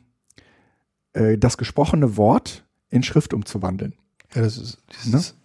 äh, 1.13 1.37
das 1.37 1.57
gesprochene 1.57 2.15
Wort 2.15 2.65
in 2.89 3.03
Schrift 3.03 3.33
umzuwandeln. 3.33 3.95
Ja, 4.33 4.43
das 4.43 4.57
ist, 4.57 4.77
das 5.11 5.35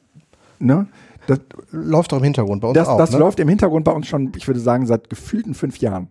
ne? 0.60 0.74
ne? 0.76 0.86
Das 1.26 1.40
läuft 1.70 2.12
doch 2.12 2.18
im 2.18 2.24
Hintergrund 2.24 2.62
bei 2.62 2.68
uns 2.68 2.76
das, 2.76 2.88
auch. 2.88 2.98
Das 2.98 3.12
ne? 3.12 3.18
läuft 3.18 3.40
im 3.40 3.48
Hintergrund 3.48 3.84
bei 3.84 3.92
uns 3.92 4.06
schon, 4.06 4.32
ich 4.36 4.46
würde 4.46 4.60
sagen, 4.60 4.86
seit 4.86 5.08
gefühlten 5.08 5.54
fünf 5.54 5.78
Jahren. 5.78 6.10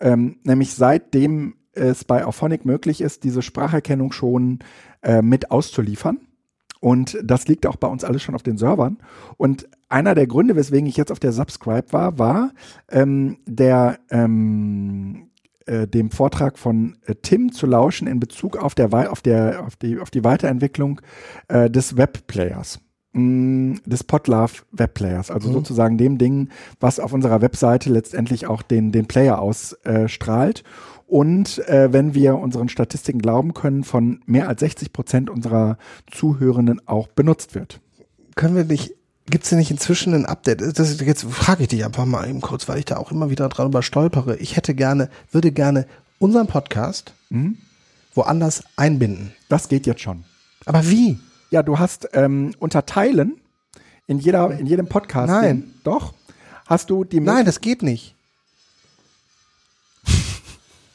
Ähm, 0.00 0.38
nämlich 0.44 0.74
seitdem 0.74 1.54
es 1.72 2.04
bei 2.04 2.24
Auphonic 2.24 2.64
möglich 2.64 3.00
ist, 3.00 3.24
diese 3.24 3.42
Spracherkennung 3.42 4.12
schon 4.12 4.60
äh, 5.02 5.22
mit 5.22 5.50
auszuliefern. 5.50 6.20
Und 6.80 7.18
das 7.24 7.48
liegt 7.48 7.66
auch 7.66 7.76
bei 7.76 7.88
uns 7.88 8.04
alles 8.04 8.22
schon 8.22 8.34
auf 8.34 8.42
den 8.42 8.58
Servern. 8.58 8.98
Und 9.38 9.66
einer 9.88 10.14
der 10.14 10.26
Gründe, 10.26 10.56
weswegen 10.56 10.86
ich 10.86 10.96
jetzt 10.96 11.12
auf 11.12 11.20
der 11.20 11.32
Subscribe 11.32 11.92
war, 11.92 12.18
war 12.18 12.52
ähm, 12.90 13.38
der 13.46 13.98
ähm, 14.10 15.30
äh, 15.66 15.86
dem 15.86 16.10
Vortrag 16.10 16.58
von 16.58 16.96
äh, 17.06 17.14
Tim 17.14 17.52
zu 17.52 17.66
lauschen 17.66 18.06
in 18.06 18.20
Bezug 18.20 18.56
auf 18.56 18.74
der 18.74 18.92
auf 19.10 19.22
der 19.22 19.64
auf 19.64 19.76
die 19.76 19.98
auf 19.98 20.10
die 20.10 20.24
Weiterentwicklung 20.24 21.00
äh, 21.48 21.70
des 21.70 21.96
Webplayers 21.96 22.80
mm, 23.12 23.76
des 23.86 24.04
Podlove 24.04 24.62
Webplayers, 24.72 25.30
also 25.30 25.48
mhm. 25.48 25.54
sozusagen 25.54 25.96
dem 25.96 26.18
Ding, 26.18 26.50
was 26.80 27.00
auf 27.00 27.12
unserer 27.12 27.40
Webseite 27.40 27.90
letztendlich 27.90 28.46
auch 28.46 28.60
den 28.60 28.92
den 28.92 29.06
Player 29.06 29.40
ausstrahlt 29.40 30.64
und 31.06 31.66
äh, 31.68 31.92
wenn 31.92 32.14
wir 32.14 32.36
unseren 32.36 32.68
Statistiken 32.68 33.20
glauben 33.20 33.54
können, 33.54 33.84
von 33.84 34.20
mehr 34.26 34.48
als 34.48 34.60
60 34.60 34.92
Prozent 34.92 35.30
unserer 35.30 35.78
Zuhörenden 36.10 36.86
auch 36.86 37.08
benutzt 37.08 37.54
wird. 37.54 37.80
Können 38.34 38.56
wir 38.56 38.64
nicht 38.64 38.94
Gibt 39.26 39.44
es 39.44 39.50
denn 39.50 39.58
nicht 39.58 39.70
inzwischen 39.70 40.14
ein 40.14 40.26
Update? 40.26 40.78
Das, 40.78 41.00
jetzt 41.00 41.24
frage 41.24 41.62
ich 41.62 41.68
dich 41.68 41.84
einfach 41.84 42.04
mal 42.04 42.28
eben 42.28 42.40
kurz, 42.40 42.68
weil 42.68 42.78
ich 42.78 42.84
da 42.84 42.98
auch 42.98 43.10
immer 43.10 43.30
wieder 43.30 43.48
drüber 43.48 43.82
stolpere. 43.82 44.36
Ich 44.36 44.56
hätte 44.56 44.74
gerne, 44.74 45.08
würde 45.32 45.50
gerne 45.50 45.86
unseren 46.18 46.46
Podcast 46.46 47.14
mhm. 47.30 47.56
woanders 48.14 48.64
einbinden. 48.76 49.32
Das 49.48 49.68
geht 49.68 49.86
jetzt 49.86 50.02
schon. 50.02 50.24
Aber 50.66 50.86
wie? 50.88 51.18
Ja, 51.50 51.62
du 51.62 51.78
hast 51.78 52.08
ähm, 52.12 52.54
Unterteilen 52.58 53.40
in 54.06 54.18
jeder, 54.18 54.50
in 54.50 54.66
jedem 54.66 54.88
Podcast. 54.88 55.30
Nein. 55.30 55.60
Den, 55.62 55.74
doch. 55.84 56.12
Hast 56.66 56.90
du 56.90 57.04
die 57.04 57.20
Nein, 57.20 57.46
das 57.46 57.60
geht 57.60 57.82
nicht 57.82 58.14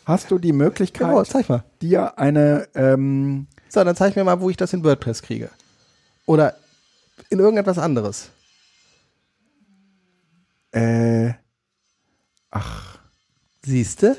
hast 0.10 0.32
du 0.32 0.40
die 0.40 0.52
Möglichkeit, 0.52 1.08
genau, 1.08 1.24
zeig 1.24 1.48
mal. 1.48 1.64
dir 1.82 2.18
eine. 2.18 2.68
Ähm 2.74 3.48
so, 3.70 3.84
dann 3.84 3.96
zeig 3.96 4.16
mir 4.16 4.24
mal, 4.24 4.42
wo 4.42 4.50
ich 4.50 4.58
das 4.58 4.74
in 4.74 4.84
WordPress 4.84 5.22
kriege. 5.22 5.50
Oder 6.26 6.56
in 7.30 7.40
irgendetwas 7.40 7.78
anderes. 7.78 8.30
Äh. 10.72 11.34
Ach. 12.52 13.00
Siehste? 13.64 14.18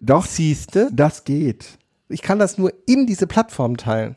Doch. 0.00 0.26
Siehste? 0.26 0.88
Das 0.92 1.24
geht. 1.24 1.78
Ich 2.08 2.22
kann 2.22 2.38
das 2.38 2.58
nur 2.58 2.72
in 2.86 3.06
diese 3.06 3.26
Plattform 3.26 3.76
teilen. 3.76 4.16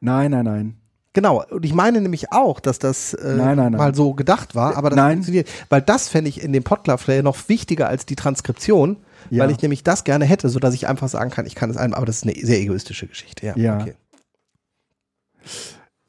Nein, 0.00 0.30
nein, 0.30 0.44
nein. 0.44 0.76
Genau, 1.12 1.44
und 1.50 1.64
ich 1.64 1.74
meine 1.74 2.00
nämlich 2.00 2.32
auch, 2.32 2.60
dass 2.60 2.78
das 2.78 3.14
äh, 3.14 3.34
nein, 3.34 3.56
nein, 3.56 3.72
nein. 3.72 3.72
mal 3.72 3.94
so 3.94 4.14
gedacht 4.14 4.54
war, 4.54 4.76
aber 4.76 4.90
das 4.90 4.96
nein. 4.96 5.14
funktioniert. 5.14 5.48
Weil 5.68 5.82
das 5.82 6.08
fände 6.08 6.28
ich 6.28 6.40
in 6.42 6.52
dem 6.52 6.62
Podclub-Player 6.62 7.24
noch 7.24 7.48
wichtiger 7.48 7.88
als 7.88 8.06
die 8.06 8.14
Transkription, 8.14 8.96
ja. 9.28 9.42
weil 9.42 9.50
ich 9.50 9.60
nämlich 9.60 9.82
das 9.82 10.04
gerne 10.04 10.24
hätte, 10.24 10.48
so 10.48 10.60
dass 10.60 10.72
ich 10.72 10.86
einfach 10.86 11.08
sagen 11.08 11.30
kann, 11.30 11.46
ich 11.46 11.56
kann 11.56 11.68
es 11.68 11.76
einem, 11.76 11.94
aber 11.94 12.06
das 12.06 12.18
ist 12.18 12.22
eine 12.24 12.34
sehr 12.34 12.60
egoistische 12.60 13.08
Geschichte. 13.08 13.44
Ja. 13.44 13.56
ja. 13.56 13.80
Okay. 13.80 13.94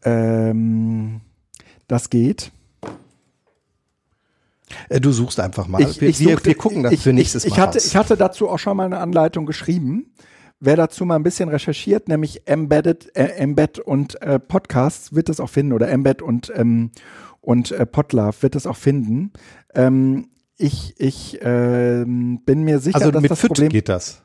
Ähm, 0.03 1.21
das 1.87 2.09
geht. 2.09 2.51
Äh, 4.89 5.01
du 5.01 5.11
suchst 5.11 5.39
einfach 5.39 5.67
mal. 5.67 5.81
Ich, 5.81 6.01
ich 6.01 6.19
wir, 6.19 6.33
suchte, 6.33 6.45
wir 6.45 6.55
gucken 6.55 6.83
das 6.83 6.93
ich, 6.93 7.01
für 7.01 7.13
nächstes 7.13 7.45
ich, 7.45 7.51
Mal. 7.51 7.55
Ich 7.55 7.61
hatte, 7.61 7.77
ich 7.79 7.95
hatte 7.95 8.17
dazu 8.17 8.49
auch 8.49 8.59
schon 8.59 8.77
mal 8.77 8.85
eine 8.85 8.99
Anleitung 8.99 9.45
geschrieben. 9.45 10.13
Wer 10.59 10.75
dazu 10.75 11.05
mal 11.05 11.15
ein 11.15 11.23
bisschen 11.23 11.49
recherchiert, 11.49 12.07
nämlich 12.07 12.47
Embedded, 12.47 13.15
äh, 13.15 13.23
Embed 13.37 13.79
und 13.79 14.21
äh, 14.21 14.39
Podcasts, 14.39 15.13
wird 15.13 15.27
das 15.27 15.39
auch 15.39 15.49
finden 15.49 15.73
oder 15.73 15.89
Embed 15.89 16.21
und 16.21 16.51
ähm, 16.55 16.91
und 17.41 17.71
äh, 17.71 17.87
Podlove 17.87 18.43
wird 18.43 18.53
das 18.53 18.67
auch 18.67 18.77
finden. 18.77 19.31
Ähm, 19.73 20.29
ich 20.57 20.93
ich 20.99 21.39
ähm, 21.41 22.41
bin 22.45 22.63
mir 22.63 22.79
sicher, 22.79 22.97
also 22.97 23.09
dass 23.09 23.21
mit 23.23 23.31
das 23.31 23.39
Fit 23.39 23.49
Problem 23.49 23.69
geht 23.69 23.89
das. 23.89 24.21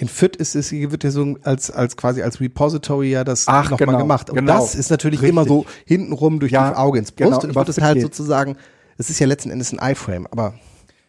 In 0.00 0.08
Fit 0.08 0.34
ist 0.36 0.54
es, 0.54 0.72
wird 0.72 1.04
ja 1.04 1.10
so 1.10 1.36
als, 1.42 1.70
als 1.70 1.94
quasi 1.94 2.22
als 2.22 2.40
Repository 2.40 3.10
ja 3.10 3.22
das 3.22 3.46
nochmal 3.46 3.76
genau, 3.78 3.98
gemacht. 3.98 4.30
Und 4.30 4.36
genau. 4.36 4.54
das 4.54 4.74
ist 4.74 4.90
natürlich 4.90 5.20
Richtig. 5.20 5.30
immer 5.30 5.44
so 5.44 5.66
hintenrum 5.84 6.40
durch 6.40 6.52
Ja, 6.52 6.70
das 6.70 6.78
Auge 6.78 6.98
ins 6.98 7.12
Brust. 7.12 7.18
genau, 7.28 7.42
und 7.42 7.50
ich 7.50 7.54
würde 7.54 7.70
es 7.70 7.80
halt 7.82 8.00
sozusagen, 8.00 8.56
es 8.96 9.10
ist 9.10 9.18
ja 9.18 9.26
letzten 9.26 9.50
Endes 9.50 9.72
ein 9.72 9.92
iFrame, 9.92 10.26
aber 10.30 10.54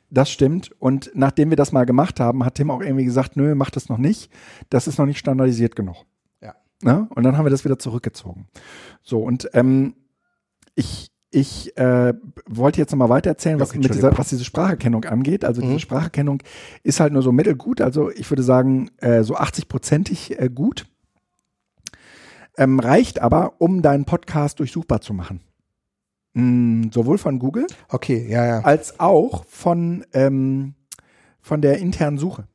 Das 0.10 0.30
stimmt. 0.30 0.72
Und 0.78 1.10
nachdem 1.14 1.52
wir 1.52 1.56
das 1.56 1.72
mal 1.72 1.86
gemacht 1.86 2.20
haben, 2.20 2.44
hat 2.44 2.56
Tim 2.56 2.70
auch 2.70 2.82
irgendwie 2.82 3.06
gesagt, 3.06 3.38
nö, 3.38 3.56
mach 3.56 3.70
das 3.70 3.88
noch 3.88 3.98
nicht. 3.98 4.30
Das 4.70 4.88
ist 4.88 5.00
noch 5.00 5.06
nicht 5.06 5.20
standardisiert 5.20 5.78
genug. 5.78 5.96
Ja. 6.42 6.56
Ne? 6.82 7.08
Und 7.16 7.24
dann 7.24 7.38
haben 7.38 7.46
wir 7.46 7.50
das 7.50 7.64
wieder 7.64 7.80
zurückgezogen. 7.80 8.50
So, 9.04 9.20
und 9.20 9.50
ähm, 9.54 9.96
ich, 10.76 11.11
ich 11.32 11.76
äh, 11.78 12.14
wollte 12.46 12.80
jetzt 12.80 12.92
nochmal 12.92 13.10
weiter 13.10 13.30
erzählen, 13.30 13.60
was, 13.60 13.70
Okay, 13.70 13.80
mit 13.80 13.94
dieser, 13.94 14.18
was 14.18 14.30
diese 14.30 14.44
Spracherkennung 14.44 15.06
angeht. 15.06 15.46
Also 15.46 15.62
diese 15.62 15.74
Mhm. 15.74 15.80
Spracherkennung 15.80 16.44
ist 16.84 17.00
halt 17.00 17.14
nur 17.14 17.22
so 17.22 17.32
mittelgut. 17.32 17.80
Also 17.80 18.12
ich 18.12 18.30
würde 18.30 18.44
sagen, 18.44 18.92
äh, 18.98 19.24
so 19.24 19.38
80-prozentig 19.38 20.38
äh, 20.40 20.50
gut. 20.50 20.86
Ähm, 22.58 22.80
reicht 22.80 23.22
aber, 23.22 23.54
um 23.60 23.82
deinen 23.82 24.04
Podcast 24.04 24.60
durchsuchbar 24.60 25.00
zu 25.00 25.14
machen. 25.14 25.40
Mm, 26.34 26.90
sowohl 26.92 27.18
von 27.18 27.40
Google 27.40 27.66
okay, 27.90 28.28
ja, 28.30 28.46
ja. 28.46 28.60
als 28.62 29.00
auch 29.00 29.46
von, 29.46 30.06
ähm, 30.14 30.76
von 31.40 31.62
der 31.62 31.80
internen 31.80 32.18
Suche. 32.18 32.48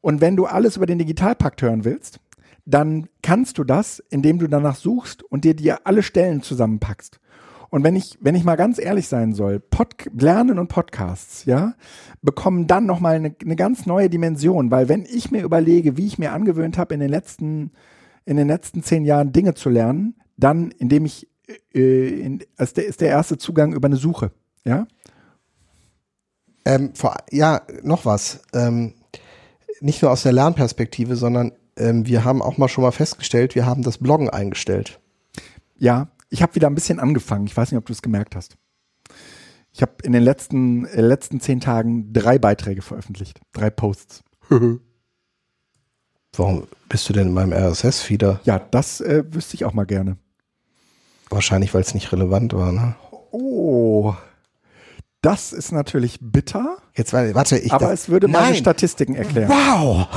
Und 0.00 0.20
wenn 0.22 0.36
du 0.36 0.46
alles 0.46 0.76
über 0.76 0.86
den 0.86 0.98
Digitalpakt 0.98 1.60
hören 1.60 1.84
willst, 1.84 2.20
dann 2.64 3.08
kannst 3.22 3.58
du 3.58 3.64
das, 3.64 4.02
indem 4.10 4.38
du 4.38 4.48
danach 4.48 4.76
suchst 4.76 5.22
und 5.22 5.44
dir 5.44 5.54
dir 5.54 5.86
alle 5.86 6.02
Stellen 6.02 6.42
zusammenpackst. 6.42 7.20
Und 7.74 7.82
wenn 7.82 7.96
ich, 7.96 8.16
wenn 8.20 8.36
ich 8.36 8.44
mal 8.44 8.54
ganz 8.54 8.78
ehrlich 8.78 9.08
sein 9.08 9.32
soll, 9.32 9.58
Pod 9.58 9.96
Lernen 10.16 10.60
und 10.60 10.68
Podcasts, 10.68 11.44
ja, 11.44 11.74
bekommen 12.22 12.68
dann 12.68 12.86
nochmal 12.86 13.16
eine, 13.16 13.34
eine 13.42 13.56
ganz 13.56 13.84
neue 13.84 14.08
Dimension, 14.08 14.70
weil 14.70 14.88
wenn 14.88 15.04
ich 15.04 15.32
mir 15.32 15.42
überlege, 15.42 15.96
wie 15.96 16.06
ich 16.06 16.16
mir 16.16 16.30
angewöhnt 16.30 16.78
habe, 16.78 16.94
in 16.94 17.00
den 17.00 17.10
letzten, 17.10 17.72
in 18.26 18.36
den 18.36 18.46
letzten 18.46 18.84
zehn 18.84 19.04
Jahren 19.04 19.32
Dinge 19.32 19.54
zu 19.54 19.70
lernen, 19.70 20.14
dann, 20.36 20.70
indem 20.70 21.04
ich, 21.04 21.26
äh, 21.74 22.20
in, 22.20 22.44
also 22.56 22.74
der, 22.74 22.86
ist 22.86 23.00
der 23.00 23.08
erste 23.08 23.38
Zugang 23.38 23.72
über 23.72 23.86
eine 23.86 23.96
Suche, 23.96 24.30
ja. 24.64 24.86
Ähm, 26.64 26.94
vor, 26.94 27.16
ja, 27.32 27.62
noch 27.82 28.04
was. 28.04 28.42
Ähm, 28.52 28.94
nicht 29.80 30.00
nur 30.00 30.12
aus 30.12 30.22
der 30.22 30.32
Lernperspektive, 30.32 31.16
sondern 31.16 31.50
ähm, 31.76 32.06
wir 32.06 32.24
haben 32.24 32.40
auch 32.40 32.56
mal 32.56 32.68
schon 32.68 32.84
mal 32.84 32.92
festgestellt, 32.92 33.56
wir 33.56 33.66
haben 33.66 33.82
das 33.82 33.98
Bloggen 33.98 34.30
eingestellt. 34.30 35.00
Ja, 35.76 36.06
ich 36.34 36.42
habe 36.42 36.54
wieder 36.56 36.66
ein 36.66 36.74
bisschen 36.74 36.98
angefangen. 36.98 37.46
Ich 37.46 37.56
weiß 37.56 37.70
nicht, 37.70 37.78
ob 37.78 37.86
du 37.86 37.92
es 37.92 38.02
gemerkt 38.02 38.34
hast. 38.34 38.56
Ich 39.70 39.82
habe 39.82 39.92
in 40.02 40.12
den 40.12 40.22
letzten, 40.22 40.84
äh, 40.86 41.00
letzten 41.00 41.38
zehn 41.38 41.60
Tagen 41.60 42.12
drei 42.12 42.40
Beiträge 42.40 42.82
veröffentlicht. 42.82 43.40
Drei 43.52 43.70
Posts. 43.70 44.24
Warum 46.36 46.66
bist 46.88 47.08
du 47.08 47.12
denn 47.12 47.28
in 47.28 47.34
meinem 47.34 47.52
RSS-Feeder? 47.52 48.40
Ja, 48.44 48.58
das 48.58 49.00
äh, 49.00 49.22
wüsste 49.30 49.54
ich 49.54 49.64
auch 49.64 49.74
mal 49.74 49.86
gerne. 49.86 50.16
Wahrscheinlich, 51.30 51.72
weil 51.72 51.82
es 51.82 51.94
nicht 51.94 52.10
relevant 52.12 52.52
war, 52.52 52.72
ne? 52.72 52.96
Oh, 53.30 54.14
das 55.22 55.52
ist 55.52 55.70
natürlich 55.70 56.18
bitter, 56.20 56.78
Jetzt 56.96 57.12
warte, 57.12 57.58
ich. 57.58 57.72
aber 57.72 57.92
es 57.92 58.08
würde 58.08 58.26
meine 58.26 58.46
Nein. 58.46 58.56
Statistiken 58.56 59.14
erklären. 59.14 59.48
Wow! 59.48 60.08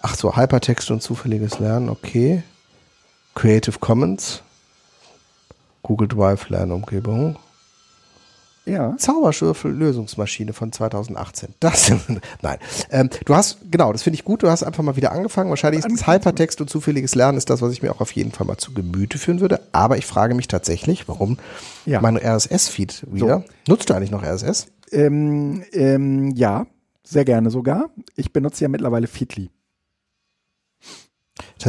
Ach 0.00 0.14
so, 0.14 0.36
Hypertext 0.36 0.92
und 0.92 1.02
zufälliges 1.02 1.58
Lernen, 1.58 1.88
okay. 1.88 2.44
Creative 3.34 3.78
Commons. 3.80 4.42
Google 5.84 6.08
Drive 6.08 6.48
Lernumgebung. 6.48 7.36
Ja. 8.66 8.96
Zauberschürfel 8.96 9.70
Lösungsmaschine 9.70 10.54
von 10.54 10.72
2018. 10.72 11.50
Das, 11.60 11.92
nein. 12.42 12.58
Ähm, 12.90 13.10
du 13.26 13.34
hast, 13.34 13.58
genau, 13.70 13.92
das 13.92 14.02
finde 14.02 14.14
ich 14.14 14.24
gut. 14.24 14.42
Du 14.42 14.48
hast 14.48 14.62
einfach 14.62 14.82
mal 14.82 14.96
wieder 14.96 15.12
angefangen. 15.12 15.50
Wahrscheinlich 15.50 15.84
ist 15.84 15.92
das 16.00 16.06
Hypertext 16.06 16.62
und 16.62 16.70
zufälliges 16.70 17.14
Lernen 17.14 17.36
ist 17.36 17.50
das, 17.50 17.60
was 17.60 17.72
ich 17.72 17.82
mir 17.82 17.92
auch 17.92 18.00
auf 18.00 18.12
jeden 18.12 18.32
Fall 18.32 18.46
mal 18.46 18.56
zu 18.56 18.72
Gemüte 18.72 19.18
führen 19.18 19.40
würde. 19.40 19.60
Aber 19.72 19.98
ich 19.98 20.06
frage 20.06 20.34
mich 20.34 20.48
tatsächlich, 20.48 21.06
warum 21.08 21.36
Ja. 21.84 22.00
mein 22.00 22.16
RSS-Feed 22.16 23.04
wieder. 23.12 23.44
Nutzt 23.68 23.90
du 23.90 23.94
eigentlich 23.94 24.10
noch 24.10 24.22
RSS? 24.22 24.68
Ähm, 24.92 25.62
ähm, 25.72 26.30
ja, 26.34 26.66
sehr 27.02 27.26
gerne 27.26 27.50
sogar. 27.50 27.90
Ich 28.16 28.32
benutze 28.32 28.64
ja 28.64 28.68
mittlerweile 28.68 29.08
Feedly. 29.08 29.50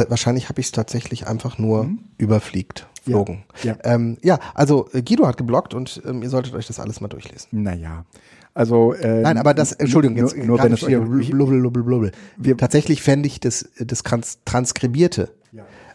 Wahrscheinlich 0.08 0.48
habe 0.48 0.60
ich 0.60 0.66
es 0.68 0.72
tatsächlich 0.72 1.26
einfach 1.26 1.58
nur 1.58 1.90
überfliegt, 2.16 2.80
Ja. 2.80 2.86
Flogen. 3.12 3.44
Ja. 3.62 3.76
Ähm, 3.84 4.18
ja, 4.22 4.38
also 4.54 4.88
äh, 4.92 5.02
Guido 5.02 5.26
hat 5.26 5.36
geblockt 5.36 5.74
und 5.74 6.02
ähm, 6.06 6.22
ihr 6.22 6.30
solltet 6.30 6.54
euch 6.54 6.66
das 6.66 6.78
alles 6.80 7.00
mal 7.00 7.08
durchlesen. 7.08 7.48
Naja, 7.52 8.04
also 8.54 8.94
ähm, 8.94 9.22
Nein, 9.22 9.38
aber 9.38 9.54
das, 9.54 9.72
Entschuldigung, 9.72 10.16
jetzt 10.16 10.36
nur, 10.36 10.46
nur 10.46 10.62
wenn 10.62 10.72
es 10.72 10.80
hier 10.80 11.00
euch, 11.00 11.30
blubbel, 11.30 11.60
blubbel, 11.60 11.82
blubbel. 11.82 12.12
Wir- 12.36 12.56
Tatsächlich 12.56 13.02
fände 13.02 13.26
ich 13.26 13.40
das, 13.40 13.68
das 13.78 14.02
Trans 14.02 14.38
Transkribierte 14.44 15.30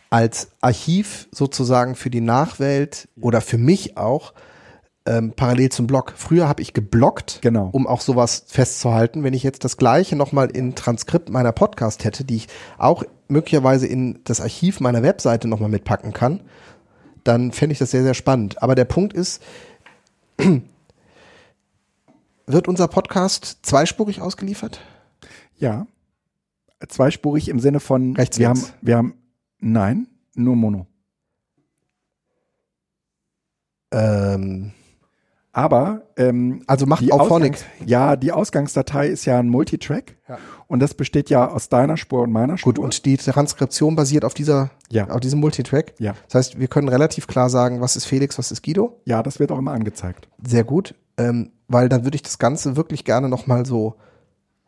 als 0.09 0.49
Archiv 0.59 1.29
sozusagen 1.31 1.95
für 1.95 2.09
die 2.09 2.19
Nachwelt 2.19 3.07
oder 3.21 3.39
für 3.39 3.57
mich 3.57 3.95
auch 3.95 4.33
ähm, 5.05 5.31
parallel 5.35 5.69
zum 5.69 5.87
Blog. 5.87 6.13
Früher 6.17 6.49
habe 6.49 6.61
ich 6.61 6.73
geblockt, 6.73 7.39
Genau. 7.41 7.69
um 7.71 7.87
auch 7.87 8.01
sowas 8.01 8.43
festzuhalten. 8.47 9.23
Wenn 9.23 9.33
ich 9.33 9.41
jetzt 9.41 9.63
das 9.63 9.77
gleiche 9.77 10.17
nochmal 10.17 10.49
in 10.51 10.75
Transkript 10.75 11.29
meiner 11.29 11.53
Podcast 11.53 12.03
hätte, 12.03 12.25
die 12.25 12.35
ich 12.35 12.47
auch 12.77 13.03
möglicherweise 13.29 13.87
in 13.87 14.19
das 14.25 14.41
Archiv 14.41 14.81
meiner 14.81 15.01
Webseite 15.01 15.47
nochmal 15.47 15.69
mitpacken 15.69 16.11
kann, 16.11 16.41
dann 17.23 17.51
fände 17.51 17.73
ich 17.73 17.79
das 17.79 17.91
sehr, 17.91 18.03
sehr 18.03 18.13
spannend. 18.13 18.61
Aber 18.63 18.75
der 18.75 18.85
Punkt 18.85 19.13
ist, 19.13 19.41
wird 22.45 22.67
unser 22.67 22.87
Podcast 22.87 23.59
zweispurig 23.63 24.21
ausgeliefert? 24.21 24.81
ja, 25.57 25.85
zweispurig 26.87 27.47
im 27.49 27.59
Sinne 27.59 27.79
von 27.79 28.15
Rechts, 28.15 28.39
wir 28.39 28.49
haben, 28.49 28.63
wir 28.81 28.97
haben, 28.97 29.13
nein, 29.59 30.07
nur 30.33 30.55
Mono. 30.55 30.87
Ähm, 33.91 34.71
Aber 35.51 36.03
ähm, 36.17 36.63
also 36.65 36.85
macht 36.85 37.01
die 37.03 37.11
auch. 37.11 37.29
Ausgangs- 37.29 37.65
Ja, 37.85 38.15
die 38.15 38.31
Ausgangsdatei 38.31 39.07
ist 39.07 39.25
ja 39.25 39.37
ein 39.37 39.49
Multitrack 39.49 40.17
Ja. 40.27 40.39
Und 40.71 40.79
das 40.79 40.93
besteht 40.93 41.29
ja 41.29 41.47
aus 41.49 41.69
deiner 41.69 41.97
Spur 41.97 42.21
und 42.21 42.31
meiner 42.31 42.57
Spur. 42.57 42.73
Gut, 42.73 42.83
und 42.83 43.05
die 43.05 43.17
Transkription 43.17 43.95
basiert 43.95 44.23
auf 44.25 44.33
dieser, 44.33 44.71
Ja. 44.89 45.07
auf 45.09 45.19
diesem 45.19 45.39
Multitrack. 45.39 45.93
Ja. 45.99 46.13
Das 46.27 46.35
heißt, 46.35 46.59
wir 46.59 46.67
können 46.67 46.87
relativ 46.87 47.27
klar 47.27 47.49
sagen, 47.49 47.81
was 47.81 47.95
ist 47.95 48.05
Felix, 48.05 48.37
was 48.37 48.51
ist 48.51 48.63
Guido. 48.63 48.99
ja, 49.05 49.21
das 49.21 49.39
wird 49.39 49.51
auch 49.51 49.57
immer 49.59 49.71
angezeigt. 49.73 50.27
Sehr 50.45 50.63
gut, 50.63 50.95
ähm, 51.17 51.51
weil 51.67 51.89
dann 51.89 52.03
würde 52.03 52.15
ich 52.15 52.23
das 52.23 52.39
Ganze 52.39 52.75
wirklich 52.75 53.05
gerne 53.05 53.29
nochmal 53.29 53.65
so 53.65 53.95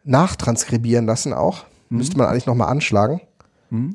nachtranskribieren 0.04 1.06
lassen 1.06 1.34
auch. 1.34 1.66
Müsste 1.90 2.18
man 2.18 2.28
eigentlich 2.28 2.48
nochmal 2.48 2.70
anschlagen, 2.70 3.22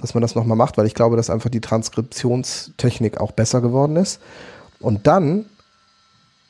dass 0.01 0.15
man 0.15 0.23
das 0.23 0.35
nochmal 0.35 0.57
macht, 0.57 0.77
weil 0.79 0.87
ich 0.87 0.95
glaube, 0.95 1.17
dass 1.17 1.31
einfach 1.31 1.51
die 1.51 1.61
Transkriptionstechnik 1.61 3.21
auch 3.21 3.33
besser 3.33 3.61
geworden 3.61 3.97
ist. 3.97 4.21
Und 4.81 5.07
dann 5.07 5.47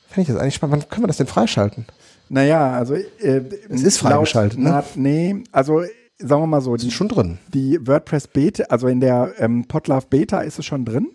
fände 0.07 0.21
ich 0.21 0.27
das 0.27 0.37
eigentlich 0.37 0.55
spannend. 0.55 0.73
Wann 0.83 0.89
können 0.89 1.03
wir 1.03 1.07
das 1.07 1.17
denn 1.17 1.27
freischalten? 1.27 1.85
Naja, 2.29 2.71
also 2.71 2.93
äh, 2.93 3.41
Es 3.69 3.83
ist 3.83 3.97
freigeschaltet, 3.97 4.59
ne? 4.59 4.83
nee, 4.95 5.43
also 5.51 5.81
sagen 6.17 6.43
wir 6.43 6.47
mal 6.47 6.61
so, 6.61 6.75
die, 6.75 6.87
ist 6.87 6.93
schon 6.93 7.07
drin. 7.07 7.39
die 7.53 7.79
WordPress 7.85 8.27
Beta, 8.27 8.63
also 8.69 8.87
in 8.87 8.99
der 8.99 9.33
ähm, 9.37 9.65
Podlove 9.67 10.07
Beta 10.09 10.41
ist 10.41 10.59
es 10.59 10.65
schon 10.65 10.85
drin. 10.85 11.09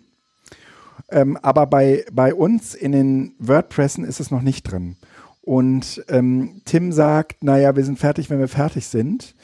Ähm, 1.09 1.37
aber 1.41 1.67
bei, 1.67 2.05
bei 2.11 2.33
uns 2.33 2.73
in 2.73 2.91
den 2.91 3.35
WordPressen 3.39 4.03
ist 4.03 4.19
es 4.19 4.31
noch 4.31 4.41
nicht 4.41 4.63
drin. 4.63 4.97
Und 5.41 6.03
ähm, 6.09 6.61
Tim 6.65 6.91
sagt, 6.91 7.43
naja, 7.43 7.75
wir 7.75 7.85
sind 7.85 7.99
fertig, 7.99 8.29
wenn 8.29 8.39
wir 8.39 8.47
fertig 8.47 8.87
sind. 8.87 9.35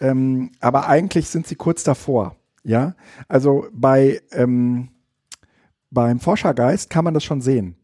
Ähm, 0.00 0.50
aber 0.60 0.88
eigentlich 0.88 1.28
sind 1.28 1.46
sie 1.46 1.54
kurz 1.54 1.84
davor. 1.84 2.34
Ja, 2.64 2.94
also 3.28 3.66
bei 3.72 4.20
ähm, 4.32 4.88
beim 5.90 6.18
Forschergeist 6.18 6.90
kann 6.90 7.04
man 7.04 7.14
das 7.14 7.22
schon 7.22 7.40
sehen. 7.40 7.76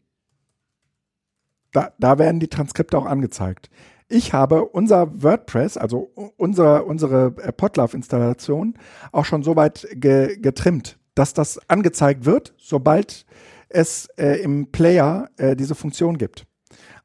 Da, 1.71 1.91
da 1.99 2.19
werden 2.19 2.39
die 2.39 2.47
Transkripte 2.49 2.97
auch 2.97 3.05
angezeigt. 3.05 3.69
Ich 4.09 4.33
habe 4.33 4.65
unser 4.65 5.23
WordPress, 5.23 5.77
also 5.77 6.11
u- 6.17 6.29
unser, 6.37 6.85
unsere 6.85 7.33
äh, 7.41 7.51
Podlove-Installation, 7.53 8.73
auch 9.11 9.25
schon 9.25 9.41
so 9.43 9.55
weit 9.55 9.87
ge 9.93 10.37
getrimmt, 10.37 10.97
dass 11.15 11.33
das 11.33 11.59
angezeigt 11.69 12.25
wird, 12.25 12.53
sobald 12.57 13.25
es 13.69 14.07
äh, 14.17 14.41
im 14.41 14.67
Player 14.71 15.29
äh, 15.37 15.55
diese 15.55 15.75
Funktion 15.75 16.17
gibt. 16.17 16.45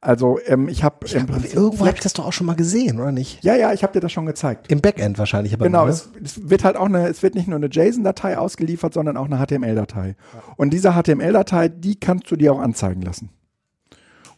Also 0.01 0.39
ähm, 0.47 0.69
ich 0.69 0.85
habe 0.85 0.97
Prinzip 0.99 1.55
Irgendwo 1.55 1.87
habe 1.87 1.97
ich 1.97 2.03
das 2.03 2.13
doch 2.13 2.27
auch 2.27 2.33
schon 2.33 2.47
mal 2.47 2.55
gesehen, 2.57 3.01
oder 3.01 3.13
nicht? 3.13 3.43
ja, 3.45 3.55
ja, 3.57 3.73
ich 3.73 3.83
habe 3.83 3.93
dir 3.93 4.01
das 4.01 4.13
schon 4.13 4.27
gezeigt. 4.27 4.71
Im 4.71 4.81
Backend 4.81 5.19
wahrscheinlich, 5.19 5.55
aber 5.55 5.65
Genau, 5.65 5.83
nur. 5.83 5.89
es, 5.91 6.11
es 6.23 6.49
wird 6.51 6.65
halt 6.65 6.77
auch 6.77 6.85
eine, 6.87 7.09
es 7.09 7.23
wird 7.23 7.35
nicht 7.35 7.49
nur 7.49 7.57
eine 7.57 7.69
JSON-Datei 7.71 8.37
ausgeliefert, 8.37 8.93
sondern 8.95 9.17
auch 9.17 9.27
eine 9.27 9.39
HTML-Datei. 9.45 10.17
Und 10.57 10.71
diese 10.73 10.93
HTML-Datei, 10.93 11.69
die 11.69 11.99
kannst 11.99 12.31
du 12.31 12.37
dir 12.37 12.53
auch 12.53 12.61
anzeigen 12.61 13.03
lassen. 13.03 13.31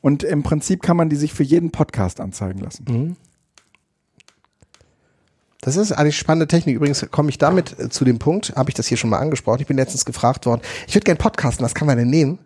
Und 0.01 0.23
im 0.23 0.43
Prinzip 0.43 0.83
kann 0.83 0.97
man 0.97 1.09
die 1.09 1.16
sich 1.16 1.33
für 1.33 1.43
jeden 1.43 1.70
Podcast 1.70 2.20
anzeigen 2.20 2.61
lassen. 2.61 2.85
Das 5.61 5.77
ist 5.77 5.93
eigentlich 5.93 6.16
spannende 6.16 6.47
Technik. 6.47 6.77
Übrigens 6.77 7.05
komme 7.11 7.31
ich 7.31 7.39
damit 7.39 7.79
äh, 7.79 7.89
zu 7.89 8.05
dem 8.05 8.19
Punkt, 8.19 8.55
habe 8.57 8.70
ich 8.70 8.75
das 8.75 8.87
hier 8.87 8.97
schon 8.97 9.11
mal 9.11 9.19
angesprochen. 9.19 9.61
Ich 9.61 9.66
bin 9.66 9.77
letztens 9.77 10.05
gefragt 10.05 10.47
worden, 10.47 10.62
ich 10.87 10.95
würde 10.95 11.05
gerne 11.05 11.19
podcasten, 11.19 11.65
was 11.65 11.75
kann 11.75 11.87
man 11.87 11.99
denn 11.99 12.09
nehmen? 12.11 12.33
Und 12.33 12.39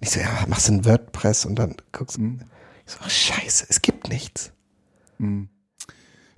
ich 0.00 0.10
so, 0.10 0.20
ja, 0.20 0.44
machst 0.48 0.68
du 0.68 0.72
ein 0.72 0.84
WordPress 0.84 1.44
und 1.46 1.56
dann 1.56 1.76
guckst 1.92 2.16
du. 2.18 2.38
Ich 2.84 2.92
so, 2.92 2.98
ach, 3.02 3.10
scheiße, 3.10 3.66
es 3.68 3.80
gibt 3.80 4.08
nichts. 4.08 4.52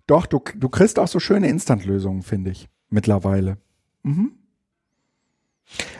Doch, 0.06 0.26
du, 0.26 0.42
du 0.56 0.68
kriegst 0.68 0.98
auch 0.98 1.08
so 1.08 1.20
schöne 1.20 1.48
Instant-Lösungen, 1.48 2.22
finde 2.22 2.50
ich, 2.50 2.68
mittlerweile. 2.90 3.56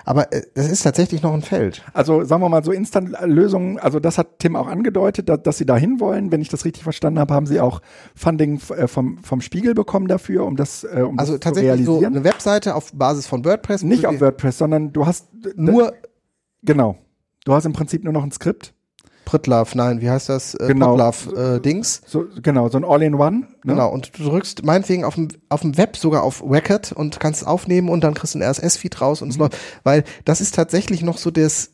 Aber 0.05 0.33
äh, 0.33 0.43
das 0.55 0.71
ist 0.71 0.83
tatsächlich 0.83 1.23
noch 1.23 1.35
ein 1.35 1.43
Feld. 1.43 1.83
Also 1.93 2.25
sagen 2.25 2.43
wir 2.43 2.49
mal 2.49 2.65
so 2.65 2.73
Instant-Lösungen, 2.73 3.79
also 3.79 4.01
das 4.01 4.19
hat 4.19 4.39
Tim 4.39 4.57
auch 4.57 4.67
angedeutet, 4.67 5.29
dass, 5.29 5.43
dass 5.43 5.59
sie 5.59 5.67
da 5.67 5.77
hinwollen. 5.77 6.33
Wenn 6.33 6.41
ich 6.41 6.49
das 6.49 6.65
richtig 6.65 6.83
verstanden 6.83 7.19
habe, 7.19 7.35
haben 7.35 7.47
sie 7.47 7.61
auch 7.61 7.81
Funding 8.15 8.61
äh, 8.77 8.87
vom, 8.87 9.19
vom 9.23 9.41
Spiegel 9.41 9.75
bekommen 9.75 10.09
dafür, 10.09 10.45
um 10.45 10.57
das, 10.57 10.85
äh, 10.85 11.03
um 11.03 11.19
Also 11.19 11.33
das 11.33 11.41
zu 11.41 11.45
tatsächlich 11.45 11.87
so 11.87 11.93
realisieren. 11.99 12.15
eine 12.17 12.25
Webseite 12.25 12.75
auf 12.75 12.93
Basis 12.93 13.27
von 13.27 13.45
WordPress. 13.45 13.83
Nicht 13.83 14.07
auf 14.07 14.21
WordPress, 14.21 14.59
sondern 14.59 14.93
du 14.93 15.07
hast 15.07 15.29
Nur 15.57 15.93
Genau. 16.63 16.99
Du 17.45 17.55
hast 17.55 17.65
im 17.65 17.73
Prinzip 17.73 18.05
nur 18.05 18.13
noch 18.13 18.23
ein 18.23 18.33
Skript. 18.33 18.75
Pritlove, 19.25 19.77
nein, 19.77 20.01
wie 20.01 20.11
heißt 20.11 20.29
das? 20.29 20.55
Äh, 20.55 20.67
Genau. 20.69 20.97
Podlove, 20.97 21.57
äh, 21.57 21.61
Dings. 21.61 22.03
So, 22.07 22.27
genau, 22.43 22.69
so 22.69 22.79
ein 22.79 22.85
All-in-One. 22.85 23.37
Ne? 23.41 23.47
Genau, 23.65 23.89
und 23.91 24.19
du 24.19 24.25
drückst 24.25 24.65
meinetwegen 24.65 25.05
auf 25.05 25.15
dem, 25.15 25.29
auf 25.49 25.61
dem 25.61 25.77
Web 25.77 25.97
sogar 25.97 26.23
auf 26.25 26.43
Record 26.45 26.93
und 26.93 27.21
kannst 27.21 27.47
aufnehmen 27.47 27.89
und 27.89 28.03
dann 28.03 28.15
kriegst 28.15 28.35
du 28.35 28.39
einen 28.41 28.49
RSS-Feed 28.51 29.01
raus 29.01 29.23
und 29.23 29.29
Mhm. 29.29 29.33
es 29.33 29.39
läuft. 29.39 29.57
Weil 29.85 30.05
das 30.25 30.41
ist 30.41 30.55
tatsächlich 30.55 31.03
noch 31.03 31.19
so 31.19 31.31
das, 31.31 31.71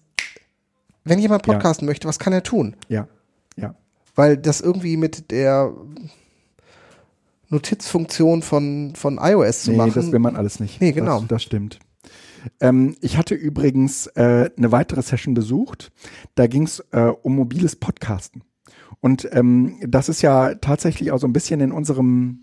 wenn 1.05 1.19
jemand 1.19 1.47
Ja. 1.47 1.55
podcasten 1.55 1.87
möchte, 1.87 2.07
was 2.09 2.19
kann 2.19 2.33
er 2.33 2.43
tun? 2.43 2.77
Ja, 2.89 3.07
ja. 3.57 3.75
Weil 4.15 4.37
das 4.37 4.61
irgendwie 4.61 4.97
mit 4.97 5.31
der 5.31 5.73
Notizfunktion 7.49 8.43
von, 8.43 8.95
von 8.97 9.19
iOS 9.23 9.63
zu 9.63 9.71
Nee, 9.71 9.77
machen. 9.77 9.93
das 9.95 10.11
will 10.11 10.19
man 10.19 10.37
alles 10.37 10.59
nicht. 10.59 10.81
Nee, 10.81 10.93
genau. 10.93 11.21
Das, 11.21 11.29
das 11.29 11.43
stimmt. 11.45 11.79
Ähm, 12.61 12.97
ich 13.01 13.17
hatte 13.17 13.35
übrigens 13.35 14.07
äh, 14.09 14.51
eine 14.57 14.73
weitere 14.73 15.03
Session 15.03 15.35
besucht. 15.35 15.91
Da 16.35 16.47
ging 16.47 16.65
es 16.65 16.81
äh, 16.93 17.01
um 17.23 17.37
mobiles 17.37 17.77
Podcasten. 17.77 18.43
Und 19.01 19.29
ähm, 19.33 19.77
das 19.87 20.09
ist 20.09 20.23
ja 20.23 20.55
tatsächlich 20.57 21.13
auch 21.13 21.19
so 21.19 21.27
ein 21.27 21.33
bisschen 21.33 21.61
in 21.61 21.73
unserem 21.73 22.41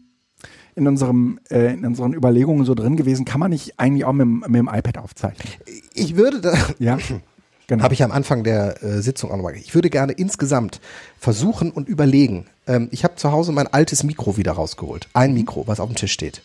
in 0.75 0.87
unserem 0.87 1.39
äh, 1.51 1.73
in 1.73 1.85
unseren 1.85 2.13
Überlegungen 2.13 2.65
so 2.65 2.73
drin 2.73 2.95
gewesen. 2.97 3.25
Kann 3.25 3.39
man 3.39 3.51
nicht 3.51 3.79
eigentlich 3.79 4.05
auch 4.05 4.13
mit, 4.13 4.25
dem- 4.25 4.39
mit 4.47 4.55
dem 4.55 4.67
iPad 4.71 4.97
aufzeichnen? 4.97 5.47
ich 5.93 6.15
würde 6.15 6.41
da, 6.41 6.53
Ja, 6.79 6.97
genau. 7.67 7.83
habe 7.83 7.93
ich 7.93 8.03
am 8.03 8.11
Anfang 8.11 8.43
der 8.43 8.81
äh, 8.83 9.01
Sitzung 9.01 9.31
auch 9.31 9.35
nochmal, 9.37 9.55
ich 9.55 9.73
würde 9.75 9.89
gerne 9.89 10.13
insgesamt 10.13 10.81
versuchen 11.19 11.71
und 11.71 11.87
überlegen. 11.89 12.45
Ähm, 12.67 12.87
ich 12.91 13.03
habe 13.03 13.15
zu 13.17 13.31
Hause 13.31 13.51
mein 13.51 13.67
altes 13.67 14.03
Mikro 14.03 14.35
wieder 14.37 14.53
rausgeholt. 14.53 15.07
Ein 15.13 15.33
Mikro, 15.33 15.67
was 15.67 15.79
auf 15.79 15.89
dem 15.89 15.95
Tisch 15.95 16.11
steht. 16.13 16.41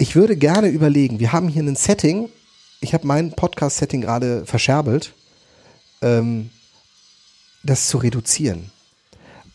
Ich 0.00 0.14
würde 0.14 0.36
gerne 0.36 0.68
überlegen, 0.68 1.18
wir 1.18 1.32
haben 1.32 1.48
hier 1.48 1.62
ein 1.64 1.74
Setting, 1.74 2.28
ich 2.80 2.94
habe 2.94 3.04
mein 3.04 3.32
Podcast-Setting 3.32 4.00
gerade 4.02 4.46
verscherbelt, 4.46 5.12
ähm, 6.02 6.50
das 7.64 7.88
zu 7.88 7.98
reduzieren. 7.98 8.70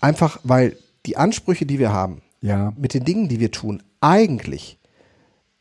Einfach 0.01 0.41
weil 0.43 0.75
die 1.05 1.15
Ansprüche, 1.15 1.65
die 1.65 1.79
wir 1.79 1.93
haben, 1.93 2.21
Ja, 2.41 2.73
mit 2.75 2.93
den 2.93 3.05
Dingen, 3.05 3.29
die 3.29 3.39
wir 3.39 3.51
tun, 3.51 3.81
eigentlich 4.01 4.77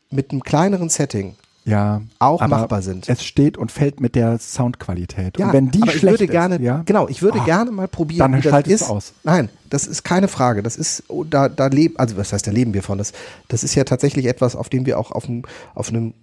mit 0.09 0.31
einem 0.31 0.43
kleineren 0.43 0.89
Setting 0.89 1.35
Ja. 1.65 2.01
auch 2.19 2.45
machbar 2.47 2.81
sind. 2.81 3.07
Es 3.07 3.23
steht 3.23 3.57
und 3.57 3.71
fällt 3.71 4.01
mit 4.01 4.15
der 4.15 4.37
Soundqualität. 4.39 5.37
Ja, 5.39 5.47
und 5.47 5.53
wenn 5.53 5.71
die 5.71 5.81
aber 5.81 5.93
ich 5.93 5.99
schlecht 5.99 6.19
würde 6.19 6.27
gerne, 6.31 6.55
ist, 6.55 6.61
ja, 6.61 6.83
genau, 6.85 7.07
ich 7.07 7.21
würde 7.21 7.39
Ah, 7.39 7.45
gerne 7.45 7.71
mal 7.71 7.87
probieren, 7.87 8.31
dann 8.33 8.43
wie 8.43 8.49
das 8.49 8.67
ist. 8.67 8.81
du 8.89 8.93
aus. 8.93 9.13
Nein, 9.23 9.49
das 9.69 9.87
ist 9.87 10.03
keine 10.03 10.27
Frage. 10.27 10.61
Das 10.61 10.75
ist, 10.75 11.03
oh, 11.07 11.23
da, 11.23 11.47
da 11.49 11.67
leben, 11.67 11.97
also 11.97 12.17
was 12.17 12.33
heißt, 12.33 12.45
da 12.45 12.51
leben 12.51 12.73
wir 12.73 12.83
von. 12.83 12.97
Das, 12.97 13.13
das 13.47 13.63
ist 13.63 13.75
ja 13.75 13.85
tatsächlich 13.85 14.25
etwas, 14.25 14.55
auf 14.55 14.67
dem 14.69 14.85
wir 14.85 14.99
auch 14.99 15.11
auf 15.11 15.25
einem, 15.25 15.43
auf 15.73 15.89
einem 15.89 16.13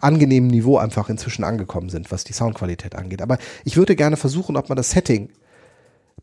angenehmen 0.00 0.50
Niveau 0.50 0.78
einfach 0.78 1.08
inzwischen 1.08 1.44
angekommen 1.44 1.88
sind, 1.88 2.10
was 2.10 2.24
die 2.24 2.32
Soundqualität 2.32 2.94
angeht. 2.94 3.22
Aber 3.22 3.38
ich 3.64 3.76
würde 3.76 3.96
gerne 3.96 4.16
versuchen, 4.16 4.56
ob 4.56 4.68
man 4.68 4.76
das 4.76 4.90
Setting 4.90 5.28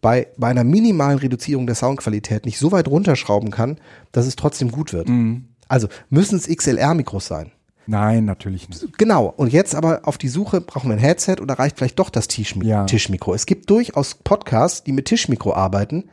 bei, 0.01 0.27
bei 0.37 0.47
einer 0.47 0.63
minimalen 0.63 1.17
Reduzierung 1.19 1.65
der 1.65 1.75
Soundqualität 1.75 2.45
nicht 2.45 2.57
so 2.59 2.71
weit 2.71 2.87
runterschrauben 2.87 3.51
kann, 3.51 3.77
dass 4.11 4.25
es 4.27 4.35
trotzdem 4.35 4.71
gut 4.71 4.93
wird. 4.93 5.09
Mhm. 5.09 5.45
Also 5.67 5.87
müssen 6.09 6.37
es 6.37 6.47
XLR-Mikros 6.47 7.27
sein. 7.27 7.51
Nein, 7.89 8.25
natürlich 8.25 8.69
nicht. 8.69 8.97
Genau. 8.99 9.33
Und 9.35 9.51
jetzt 9.51 9.73
aber 9.73 10.01
auf 10.03 10.19
die 10.19 10.27
Suche, 10.27 10.61
brauchen 10.61 10.89
wir 10.89 10.95
ein 10.95 10.99
Headset 10.99 11.37
oder 11.41 11.55
reicht 11.57 11.77
vielleicht 11.77 11.97
doch 11.97 12.11
das 12.11 12.27
Tischmi 12.27 12.65
Ja. 12.67 12.85
Tischmikro? 12.85 13.33
Es 13.33 13.47
gibt 13.47 13.67
durchaus 13.69 14.13
Podcasts, 14.13 14.83
die 14.83 14.91
mit 14.91 15.05
Tischmikro 15.05 15.53
arbeiten, 15.53 16.09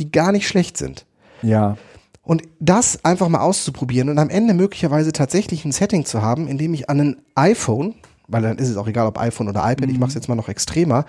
die 0.00 0.10
gar 0.10 0.32
nicht 0.32 0.48
schlecht 0.48 0.76
sind. 0.76 1.06
Ja. 1.42 1.76
Und 2.24 2.42
das 2.58 3.04
einfach 3.04 3.28
mal 3.28 3.40
auszuprobieren 3.40 4.08
und 4.08 4.18
am 4.18 4.30
Ende 4.30 4.52
möglicherweise 4.54 5.12
tatsächlich 5.12 5.64
ein 5.64 5.70
Setting 5.72 6.04
zu 6.04 6.22
haben, 6.22 6.48
in 6.48 6.58
dem 6.58 6.74
ich 6.74 6.90
an 6.90 7.00
ein 7.00 7.16
iPhone, 7.36 7.94
weil 8.26 8.42
dann 8.42 8.58
ist 8.58 8.68
es 8.68 8.76
auch 8.76 8.88
egal, 8.88 9.06
ob 9.06 9.18
iPhone 9.20 9.48
oder 9.48 9.60
iPad, 9.70 9.90
ich 9.90 9.98
mache 9.98 10.08
es 10.08 10.14
jetzt 10.14 10.28
mal 10.28 10.34
noch 10.34 10.48
extremer, 10.48 11.04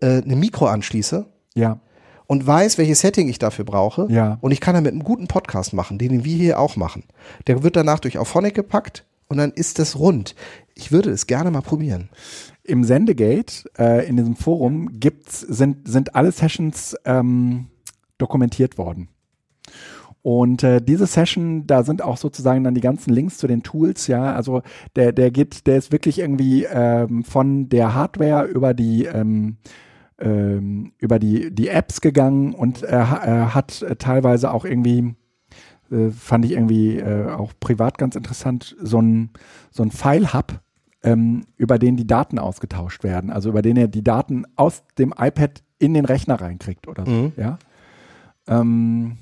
äh, 0.00 0.22
ein 0.22 0.40
Mikro 0.40 0.66
anschließe 0.66 1.26
Ja. 1.54 1.78
und 2.26 2.44
weiß, 2.46 2.78
welches 2.78 3.00
Setting 3.00 3.28
ich 3.28 3.38
dafür 3.38 3.64
brauche. 3.64 4.06
Ja. 4.10 4.38
Und 4.40 4.50
ich 4.50 4.60
kann 4.60 4.74
damit 4.74 4.92
einen 4.92 5.04
guten 5.04 5.28
Podcast 5.28 5.72
machen, 5.72 5.98
den 5.98 6.24
wir 6.24 6.36
hier 6.36 6.58
auch 6.58 6.74
machen. 6.76 7.04
Der 7.46 7.62
wird 7.62 7.76
danach 7.76 8.00
durch 8.00 8.18
Auphonic 8.18 8.54
gepackt 8.54 9.04
und 9.32 9.38
dann 9.38 9.50
ist 9.50 9.78
das 9.78 9.98
rund. 9.98 10.36
Ich 10.74 10.92
würde 10.92 11.10
es 11.10 11.26
gerne 11.26 11.50
mal 11.50 11.62
probieren. 11.62 12.10
Im 12.62 12.84
Sendegate, 12.84 13.64
äh, 13.78 14.06
in 14.06 14.16
diesem 14.16 14.36
Forum, 14.36 15.00
gibt's, 15.00 15.40
sind, 15.40 15.88
sind 15.88 16.14
alle 16.14 16.30
Sessions 16.30 16.94
ähm, 17.04 17.66
dokumentiert 18.18 18.78
worden. 18.78 19.08
Und 20.22 20.62
äh, 20.62 20.80
diese 20.80 21.06
Session, 21.06 21.66
da 21.66 21.82
sind 21.82 22.00
auch 22.00 22.16
sozusagen 22.16 22.62
dann 22.62 22.76
die 22.76 22.80
ganzen 22.80 23.12
Links 23.12 23.38
zu 23.38 23.48
den 23.48 23.64
Tools, 23.64 24.06
ja. 24.06 24.32
Also 24.32 24.62
der, 24.94 25.12
der 25.12 25.32
geht, 25.32 25.66
der 25.66 25.78
ist 25.78 25.90
wirklich 25.90 26.20
irgendwie 26.20 26.64
ähm, 26.64 27.24
von 27.24 27.68
der 27.68 27.94
Hardware 27.94 28.44
über 28.44 28.74
die 28.74 29.06
ähm, 29.06 29.56
ähm, 30.20 30.92
über 30.98 31.18
die, 31.18 31.52
die 31.52 31.66
Apps 31.66 32.00
gegangen 32.00 32.54
und 32.54 32.82
ha- 32.82 33.24
er 33.24 33.54
hat 33.54 33.82
äh, 33.82 33.96
teilweise 33.96 34.52
auch 34.52 34.64
irgendwie, 34.64 35.16
äh, 35.92 36.10
fand 36.10 36.44
ich 36.44 36.52
irgendwie 36.52 36.98
äh, 36.98 37.30
auch 37.30 37.52
privat 37.60 37.98
ganz 37.98 38.16
interessant, 38.16 38.76
so 38.80 39.00
ein, 39.00 39.30
so 39.70 39.82
ein 39.82 39.90
File-Hub, 39.90 40.60
ähm, 41.02 41.44
über 41.56 41.78
den 41.78 41.96
die 41.96 42.06
Daten 42.06 42.38
ausgetauscht 42.38 43.04
werden. 43.04 43.30
Also 43.30 43.50
über 43.50 43.62
den 43.62 43.76
er 43.76 43.88
die 43.88 44.04
Daten 44.04 44.44
aus 44.56 44.82
dem 44.98 45.12
iPad 45.16 45.62
in 45.78 45.94
den 45.94 46.04
Rechner 46.04 46.40
reinkriegt 46.40 46.88
oder 46.88 47.04
so. 47.04 47.10
Mhm. 47.10 47.32
Ja. 47.36 47.58
Ähm, 48.46 49.18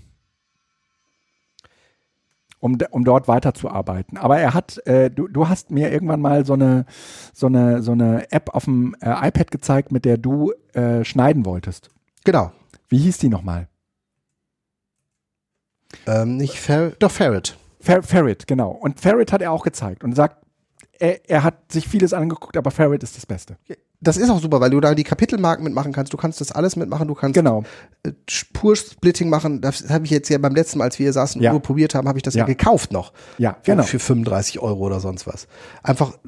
um, 2.61 2.77
um 2.91 3.05
dort 3.05 3.27
weiterzuarbeiten. 3.27 4.19
Aber 4.19 4.39
er 4.39 4.55
hat, 4.55 4.87
äh, 4.87 5.11
du, 5.11 5.27
du 5.29 5.49
hast 5.49 5.71
mir 5.71 5.91
irgendwann 5.91 6.21
mal 6.21 6.45
so 6.45 6.53
eine, 6.53 6.85
so 7.33 7.47
eine, 7.47 7.83
so 7.83 7.93
eine 7.93 8.31
App 8.31 8.55
auf 8.55 8.67
dem 8.67 8.95
äh, 9.01 9.29
iPad 9.29 9.51
gezeigt, 9.51 9.93
mit 9.93 10.05
der 10.05 10.19
du 10.19 10.53
äh, 10.75 11.05
schneiden 11.05 11.47
wolltest. 11.47 11.91
Genau. 12.25 12.53
Wie 12.89 12.99
hieß 12.99 13.19
die 13.19 13.31
nochmal? 13.31 13.70
Ähm, 16.07 16.37
nicht 16.37 16.59
Fer 16.59 16.91
doch 16.99 17.11
Ferret. 17.11 17.57
Fer 17.81 18.03
Ferret, 18.03 18.47
genau. 18.47 18.71
Und 18.71 19.01
Ferret 19.01 19.33
hat 19.33 19.43
er 19.43 19.53
auch 19.53 19.65
gezeigt 19.65 20.05
und 20.05 20.15
sagt, 20.15 20.37
er, 20.99 21.29
er 21.31 21.43
hat 21.43 21.73
sich 21.73 21.89
vieles 21.89 22.13
angeguckt, 22.13 22.57
aber 22.57 22.71
Ferret 22.71 23.03
ist 23.03 23.17
das 23.17 23.25
Beste. 23.27 23.57
Das 24.03 24.17
ist 24.17 24.31
auch 24.31 24.41
super, 24.41 24.61
weil 24.61 24.71
du 24.71 24.81
da 24.81 24.95
die 24.95 25.05
Kapitelmarken 25.05 25.63
mitmachen 25.65 25.93
kannst. 25.93 26.13
Du 26.13 26.17
kannst 26.17 26.41
das 26.41 26.53
alles 26.53 26.77
mitmachen. 26.77 27.07
Du 27.09 27.15
kannst 27.15 27.35
Genau. 27.35 27.65
äh, 28.03 28.13
Spursplitting 28.29 29.29
machen. 29.29 29.61
Das 29.61 29.89
habe 29.91 30.05
ich 30.05 30.11
jetzt 30.11 30.29
ja 30.31 30.39
beim 30.39 30.55
letzten 30.55 30.79
Mal, 30.79 30.85
als 30.85 30.99
wir 30.99 31.05
hier 31.05 31.13
saßen 31.13 31.39
und 31.39 31.45
Ja. 31.45 31.53
nur 31.53 31.61
probiert 31.61 31.95
haben, 31.95 32.09
habe 32.09 32.19
ich 32.19 32.23
das 32.23 32.35
ja. 32.35 32.41
Ja. 32.41 32.47
gekauft 32.47 32.93
noch. 32.93 33.13
Ja, 33.39 33.55
Für- 33.63 33.73
genau. 33.73 33.83
Für 33.83 33.99
35 33.99 34.59
Euro 34.61 34.87
oder 34.87 35.01
sonst 35.01 35.27
was. 35.27 35.49
Einfach, 35.83 36.19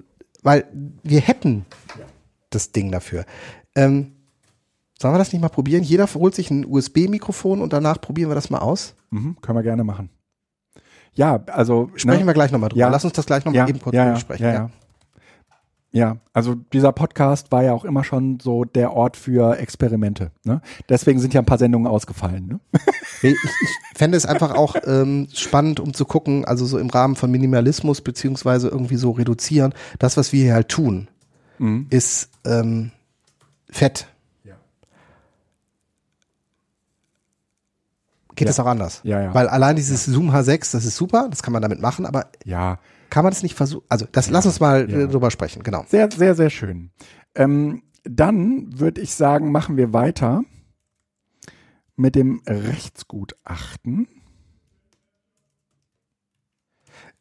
weil 0.43 0.65
wir 1.03 1.21
hätten 1.21 1.65
das 2.51 2.73
Ding 2.73 2.91
dafür. 2.93 3.25
Ähm, 3.75 4.13
sollen 5.03 5.15
wir 5.15 5.19
das 5.19 5.33
nicht 5.33 5.43
mal 5.43 5.49
probieren? 5.49 5.83
Jeder 5.83 6.07
holt 6.15 6.35
sich 6.35 6.51
ein 6.51 6.65
USB-Mikrofon 6.65 7.61
und 7.61 7.73
danach 7.73 8.01
probieren 8.01 8.31
wir 8.31 8.35
das 8.35 8.51
mal 8.51 8.59
aus. 8.61 8.95
Mhm, 9.11 9.37
können 9.43 9.59
wir 9.59 9.63
gerne 9.63 9.85
machen. 9.85 10.09
Ja, 11.15 11.43
also 11.49 11.91
Sprechen 11.95 12.21
ne? 12.21 12.27
wir 12.27 12.35
gleich 12.35 12.53
nochmal 12.53 12.71
drüber. 12.71 12.81
Ja. 12.81 12.89
Lass 12.89 13.05
uns 13.05 13.13
das 13.13 13.27
gleich 13.27 13.45
nochmal 13.45 13.63
ja, 13.63 13.69
eben 13.69 13.81
kurz 13.81 13.95
ja, 13.95 14.07
ja, 14.07 14.13
besprechen. 14.15 14.47
Ja, 14.47 14.53
ja. 14.53 14.71
ja, 15.93 16.17
also 16.33 16.55
dieser 16.55 16.93
Podcast 16.93 17.53
war 17.53 17.63
ja 17.63 17.75
auch 17.75 17.85
immer 17.85 18.03
schon 18.03 18.41
so 18.41 18.65
der 18.65 18.95
Ort 18.95 19.19
für 19.19 19.59
Experimente. 19.59 20.31
Ne? 20.45 20.63
Deswegen 20.89 21.21
sind 21.21 21.35
ja 21.35 21.43
ein 21.43 21.47
paar 21.47 21.59
Sendungen 21.59 21.87
ausgefallen. 21.87 22.47
Ne? 22.47 22.61
Ich, 23.25 23.35
ich 23.35 23.71
fände 23.95 24.17
es 24.17 24.27
einfach 24.27 24.53
auch 24.57 24.75
ähm, 24.85 25.29
spannend, 25.33 25.79
um 25.79 25.95
zu 25.95 26.05
gucken, 26.07 26.45
also 26.45 26.67
so 26.67 26.77
im 26.77 26.91
Rahmen 26.91 27.15
von 27.15 27.31
Minimalismus 27.31 28.01
beziehungsweise 28.01 28.67
irgendwie 28.67 28.97
so 28.97 29.13
reduzieren. 29.13 29.75
Das, 30.01 30.17
was 30.17 30.33
wir 30.33 30.43
hier 30.43 30.55
halt 30.55 30.69
tun, 30.69 31.07
Mhm. 31.63 31.87
ist 31.91 32.31
ähm, 32.45 32.91
fett. 33.71 34.09
Ja. 38.33 38.37
Geht 38.37 38.47
Ja. 38.49 38.51
es 38.51 38.61
auch 38.61 38.67
anders? 38.67 39.01
Ja, 39.05 39.21
ja. 39.21 39.35
Weil 39.35 39.49
allein 39.49 39.77
dieses 39.77 40.05
Zoom 40.07 40.31
H6, 40.31 40.73
das 40.73 40.85
ist 40.85 40.97
super, 40.97 41.29
das 41.31 41.43
kann 41.43 41.53
man 41.53 41.63
damit 41.63 41.81
machen, 41.81 42.07
aber 42.07 42.27
Ja, 42.45 42.79
kann 43.11 43.25
man 43.25 43.33
das 43.33 43.43
nicht 43.43 43.55
versuchen? 43.57 43.85
Also, 43.89 44.07
das 44.11 44.31
lass 44.31 44.47
uns 44.47 44.59
mal 44.61 44.91
Ja. 44.91 45.07
drüber 45.07 45.31
sprechen, 45.31 45.63
genau. 45.63 45.85
sehr, 45.89 46.11
sehr, 46.11 46.35
sehr 46.35 46.51
schön. 46.51 46.91
Ähm, 47.35 47.83
dann 48.05 48.79
würde 48.79 49.01
ich 49.01 49.15
sagen, 49.15 49.53
machen 49.53 49.77
wir 49.77 49.93
weiter 49.93 50.43
mit 51.97 52.15
dem 52.15 52.43
Rechtsgutachten. 52.47 54.09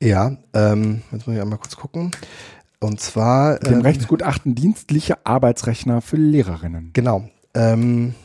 Ja, 0.01 0.37
ähm, 0.53 1.01
jetzt 1.11 1.27
muss 1.27 1.35
ich 1.35 1.41
einmal 1.41 1.59
kurz 1.59 1.75
gucken. 1.75 2.11
Und 2.79 2.99
zwar 2.99 3.59
Dem 3.59 3.75
ähm, 3.75 3.81
Rechtsgutachten 3.81 4.55
dienstliche 4.55 5.23
Arbeitsrechner 5.25 6.01
für 6.01 6.15
Lehrerinnen. 6.17 6.89
Genau. 6.93 7.29
Ähm, 7.53 8.15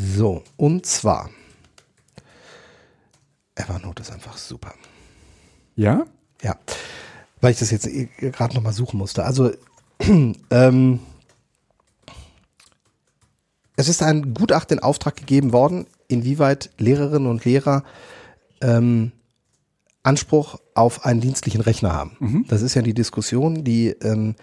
so, 0.00 0.42
und 0.56 0.86
zwar. 0.86 1.28
Evernote 3.54 4.02
ist 4.02 4.10
einfach 4.10 4.38
super. 4.38 4.72
Ja? 5.76 6.06
Ja. 6.42 6.56
Weil 7.40 7.52
ich 7.52 7.58
das 7.58 7.70
jetzt 7.70 7.86
eh 7.86 8.08
gerade 8.18 8.54
nochmal 8.54 8.72
suchen 8.72 8.98
musste. 8.98 9.24
Also, 9.24 9.50
ähm, 10.50 11.00
es 13.76 13.88
ist 13.88 14.02
ein 14.02 14.32
Gutachten 14.34 14.78
in 14.78 14.82
Auftrag 14.82 15.16
gegeben 15.16 15.52
worden, 15.52 15.86
inwieweit 16.08 16.70
Lehrerinnen 16.78 17.28
und 17.28 17.44
Lehrer 17.44 17.84
ähm, 18.62 19.12
Anspruch 20.02 20.60
auf 20.74 21.04
einen 21.04 21.20
dienstlichen 21.20 21.60
Rechner 21.60 21.92
haben. 21.92 22.16
Das 22.48 22.62
ist 22.62 22.74
ja 22.74 22.82
die 22.82 22.94
Diskussion, 22.94 23.64
die 23.64 23.88
ähm, 23.88 24.34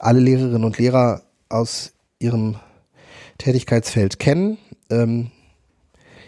alle 0.00 0.20
Lehrerinnen 0.20 0.64
und 0.64 0.78
Lehrer 0.78 1.22
aus 1.48 1.92
ihrem 2.18 2.56
Tätigkeitsfeld 3.38 4.18
kennen. 4.18 4.58
Ähm, 4.90 5.30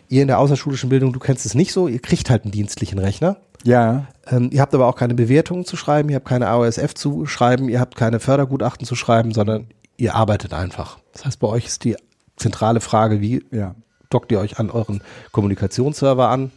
ihr 0.09 0.23
in 0.23 0.29
der 0.29 0.39
außerschulischen 0.39 0.89
Bildung, 0.89 1.13
du 1.13 1.19
kennst 1.19 1.45
es 1.47 1.55
nicht 1.55 1.73
so, 1.73 1.87
ihr 1.89 1.99
kriegt 2.01 2.31
halt 2.31 2.45
einen 2.45 2.53
dienstlichen 2.53 2.99
Rechner. 2.99 3.37
Ja. 3.65 4.07
Ähm, 4.27 4.51
ihr 4.53 4.61
habt 4.61 4.75
aber 4.75 4.87
auch 4.87 4.95
keine 4.97 5.15
Bewertungen 5.15 5.65
zu 5.65 5.77
schreiben, 5.77 6.09
ihr 6.09 6.17
habt 6.17 6.29
keine 6.29 6.49
AOSF 6.49 6.95
zu 6.95 7.27
schreiben, 7.27 7.69
ihr 7.69 7.81
habt 7.81 7.97
keine 7.97 8.21
Fördergutachten 8.21 8.87
zu 8.87 8.95
schreiben, 8.95 9.33
sondern 9.33 9.67
ihr 9.97 10.15
arbeitet 10.15 10.53
einfach. 10.55 10.99
Das 11.13 11.25
heißt, 11.25 11.41
bei 11.41 11.49
euch 11.49 11.67
ist 11.67 11.85
die 11.85 11.97
zentrale 12.37 12.81
Frage, 12.81 13.21
wie 13.21 13.45
Ja. 13.51 13.75
dockt 14.11 14.31
ihr 14.33 14.39
euch 14.41 14.59
an 14.59 14.71
euren 14.71 15.03
Kommunikationsserver 15.33 16.29
an, 16.29 16.53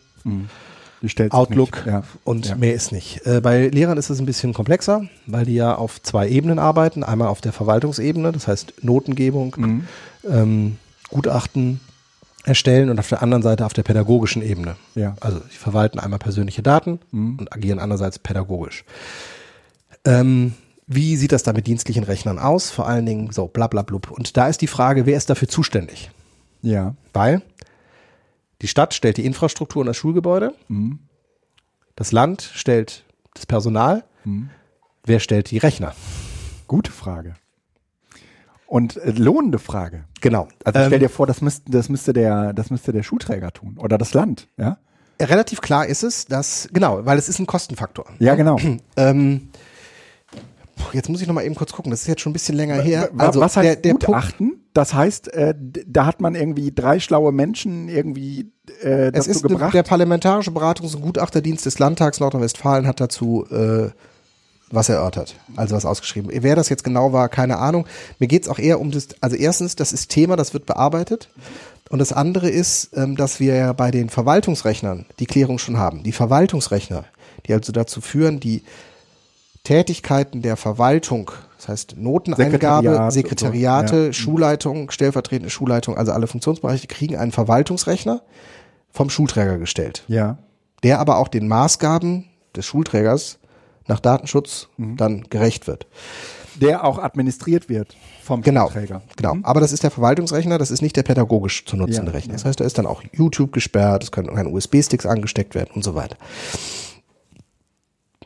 sich 1.02 1.16
Outlook. 1.34 1.84
Ja. 1.88 2.04
und 2.24 2.50
Ja. 2.50 2.56
mehr 2.56 2.76
ist 2.76 2.92
nicht. 2.92 3.26
Äh, 3.26 3.42
bei 3.42 3.68
Lehrern 3.70 3.98
ist 3.98 4.12
es 4.12 4.20
ein 4.20 4.28
bisschen 4.28 4.54
komplexer, 4.54 5.06
weil 5.26 5.46
die 5.46 5.56
ja 5.56 5.74
auf 5.76 6.02
zwei 6.04 6.30
Ebenen 6.30 6.60
arbeiten. 6.60 7.04
Einmal 7.04 7.28
auf 7.30 7.42
der 7.42 7.52
Verwaltungsebene, 7.52 8.32
das 8.32 8.48
heißt 8.48 8.74
Notengebung, 8.84 9.56
Mhm. 9.58 9.88
ähm, 10.30 10.78
Gutachten 11.10 11.80
erstellen 12.44 12.90
und 12.90 13.00
auf 13.00 13.10
der 13.10 13.22
anderen 13.22 13.44
Seite 13.44 13.66
auf 13.66 13.74
der 13.74 13.84
pädagogischen 13.84 14.42
Ebene. 14.42 14.76
Ja. 14.96 15.16
Also 15.20 15.40
sie 15.40 15.58
verwalten 15.58 16.00
einmal 16.00 16.20
persönliche 16.20 16.64
Daten 16.64 17.00
Mhm. 17.12 17.40
und 17.40 17.54
agieren 17.54 17.80
andererseits 17.80 18.18
pädagogisch. 18.20 18.84
Ähm, 20.06 20.54
wie 20.88 21.16
sieht 21.16 21.32
das 21.32 21.44
da 21.44 21.54
mit 21.54 21.68
dienstlichen 21.68 22.04
Rechnern 22.04 22.40
aus? 22.40 22.70
Vor 22.72 22.88
allen 22.88 23.06
Dingen 23.06 23.32
so 23.32 23.48
blablablub. 23.48 24.10
Und 24.12 24.36
da 24.38 24.48
ist 24.48 24.62
die 24.62 24.68
Frage, 24.68 25.06
wer 25.06 25.18
ist 25.18 25.30
dafür 25.30 25.48
zuständig? 25.48 26.12
Ja. 26.62 26.96
Weil 27.14 27.42
die 28.62 28.68
Stadt 28.68 28.94
stellt 28.94 29.18
die 29.18 29.26
Infrastruktur 29.26 29.82
und 29.82 29.88
das 29.88 29.98
Schulgebäude, 29.98 30.54
Mhm. 30.68 31.00
das 31.96 32.12
Land 32.12 32.50
stellt 32.54 33.04
das 33.34 33.46
Personal, 33.46 34.04
wer 35.04 35.20
stellt 35.20 35.52
die 35.52 35.58
Rechner? 35.60 35.94
Gute 36.68 36.92
Frage. 36.92 37.36
Und 38.72 38.96
äh, 38.96 39.12
lohnende 39.12 39.60
Frage. 39.60 40.06
Genau. 40.22 40.48
Also 40.64 40.80
Ähm, 40.80 40.86
stell 40.88 41.00
dir 41.00 41.10
vor, 41.10 41.28
das 41.28 41.42
müsste, 41.42 41.70
das 41.70 41.90
müsste 41.90 42.14
der, 42.14 42.54
das 42.54 42.70
müsste 42.70 42.94
der 42.94 43.04
Schulträger 43.04 43.52
tun 43.52 43.78
oder 43.78 43.98
das 43.98 44.14
Land, 44.14 44.48
ja? 44.58 44.78
relativ 45.22 45.60
klar 45.60 45.86
ist 45.86 46.04
es, 46.04 46.26
dass, 46.26 46.70
genau, 46.72 47.06
weil 47.06 47.18
es 47.18 47.28
ist 47.28 47.38
ein 47.40 47.46
Kostenfaktor. 47.48 48.06
Ja, 48.20 48.36
genau. 48.36 48.58
Ähm, 48.96 49.50
jetzt 50.94 51.10
muss 51.10 51.22
ich 51.22 51.28
noch 51.28 51.34
mal 51.36 51.44
eben 51.44 51.54
kurz 51.56 51.74
gucken, 51.74 51.92
das 51.92 52.04
ist 52.04 52.08
jetzt 52.08 52.22
schon 52.22 52.30
ein 52.32 52.34
bisschen 52.34 52.56
länger 52.56 52.82
her. 52.82 53.10
Also, 53.18 53.42
was 53.42 53.58
heißt 53.58 53.66
der, 53.68 53.76
der 53.76 53.90
Punkt, 53.92 54.06
Gutachten? 54.06 54.64
Das 54.74 54.94
heißt, 54.94 55.34
äh, 55.34 55.54
da 55.86 56.06
hat 56.06 56.22
man 56.22 56.34
irgendwie 56.34 56.72
drei 56.72 57.00
schlaue 57.02 57.34
Menschen 57.34 57.90
irgendwie 57.90 58.54
äh, 58.82 59.08
es 59.08 59.12
dazu 59.12 59.30
ist 59.32 59.44
ne- 59.44 59.50
gebracht. 59.50 59.74
der 59.74 59.84
Parlamentarische 59.84 60.52
Beratungs- 60.52 60.96
und 60.96 61.02
Gutachterdienst 61.02 61.66
des 61.66 61.78
Landtags 61.78 62.22
Nordrhein-Westfalen 62.22 62.88
hat 62.88 63.02
dazu 63.02 63.46
äh, 63.52 63.90
was 64.72 64.90
erörtert, 64.90 65.36
also 65.56 65.76
was 65.76 65.86
ausgeschrieben. 65.86 66.32
Wer 66.34 66.56
das 66.56 66.70
jetzt 66.70 66.84
genau 66.84 67.14
war, 67.14 67.30
keine 67.30 67.58
Ahnung. 67.58 67.86
Mir 68.20 68.28
geht's 68.28 68.48
auch 68.48 68.60
eher 68.60 68.80
um 68.80 68.92
das, 68.92 69.10
also 69.22 69.36
erstens, 69.36 69.76
das 69.76 69.94
ist 69.94 70.10
Thema, 70.10 70.36
das 70.36 70.54
wird 70.54 70.66
bearbeitet. 70.66 71.30
Und 71.90 72.00
das 72.00 72.14
andere 72.14 72.50
ist, 72.50 72.92
ähm, 72.96 73.18
dass 73.18 73.42
wir 73.42 73.56
ja 73.56 73.74
bei 73.74 73.92
den 73.92 74.10
Verwaltungsrechnern 74.10 75.06
die 75.20 75.26
Klärung 75.26 75.60
schon 75.60 75.78
haben. 75.78 76.04
Die 76.04 76.14
Verwaltungsrechner, 76.14 77.04
die 77.46 77.54
also 77.54 77.74
dazu 77.74 78.00
führen, 78.00 78.40
die 78.40 78.64
Tätigkeiten 79.64 80.42
der 80.42 80.56
Verwaltung, 80.56 81.32
das 81.58 81.68
heißt 81.68 81.96
Noteneingabe, 81.98 82.52
Sekretariat 82.52 83.04
und 83.04 83.12
so, 83.12 83.14
Sekretariate, 83.14 84.06
ja. 84.06 84.14
Schulleitung, 84.14 84.90
stellvertretende 84.90 85.50
Schulleitung, 85.50 85.98
also 85.98 86.14
alle 86.14 86.28
Funktionsbereiche 86.28 86.88
kriegen 86.88 87.18
einen 87.18 87.32
Verwaltungsrechner 87.32 88.22
vom 88.90 89.10
Schulträger 89.10 89.58
gestellt, 89.58 90.04
ja. 90.08 90.38
der 90.84 91.00
aber 91.00 91.18
auch 91.18 91.28
den 91.28 91.48
Maßgaben 91.48 92.26
des 92.56 92.66
Schulträgers 92.66 93.38
nach 93.88 94.00
Datenschutz 94.00 94.68
Mhm. 94.78 94.98
dann 94.98 95.24
gerecht 95.30 95.68
wird. 95.68 95.88
Der 96.56 96.84
auch 96.84 97.00
administriert 97.00 97.70
wird 97.70 97.96
vom 98.24 98.42
Genau, 98.42 98.70
Träger. 98.70 99.02
genau. 99.16 99.38
Aber 99.44 99.62
das 99.62 99.72
ist 99.72 99.84
der 99.84 99.92
Verwaltungsrechner, 99.92 100.58
das 100.58 100.70
ist 100.70 100.82
nicht 100.82 100.96
der 100.96 101.04
pädagogisch 101.04 101.66
zu 101.66 101.78
nutzende 101.78 102.12
Ja, 102.12 102.18
Rechner. 102.18 102.34
Das 102.34 102.46
heißt, 102.46 102.60
da 102.60 102.66
ist 102.66 102.78
dann 102.78 102.86
auch 102.86 103.04
YouTube 103.14 103.52
gesperrt, 103.54 104.04
es 104.04 104.12
können 104.12 104.34
keine 104.36 104.50
USB-Sticks 104.50 105.06
angesteckt 105.06 105.56
werden 105.56 105.72
und 105.74 105.84
so 105.84 105.96
weiter. 105.96 106.18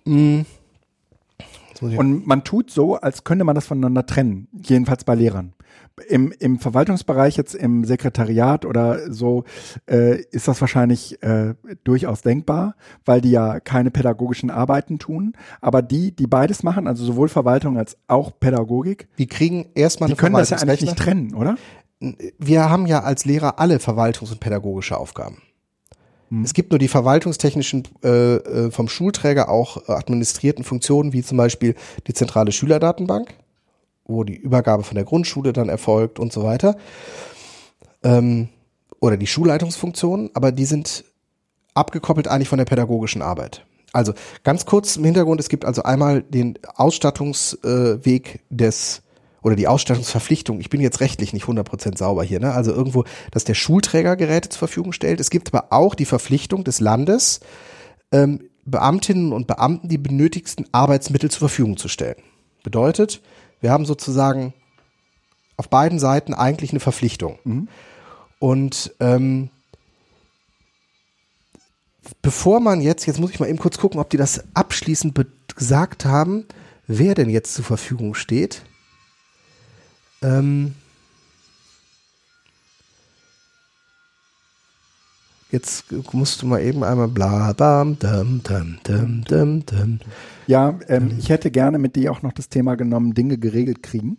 Hm. 0.06 0.46
Ich- 1.82 1.98
Und 1.98 2.26
man 2.26 2.44
tut 2.44 2.72
so, 2.72 2.96
als 2.96 3.24
könnte 3.26 3.44
man 3.44 3.54
das 3.56 3.68
voneinander 3.68 4.06
trennen. 4.06 4.48
Jedenfalls 4.64 5.04
bei 5.04 5.14
Lehrern. 5.16 5.54
Im, 6.10 6.34
im 6.40 6.60
Verwaltungsbereich, 6.60 7.38
jetzt 7.38 7.56
im 7.56 7.86
Sekretariat 7.86 8.66
oder 8.66 9.12
so, 9.14 9.46
äh, 9.90 10.22
ist 10.32 10.48
das 10.48 10.60
wahrscheinlich 10.60 11.24
äh, 11.24 11.54
durchaus 11.86 12.22
denkbar, 12.22 12.76
weil 13.06 13.22
die 13.22 13.32
ja 13.32 13.62
keine 13.62 13.92
pädagogischen 13.92 14.50
Arbeiten 14.50 15.00
tun. 15.00 15.34
Aber 15.62 15.82
die, 15.82 16.14
die 16.14 16.28
beides 16.28 16.64
machen, 16.64 16.88
also 16.88 17.06
sowohl 17.06 17.30
Verwaltung 17.30 17.78
als 17.78 17.98
auch 18.08 18.38
Pädagogik, 18.38 19.08
Wir 19.16 19.28
kriegen 19.28 19.68
erstmal 19.74 20.10
die 20.10 20.16
können 20.16 20.36
das 20.36 20.50
ja 20.50 20.58
eigentlich 20.58 20.82
nicht 20.82 20.98
trennen, 20.98 21.34
oder? 21.34 21.56
Wir 22.40 22.70
haben 22.70 22.88
ja 22.88 23.04
als 23.04 23.24
Lehrer 23.24 23.60
alle 23.60 23.78
verwaltungs- 23.78 24.32
und 24.32 24.42
pädagogische 24.42 24.98
Aufgaben. 24.98 25.42
Es 26.44 26.54
gibt 26.54 26.72
nur 26.72 26.80
die 26.80 26.88
verwaltungstechnischen 26.88 27.84
äh, 28.04 28.36
äh, 28.36 28.72
vom 28.72 28.88
Schulträger 28.88 29.48
auch 29.50 29.88
äh, 29.88 29.92
administrierten 29.94 30.64
Funktionen, 30.64 31.14
wie 31.14 31.22
zum 31.22 31.38
Beispiel 31.38 31.76
die 32.08 32.14
zentrale 32.14 32.52
Schülerdatenbank, 32.52 33.36
wo 34.06 34.24
die 34.24 34.36
Übergabe 34.36 34.84
von 34.84 34.96
der 34.96 35.06
Grundschule 35.06 35.54
dann 35.54 35.70
erfolgt 35.70 36.20
und 36.20 36.32
so 36.32 36.44
weiter. 36.44 36.78
Ähm, 38.04 38.50
oder 39.00 39.18
die 39.18 39.28
Schulleitungsfunktionen, 39.28 40.30
aber 40.34 40.52
die 40.52 40.66
sind 40.66 41.04
abgekoppelt 41.74 42.28
eigentlich 42.28 42.50
von 42.50 42.58
der 42.58 42.66
pädagogischen 42.66 43.22
Arbeit. 43.22 43.66
Also 43.92 44.14
ganz 44.44 44.66
kurz 44.66 44.98
im 44.98 45.06
Hintergrund, 45.06 45.40
es 45.40 45.50
gibt 45.50 45.66
also 45.66 45.84
einmal 45.84 46.22
den 46.22 46.60
Ausstattungsweg 46.76 48.42
des 48.50 49.02
oder 49.42 49.56
die 49.56 49.68
Ausstattungsverpflichtung, 49.68 50.60
ich 50.60 50.72
bin 50.72 50.82
jetzt 50.82 51.02
rechtlich 51.02 51.32
nicht 51.32 51.46
100% 51.46 52.00
sauber 52.00 52.24
hier, 52.24 52.40
ne? 52.40 52.52
also 52.52 52.72
irgendwo, 52.72 53.04
dass 53.30 53.44
der 53.44 53.54
Schulträger 53.54 54.16
Geräte 54.16 54.50
zur 54.50 54.58
Verfügung 54.58 54.92
stellt. 54.92 55.20
Es 55.20 55.30
gibt 55.30 55.54
aber 55.54 55.72
auch 55.72 55.94
die 55.94 56.06
Verpflichtung 56.06 56.64
des 56.64 56.80
Landes, 56.80 57.42
ähm, 58.12 58.50
Beamtinnen 58.66 59.32
und 59.32 59.46
Beamten 59.46 59.88
die 59.88 60.00
benötigsten 60.00 60.66
Arbeitsmittel 60.72 61.30
zur 61.30 61.48
Verfügung 61.48 61.78
zu 61.78 61.88
stellen. 61.88 62.18
Bedeutet, 62.64 63.22
wir 63.66 63.72
haben 63.72 63.88
sozusagen 63.88 64.54
auf 65.58 65.70
beiden 65.70 65.98
Seiten 65.98 66.36
eigentlich 66.36 66.70
eine 66.70 66.80
Verpflichtung. 66.80 67.40
Und 68.38 68.94
ähm, 69.00 69.50
bevor 72.22 72.60
man 72.60 72.80
jetzt, 72.80 73.08
jetzt 73.08 73.20
muss 73.20 73.32
ich 73.32 73.40
mal 73.40 73.50
eben 73.50 73.58
kurz 73.58 73.80
gucken, 73.80 74.00
ob 74.00 74.12
die 74.12 74.18
das 74.18 74.44
abschließend 74.54 75.20
gesagt 75.56 76.06
haben, 76.06 76.46
wer 76.86 77.16
denn 77.16 77.28
jetzt 77.28 77.56
zur 77.56 77.66
Verfügung 77.66 78.14
steht. 78.14 78.62
Ähm, 80.22 80.76
jetzt 85.50 85.86
musst 86.14 86.44
du 86.44 86.46
mal 86.46 86.62
eben 86.62 86.84
einmal 86.84 87.08
bla 87.08 87.52
bam 87.54 87.98
dam 87.98 88.44
dam 88.44 88.78
dam 88.84 89.24
dam 89.24 89.66
dam. 89.66 90.00
Ja, 90.48 90.80
ähm, 90.88 91.16
ich 91.20 91.30
hätte 91.30 91.52
gerne 91.52 91.80
mit 91.80 91.96
dir 91.96 92.12
auch 92.12 92.22
noch 92.22 92.34
das 92.34 92.50
Thema 92.50 92.76
genommen, 92.76 93.14
Dinge 93.14 93.38
geregelt 93.38 93.84
kriegen. 93.84 94.18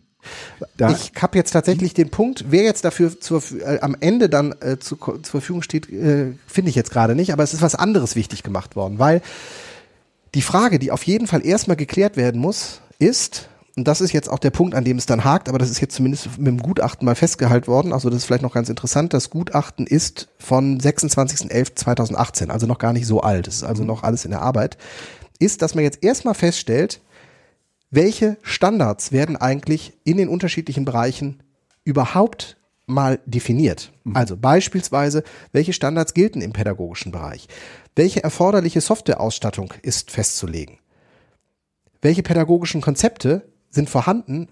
Da, 0.76 0.90
Ich 0.90 1.12
habe 1.20 1.38
jetzt 1.38 1.52
tatsächlich 1.52 1.94
den 1.94 2.10
Punkt, 2.10 2.46
wer 2.50 2.64
jetzt 2.64 2.84
dafür 2.84 3.18
zur, 3.20 3.42
äh, 3.60 3.78
am 3.80 3.96
Ende 4.00 4.28
dann 4.28 4.54
äh, 4.60 4.78
zu, 4.78 4.96
zur 4.96 5.20
Verfügung 5.22 5.62
steht, 5.62 5.90
äh, 5.90 6.32
finde 6.46 6.70
ich 6.70 6.74
jetzt 6.74 6.90
gerade 6.90 7.14
nicht, 7.14 7.32
aber 7.32 7.42
es 7.42 7.54
ist 7.54 7.62
was 7.62 7.74
anderes 7.74 8.16
wichtig 8.16 8.42
gemacht 8.42 8.76
worden, 8.76 8.98
weil 8.98 9.22
die 10.34 10.42
Frage, 10.42 10.78
die 10.78 10.90
auf 10.90 11.04
jeden 11.04 11.26
Fall 11.26 11.44
erstmal 11.46 11.76
geklärt 11.76 12.16
werden 12.16 12.40
muss, 12.40 12.80
ist, 12.98 13.48
und 13.76 13.86
das 13.86 14.00
ist 14.00 14.12
jetzt 14.12 14.28
auch 14.28 14.38
der 14.38 14.50
Punkt, 14.50 14.74
an 14.74 14.84
dem 14.84 14.98
es 14.98 15.06
dann 15.06 15.24
hakt, 15.24 15.48
aber 15.48 15.58
das 15.58 15.70
ist 15.70 15.80
jetzt 15.80 15.94
zumindest 15.94 16.38
mit 16.38 16.46
dem 16.46 16.60
Gutachten 16.60 17.04
mal 17.06 17.14
festgehalten 17.14 17.68
worden, 17.68 17.92
also 17.92 18.10
das 18.10 18.18
ist 18.18 18.24
vielleicht 18.24 18.42
noch 18.42 18.54
ganz 18.54 18.68
interessant, 18.68 19.14
das 19.14 19.30
Gutachten 19.30 19.86
ist 19.86 20.28
von 20.38 20.80
26.11.2018, 20.80 22.48
also 22.48 22.66
noch 22.66 22.78
gar 22.78 22.92
nicht 22.92 23.06
so 23.06 23.20
alt, 23.20 23.48
es 23.48 23.56
ist 23.56 23.64
also 23.64 23.84
noch 23.84 24.02
alles 24.02 24.24
in 24.24 24.30
der 24.30 24.42
Arbeit, 24.42 24.76
ist, 25.36 25.62
dass 25.62 25.74
man 25.74 25.84
jetzt 25.84 26.02
erstmal 26.02 26.34
feststellt, 26.34 27.00
welche 27.90 28.36
Standards 28.42 29.12
werden 29.12 29.36
eigentlich 29.36 29.92
in 30.04 30.16
den 30.16 30.28
unterschiedlichen 30.28 30.84
Bereichen 30.84 31.42
überhaupt 31.84 32.56
mal 32.86 33.20
definiert? 33.26 33.92
Also 34.14 34.36
beispielsweise, 34.36 35.22
welche 35.52 35.72
Standards 35.72 36.14
gelten 36.14 36.40
im 36.40 36.52
pädagogischen 36.52 37.12
Bereich? 37.12 37.48
Welche 37.94 38.22
erforderliche 38.22 38.80
Softwareausstattung 38.80 39.72
ist 39.82 40.10
festzulegen? 40.10 40.78
Welche 42.02 42.22
pädagogischen 42.22 42.80
Konzepte 42.80 43.48
sind 43.70 43.90
vorhanden, 43.90 44.48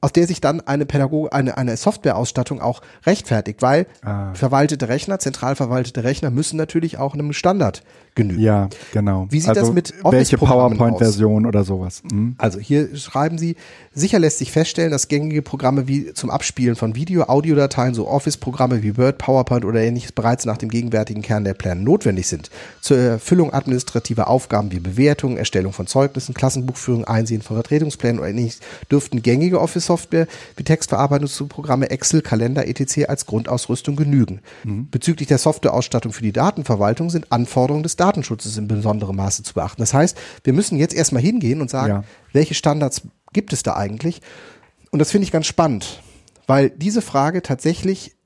aus 0.00 0.12
der 0.12 0.26
sich 0.26 0.40
dann 0.40 0.60
eine 0.62 0.86
Pädago 0.86 1.28
eine, 1.28 1.58
eine 1.58 1.76
Softwareausstattung 1.76 2.60
auch 2.60 2.80
rechtfertigt, 3.04 3.60
weil 3.60 3.86
Ah. 4.02 4.32
verwaltete 4.34 4.88
Rechner, 4.88 5.18
zentral 5.18 5.56
verwaltete 5.56 6.04
Rechner 6.04 6.30
müssen 6.30 6.56
natürlich 6.56 6.96
auch 6.98 7.14
einem 7.14 7.32
Standard 7.32 7.82
genügen. 8.14 8.40
ja, 8.40 8.68
genau. 8.92 9.26
Wie 9.30 9.40
sieht 9.40 9.50
also, 9.50 9.60
das 9.60 9.72
mit 9.72 9.92
welche 9.92 10.36
Office-Programmen 10.36 10.78
PowerPoint-Version 10.78 11.46
oder 11.46 11.64
sowas? 11.64 12.02
Mhm. 12.10 12.34
Also 12.38 12.58
hier 12.58 12.96
schreiben 12.96 13.38
Sie, 13.38 13.56
sicher 13.92 14.18
lässt 14.18 14.38
sich 14.38 14.52
feststellen, 14.52 14.90
dass 14.90 15.08
gängige 15.08 15.42
Programme 15.42 15.88
wie 15.88 16.12
zum 16.12 16.30
Abspielen 16.30 16.76
von 16.76 16.94
Video, 16.94 17.24
Audiodateien, 17.24 17.94
so 17.94 18.08
Office-Programme 18.08 18.82
wie 18.82 18.96
Word, 18.96 19.18
PowerPoint 19.18 19.64
oder 19.64 19.80
ähnliches 19.80 20.12
bereits 20.12 20.44
nach 20.44 20.56
dem 20.56 20.68
gegenwärtigen 20.68 21.22
Kern 21.22 21.44
der 21.44 21.54
Pläne 21.54 21.80
notwendig 21.80 22.26
sind. 22.26 22.50
Zur 22.80 22.98
Erfüllung 22.98 23.52
administrativer 23.52 24.28
Aufgaben 24.28 24.72
wie 24.72 24.80
Bewertung, 24.80 25.36
Erstellung 25.36 25.72
von 25.72 25.86
Zeugnissen, 25.86 26.34
Klassenbuchführung, 26.34 27.04
Einsehen 27.04 27.42
von 27.42 27.56
Vertretungsplänen 27.56 28.18
oder 28.18 28.28
ähnliches 28.30 28.60
dürften 28.90 29.22
gängige 29.22 29.60
Office-Software 29.60 30.26
wie 30.56 30.64
Textverarbeitungsprogramme, 30.64 31.90
Excel, 31.90 32.22
Kalender, 32.22 32.66
etc. 32.66 33.08
als 33.08 33.26
Grundausrüstung 33.26 33.96
genügen. 33.96 34.40
Bezüglich 34.90 35.28
der 35.28 35.38
Softwareausstattung 35.38 36.12
für 36.12 36.22
die 36.22 36.32
Datenverwaltung 36.32 37.10
sind 37.10 37.30
Anforderungen 37.30 37.82
des 37.82 37.96
Datenschutzes 38.00 38.56
in 38.56 38.66
besonderem 38.68 39.16
Maße 39.16 39.42
zu 39.42 39.54
beachten. 39.54 39.82
Das 39.82 39.92
heißt, 39.94 40.16
wir 40.44 40.52
müssen 40.52 40.78
jetzt 40.78 40.94
erstmal 40.94 41.22
hingehen 41.22 41.60
und 41.60 41.70
sagen, 41.70 41.92
Ja. 41.92 42.04
welche 42.32 42.54
Standards 42.54 43.02
gibt 43.32 43.52
es 43.52 43.62
da 43.62 43.76
eigentlich? 43.76 44.20
Und 44.90 44.98
das 44.98 45.10
finde 45.10 45.24
ich 45.24 45.32
ganz 45.32 45.46
spannend, 45.46 46.02
weil 46.46 46.70
diese 46.70 47.02
Frage 47.02 47.42
tatsächlich 47.42 48.16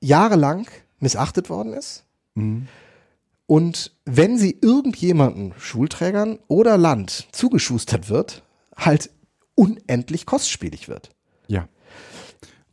jahrelang 0.00 0.66
missachtet 1.00 1.50
worden 1.50 1.72
ist. 1.72 2.04
Und 3.46 3.92
wenn 4.04 4.38
sie 4.38 4.58
irgendjemanden, 4.60 5.54
Schulträgern 5.58 6.38
oder 6.48 6.76
Land, 6.76 7.28
zugeschustert 7.32 8.08
wird, 8.08 8.42
halt 8.76 9.10
unendlich 9.54 10.26
kostspielig 10.26 10.88
wird. 10.88 11.10
Ja. 11.46 11.68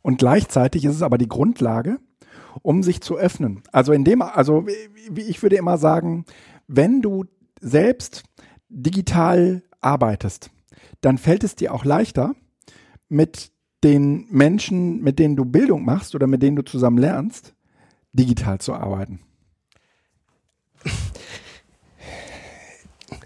Und 0.02 0.18
gleichzeitig 0.18 0.84
ist 0.84 0.96
es 0.96 1.02
aber 1.02 1.16
die 1.18 1.28
Grundlage, 1.28 1.98
um 2.60 2.82
sich 2.82 3.00
zu 3.00 3.16
öffnen. 3.16 3.62
Also 3.72 3.92
in 3.92 4.04
dem, 4.04 4.20
also 4.22 4.66
wie- 4.66 5.22
ich 5.22 5.42
würde 5.42 5.56
immer 5.56 5.78
sagen, 5.78 6.24
wenn 6.68 7.00
du 7.00 7.24
selbst 7.60 8.24
digital 8.68 9.62
arbeitest, 9.80 10.50
dann 11.00 11.18
fällt 11.18 11.44
es 11.44 11.56
dir 11.56 11.72
auch 11.74 11.84
leichter, 11.84 12.34
mit 13.08 13.50
den 13.84 14.26
Menschen, 14.30 15.02
mit 15.02 15.18
denen 15.18 15.36
du 15.36 15.44
Bildung 15.44 15.84
machst 15.84 16.14
oder 16.14 16.26
mit 16.26 16.42
denen 16.42 16.56
du 16.56 16.62
zusammen 16.62 16.98
lernst, 16.98 17.54
digital 18.12 18.58
zu 18.58 18.74
arbeiten. 18.74 19.20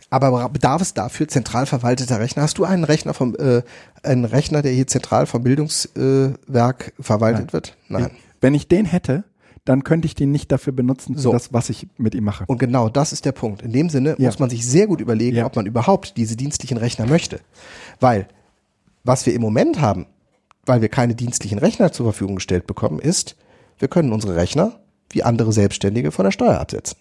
Aber 0.09 0.49
bedarf 0.49 0.81
es 0.83 0.95
dafür 0.95 1.29
zentral 1.29 1.67
verwalteter 1.67 2.21
Rechner? 2.21 2.43
Hast 2.43 2.59
du 2.59 2.65
einen 2.65 2.85
Rechner 2.85 3.13
vom, 3.13 3.35
äh, 3.37 3.63
einen 4.03 4.25
Rechner, 4.25 4.63
der 4.63 4.73
hier 4.73 4.87
zentral 4.87 5.27
vom 5.27 5.43
Bildungswerk 5.43 6.89
äh, 6.99 7.03
verwaltet 7.03 7.47
Nein. 7.47 7.53
wird? 7.53 7.77
Nein. 7.89 8.11
Wenn 8.41 8.55
ich 8.55 8.69
den 8.69 8.85
hätte, 8.87 9.25
dann 9.65 9.83
könnte 9.83 10.07
ich 10.07 10.15
den 10.15 10.31
nicht 10.31 10.53
dafür 10.53 10.73
benutzen, 10.73 11.17
So. 11.19 11.33
das, 11.33 11.53
was 11.53 11.71
ich 11.71 11.89
mit 11.97 12.15
ihm 12.15 12.25
mache. 12.25 12.45
Und 12.47 12.59
genau 12.59 12.89
das 12.89 13.13
ist 13.13 13.25
der 13.25 13.33
Punkt. 13.33 13.63
In 13.63 13.73
dem 13.73 13.89
Sinne 13.89 14.15
Ja. 14.19 14.29
muss 14.29 14.39
man 14.39 14.49
sich 14.51 14.65
sehr 14.67 14.87
gut 14.87 15.01
überlegen, 15.01 15.37
Ja. 15.37 15.47
ob 15.47 15.57
man 15.57 15.67
überhaupt 15.67 16.17
diese 16.17 16.37
dienstlichen 16.37 16.77
Rechner 16.79 17.07
möchte. 17.07 17.41
Weil 17.99 18.29
was 19.03 19.27
wir 19.27 19.35
im 19.35 19.43
Moment 19.43 19.81
haben, 19.81 20.07
weil 20.65 20.83
wir 20.83 20.89
keine 20.89 21.15
dienstlichen 21.15 21.59
Rechner 21.59 21.91
zur 21.93 22.07
Verfügung 22.07 22.37
gestellt 22.37 22.67
bekommen, 22.67 22.99
ist, 23.01 23.37
wir 23.79 23.89
können 23.89 24.13
unsere 24.13 24.37
Rechner 24.37 24.79
wie 25.11 25.23
andere 25.23 25.53
Selbstständige 25.53 26.11
von 26.13 26.25
der 26.25 26.33
Steuer 26.33 26.59
absetzen. 26.61 26.99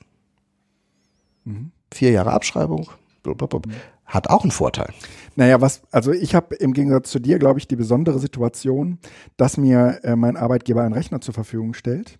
Vier 1.94 2.12
Jahre 2.12 2.32
Abschreibung, 2.34 2.90
blablabla. 3.24 3.62
hat 4.06 4.30
auch 4.30 4.42
einen 4.44 4.52
Vorteil. 4.52 4.92
Naja, 5.36 5.60
was, 5.60 5.82
also 5.92 6.12
ich 6.12 6.34
habe 6.34 6.56
im 6.56 6.74
Gegensatz 6.74 7.12
zu 7.12 7.20
dir, 7.20 7.40
glaube 7.40 7.60
ich, 7.60 7.68
die 7.68 7.76
besondere 7.76 8.20
Situation, 8.20 9.00
dass 9.38 9.58
mir 9.58 10.00
äh, 10.04 10.16
mein 10.16 10.38
Arbeitgeber 10.38 10.84
einen 10.84 10.94
Rechner 10.94 11.22
zur 11.22 11.34
Verfügung 11.34 11.74
stellt, 11.74 12.20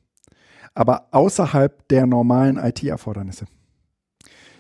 aber 0.74 1.08
außerhalb 1.12 1.88
der 1.88 2.06
normalen 2.06 2.58
IT-Erfordernisse. 2.58 3.46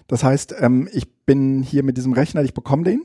Das 0.07 0.23
heißt, 0.23 0.55
ähm, 0.59 0.87
ich 0.93 1.25
bin 1.25 1.63
hier 1.63 1.83
mit 1.83 1.97
diesem 1.97 2.13
Rechner, 2.13 2.43
ich 2.43 2.53
bekomme 2.53 2.83
den 2.83 3.03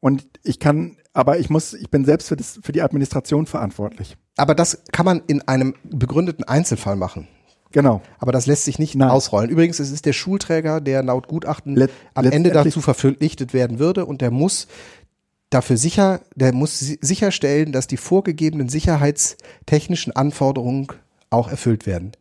und 0.00 0.28
ich 0.42 0.60
kann, 0.60 0.98
aber 1.14 1.38
ich 1.38 1.48
muss, 1.48 1.72
ich 1.72 1.90
bin 1.90 2.04
selbst 2.04 2.28
für, 2.28 2.36
das, 2.36 2.60
für 2.62 2.72
die 2.72 2.82
Administration 2.82 3.46
verantwortlich. 3.46 4.16
Aber 4.36 4.54
das 4.54 4.82
kann 4.92 5.06
man 5.06 5.22
in 5.26 5.40
einem 5.42 5.74
begründeten 5.84 6.44
Einzelfall 6.44 6.96
machen. 6.96 7.28
Genau. 7.72 8.00
Aber 8.18 8.32
das 8.32 8.46
lässt 8.46 8.64
sich 8.64 8.78
nicht 8.78 8.94
Nein. 8.94 9.10
ausrollen. 9.10 9.50
Übrigens, 9.50 9.80
es 9.80 9.90
ist 9.90 10.06
der 10.06 10.12
Schulträger, 10.12 10.80
der 10.80 11.02
laut 11.02 11.28
Gutachten 11.28 11.74
Let- 11.76 11.90
am 12.14 12.24
Ende 12.24 12.50
dazu 12.50 12.80
verpflichtet 12.80 13.52
werden 13.52 13.78
würde 13.78 14.06
und 14.06 14.20
der 14.20 14.30
muss 14.30 14.66
dafür 15.50 15.76
sicher, 15.76 16.20
der 16.34 16.52
muss 16.54 16.78
si- 16.78 16.98
sicherstellen, 17.02 17.72
dass 17.72 17.86
die 17.86 17.96
vorgegebenen 17.96 18.68
sicherheitstechnischen 18.68 20.14
Anforderungen 20.14 20.86
auch 21.30 21.48
erfüllt 21.48 21.86
werden. 21.86 22.12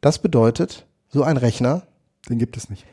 Das 0.00 0.18
bedeutet, 0.18 0.86
so 1.08 1.22
ein 1.22 1.36
Rechner, 1.36 1.82
Den 2.28 2.38
gibt 2.38 2.56
es 2.56 2.68
nicht. 2.70 2.84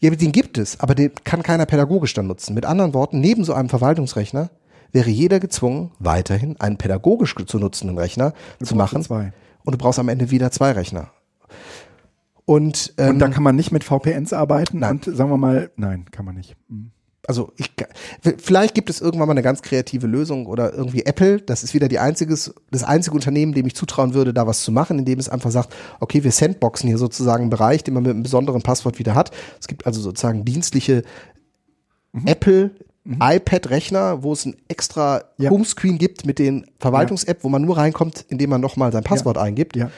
ja, 0.00 0.10
den 0.10 0.32
gibt 0.32 0.58
es, 0.58 0.80
aber 0.80 0.94
den 0.94 1.12
kann 1.24 1.42
keiner 1.42 1.66
pädagogisch 1.66 2.14
dann 2.14 2.26
nutzen. 2.26 2.54
Mit 2.54 2.66
anderen 2.66 2.94
Worten, 2.94 3.20
neben 3.20 3.44
so 3.44 3.54
einem 3.54 3.68
Verwaltungsrechner 3.68 4.50
wäre 4.92 5.10
jeder 5.10 5.40
gezwungen, 5.40 5.92
weiterhin 5.98 6.60
einen 6.60 6.76
pädagogisch 6.78 7.34
zu 7.46 7.58
nutzenden 7.58 7.98
Rechner 7.98 8.32
zu 8.62 8.74
brauchst 8.74 8.92
machen. 8.94 9.02
zwei. 9.02 9.32
Und 9.64 9.72
du 9.72 9.78
brauchst 9.78 9.98
am 9.98 10.08
Ende 10.08 10.30
wieder 10.30 10.50
zwei 10.50 10.72
Rechner. 10.72 11.10
Und, 12.44 12.94
ähm, 12.96 13.10
Und 13.10 13.18
da 13.18 13.28
kann 13.28 13.42
man 13.42 13.56
nicht 13.56 13.72
mit 13.72 13.84
VPNs 13.84 14.32
arbeiten 14.32 14.78
Nein. 14.78 14.92
und 14.92 15.04
sagen 15.04 15.30
wir 15.30 15.36
mal, 15.36 15.70
nein, 15.76 16.06
kann 16.10 16.24
man 16.24 16.34
nicht. 16.34 16.56
Hm. 16.68 16.92
also 17.26 17.52
ich, 17.56 17.70
vielleicht 18.38 18.74
gibt 18.74 18.88
es 18.88 19.02
irgendwann 19.02 19.28
mal 19.28 19.34
eine 19.34 19.42
ganz 19.42 19.60
kreative 19.60 20.06
Lösung 20.06 20.46
oder 20.46 20.72
irgendwie 20.72 21.04
Apple, 21.04 21.42
das 21.42 21.62
ist 21.62 21.74
wieder 21.74 21.88
die 21.88 21.98
einziges, 21.98 22.54
das 22.70 22.84
einzige 22.84 23.14
Unternehmen, 23.14 23.52
dem 23.52 23.66
ich 23.66 23.74
zutrauen 23.76 24.14
würde, 24.14 24.32
da 24.32 24.46
was 24.46 24.62
zu 24.62 24.72
machen, 24.72 24.98
indem 24.98 25.18
es 25.18 25.28
einfach 25.28 25.50
sagt, 25.50 25.74
okay, 26.00 26.24
wir 26.24 26.32
sandboxen 26.32 26.88
hier 26.88 26.96
sozusagen 26.96 27.42
einen 27.42 27.50
Bereich, 27.50 27.84
den 27.84 27.92
man 27.92 28.04
mit 28.04 28.12
einem 28.12 28.22
besonderen 28.22 28.62
Passwort 28.62 28.98
wieder 28.98 29.14
hat. 29.14 29.30
Es 29.60 29.68
gibt 29.68 29.84
also 29.84 30.00
sozusagen 30.00 30.46
dienstliche 30.46 31.02
Apple 32.24 32.70
iPad-Rechner, 33.04 34.22
wo 34.22 34.32
es 34.32 34.44
ein 34.44 34.56
extra 34.68 35.24
Ja. 35.38 35.50
Homescreen 35.50 35.98
gibt 35.98 36.26
mit 36.26 36.38
den 36.38 36.66
Verwaltungs-App, 36.78 37.42
wo 37.42 37.48
man 37.48 37.62
nur 37.62 37.76
reinkommt, 37.78 38.26
indem 38.28 38.50
man 38.50 38.60
nochmal 38.60 38.92
sein 38.92 39.02
Passwort 39.02 39.38
eingibt. 39.38 39.76
Ja. 39.76 39.90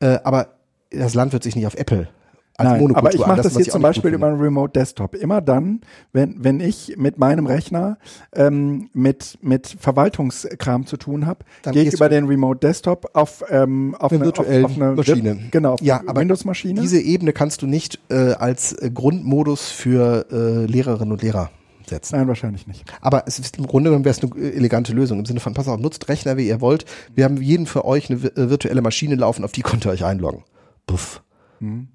Äh, 0.00 0.20
aber 0.22 0.48
das 0.94 1.14
Land 1.14 1.32
wird 1.32 1.42
sich 1.42 1.56
nicht 1.56 1.66
auf 1.66 1.74
Apple 1.74 2.08
als 2.56 2.80
Nein, 2.80 2.94
aber 2.94 3.14
ich 3.14 3.26
mache 3.26 3.42
das 3.42 3.56
hier 3.56 3.68
zum 3.68 3.82
Beispiel 3.82 4.12
über 4.12 4.26
einen 4.26 4.40
Remote 4.40 4.72
Desktop. 4.72 5.14
Immer 5.14 5.40
dann, 5.40 5.80
wenn, 6.12 6.36
wenn 6.44 6.60
ich 6.60 6.94
mit 6.96 7.18
meinem 7.18 7.46
Rechner 7.46 7.98
ähm, 8.34 8.90
mit, 8.92 9.38
mit 9.40 9.76
Verwaltungskram 9.78 10.86
zu 10.86 10.96
tun 10.96 11.26
habe, 11.26 11.44
Dann 11.62 11.74
gehe 11.74 11.84
ich 11.84 11.94
über 11.94 12.08
den 12.08 12.26
Remote 12.26 12.60
Desktop 12.60 13.10
auf, 13.14 13.42
ähm, 13.48 13.94
auf 13.98 14.12
Eine 14.12 14.24
virtuelle 14.24 14.64
auf, 14.64 14.72
auf 14.72 14.76
eine 14.76 14.92
Maschine. 14.92 15.38
Genau, 15.50 15.74
auf 15.74 15.82
Ja, 15.82 16.02
aber 16.06 16.20
Windows-Maschine. 16.20 16.80
Diese 16.80 17.00
Ebene 17.00 17.32
kannst 17.32 17.62
du 17.62 17.66
nicht 17.66 17.98
äh, 18.10 18.32
als 18.34 18.72
äh, 18.74 18.90
Grundmodus 18.90 19.70
für 19.70 20.26
äh, 20.30 20.66
Lehrerinnen 20.66 21.12
und 21.12 21.22
Lehrer 21.22 21.50
setzen. 21.88 22.16
Nein, 22.16 22.28
wahrscheinlich 22.28 22.66
nicht. 22.66 22.84
Aber 23.00 23.24
es 23.26 23.38
ist 23.38 23.58
im 23.58 23.66
Grunde 23.66 23.90
genommen 23.90 24.04
wäre 24.04 24.14
es 24.14 24.22
eine 24.22 24.40
äh, 24.40 24.56
elegante 24.56 24.92
Lösung 24.92 25.18
im 25.18 25.24
Sinne 25.24 25.40
von, 25.40 25.54
pass 25.54 25.68
auf, 25.68 25.80
nutzt 25.80 26.08
Rechner, 26.08 26.36
wie 26.36 26.46
ihr 26.46 26.60
wollt. 26.60 26.84
Wir 27.14 27.24
haben 27.24 27.38
jeden 27.38 27.66
für 27.66 27.84
euch 27.84 28.10
eine 28.10 28.20
äh, 28.20 28.50
virtuelle 28.50 28.82
Maschine 28.82 29.14
laufen, 29.14 29.44
auf 29.44 29.52
die 29.52 29.62
könnt 29.62 29.86
ihr 29.86 29.90
euch 29.90 30.04
einloggen. 30.04 30.44
Puff. 30.86 31.22
Mhm. 31.60 31.88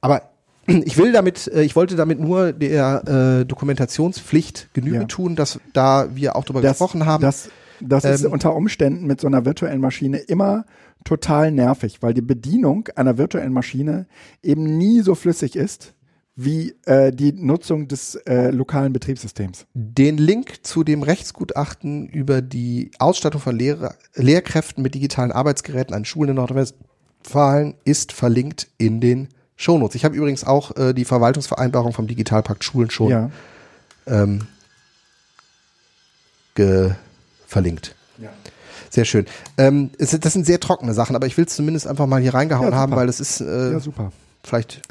Aber 0.00 0.30
ich 0.66 0.96
will 0.96 1.12
damit, 1.12 1.48
äh, 1.48 1.62
ich 1.62 1.76
wollte 1.76 1.96
damit 1.96 2.20
nur 2.20 2.52
der 2.52 3.40
äh, 3.40 3.44
Dokumentationspflicht 3.46 4.70
Genüge 4.74 4.96
Ja. 4.96 5.04
tun, 5.04 5.36
dass 5.36 5.60
da 5.72 6.14
wir 6.14 6.36
auch 6.36 6.44
drüber 6.44 6.60
gesprochen 6.60 7.06
haben. 7.06 7.22
Das, 7.22 7.50
das 7.80 8.04
ist 8.04 8.24
Ähm, 8.24 8.32
unter 8.32 8.54
Umständen 8.54 9.06
mit 9.06 9.20
so 9.20 9.26
einer 9.26 9.44
virtuellen 9.44 9.80
Maschine 9.80 10.18
immer 10.18 10.64
total 11.04 11.50
nervig, 11.50 11.98
weil 12.00 12.14
die 12.14 12.22
Bedienung 12.22 12.88
einer 12.94 13.18
virtuellen 13.18 13.52
Maschine 13.52 14.06
eben 14.42 14.78
nie 14.78 15.00
so 15.00 15.14
flüssig 15.14 15.56
ist 15.56 15.94
wie 16.34 16.74
äh, 16.86 17.12
die 17.12 17.32
Nutzung 17.32 17.88
des 17.88 18.14
äh, 18.14 18.50
lokalen 18.50 18.92
Betriebssystems. 18.94 19.66
Den 19.74 20.16
Link 20.16 20.64
zu 20.64 20.82
dem 20.82 21.02
Rechtsgutachten 21.02 22.08
über 22.08 22.40
die 22.40 22.90
Ausstattung 22.98 23.40
von 23.40 23.54
Lehrer, 23.58 23.96
Lehrkräften 24.14 24.82
mit 24.82 24.94
digitalen 24.94 25.30
Arbeitsgeräten 25.30 25.94
an 25.94 26.04
Schulen 26.06 26.30
in 26.30 26.36
Nordrhein-Westfalen 26.36 26.88
ist 27.84 28.12
verlinkt 28.12 28.68
in 28.78 29.00
den 29.00 29.28
Shownotes. 29.56 29.94
Ich 29.94 30.04
habe 30.04 30.14
übrigens 30.16 30.44
auch 30.44 30.76
äh, 30.76 30.92
die 30.92 31.04
Verwaltungsvereinbarung 31.04 31.92
vom 31.92 32.06
Digitalpakt 32.06 32.64
Schulen 32.64 32.90
schon 32.90 33.08
Ja. 33.10 33.30
ähm, 34.06 34.46
ge 36.54 36.92
verlinkt. 37.46 37.94
Ja. 38.18 38.30
Sehr 38.90 39.04
schön. 39.04 39.26
Ähm, 39.58 39.90
es, 39.98 40.10
das 40.18 40.32
sind 40.32 40.46
sehr 40.46 40.60
trockene 40.60 40.94
Sachen, 40.94 41.16
aber 41.16 41.26
ich 41.26 41.36
will 41.36 41.44
es 41.46 41.54
zumindest 41.56 41.86
einfach 41.86 42.06
mal 42.06 42.20
hier 42.20 42.34
reingehauen 42.34 42.70
Ja, 42.72 42.76
haben, 42.76 42.94
weil 42.96 43.08
es 43.08 43.20
ist 43.20 43.40
äh, 43.40 43.72
Ja, 43.72 43.80
super. 43.80 44.12
vielleicht 44.42 44.82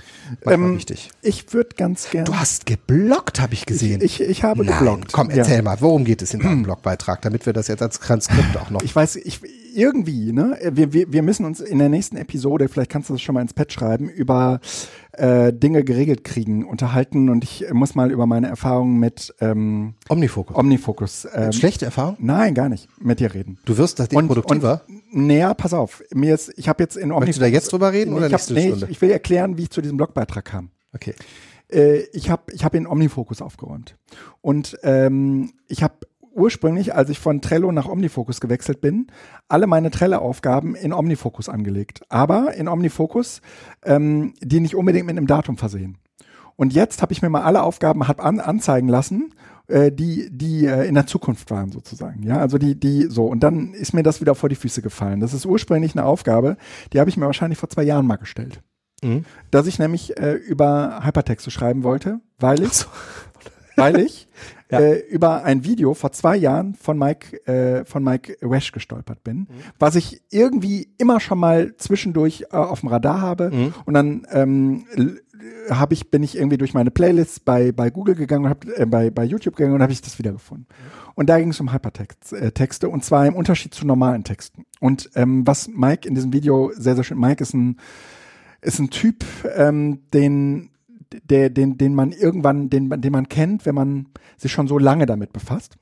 manchmal 0.43 0.69
Ähm, 0.69 0.77
wichtig. 0.77 1.09
Ich 1.21 1.53
würde 1.53 1.75
ganz 1.75 2.09
gerne. 2.09 2.25
Du 2.25 2.35
hast 2.35 2.65
geblockt, 2.65 3.39
habe 3.39 3.53
ich 3.53 3.65
gesehen. 3.65 4.01
Ich, 4.01 4.21
ich 4.21 4.43
habe 4.43 4.63
Nein, 4.65 4.77
geblockt. 4.77 5.11
komm, 5.11 5.29
Ja. 5.29 5.37
erzähl 5.37 5.61
mal, 5.61 5.81
worum 5.81 6.03
geht 6.05 6.21
es 6.21 6.33
in 6.33 6.39
deinem 6.39 6.63
Blogbeitrag, 6.63 7.21
damit 7.21 7.45
wir 7.45 7.53
das 7.53 7.67
jetzt 7.67 7.81
als 7.81 7.99
Transkript 7.99 8.57
auch 8.57 8.69
noch. 8.69 8.81
Ich 8.81 8.95
weiß, 8.95 9.17
ich 9.17 9.41
irgendwie, 9.76 10.31
ne? 10.31 10.57
Wir, 10.72 10.93
wir, 10.93 11.11
wir 11.11 11.22
müssen 11.23 11.45
uns 11.45 11.60
in 11.60 11.80
der 11.80 11.89
nächsten 11.89 12.18
Episode, 12.18 12.68
vielleicht 12.68 12.91
kannst 12.91 13.10
du 13.10 13.14
das 13.14 13.22
schon 13.22 13.35
mal 13.35 13.41
ins 13.41 13.53
Pad 13.53 13.72
schreiben, 13.72 14.10
über 14.10 14.60
äh, 15.14 15.52
Dinge 15.53 15.84
geregelt 15.84 16.23
kriegen, 16.23 16.65
unterhalten 16.65 17.30
und 17.30 17.43
ich 17.43 17.65
muss 17.72 17.95
mal 17.95 18.11
über 18.11 18.26
meine 18.26 18.48
Erfahrungen 18.48 18.99
mit 18.99 19.34
ähm, 19.39 19.95
Omnifokus. 20.10 20.56
Omnifocus. 20.56 21.27
Ähm, 21.34 21.52
Schlechte 21.52 21.85
Erfahrung? 21.85 22.18
Nein, 22.19 22.53
gar 22.53 22.69
nicht. 22.69 22.88
Mit 22.99 23.19
dir 23.19 23.34
reden. 23.34 23.57
Du 23.65 23.77
wirst 23.77 23.99
das 23.99 24.10
Und, 24.10 24.27
produktiver. 24.27 24.81
und 24.88 25.27
näher, 25.27 25.53
pass 25.53 25.73
auf. 25.73 26.03
Mir 26.14 26.35
ist, 26.35 26.53
ich 26.57 26.69
habe 26.69 26.84
jetzt 26.84 26.95
in 26.95 27.11
Omnifocus. 27.11 27.19
Möchtest 27.22 27.39
du 27.39 27.41
da 27.43 27.48
jetzt 27.48 27.72
drüber 27.72 27.91
reden 27.91 28.14
oder 28.14 28.27
ich, 28.27 28.34
hab, 28.34 28.49
nee, 28.52 28.69
ich, 28.69 28.84
ich 28.89 29.02
will 29.02 29.11
erklären, 29.11 29.57
wie 29.57 29.64
ich 29.64 29.69
zu 29.69 29.81
diesem 29.81 29.98
Blogbeitrag 29.98 30.45
kam. 30.45 30.69
okay. 30.93 31.14
Äh, 31.72 32.02
ich 32.14 32.30
habe 32.30 32.52
ich 32.53 32.65
hab 32.65 32.76
in 32.76 32.85
Omnifocus 32.85 33.41
aufgeräumt. 33.41 33.95
Und 34.41 34.77
ähm, 34.84 35.53
ich 35.68 35.84
habe 35.84 35.95
ursprünglich, 36.33 36.95
als 36.95 37.09
ich 37.09 37.19
von 37.19 37.41
Trello 37.41 37.71
nach 37.71 37.87
Omnifocus 37.87 38.41
gewechselt 38.41 38.81
bin, 38.81 39.07
alle 39.47 39.67
meine 39.67 39.91
Trello-Aufgaben 39.91 40.75
in 40.75 40.93
Omnifocus 40.93 41.49
angelegt. 41.49 42.01
Aber 42.09 42.53
in 42.53 42.67
Omnifocus, 42.67 43.41
ähm, 43.83 44.33
die 44.41 44.59
nicht 44.59 44.75
unbedingt 44.75 45.05
mit 45.05 45.17
einem 45.17 45.27
Datum 45.27 45.57
versehen. 45.57 45.97
Und 46.55 46.73
jetzt 46.73 47.01
habe 47.01 47.13
ich 47.13 47.21
mir 47.21 47.29
mal 47.29 47.43
alle 47.43 47.63
Aufgaben 47.63 48.07
hab 48.07 48.23
an, 48.23 48.39
anzeigen 48.39 48.87
lassen, 48.87 49.33
äh, 49.67 49.91
die, 49.91 50.29
die 50.31 50.65
äh, 50.65 50.87
in 50.87 50.95
der 50.95 51.07
Zukunft 51.07 51.49
waren 51.51 51.71
sozusagen. 51.71 52.23
Ja, 52.23 52.37
also 52.37 52.57
die, 52.57 52.79
die 52.79 53.07
so. 53.09 53.25
Und 53.25 53.41
dann 53.41 53.73
ist 53.73 53.93
mir 53.93 54.03
das 54.03 54.21
wieder 54.21 54.35
vor 54.35 54.49
die 54.49 54.55
Füße 54.55 54.81
gefallen. 54.81 55.19
Das 55.19 55.33
ist 55.33 55.45
ursprünglich 55.45 55.95
eine 55.95 56.05
Aufgabe, 56.05 56.57
die 56.93 56.99
habe 56.99 57.09
ich 57.09 57.17
mir 57.17 57.25
wahrscheinlich 57.25 57.59
vor 57.59 57.69
zwei 57.69 57.83
Jahren 57.83 58.05
mal 58.05 58.17
gestellt 58.17 58.61
Mhm. 59.03 59.25
dass 59.49 59.65
ich 59.65 59.79
nämlich 59.79 60.17
äh, 60.17 60.33
über 60.33 61.01
Hypertexte 61.03 61.49
schreiben 61.49 61.83
wollte, 61.83 62.19
weil 62.37 62.61
ich, 62.61 62.85
weil 63.76 63.99
ich 63.99 64.27
Ja. 64.72 64.80
äh, 64.80 64.99
über 65.10 65.43
ein 65.43 65.65
Video 65.65 65.93
vor 65.93 66.14
zwei 66.14 66.38
Jahren 66.38 66.76
von 66.76 66.98
Mike 66.98 67.45
äh, 67.45 67.84
von 67.84 68.06
Mike 68.06 68.38
Wesch 68.39 68.72
gestolpert 68.72 69.22
bin, 69.22 69.48
was 69.80 69.95
ich 69.95 70.22
irgendwie 70.30 70.88
immer 70.98 71.19
schon 71.19 71.39
mal 71.39 71.76
zwischendurch 71.76 72.45
äh, 72.52 72.56
auf 72.56 72.80
dem 72.80 72.88
Radar 72.88 73.19
habe 73.19 73.52
Mhm. 73.52 73.73
und 73.84 73.93
dann 73.93 74.26
ähm, 74.31 74.85
habe 75.69 75.93
ich 75.93 76.10
bin 76.10 76.23
ich 76.23 76.38
irgendwie 76.38 76.57
durch 76.57 76.73
meine 76.73 76.89
Playlists 76.89 77.41
bei 77.41 77.73
bei 77.73 77.89
Google 77.89 78.15
gegangen 78.15 78.45
und 78.45 78.49
hab, 78.49 78.65
äh, 78.65 78.85
bei 78.85 79.10
bei 79.10 79.26
YouTube 79.26 79.57
gegangen 79.57 79.76
und 79.76 79.81
habe 79.81 79.91
ich 79.91 80.02
das 80.02 80.18
wiedergefunden. 80.19 80.68
Und 81.15 81.30
da 81.30 81.38
ging 81.38 81.49
es 81.49 81.60
um 81.60 81.73
Hypertexte 81.73 82.38
äh, 82.38 82.52
Texte, 82.53 82.88
und 82.88 83.03
zwar 83.03 83.26
im 83.27 83.35
Unterschied 83.35 83.73
zu 83.73 83.85
normalen 83.85 84.23
Texten. 84.23 84.64
Und 84.80 85.10
ähm, 85.15 85.45
was 85.45 85.68
Mike 85.68 86.07
in 86.07 86.15
diesem 86.15 86.31
Video 86.31 86.72
sehr 86.76 86.95
sehr 86.95 87.03
schön 87.03 87.19
Mike 87.19 87.43
ist 87.43 87.53
ein 87.53 87.76
ist 88.61 88.80
ein 88.80 88.89
Typ, 88.89 89.26
ähm, 89.56 90.03
den, 90.14 90.69
der, 91.23 91.49
den, 91.49 91.77
den 91.77 91.95
man 91.95 92.11
irgendwann, 92.11 92.69
den, 92.69 92.88
man- 92.88 93.01
den 93.01 93.11
man 93.11 93.29
kennt, 93.29 93.65
wenn 93.65 93.75
man 93.75 94.07
sich 94.38 94.51
schon 94.51 94.67
so 94.67 94.77
lange 94.77 95.05
damit 95.05 95.33
befasst. 95.33 95.77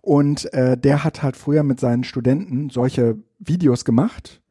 Und 0.00 0.52
äh, 0.52 0.76
der 0.76 1.04
hat 1.04 1.22
halt 1.22 1.36
früher 1.36 1.62
mit 1.62 1.78
seinen 1.78 2.04
Studenten 2.04 2.70
solche 2.70 3.18
Videos 3.38 3.84
gemacht, 3.84 4.42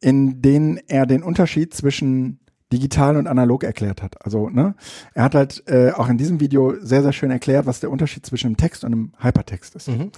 in 0.00 0.40
denen 0.40 0.78
er 0.88 1.04
den 1.06 1.22
Unterschied 1.22 1.74
zwischen 1.74 2.40
digital 2.72 3.16
und 3.16 3.26
analog 3.26 3.64
erklärt 3.64 4.02
hat. 4.02 4.24
Also, 4.24 4.48
ne, 4.48 4.74
er 5.14 5.24
hat 5.24 5.34
halt 5.34 5.62
äh, 5.66 5.90
auch 5.92 6.08
in 6.08 6.18
diesem 6.18 6.40
Video 6.40 6.74
sehr, 6.80 7.02
sehr 7.02 7.12
schön 7.12 7.30
erklärt, 7.30 7.66
was 7.66 7.80
der 7.80 7.90
Unterschied 7.90 8.24
zwischen 8.26 8.48
einem 8.48 8.56
Text 8.56 8.84
und 8.84 8.92
einem 8.92 9.12
Hypertext 9.18 9.74
ist. 9.74 9.88
Mhm. 9.88 10.10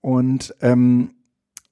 Und, 0.00 0.54
ähm, 0.60 1.10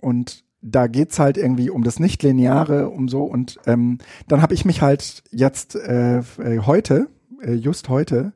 und 0.00 0.44
da 0.62 0.86
geht's 0.86 1.18
halt 1.18 1.36
irgendwie 1.36 1.70
um 1.70 1.84
das 1.84 1.98
Nichtlineare, 1.98 2.88
um 2.88 3.08
so. 3.08 3.24
Und 3.24 3.58
ähm, 3.66 3.98
dann 4.28 4.42
habe 4.42 4.54
ich 4.54 4.64
mich 4.64 4.82
halt 4.82 5.22
jetzt 5.30 5.74
äh, 5.76 6.18
äh, 6.18 6.60
heute, 6.66 7.08
äh, 7.42 7.54
just 7.54 7.88
heute, 7.88 8.32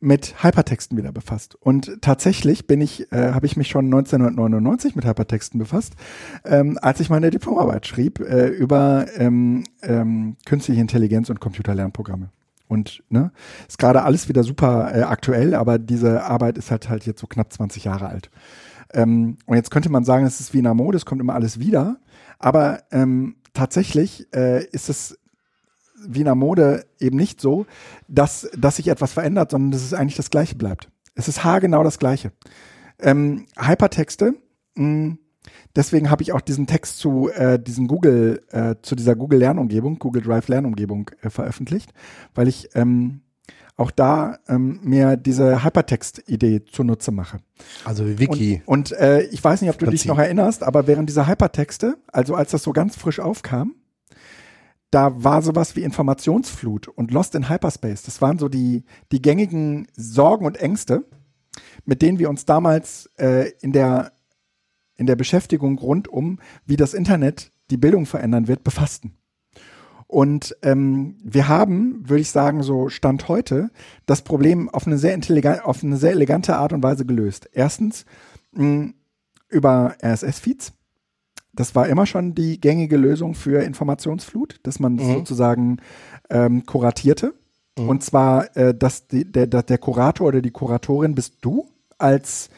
mit 0.00 0.42
Hypertexten 0.42 0.96
wieder 0.96 1.12
befasst. 1.12 1.56
Und 1.60 2.00
tatsächlich 2.00 2.66
bin 2.66 2.80
ich, 2.80 3.12
äh, 3.12 3.32
habe 3.32 3.44
ich 3.44 3.56
mich 3.56 3.68
schon 3.68 3.84
1999 3.84 4.96
mit 4.96 5.04
Hypertexten 5.04 5.58
befasst, 5.58 5.94
ähm, 6.44 6.78
als 6.80 7.00
ich 7.00 7.10
meine 7.10 7.30
Diplomarbeit 7.30 7.86
schrieb 7.86 8.18
äh, 8.20 8.48
über 8.48 9.06
ähm, 9.16 9.64
ähm, 9.82 10.36
künstliche 10.46 10.80
Intelligenz 10.80 11.28
und 11.28 11.40
Computerlernprogramme. 11.40 12.30
Und 12.66 13.02
ne, 13.10 13.32
ist 13.68 13.78
gerade 13.78 14.02
alles 14.04 14.28
wieder 14.28 14.44
super 14.44 14.92
äh, 14.94 15.02
aktuell, 15.02 15.54
aber 15.54 15.78
diese 15.78 16.24
Arbeit 16.24 16.56
ist 16.56 16.70
halt 16.70 16.88
halt 16.88 17.04
jetzt 17.04 17.20
so 17.20 17.26
knapp 17.26 17.52
20 17.52 17.84
Jahre 17.84 18.08
alt. 18.08 18.30
Ähm, 18.92 19.38
und 19.46 19.56
jetzt 19.56 19.70
könnte 19.70 19.90
man 19.90 20.04
sagen, 20.04 20.26
es 20.26 20.40
ist 20.40 20.52
wie 20.52 20.58
in 20.58 20.64
der 20.64 20.74
Mode, 20.74 20.96
es 20.96 21.06
kommt 21.06 21.20
immer 21.20 21.34
alles 21.34 21.58
wieder. 21.60 21.98
Aber 22.38 22.82
ähm, 22.90 23.36
tatsächlich 23.52 24.26
äh, 24.34 24.64
ist 24.66 24.88
es 24.88 25.18
wie 26.02 26.20
in 26.20 26.24
der 26.24 26.34
Mode 26.34 26.86
eben 26.98 27.16
nicht 27.16 27.40
so, 27.40 27.66
dass, 28.08 28.50
dass 28.56 28.76
sich 28.76 28.88
etwas 28.88 29.12
verändert, 29.12 29.50
sondern 29.50 29.70
dass 29.70 29.82
es 29.82 29.94
eigentlich 29.94 30.16
das 30.16 30.30
Gleiche 30.30 30.54
bleibt. 30.54 30.88
Es 31.14 31.28
ist 31.28 31.44
haargenau 31.44 31.82
das 31.84 31.98
Gleiche. 31.98 32.32
Ähm, 32.98 33.46
Hypertexte, 33.58 34.34
mh, 34.74 34.84
hm, 34.84 35.18
deswegen 35.76 36.10
habe 36.10 36.22
ich 36.22 36.32
auch 36.32 36.40
diesen 36.40 36.66
Text 36.66 36.98
zu 36.98 37.30
äh, 37.30 37.58
diesen 37.58 37.86
Google, 37.86 38.42
äh, 38.50 38.76
zu 38.82 38.94
dieser 38.94 39.16
Google 39.16 39.40
Lernumgebung, 39.40 39.98
Google 39.98 40.22
Drive 40.22 40.48
Lernumgebung 40.48 41.10
äh, 41.22 41.30
veröffentlicht, 41.30 41.92
weil 42.34 42.48
ich 42.48 42.70
ähm, 42.74 43.22
auch 43.80 43.90
da 43.90 44.38
ähm, 44.46 44.78
mir 44.82 45.16
diese 45.16 45.64
Hypertext-Idee 45.64 46.64
zunutze 46.66 47.12
mache. 47.12 47.40
Also 47.84 48.06
wie 48.06 48.18
Wiki. 48.18 48.62
Und, 48.66 48.92
und 48.92 48.98
äh, 48.98 49.22
ich 49.22 49.42
weiß 49.42 49.62
nicht, 49.62 49.70
ob 49.70 49.78
du 49.78 49.86
Prinzip. 49.86 50.02
dich 50.02 50.08
noch 50.08 50.18
erinnerst, 50.18 50.62
aber 50.62 50.86
während 50.86 51.08
dieser 51.08 51.26
Hypertexte, 51.26 51.96
also 52.12 52.34
als 52.34 52.50
das 52.50 52.62
so 52.62 52.72
ganz 52.72 52.96
frisch 52.96 53.20
aufkam, 53.20 53.74
da 54.90 55.24
war 55.24 55.40
sowas 55.40 55.76
wie 55.76 55.82
Informationsflut 55.82 56.88
und 56.88 57.10
Lost 57.10 57.34
in 57.34 57.48
Hyperspace. 57.48 58.02
Das 58.02 58.20
waren 58.20 58.38
so 58.38 58.48
die, 58.48 58.84
die 59.12 59.22
gängigen 59.22 59.86
Sorgen 59.96 60.44
und 60.44 60.58
Ängste, 60.58 61.04
mit 61.86 62.02
denen 62.02 62.18
wir 62.18 62.28
uns 62.28 62.44
damals 62.44 63.08
äh, 63.16 63.50
in, 63.60 63.72
der, 63.72 64.12
in 64.96 65.06
der 65.06 65.16
Beschäftigung 65.16 65.78
rund 65.78 66.06
um, 66.06 66.38
wie 66.66 66.76
das 66.76 66.92
Internet 66.92 67.52
die 67.70 67.76
Bildung 67.78 68.04
verändern 68.04 68.46
wird, 68.46 68.62
befassten. 68.62 69.16
Und 70.10 70.56
ähm, 70.62 71.18
wir 71.22 71.46
haben, 71.46 72.02
würde 72.08 72.20
ich 72.20 72.32
sagen, 72.32 72.64
so 72.64 72.88
Stand 72.88 73.28
heute, 73.28 73.70
das 74.06 74.22
Problem 74.22 74.68
auf 74.68 74.84
eine 74.88 74.98
sehr 74.98 75.14
intelligente, 75.14 75.64
auf 75.64 75.84
eine 75.84 75.96
sehr 75.98 76.10
elegante 76.10 76.56
Art 76.56 76.72
und 76.72 76.82
Weise 76.82 77.06
gelöst. 77.06 77.48
Erstens 77.52 78.06
mh, 78.50 78.90
über 79.48 79.94
RSS-Feeds. 80.02 80.72
Das 81.52 81.76
war 81.76 81.86
immer 81.86 82.06
schon 82.06 82.34
die 82.34 82.60
gängige 82.60 82.96
Lösung 82.96 83.34
für 83.34 83.62
Informationsflut, 83.62 84.58
dass 84.64 84.80
man 84.80 84.94
mhm. 84.94 85.14
sozusagen 85.14 85.76
ähm, 86.28 86.66
kuratierte. 86.66 87.34
Mhm. 87.78 87.88
Und 87.88 88.02
zwar, 88.02 88.56
äh, 88.56 88.74
dass 88.74 89.06
die, 89.06 89.30
der, 89.30 89.46
der 89.46 89.78
Kurator 89.78 90.26
oder 90.26 90.42
die 90.42 90.50
Kuratorin 90.50 91.14
bist 91.14 91.36
du 91.40 91.68
als 91.98 92.50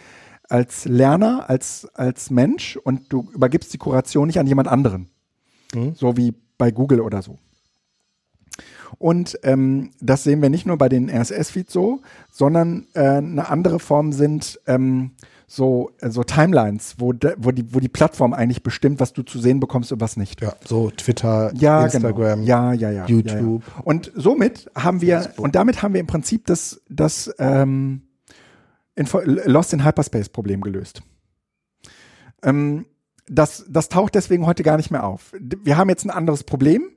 als 0.48 0.84
Lerner, 0.84 1.48
als, 1.48 1.88
als 1.94 2.28
Mensch 2.28 2.76
und 2.76 3.10
du 3.10 3.26
übergibst 3.32 3.72
die 3.72 3.78
Kuration 3.78 4.26
nicht 4.26 4.38
an 4.38 4.46
jemand 4.46 4.68
anderen. 4.68 5.08
Mhm. 5.74 5.94
So 5.94 6.18
wie 6.18 6.34
bei 6.62 6.70
Google 6.70 7.00
oder 7.00 7.22
so. 7.22 7.40
Und 8.98 9.36
ähm, 9.42 9.90
das 10.00 10.22
sehen 10.22 10.40
wir 10.42 10.48
nicht 10.48 10.64
nur 10.64 10.78
bei 10.78 10.88
den 10.88 11.10
RSS-Feeds 11.10 11.72
so, 11.72 12.02
sondern 12.30 12.86
äh, 12.94 13.00
eine 13.00 13.48
andere 13.48 13.80
Form 13.80 14.12
sind 14.12 14.60
ähm, 14.68 15.10
so, 15.48 15.90
äh, 15.98 16.10
so 16.10 16.22
Timelines, 16.22 16.94
wo, 16.98 17.12
de, 17.12 17.34
wo, 17.36 17.50
die, 17.50 17.74
wo 17.74 17.80
die 17.80 17.88
Plattform 17.88 18.32
eigentlich 18.32 18.62
bestimmt, 18.62 19.00
was 19.00 19.12
du 19.12 19.24
zu 19.24 19.40
sehen 19.40 19.58
bekommst 19.58 19.90
und 19.90 20.00
was 20.00 20.16
nicht. 20.16 20.40
Ja, 20.40 20.54
so 20.64 20.90
Twitter, 20.90 21.50
ja, 21.54 21.78
genau. 21.88 22.10
Instagram, 22.10 22.38
genau. 22.42 22.46
ja, 22.46 22.72
ja, 22.74 22.90
ja, 22.92 23.06
YouTube. 23.06 23.62
Ja, 23.66 23.72
ja. 23.74 23.82
Und 23.82 24.12
somit 24.14 24.70
haben 24.76 25.00
wir, 25.00 25.22
Facebook. 25.22 25.44
und 25.44 25.56
damit 25.56 25.82
haben 25.82 25.94
wir 25.94 26.00
im 26.00 26.06
Prinzip 26.06 26.46
das, 26.46 26.80
das 26.88 27.34
ähm, 27.40 28.02
Info 28.94 29.20
Lost 29.24 29.72
in 29.72 29.84
Hyperspace 29.84 30.28
Problem 30.28 30.60
gelöst. 30.60 31.02
Ähm, 32.44 32.86
das, 33.28 33.64
das 33.68 33.88
taucht 33.88 34.14
deswegen 34.14 34.46
heute 34.46 34.62
gar 34.62 34.76
nicht 34.76 34.90
mehr 34.90 35.04
auf. 35.04 35.32
Wir 35.40 35.76
haben 35.76 35.88
jetzt 35.88 36.04
ein 36.04 36.10
anderes 36.10 36.44
Problem, 36.44 36.90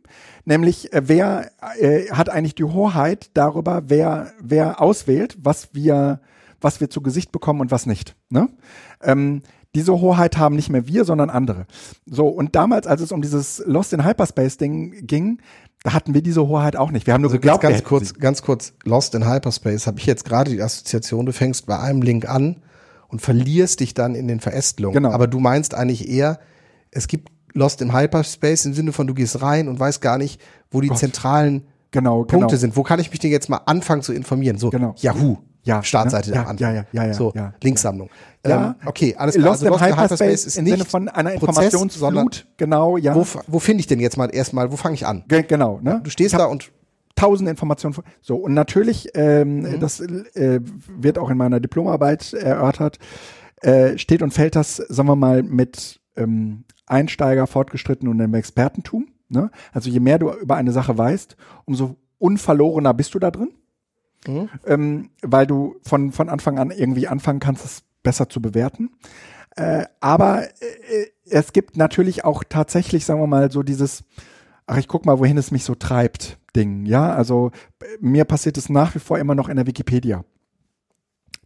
nämlich 0.43 0.91
äh, 0.93 1.03
wer 1.06 1.52
äh, 1.80 2.10
hat 2.11 2.30
eigentlich 2.30 2.56
die 2.56 2.64
Hoheit 2.64 3.30
darüber, 3.34 3.84
wer, 3.88 4.31
wer 4.41 4.81
auswählt, 4.81 5.38
was 5.39 5.69
wir, 5.73 6.22
was 6.61 6.81
wir 6.81 6.89
zu 6.89 7.02
Gesicht 7.02 7.31
bekommen 7.31 7.61
und 7.61 7.72
was 7.72 7.85
nicht. 7.85 8.15
Ne? 8.30 8.49
Ähm, 9.02 9.43
diese 9.76 9.99
Hoheit 9.99 10.38
haben 10.38 10.56
nicht 10.56 10.69
mehr 10.69 10.88
wir, 10.88 11.03
sondern 11.03 11.30
andere. 11.30 11.68
So, 12.06 12.27
und 12.27 12.56
damals, 12.56 12.88
als 12.88 13.02
es 13.02 13.11
um 13.11 13.22
dieses 13.22 13.61
Lost 13.65 13.91
in 13.91 14.06
Hyperspace-Ding 14.06 15.06
ging, 15.06 15.41
da 15.84 15.93
hatten 15.93 16.14
wir 16.14 16.23
diese 16.23 16.47
Hoheit 16.47 16.77
auch 16.77 16.91
nicht. 16.91 17.06
Wir 17.06 17.14
haben 17.14 17.22
nur 17.22 17.30
also 17.30 17.39
geglaubt, 17.39 17.61
ganz, 17.61 17.76
ganz 17.76 17.84
kurz, 17.84 18.14
ganz 18.14 18.41
kurz, 18.41 18.73
Lost 18.85 19.14
in 19.14 19.30
Hyperspace, 19.30 19.85
habe 19.85 19.99
ich 19.99 20.06
jetzt 20.06 20.23
gerade 20.23 20.49
die 20.49 20.61
Assoziation, 20.61 21.26
du 21.26 21.34
fängst 21.34 21.65
bei 21.65 21.77
einem 21.77 22.02
Link 22.02 22.27
an 22.27 22.61
und 23.15 23.21
verlierst 23.21 23.79
dich 23.79 23.93
dann 23.93 24.13
in 24.13 24.27
den 24.27 24.41
Verästelungen. 24.41 25.01
Genau. 25.01 25.11
Aber 25.11 25.27
du 25.27 25.39
meinst 25.39 25.73
eigentlich 25.73 26.09
eher, 26.09 26.37
es 26.91 27.07
gibt 27.07 27.29
Lost 27.53 27.81
in 27.81 27.93
Hyperspace 27.93 28.65
im 28.65 28.73
Sinne 28.73 28.91
von, 28.91 29.07
du 29.07 29.13
gehst 29.13 29.41
rein 29.41 29.69
und 29.69 29.79
weißt 29.79 30.01
gar 30.01 30.17
nicht, 30.17 30.41
wo 30.69 30.81
die 30.81 30.89
Gott. 30.89 30.97
zentralen 30.97 31.65
genau, 31.91 32.25
Punkte 32.25 32.47
genau. 32.47 32.57
sind. 32.57 32.75
Wo 32.75 32.83
kann 32.83 32.99
ich 32.99 33.11
mich 33.11 33.21
denn 33.21 33.31
jetzt 33.31 33.49
mal 33.49 33.61
anfangen 33.67 34.01
zu 34.01 34.11
informieren? 34.11 34.57
So, 34.57 34.69
genau. 34.69 34.95
Yahoo. 34.97 35.37
Ja, 35.63 35.81
Startseite 35.81 36.31
ne? 36.31 36.35
ja, 36.35 36.43
an. 36.43 36.57
Ja, 36.57 36.73
ja, 36.73 36.85
ja, 36.91 37.05
ja, 37.05 37.13
so, 37.13 37.31
ja, 37.33 37.53
Linksammlung. 37.63 38.09
Ja. 38.45 38.67
Ähm, 38.67 38.75
okay, 38.85 39.15
alles 39.17 39.35
klar. 39.35 39.47
Lost 39.47 39.63
also, 39.63 39.73
in 39.73 39.81
Hyperspace, 39.81 40.03
Hyperspace 40.03 40.45
ist 40.45 40.57
im 40.57 40.67
Sinne 40.67 40.83
von 40.83 41.07
einer 41.07 41.31
Informationsflut, 41.31 42.47
genau, 42.57 42.97
ja. 42.97 43.15
Wo, 43.15 43.25
wo 43.47 43.59
finde 43.59 43.79
ich 43.79 43.87
denn 43.87 44.01
jetzt 44.01 44.17
mal 44.17 44.27
erstmal, 44.27 44.73
wo 44.73 44.75
fange 44.75 44.95
ich 44.95 45.07
an? 45.07 45.23
Ge 45.29 45.43
genau, 45.43 45.79
ne? 45.81 46.01
Du 46.03 46.09
stehst 46.09 46.33
da 46.33 46.45
und 46.47 46.69
tausende 47.15 47.51
Informationen. 47.51 47.95
So, 48.21 48.35
und 48.35 48.53
natürlich, 48.53 49.09
ähm, 49.13 49.61
mhm. 49.61 49.79
das 49.79 49.99
äh, 49.99 50.59
wird 50.63 51.17
auch 51.17 51.29
in 51.29 51.37
meiner 51.37 51.59
Diplomarbeit 51.59 52.33
erörtert, 52.33 52.99
äh, 53.61 53.97
steht 53.97 54.21
und 54.21 54.33
fällt 54.33 54.55
das, 54.55 54.77
sagen 54.77 55.09
wir 55.09 55.15
mal, 55.15 55.43
mit 55.43 55.99
ähm, 56.15 56.65
Einsteiger, 56.85 57.47
Fortgeschritten 57.47 58.07
und 58.07 58.21
einem 58.21 58.33
Expertentum. 58.33 59.07
Ne? 59.29 59.49
Also 59.73 59.89
je 59.89 59.99
mehr 59.99 60.19
du 60.19 60.31
über 60.31 60.55
eine 60.55 60.71
Sache 60.71 60.97
weißt, 60.97 61.35
umso 61.65 61.95
unverlorener 62.19 62.93
bist 62.93 63.13
du 63.13 63.19
da 63.19 63.31
drin. 63.31 63.51
Mhm. 64.27 64.49
Ähm, 64.65 65.09
weil 65.21 65.47
du 65.47 65.75
von, 65.83 66.11
von 66.11 66.29
Anfang 66.29 66.57
an 66.59 66.71
irgendwie 66.71 67.07
anfangen 67.07 67.39
kannst, 67.39 67.63
es 67.63 67.83
besser 68.03 68.29
zu 68.29 68.41
bewerten. 68.41 68.91
Äh, 69.55 69.85
aber 69.99 70.43
äh, 70.43 71.07
es 71.25 71.53
gibt 71.53 71.77
natürlich 71.77 72.25
auch 72.25 72.43
tatsächlich, 72.43 73.05
sagen 73.05 73.21
wir 73.21 73.27
mal, 73.27 73.51
so 73.51 73.63
dieses, 73.63 74.03
ach, 74.67 74.77
ich 74.77 74.87
guck 74.87 75.05
mal, 75.05 75.19
wohin 75.19 75.37
es 75.37 75.51
mich 75.51 75.63
so 75.63 75.75
treibt, 75.75 76.39
Ding. 76.55 76.85
Ja, 76.85 77.13
also 77.13 77.51
mir 77.99 78.25
passiert 78.25 78.57
es 78.57 78.69
nach 78.69 78.95
wie 78.95 78.99
vor 78.99 79.19
immer 79.19 79.35
noch 79.35 79.49
in 79.49 79.57
der 79.57 79.67
Wikipedia 79.67 80.23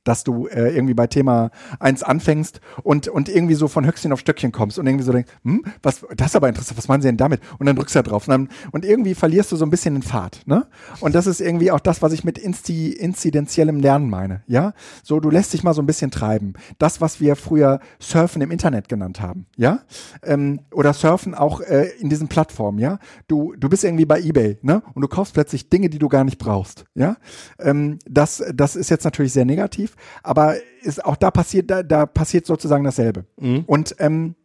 dass 0.09 0.23
du 0.23 0.47
äh, 0.47 0.75
irgendwie 0.75 0.95
bei 0.95 1.05
Thema 1.05 1.51
1 1.79 2.01
anfängst 2.01 2.61
und, 2.81 3.07
und 3.07 3.29
irgendwie 3.29 3.53
so 3.53 3.67
von 3.67 3.85
Höchstchen 3.85 4.11
auf 4.11 4.19
Stöckchen 4.19 4.51
kommst 4.51 4.79
und 4.79 4.87
irgendwie 4.87 5.05
so 5.05 5.11
denkst, 5.11 5.31
hm, 5.43 5.63
was, 5.83 6.03
das 6.17 6.29
ist 6.29 6.35
aber 6.35 6.49
interessant, 6.49 6.79
was 6.79 6.87
meinen 6.87 7.03
sie 7.03 7.09
denn 7.09 7.17
damit? 7.17 7.41
Und 7.59 7.67
dann 7.67 7.75
drückst 7.75 7.93
du 7.93 7.99
da 7.99 8.09
drauf 8.09 8.27
und, 8.27 8.31
dann, 8.31 8.49
und 8.71 8.85
irgendwie 8.85 9.13
verlierst 9.13 9.51
du 9.51 9.55
so 9.55 9.65
ein 9.65 9.69
bisschen 9.69 9.93
den 9.93 10.01
Pfad, 10.01 10.41
ne? 10.47 10.65
Und 10.99 11.13
das 11.13 11.27
ist 11.27 11.41
irgendwie 11.41 11.69
auch 11.69 11.79
das, 11.79 12.01
was 12.01 12.11
ich 12.11 12.23
mit 12.23 12.39
Insti 12.39 12.89
inzidenziellem 12.89 13.79
Lernen 13.79 14.09
meine, 14.09 14.41
ja? 14.47 14.73
So, 15.03 15.19
du 15.19 15.29
lässt 15.29 15.53
dich 15.53 15.61
mal 15.61 15.75
so 15.75 15.81
ein 15.83 15.85
bisschen 15.85 16.09
treiben. 16.09 16.53
Das, 16.79 17.01
was 17.01 17.21
wir 17.21 17.35
früher 17.35 17.79
Surfen 17.99 18.41
im 18.41 18.49
Internet 18.49 18.89
genannt 18.89 19.21
haben, 19.21 19.45
ja? 19.57 19.81
Ähm, 20.23 20.61
oder 20.73 20.93
Surfen 20.93 21.35
auch 21.35 21.61
äh, 21.61 21.89
in 21.99 22.09
diesen 22.09 22.29
Plattformen, 22.29 22.79
ja? 22.79 22.97
Du, 23.27 23.53
du 23.55 23.69
bist 23.69 23.83
irgendwie 23.83 24.05
bei 24.05 24.19
Ebay, 24.19 24.57
ne? 24.63 24.81
Und 24.95 25.03
du 25.03 25.07
kaufst 25.07 25.35
plötzlich 25.35 25.69
Dinge, 25.69 25.91
die 25.91 25.99
du 25.99 26.09
gar 26.09 26.23
nicht 26.23 26.39
brauchst, 26.39 26.85
ja? 26.95 27.17
Ähm, 27.59 27.99
das, 28.09 28.43
das 28.55 28.75
ist 28.75 28.89
jetzt 28.89 29.03
natürlich 29.03 29.33
sehr 29.33 29.45
negativ, 29.45 29.95
aber 30.23 30.55
ist, 30.81 31.03
auch 31.03 31.15
da 31.15 31.31
passiert, 31.31 31.69
da, 31.69 31.83
da 31.83 32.05
passiert 32.05 32.45
sozusagen 32.45 32.83
dasselbe. 32.83 33.25
Mhm. 33.37 33.63
Und 33.65 33.95
ähm, 33.99 34.35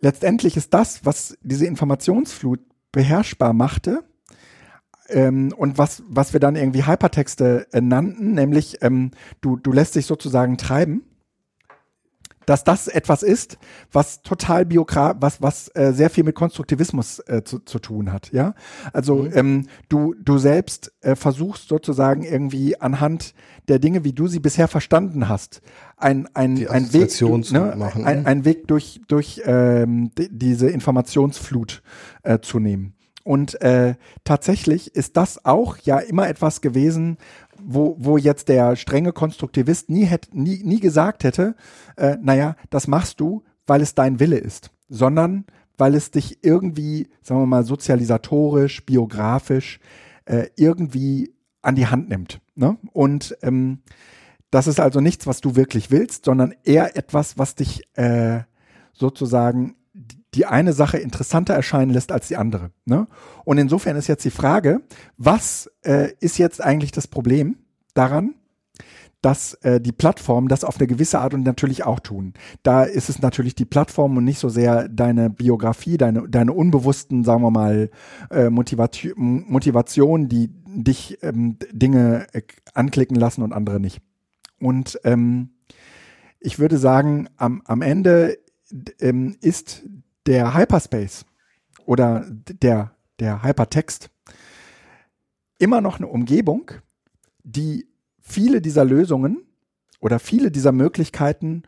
letztendlich 0.00 0.56
ist 0.56 0.74
das, 0.74 1.04
was 1.04 1.36
diese 1.42 1.66
Informationsflut 1.66 2.60
beherrschbar 2.92 3.52
machte, 3.52 4.04
ähm, 5.08 5.52
und 5.56 5.76
was, 5.76 6.02
was 6.08 6.32
wir 6.32 6.40
dann 6.40 6.56
irgendwie 6.56 6.86
Hypertexte 6.86 7.66
äh, 7.72 7.80
nannten, 7.80 8.32
nämlich 8.32 8.78
ähm, 8.82 9.10
du, 9.40 9.56
du 9.56 9.70
lässt 9.70 9.94
dich 9.96 10.06
sozusagen 10.06 10.56
treiben 10.56 11.02
dass 12.46 12.64
das 12.64 12.88
etwas 12.88 13.22
ist, 13.22 13.58
was 13.92 14.22
total 14.22 14.66
biograf, 14.66 15.16
was 15.20 15.40
was 15.42 15.68
äh, 15.74 15.92
sehr 15.92 16.10
viel 16.10 16.24
mit 16.24 16.34
Konstruktivismus 16.34 17.20
äh, 17.20 17.42
zu, 17.44 17.58
zu 17.60 17.78
tun 17.78 18.12
hat, 18.12 18.32
ja. 18.32 18.54
Also 18.92 19.16
mhm. 19.16 19.30
ähm, 19.34 19.66
du 19.88 20.14
du 20.14 20.38
selbst 20.38 20.92
äh, 21.00 21.16
versuchst 21.16 21.68
sozusagen 21.68 22.22
irgendwie 22.22 22.80
anhand 22.80 23.34
der 23.68 23.78
Dinge, 23.78 24.04
wie 24.04 24.12
du 24.12 24.26
sie 24.26 24.40
bisher 24.40 24.68
verstanden 24.68 25.28
hast, 25.28 25.62
ein 25.96 26.28
ein 26.34 26.66
ein 26.68 26.92
Weg 26.92 27.20
ne, 27.52 27.74
machen, 27.76 28.04
ein, 28.04 28.26
ein 28.26 28.44
Weg 28.44 28.68
durch 28.68 29.00
durch 29.08 29.42
ähm, 29.44 30.10
diese 30.16 30.68
Informationsflut 30.68 31.82
äh, 32.22 32.40
zu 32.40 32.58
nehmen. 32.58 32.94
Und 33.24 33.60
äh, 33.62 33.94
tatsächlich 34.24 34.94
ist 34.94 35.16
das 35.16 35.46
auch 35.46 35.78
ja 35.78 35.98
immer 35.98 36.28
etwas 36.28 36.60
gewesen, 36.60 37.16
wo, 37.64 37.96
wo 37.98 38.16
jetzt 38.16 38.48
der 38.48 38.76
strenge 38.76 39.12
Konstruktivist 39.12 39.90
nie, 39.90 40.04
hätte, 40.04 40.38
nie, 40.38 40.62
nie 40.62 40.80
gesagt 40.80 41.24
hätte, 41.24 41.54
äh, 41.96 42.16
naja, 42.20 42.56
das 42.70 42.86
machst 42.86 43.20
du, 43.20 43.42
weil 43.66 43.80
es 43.80 43.94
dein 43.94 44.20
Wille 44.20 44.38
ist. 44.38 44.70
sondern 44.88 45.46
weil 45.76 45.94
es 45.94 46.10
dich 46.10 46.44
irgendwie, 46.44 47.08
sagen 47.22 47.40
wir 47.40 47.46
mal, 47.46 47.64
sozialisatorisch, 47.64 48.84
biografisch 48.86 49.80
äh, 50.24 50.46
irgendwie 50.56 51.34
an 51.62 51.74
die 51.74 51.86
Hand 51.86 52.08
nimmt. 52.08 52.40
Ne? 52.54 52.76
Und 52.92 53.36
ähm, 53.42 53.80
das 54.50 54.66
ist 54.66 54.78
also 54.78 55.00
nichts, 55.00 55.26
was 55.26 55.40
du 55.40 55.56
wirklich 55.56 55.90
willst, 55.90 56.26
sondern 56.26 56.54
eher 56.62 56.96
etwas, 56.96 57.38
was 57.38 57.56
dich 57.56 57.82
äh, 57.94 58.42
sozusagen 58.92 59.74
die 60.34 60.46
eine 60.46 60.72
Sache 60.72 60.98
interessanter 60.98 61.54
erscheinen 61.54 61.92
lässt 61.92 62.12
als 62.12 62.28
die 62.28 62.36
andere. 62.36 62.70
Ne? 62.84 63.06
Und 63.44 63.58
insofern 63.58 63.96
ist 63.96 64.08
jetzt 64.08 64.24
die 64.24 64.30
Frage, 64.30 64.80
was 65.16 65.70
äh, 65.82 66.12
ist 66.20 66.38
jetzt 66.38 66.62
eigentlich 66.62 66.92
das 66.92 67.06
Problem 67.06 67.56
daran, 67.94 68.34
dass 69.24 69.54
äh, 69.62 69.80
die 69.80 69.92
Plattformen 69.92 70.48
das 70.48 70.64
auf 70.64 70.78
eine 70.78 70.86
gewisse 70.86 71.18
Art 71.18 71.32
und 71.32 71.44
natürlich 71.44 71.84
auch 71.84 72.00
tun. 72.00 72.34
Da 72.62 72.82
ist 72.82 73.08
es 73.08 73.22
natürlich 73.22 73.54
die 73.54 73.64
Plattform 73.64 74.18
und 74.18 74.24
nicht 74.24 74.38
so 74.38 74.50
sehr 74.50 74.86
deine 74.88 75.30
Biografie, 75.30 75.96
deine, 75.96 76.28
deine 76.28 76.52
unbewussten, 76.52 77.24
sagen 77.24 77.42
wir 77.42 77.50
mal, 77.50 77.90
äh, 78.30 78.50
Motivation, 78.50 79.44
Motivation, 79.48 80.28
die 80.28 80.50
dich 80.66 81.18
ähm, 81.22 81.56
Dinge 81.72 82.26
äh, 82.32 82.42
anklicken 82.74 83.16
lassen 83.16 83.42
und 83.42 83.54
andere 83.54 83.80
nicht. 83.80 84.02
Und 84.60 85.00
ähm, 85.04 85.50
ich 86.38 86.58
würde 86.58 86.76
sagen, 86.76 87.28
am, 87.38 87.62
am 87.64 87.80
Ende 87.80 88.36
ähm, 89.00 89.36
ist 89.40 89.84
der 90.26 90.54
Hyperspace 90.54 91.24
oder 91.86 92.24
der, 92.28 92.96
der 93.20 93.42
Hypertext 93.42 94.10
immer 95.58 95.80
noch 95.80 95.98
eine 95.98 96.08
Umgebung, 96.08 96.70
die 97.42 97.86
viele 98.20 98.60
dieser 98.60 98.84
Lösungen 98.84 99.46
oder 100.00 100.18
viele 100.18 100.50
dieser 100.50 100.72
Möglichkeiten 100.72 101.62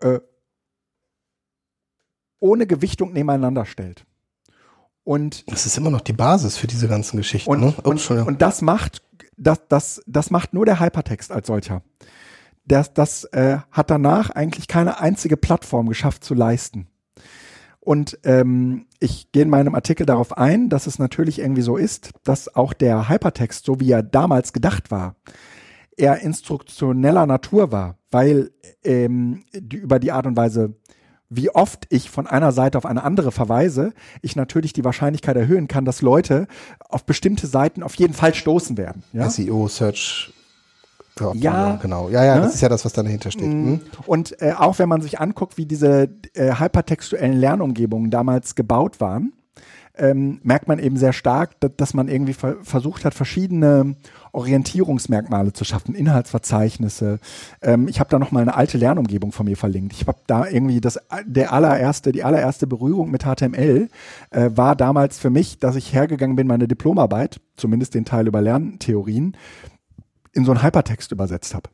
äh, 0.00 0.20
ohne 2.40 2.66
Gewichtung 2.66 3.12
nebeneinander 3.12 3.66
stellt. 3.66 4.04
Und 5.04 5.50
das 5.50 5.66
ist 5.66 5.78
immer 5.78 5.90
noch 5.90 6.02
die 6.02 6.12
Basis 6.12 6.56
für 6.56 6.66
diese 6.66 6.88
ganzen 6.88 7.16
Geschichten. 7.16 7.50
Und, 7.50 7.60
ne? 7.60 7.74
und, 7.82 8.10
und 8.10 8.42
das 8.42 8.60
macht 8.60 9.02
das, 9.38 9.60
das, 9.68 10.02
das 10.06 10.30
macht 10.30 10.52
nur 10.52 10.66
der 10.66 10.80
Hypertext 10.80 11.32
als 11.32 11.46
solcher. 11.46 11.82
Das, 12.64 12.92
das 12.92 13.24
äh, 13.24 13.58
hat 13.70 13.90
danach 13.90 14.30
eigentlich 14.30 14.68
keine 14.68 15.00
einzige 15.00 15.36
Plattform 15.36 15.88
geschafft 15.88 16.24
zu 16.24 16.34
leisten. 16.34 16.88
Und 17.80 18.18
ähm, 18.24 18.86
ich 19.00 19.32
gehe 19.32 19.42
in 19.42 19.50
meinem 19.50 19.74
Artikel 19.74 20.04
darauf 20.04 20.36
ein, 20.36 20.68
dass 20.68 20.86
es 20.86 20.98
natürlich 20.98 21.38
irgendwie 21.38 21.62
so 21.62 21.76
ist, 21.76 22.10
dass 22.24 22.54
auch 22.54 22.72
der 22.72 23.08
Hypertext, 23.08 23.64
so 23.64 23.80
wie 23.80 23.90
er 23.90 24.02
damals 24.02 24.52
gedacht 24.52 24.90
war, 24.90 25.16
eher 25.96 26.20
instruktioneller 26.20 27.26
Natur 27.26 27.72
war, 27.72 27.98
weil 28.10 28.50
ähm, 28.84 29.44
die, 29.52 29.76
über 29.76 29.98
die 29.98 30.12
Art 30.12 30.26
und 30.26 30.36
Weise, 30.36 30.74
wie 31.28 31.50
oft 31.50 31.86
ich 31.90 32.08
von 32.08 32.26
einer 32.26 32.52
Seite 32.52 32.78
auf 32.78 32.86
eine 32.86 33.04
andere 33.04 33.32
verweise, 33.32 33.92
ich 34.22 34.34
natürlich 34.34 34.72
die 34.72 34.84
Wahrscheinlichkeit 34.84 35.36
erhöhen 35.36 35.68
kann, 35.68 35.84
dass 35.84 36.00
Leute 36.00 36.46
auf 36.88 37.04
bestimmte 37.04 37.46
Seiten 37.46 37.82
auf 37.82 37.94
jeden 37.96 38.14
Fall 38.14 38.34
stoßen 38.34 38.78
werden. 38.78 39.02
Ja? 39.12 39.28
SEO, 39.28 39.68
Search, 39.68 40.32
ja, 41.34 41.76
genau. 41.76 42.08
Ja, 42.08 42.24
ja, 42.24 42.36
ne? 42.36 42.42
das 42.42 42.54
ist 42.54 42.60
ja 42.60 42.68
das, 42.68 42.84
was 42.84 42.92
dahinter 42.92 43.30
steht. 43.30 43.48
Mhm. 43.48 43.80
Und 44.06 44.40
äh, 44.42 44.52
auch 44.52 44.78
wenn 44.78 44.88
man 44.88 45.00
sich 45.00 45.20
anguckt, 45.20 45.58
wie 45.58 45.66
diese 45.66 46.08
äh, 46.34 46.54
hypertextuellen 46.58 47.38
Lernumgebungen 47.38 48.10
damals 48.10 48.54
gebaut 48.54 49.00
waren, 49.00 49.32
ähm, 49.98 50.40
merkt 50.42 50.68
man 50.68 50.78
eben 50.78 50.96
sehr 50.96 51.12
stark, 51.12 51.58
dass, 51.60 51.72
dass 51.76 51.94
man 51.94 52.08
irgendwie 52.08 52.32
ver 52.32 52.56
versucht 52.62 53.04
hat, 53.04 53.14
verschiedene 53.14 53.96
Orientierungsmerkmale 54.32 55.52
zu 55.52 55.64
schaffen, 55.64 55.94
Inhaltsverzeichnisse. 55.94 57.18
Ähm, 57.62 57.88
ich 57.88 58.00
habe 58.00 58.10
da 58.10 58.18
noch 58.18 58.30
mal 58.30 58.40
eine 58.40 58.54
alte 58.54 58.78
Lernumgebung 58.78 59.32
von 59.32 59.46
mir 59.46 59.56
verlinkt. 59.56 59.92
Ich 59.92 60.06
habe 60.06 60.18
da 60.26 60.46
irgendwie 60.46 60.80
das 60.80 60.98
der 61.24 61.52
allererste, 61.52 62.12
die 62.12 62.24
allererste 62.24 62.66
Berührung 62.66 63.10
mit 63.10 63.24
HTML 63.24 63.88
äh, 64.30 64.50
war 64.54 64.76
damals 64.76 65.18
für 65.18 65.30
mich, 65.30 65.58
dass 65.58 65.76
ich 65.76 65.92
hergegangen 65.92 66.36
bin, 66.36 66.46
meine 66.46 66.68
Diplomarbeit, 66.68 67.40
zumindest 67.56 67.94
den 67.94 68.04
Teil 68.04 68.26
über 68.26 68.40
Lerntheorien, 68.40 69.36
in 70.38 70.44
so 70.46 70.52
einen 70.52 70.62
Hypertext 70.62 71.12
übersetzt 71.12 71.54
habe 71.54 71.68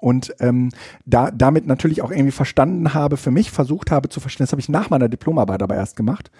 und 0.00 0.34
ähm, 0.40 0.70
da 1.04 1.30
damit 1.30 1.66
natürlich 1.66 2.02
auch 2.02 2.10
irgendwie 2.10 2.32
verstanden 2.32 2.94
habe, 2.94 3.16
für 3.16 3.30
mich 3.30 3.50
versucht 3.50 3.90
habe 3.90 4.08
zu 4.08 4.20
verstehen, 4.20 4.44
das 4.44 4.52
habe 4.52 4.60
ich 4.60 4.68
nach 4.68 4.90
meiner 4.90 5.08
Diplomarbeit 5.08 5.62
aber 5.62 5.76
erst 5.76 5.96
gemacht, 5.96 6.30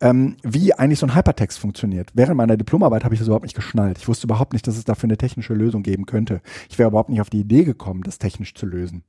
ähm, 0.00 0.36
wie 0.42 0.74
eigentlich 0.74 0.98
so 0.98 1.06
ein 1.06 1.14
Hypertext 1.14 1.58
funktioniert. 1.58 2.10
Während 2.14 2.36
meiner 2.36 2.56
Diplomarbeit 2.56 3.04
habe 3.04 3.14
ich 3.14 3.20
das 3.20 3.28
überhaupt 3.28 3.44
nicht 3.44 3.54
geschnallt. 3.54 3.98
Ich 3.98 4.08
wusste 4.08 4.26
überhaupt 4.26 4.52
nicht, 4.52 4.66
dass 4.66 4.76
es 4.76 4.84
dafür 4.84 5.06
eine 5.06 5.18
technische 5.18 5.54
Lösung 5.54 5.82
geben 5.82 6.06
könnte. 6.06 6.40
Ich 6.68 6.78
wäre 6.78 6.88
überhaupt 6.88 7.10
nicht 7.10 7.20
auf 7.20 7.30
die 7.30 7.40
Idee 7.40 7.64
gekommen, 7.64 8.02
das 8.02 8.18
technisch 8.18 8.54
zu 8.54 8.66
lösen. 8.66 9.04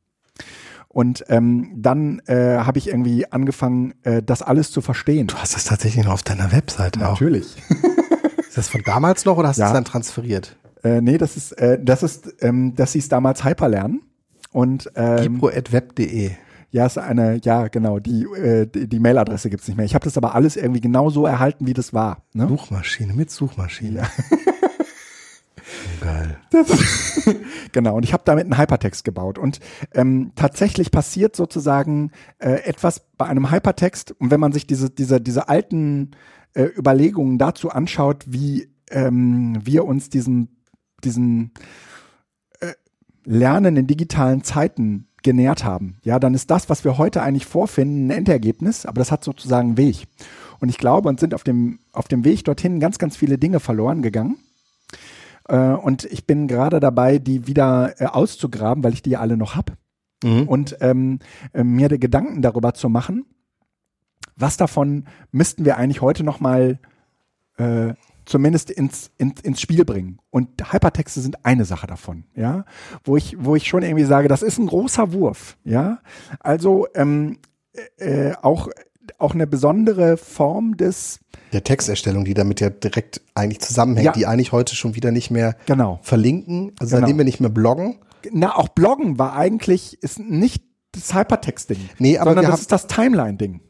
Und 0.89 1.25
ähm, 1.27 1.71
dann 1.75 2.19
äh, 2.27 2.59
habe 2.59 2.77
ich 2.77 2.87
irgendwie 2.87 3.29
angefangen, 3.31 3.95
äh, 4.03 4.21
das 4.21 4.41
alles 4.41 4.71
zu 4.71 4.81
verstehen. 4.81 5.27
Du 5.27 5.35
hast 5.35 5.55
das 5.55 5.65
tatsächlich 5.65 6.05
noch 6.05 6.13
auf 6.13 6.23
deiner 6.23 6.51
Webseite 6.51 6.99
Natürlich. 6.99 7.45
auch. 7.45 7.69
Natürlich. 7.69 8.47
ist 8.47 8.57
das 8.57 8.69
von 8.69 8.81
damals 8.85 9.25
noch 9.25 9.37
oder 9.37 9.49
hast 9.49 9.57
ja. 9.57 9.65
du 9.65 9.71
es 9.71 9.73
dann 9.73 9.85
transferiert? 9.85 10.55
Äh, 10.85 11.01
nee, 11.01 11.17
das 11.17 11.35
ist, 11.35 11.51
äh, 11.53 11.79
das 11.83 12.03
ist, 12.03 12.35
ähm, 12.41 12.75
das 12.75 12.93
hieß 12.93 13.09
damals 13.09 13.43
Hyperlernen. 13.43 14.03
Und 14.51 14.91
ähm, 14.95 15.39
Gipro.web.de. 15.39 16.31
Ja, 16.69 16.85
ist 16.85 16.97
eine, 16.99 17.39
ja, 17.43 17.69
genau, 17.69 17.99
die, 17.99 18.23
äh, 18.23 18.67
die, 18.67 18.87
die 18.87 18.99
Mailadresse 18.99 19.49
gibt's 19.49 19.67
nicht 19.67 19.77
mehr. 19.77 19.85
Ich 19.85 19.95
habe 19.95 20.05
das 20.05 20.15
aber 20.15 20.35
alles 20.35 20.57
irgendwie 20.57 20.81
genau 20.81 21.09
so 21.09 21.25
erhalten, 21.25 21.65
wie 21.65 21.73
das 21.73 21.93
war. 21.93 22.23
Ne? 22.33 22.47
Suchmaschine, 22.47 23.13
mit 23.13 23.31
Suchmaschine. 23.31 24.01
Ja. 24.01 24.09
Geil. 26.01 26.37
genau, 27.71 27.95
und 27.95 28.03
ich 28.03 28.13
habe 28.13 28.23
damit 28.25 28.43
einen 28.43 28.57
Hypertext 28.57 29.03
gebaut. 29.03 29.39
Und 29.39 29.59
ähm, 29.93 30.33
tatsächlich 30.35 30.91
passiert 30.91 31.35
sozusagen 31.35 32.11
äh, 32.37 32.61
etwas 32.63 33.07
bei 33.17 33.25
einem 33.25 33.51
Hypertext. 33.51 34.11
Und 34.19 34.29
wenn 34.29 34.39
man 34.39 34.51
sich 34.51 34.67
diese, 34.67 34.91
diese, 34.91 35.19
diese 35.19 35.49
alten 35.49 36.11
äh, 36.53 36.65
Überlegungen 36.77 37.39
dazu 37.39 37.71
anschaut, 37.71 38.25
wie 38.27 38.69
ähm, 38.91 39.57
wir 39.63 39.85
uns 39.85 40.09
diesen 40.09 40.55
diesen 41.03 41.51
äh, 42.59 42.73
Lernen 43.23 43.77
in 43.77 43.87
digitalen 43.87 44.43
Zeiten 44.43 45.07
genährt 45.23 45.63
haben, 45.63 45.97
ja, 46.03 46.19
dann 46.19 46.35
ist 46.35 46.51
das, 46.51 46.69
was 46.69 46.83
wir 46.83 46.97
heute 46.97 47.21
eigentlich 47.23 47.45
vorfinden, 47.45 48.07
ein 48.07 48.17
Endergebnis, 48.17 48.85
aber 48.85 48.99
das 48.99 49.11
hat 49.11 49.23
sozusagen 49.23 49.69
einen 49.69 49.77
Weg. 49.77 50.07
Und 50.59 50.69
ich 50.69 50.77
glaube, 50.77 51.09
uns 51.09 51.19
sind 51.19 51.33
auf 51.33 51.43
dem, 51.43 51.79
auf 51.91 52.07
dem 52.07 52.23
Weg 52.23 52.45
dorthin 52.45 52.79
ganz, 52.79 52.99
ganz 52.99 53.17
viele 53.17 53.37
Dinge 53.37 53.59
verloren 53.59 54.01
gegangen. 54.01 54.37
Äh, 55.47 55.57
und 55.57 56.05
ich 56.05 56.25
bin 56.25 56.47
gerade 56.47 56.79
dabei, 56.79 57.19
die 57.19 57.47
wieder 57.47 57.99
äh, 57.99 58.05
auszugraben, 58.05 58.83
weil 58.83 58.93
ich 58.93 59.01
die 59.01 59.11
ja 59.11 59.19
alle 59.19 59.37
noch 59.37 59.55
habe. 59.55 59.73
Mhm. 60.23 60.47
Und 60.47 60.77
ähm, 60.81 61.19
äh, 61.53 61.63
mir 61.63 61.89
die 61.89 61.99
Gedanken 61.99 62.41
darüber 62.41 62.73
zu 62.73 62.89
machen, 62.89 63.25
was 64.35 64.57
davon 64.57 65.05
müssten 65.31 65.65
wir 65.65 65.77
eigentlich 65.77 66.01
heute 66.01 66.23
noch 66.23 66.39
mal 66.39 66.79
äh, 67.57 67.93
zumindest 68.25 68.69
ins, 68.69 69.11
ins, 69.17 69.41
ins 69.41 69.61
Spiel 69.61 69.85
bringen. 69.85 70.19
Und 70.29 70.71
Hypertexte 70.71 71.21
sind 71.21 71.45
eine 71.45 71.65
Sache 71.65 71.87
davon, 71.87 72.25
ja, 72.35 72.65
wo 73.03 73.17
ich, 73.17 73.35
wo 73.39 73.55
ich 73.55 73.67
schon 73.67 73.83
irgendwie 73.83 74.05
sage, 74.05 74.27
das 74.27 74.41
ist 74.41 74.57
ein 74.57 74.67
großer 74.67 75.13
Wurf, 75.13 75.57
ja. 75.63 75.99
Also 76.39 76.87
ähm, 76.95 77.37
äh, 77.97 78.33
auch, 78.41 78.69
auch 79.17 79.33
eine 79.33 79.47
besondere 79.47 80.17
Form 80.17 80.77
des 80.77 81.19
der 81.53 81.63
Texterstellung, 81.63 82.25
die 82.25 82.33
damit 82.33 82.59
ja 82.59 82.69
direkt 82.69 83.21
eigentlich 83.33 83.61
zusammenhängt, 83.61 84.05
ja. 84.07 84.11
die 84.11 84.25
eigentlich 84.25 84.51
heute 84.51 84.75
schon 84.75 84.95
wieder 84.95 85.11
nicht 85.11 85.31
mehr 85.31 85.55
genau. 85.65 85.99
verlinken, 86.01 86.73
also 86.79 86.95
genau. 86.95 87.05
seitdem 87.07 87.17
wir 87.17 87.25
nicht 87.25 87.39
mehr 87.39 87.49
bloggen. 87.49 87.99
Na, 88.31 88.55
auch 88.55 88.67
bloggen 88.69 89.19
war 89.19 89.35
eigentlich, 89.35 90.01
ist 90.03 90.19
nicht 90.19 90.63
das 90.91 91.13
Hypertext-Ding. 91.13 91.89
Nee, 91.99 92.17
aber 92.17 92.31
sondern 92.31 92.51
das 92.51 92.61
ist 92.61 92.71
das 92.71 92.87
Timeline-Ding. 92.87 93.61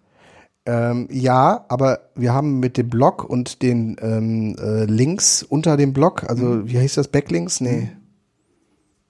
Ähm, 0.65 1.07
ja, 1.11 1.65
aber 1.67 1.99
wir 2.15 2.33
haben 2.33 2.59
mit 2.59 2.77
dem 2.77 2.89
Blog 2.89 3.23
und 3.23 3.61
den 3.61 3.97
ähm, 4.01 4.55
äh, 4.59 4.85
Links 4.85 5.43
unter 5.43 5.77
dem 5.77 5.93
Blog, 5.93 6.23
also 6.27 6.45
mhm. 6.45 6.69
wie 6.69 6.79
heißt 6.79 6.97
das, 6.97 7.07
Backlinks? 7.07 7.61
Nee. 7.61 7.81
Mhm. 7.81 7.89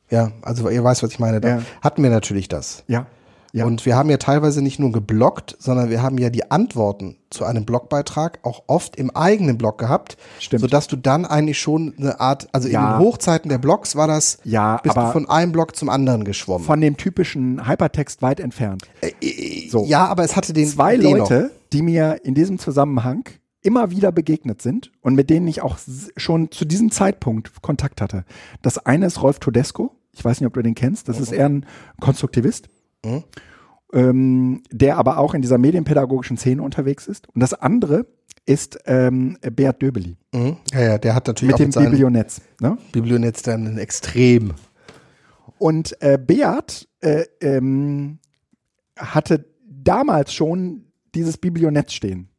Ja, 0.10 0.32
also 0.42 0.70
ihr 0.70 0.84
weißt, 0.84 1.02
was 1.02 1.12
ich 1.12 1.20
meine. 1.20 1.42
Da 1.42 1.48
ja. 1.48 1.62
hatten 1.82 2.04
wir 2.04 2.10
natürlich 2.10 2.48
das. 2.48 2.84
Ja. 2.88 3.08
Ja. 3.56 3.66
Und 3.66 3.86
wir 3.86 3.96
haben 3.96 4.10
ja 4.10 4.18
teilweise 4.18 4.62
nicht 4.62 4.80
nur 4.80 4.92
geblockt, 4.92 5.56
sondern 5.60 5.90
wir 5.90 6.04
haben 6.04 6.18
ja 6.18 6.30
die 6.30 6.52
Antworten 6.52 7.16
zu 7.30 7.46
einem 7.46 7.64
Blogbeitrag 7.64 8.40
auch 8.44 8.64
oft 8.68 8.98
im 8.98 9.12
eigenen 9.12 9.58
Blog 9.58 9.78
gehabt, 9.78 10.18
Stimmt. 10.42 10.60
sodass 10.60 10.88
du 10.88 10.98
dann 10.98 11.26
eigentlich 11.26 11.58
schon 11.58 11.94
eine 11.98 12.20
Art, 12.20 12.50
also 12.52 12.68
ja. 12.68 12.84
in 12.84 12.92
den 12.92 13.08
Hochzeiten 13.08 13.48
der 13.48 13.58
Blogs 13.58 13.96
war 13.96 14.10
das, 14.10 14.40
ja, 14.44 14.76
bist 14.84 14.98
du 14.98 15.12
von 15.14 15.30
einem 15.30 15.54
Blog 15.54 15.78
zum 15.78 15.88
anderen 15.88 16.26
geschwommen. 16.26 16.68
Von 16.68 16.82
dem 16.82 16.98
typischen 16.98 17.66
Hypertext 17.66 18.22
weit 18.22 18.42
entfernt. 18.42 18.84
Äh, 19.00 19.12
äh, 19.22 19.70
so. 19.70 19.86
Ja, 19.86 20.06
aber 20.08 20.26
es 20.26 20.36
hatte 20.36 20.52
den 20.52 20.68
zwei 20.68 20.98
den 20.98 21.18
Leute, 21.18 21.44
noch. 21.44 21.50
die 21.72 21.82
mir 21.82 22.26
in 22.26 22.36
diesem 22.36 22.60
Zusammenhang 22.60 23.24
immer 23.62 23.90
wieder 23.90 24.12
begegnet 24.12 24.62
sind 24.62 24.92
und 25.00 25.16
mit 25.16 25.30
denen 25.30 25.48
ich 25.48 25.62
auch 25.62 25.78
schon 26.18 26.52
zu 26.52 26.66
diesem 26.66 26.92
Zeitpunkt 26.92 27.62
Kontakt 27.62 28.02
hatte. 28.02 28.26
Das 28.62 28.80
eine 28.80 29.06
ist 29.06 29.24
Rolf 29.24 29.40
Todesco. 29.40 29.96
Ich 30.12 30.26
weiß 30.26 30.42
nicht, 30.42 30.48
ob 30.48 30.54
du 30.54 30.62
den 30.62 30.76
kennst. 30.76 31.08
Das 31.08 31.18
mhm. 31.18 31.24
ist 31.24 31.32
eher 31.32 31.46
ein 31.48 31.66
Konstruktivist. 32.02 32.68
Mhm. 33.06 33.24
Ähm, 33.94 34.64
der 34.72 34.98
aber 34.98 35.20
auch 35.20 35.34
in 35.34 35.42
dieser 35.42 35.58
medienpädagogischen 35.58 36.38
Szene 36.38 36.62
unterwegs 36.64 37.08
ist. 37.08 37.28
Und 37.30 37.42
das 37.42 37.54
andere 37.54 38.08
ist 38.46 38.80
ähm, 38.86 39.38
Beat 39.56 39.82
Döbeli. 39.82 40.18
Mhm. 40.34 40.58
Ja, 40.74 40.82
ja, 40.82 40.98
der 40.98 41.16
hat 41.16 41.28
natürlich 41.28 41.54
mit 41.54 41.56
auch 41.56 41.74
dem 41.74 41.84
mit 41.84 41.92
Biblionetz. 41.92 42.42
Ne? 42.60 42.78
Biblionetz 42.92 43.42
dann 43.42 43.66
ein 43.68 43.78
extrem. 43.78 44.54
Und 45.58 46.02
äh, 46.02 46.18
Beat 46.18 46.88
äh, 47.02 47.26
ähm, 47.42 48.20
hatte 48.98 49.46
damals 49.64 50.34
schon 50.34 50.86
dieses 51.14 51.38
Biblionetz 51.38 51.94
stehen. 51.94 52.30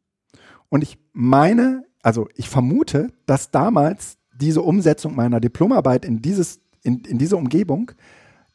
Und 0.69 0.83
ich 0.83 0.99
meine, 1.13 1.83
also 2.01 2.27
ich 2.35 2.49
vermute, 2.49 3.09
dass 3.25 3.51
damals 3.51 4.17
diese 4.35 4.61
Umsetzung 4.61 5.15
meiner 5.15 5.39
Diplomarbeit 5.39 6.05
in 6.05 6.21
dieses, 6.21 6.59
in, 6.83 6.99
in 6.99 7.17
diese 7.17 7.37
Umgebung 7.37 7.91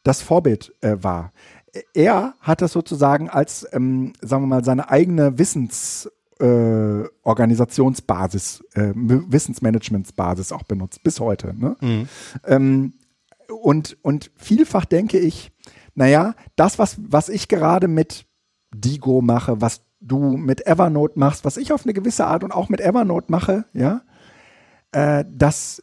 das 0.04 0.22
Vorbild 0.22 0.74
äh, 0.80 0.96
war. 1.00 1.32
Er 1.94 2.34
hat 2.40 2.60
das 2.60 2.72
sozusagen 2.72 3.30
als, 3.30 3.66
ähm, 3.72 4.12
sagen 4.20 4.42
wir 4.42 4.48
mal, 4.48 4.64
seine 4.64 4.90
eigene 4.90 5.38
Wissens, 5.38 6.10
äh, 6.38 7.04
Organisationsbasis, 7.22 8.64
äh, 8.74 8.92
Wissensmanagementsbasis 8.94 10.52
auch 10.52 10.64
benutzt, 10.64 11.02
bis 11.02 11.20
heute. 11.20 11.54
Ne? 11.58 11.76
Mhm. 11.80 12.08
Ähm, 12.44 12.92
und, 13.62 13.96
und 14.02 14.30
vielfach 14.36 14.84
denke 14.84 15.18
ich, 15.18 15.52
naja, 15.94 16.34
das, 16.56 16.78
was, 16.78 16.96
was 16.98 17.28
ich 17.28 17.48
gerade 17.48 17.88
mit 17.88 18.26
Digo 18.74 19.20
mache, 19.20 19.60
was 19.60 19.82
du 20.00 20.36
mit 20.36 20.66
Evernote 20.66 21.18
machst, 21.18 21.44
was 21.44 21.56
ich 21.56 21.72
auf 21.72 21.84
eine 21.84 21.92
gewisse 21.92 22.26
Art 22.26 22.44
und 22.44 22.52
auch 22.52 22.68
mit 22.68 22.80
Evernote 22.80 23.30
mache, 23.30 23.64
ja, 23.72 24.02
äh, 24.92 25.24
das, 25.30 25.82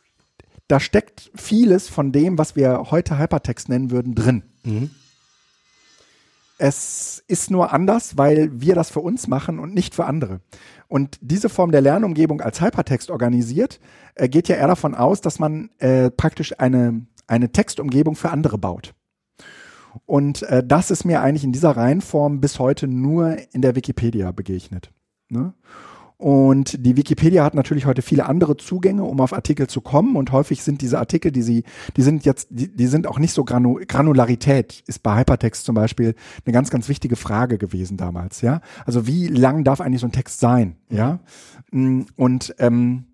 da 0.67 0.79
steckt 0.79 1.31
vieles 1.35 1.87
von 1.87 2.11
dem, 2.11 2.37
was 2.37 2.55
wir 2.55 2.91
heute 2.91 3.17
Hypertext 3.17 3.69
nennen 3.69 3.91
würden, 3.91 4.15
drin. 4.15 4.43
Mhm. 4.63 4.91
Es 6.61 7.23
ist 7.27 7.49
nur 7.49 7.71
anders, 7.71 8.17
weil 8.17 8.49
wir 8.51 8.75
das 8.75 8.89
für 8.91 8.99
uns 8.99 9.27
machen 9.27 9.59
und 9.59 9.73
nicht 9.73 9.95
für 9.95 10.05
andere. 10.05 10.41
Und 10.89 11.17
diese 11.21 11.47
Form 11.47 11.71
der 11.71 11.79
Lernumgebung 11.79 12.41
als 12.41 12.59
Hypertext 12.61 13.09
organisiert, 13.09 13.79
äh, 14.15 14.27
geht 14.27 14.49
ja 14.49 14.57
eher 14.57 14.67
davon 14.67 14.93
aus, 14.93 15.21
dass 15.21 15.39
man 15.39 15.69
äh, 15.79 16.11
praktisch 16.11 16.59
eine, 16.59 17.05
eine 17.27 17.51
Textumgebung 17.51 18.15
für 18.15 18.29
andere 18.29 18.57
baut. 18.57 18.93
Und 20.05 20.43
äh, 20.43 20.61
das 20.65 20.91
ist 20.91 21.05
mir 21.05 21.21
eigentlich 21.21 21.45
in 21.45 21.53
dieser 21.53 21.71
Reihenform 21.71 22.41
bis 22.41 22.59
heute 22.59 22.87
nur 22.87 23.37
in 23.53 23.61
der 23.61 23.75
Wikipedia 23.75 24.31
begegnet. 24.31 24.91
Ne? 25.29 25.53
Und 26.19 26.85
die 26.85 26.97
Wikipedia 26.97 27.45
hat 27.45 27.55
natürlich 27.55 27.85
heute 27.85 28.01
viele 28.01 28.25
andere 28.25 28.57
Zugänge, 28.57 29.05
um 29.05 29.21
auf 29.21 29.31
Artikel 29.31 29.67
zu 29.67 29.79
kommen. 29.79 30.17
Und 30.17 30.33
häufig 30.33 30.63
sind 30.63 30.81
diese 30.81 30.99
Artikel, 30.99 31.31
die 31.31 31.41
sie, 31.41 31.63
die 31.95 32.01
sind 32.01 32.25
jetzt, 32.25 32.49
die, 32.51 32.67
die 32.67 32.87
sind 32.87 33.07
auch 33.07 33.19
nicht 33.19 33.31
so 33.31 33.45
Granu 33.45 33.79
Granularität, 33.87 34.83
ist 34.85 35.01
bei 35.01 35.17
Hypertext 35.17 35.63
zum 35.63 35.75
Beispiel 35.75 36.15
eine 36.45 36.51
ganz, 36.51 36.71
ganz 36.71 36.89
wichtige 36.89 37.15
Frage 37.15 37.57
gewesen 37.57 37.95
damals, 37.95 38.41
ja. 38.41 38.59
Also 38.85 39.07
wie 39.07 39.27
lang 39.27 39.63
darf 39.63 39.79
eigentlich 39.79 40.01
so 40.01 40.07
ein 40.07 40.11
Text 40.11 40.41
sein, 40.41 40.75
ja? 40.89 41.19
Mm, 41.71 42.01
und 42.17 42.53
ähm, 42.59 43.05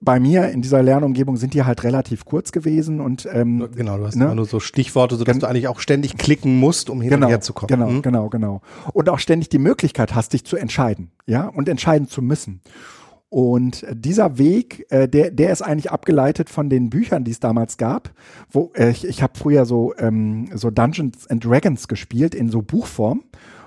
bei 0.00 0.20
mir 0.20 0.50
in 0.50 0.62
dieser 0.62 0.82
Lernumgebung 0.82 1.36
sind 1.36 1.54
die 1.54 1.64
halt 1.64 1.84
relativ 1.84 2.24
kurz 2.24 2.52
gewesen 2.52 3.00
und 3.00 3.28
ähm, 3.32 3.68
genau, 3.74 3.98
du 3.98 4.06
hast 4.06 4.16
ne? 4.16 4.24
immer 4.24 4.34
nur 4.34 4.46
so 4.46 4.60
Stichworte, 4.60 5.16
sodass 5.16 5.38
du 5.38 5.46
eigentlich 5.46 5.68
auch 5.68 5.80
ständig 5.80 6.16
klicken 6.16 6.58
musst, 6.58 6.90
um 6.90 7.00
hin 7.00 7.10
genau, 7.10 7.26
und 7.26 7.30
her 7.30 7.40
zu 7.40 7.52
kommen. 7.52 7.68
Genau, 7.68 7.88
mhm. 7.88 8.02
genau, 8.02 8.28
genau. 8.28 8.60
Und 8.92 9.08
auch 9.08 9.18
ständig 9.18 9.48
die 9.48 9.58
Möglichkeit 9.58 10.14
hast, 10.14 10.32
dich 10.32 10.44
zu 10.44 10.56
entscheiden, 10.56 11.10
ja, 11.26 11.48
und 11.48 11.68
entscheiden 11.68 12.08
zu 12.08 12.22
müssen. 12.22 12.60
Und 13.28 13.84
dieser 13.92 14.38
Weg, 14.38 14.86
äh, 14.90 15.08
der, 15.08 15.30
der 15.30 15.50
ist 15.50 15.62
eigentlich 15.62 15.90
abgeleitet 15.90 16.48
von 16.48 16.70
den 16.70 16.90
Büchern, 16.90 17.24
die 17.24 17.32
es 17.32 17.40
damals 17.40 17.76
gab. 17.76 18.12
Wo 18.50 18.72
äh, 18.74 18.90
ich, 18.90 19.06
ich 19.06 19.22
habe 19.22 19.32
früher 19.36 19.66
so 19.66 19.92
ähm, 19.98 20.48
so 20.54 20.70
Dungeons 20.70 21.26
and 21.28 21.44
Dragons 21.44 21.88
gespielt 21.88 22.34
in 22.34 22.48
so 22.48 22.62
Buchform 22.62 23.24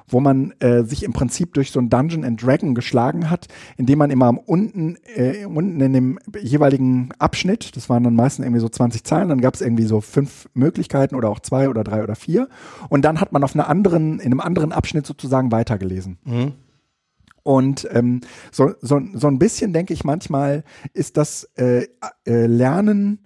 wo 0.10 0.20
man 0.20 0.54
äh, 0.60 0.84
sich 0.84 1.04
im 1.04 1.14
Prinzip 1.14 1.54
durch 1.54 1.72
so 1.72 1.80
ein 1.80 1.90
Dungeon 1.90 2.24
and 2.24 2.42
Dragon 2.42 2.76
geschlagen 2.76 3.30
hat, 3.30 3.48
indem 3.78 4.00
man 4.00 4.12
immer 4.12 4.38
unten, 4.46 4.98
äh, 5.16 5.46
unten 5.46 5.80
in 5.82 5.94
dem 5.94 6.20
jeweiligen 6.42 7.10
Abschnitt, 7.20 7.76
das 7.76 7.90
waren 7.90 8.04
dann 8.04 8.16
meistens 8.16 8.46
irgendwie 8.46 8.62
so 8.62 8.70
20 8.70 9.04
Zeilen, 9.04 9.30
dann 9.30 9.42
gab 9.42 9.54
es 9.54 9.62
irgendwie 9.62 9.86
so 9.86 10.02
fünf 10.02 10.50
Möglichkeiten 10.54 11.16
oder 11.16 11.30
auch 11.30 11.40
zwei 11.40 11.70
oder 11.70 11.84
drei 11.84 12.04
oder 12.04 12.16
vier. 12.16 12.50
Und 12.90 13.04
dann 13.06 13.22
hat 13.22 13.32
man 13.32 13.44
auf 13.44 13.56
einer 13.56 13.70
anderen, 13.70 14.20
in 14.20 14.28
einem 14.28 14.42
anderen 14.42 14.72
Abschnitt 14.72 15.06
sozusagen 15.06 15.52
weitergelesen. 15.52 16.18
Mhm. 16.26 16.54
Und 17.44 17.88
ähm, 17.92 18.22
so, 18.52 18.74
so, 18.82 19.02
so 19.14 19.28
ein 19.28 19.40
bisschen 19.40 19.74
denke 19.74 19.94
ich 19.94 20.04
manchmal, 20.04 20.64
ist 20.94 21.18
das 21.18 21.50
äh, 21.56 21.88
äh, 22.26 22.46
Lernen 22.46 23.20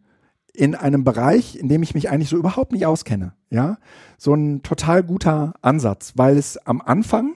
in 0.53 0.75
einem 0.75 1.03
Bereich, 1.03 1.55
in 1.55 1.67
dem 1.67 1.83
ich 1.83 1.95
mich 1.95 2.09
eigentlich 2.09 2.29
so 2.29 2.37
überhaupt 2.37 2.71
nicht 2.71 2.85
auskenne. 2.85 3.33
Ja, 3.49 3.77
so 4.17 4.33
ein 4.33 4.61
total 4.63 5.03
guter 5.03 5.53
Ansatz, 5.61 6.13
weil 6.15 6.37
es 6.37 6.57
am 6.65 6.81
Anfang 6.81 7.35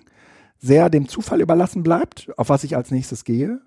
sehr 0.59 0.89
dem 0.89 1.07
Zufall 1.07 1.41
überlassen 1.41 1.83
bleibt, 1.83 2.31
auf 2.37 2.49
was 2.49 2.63
ich 2.63 2.75
als 2.75 2.91
nächstes 2.91 3.23
gehe. 3.23 3.61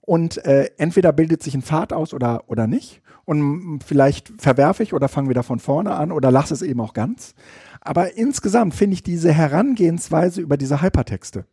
Und 0.00 0.44
äh, 0.44 0.70
entweder 0.76 1.12
bildet 1.12 1.42
sich 1.42 1.54
ein 1.54 1.62
Pfad 1.62 1.92
aus 1.92 2.14
oder, 2.14 2.44
oder 2.48 2.66
nicht. 2.66 3.02
Und 3.24 3.80
vielleicht 3.84 4.32
verwerfe 4.40 4.84
ich 4.84 4.94
oder 4.94 5.08
fange 5.08 5.28
wieder 5.28 5.42
von 5.42 5.58
vorne 5.58 5.94
an 5.94 6.12
oder 6.12 6.30
lasse 6.30 6.54
es 6.54 6.62
eben 6.62 6.80
auch 6.80 6.92
ganz. 6.92 7.34
Aber 7.80 8.16
insgesamt 8.16 8.74
finde 8.74 8.94
ich 8.94 9.02
diese 9.02 9.32
Herangehensweise 9.32 10.40
über 10.40 10.56
diese 10.56 10.80
Hypertexte, 10.80 11.44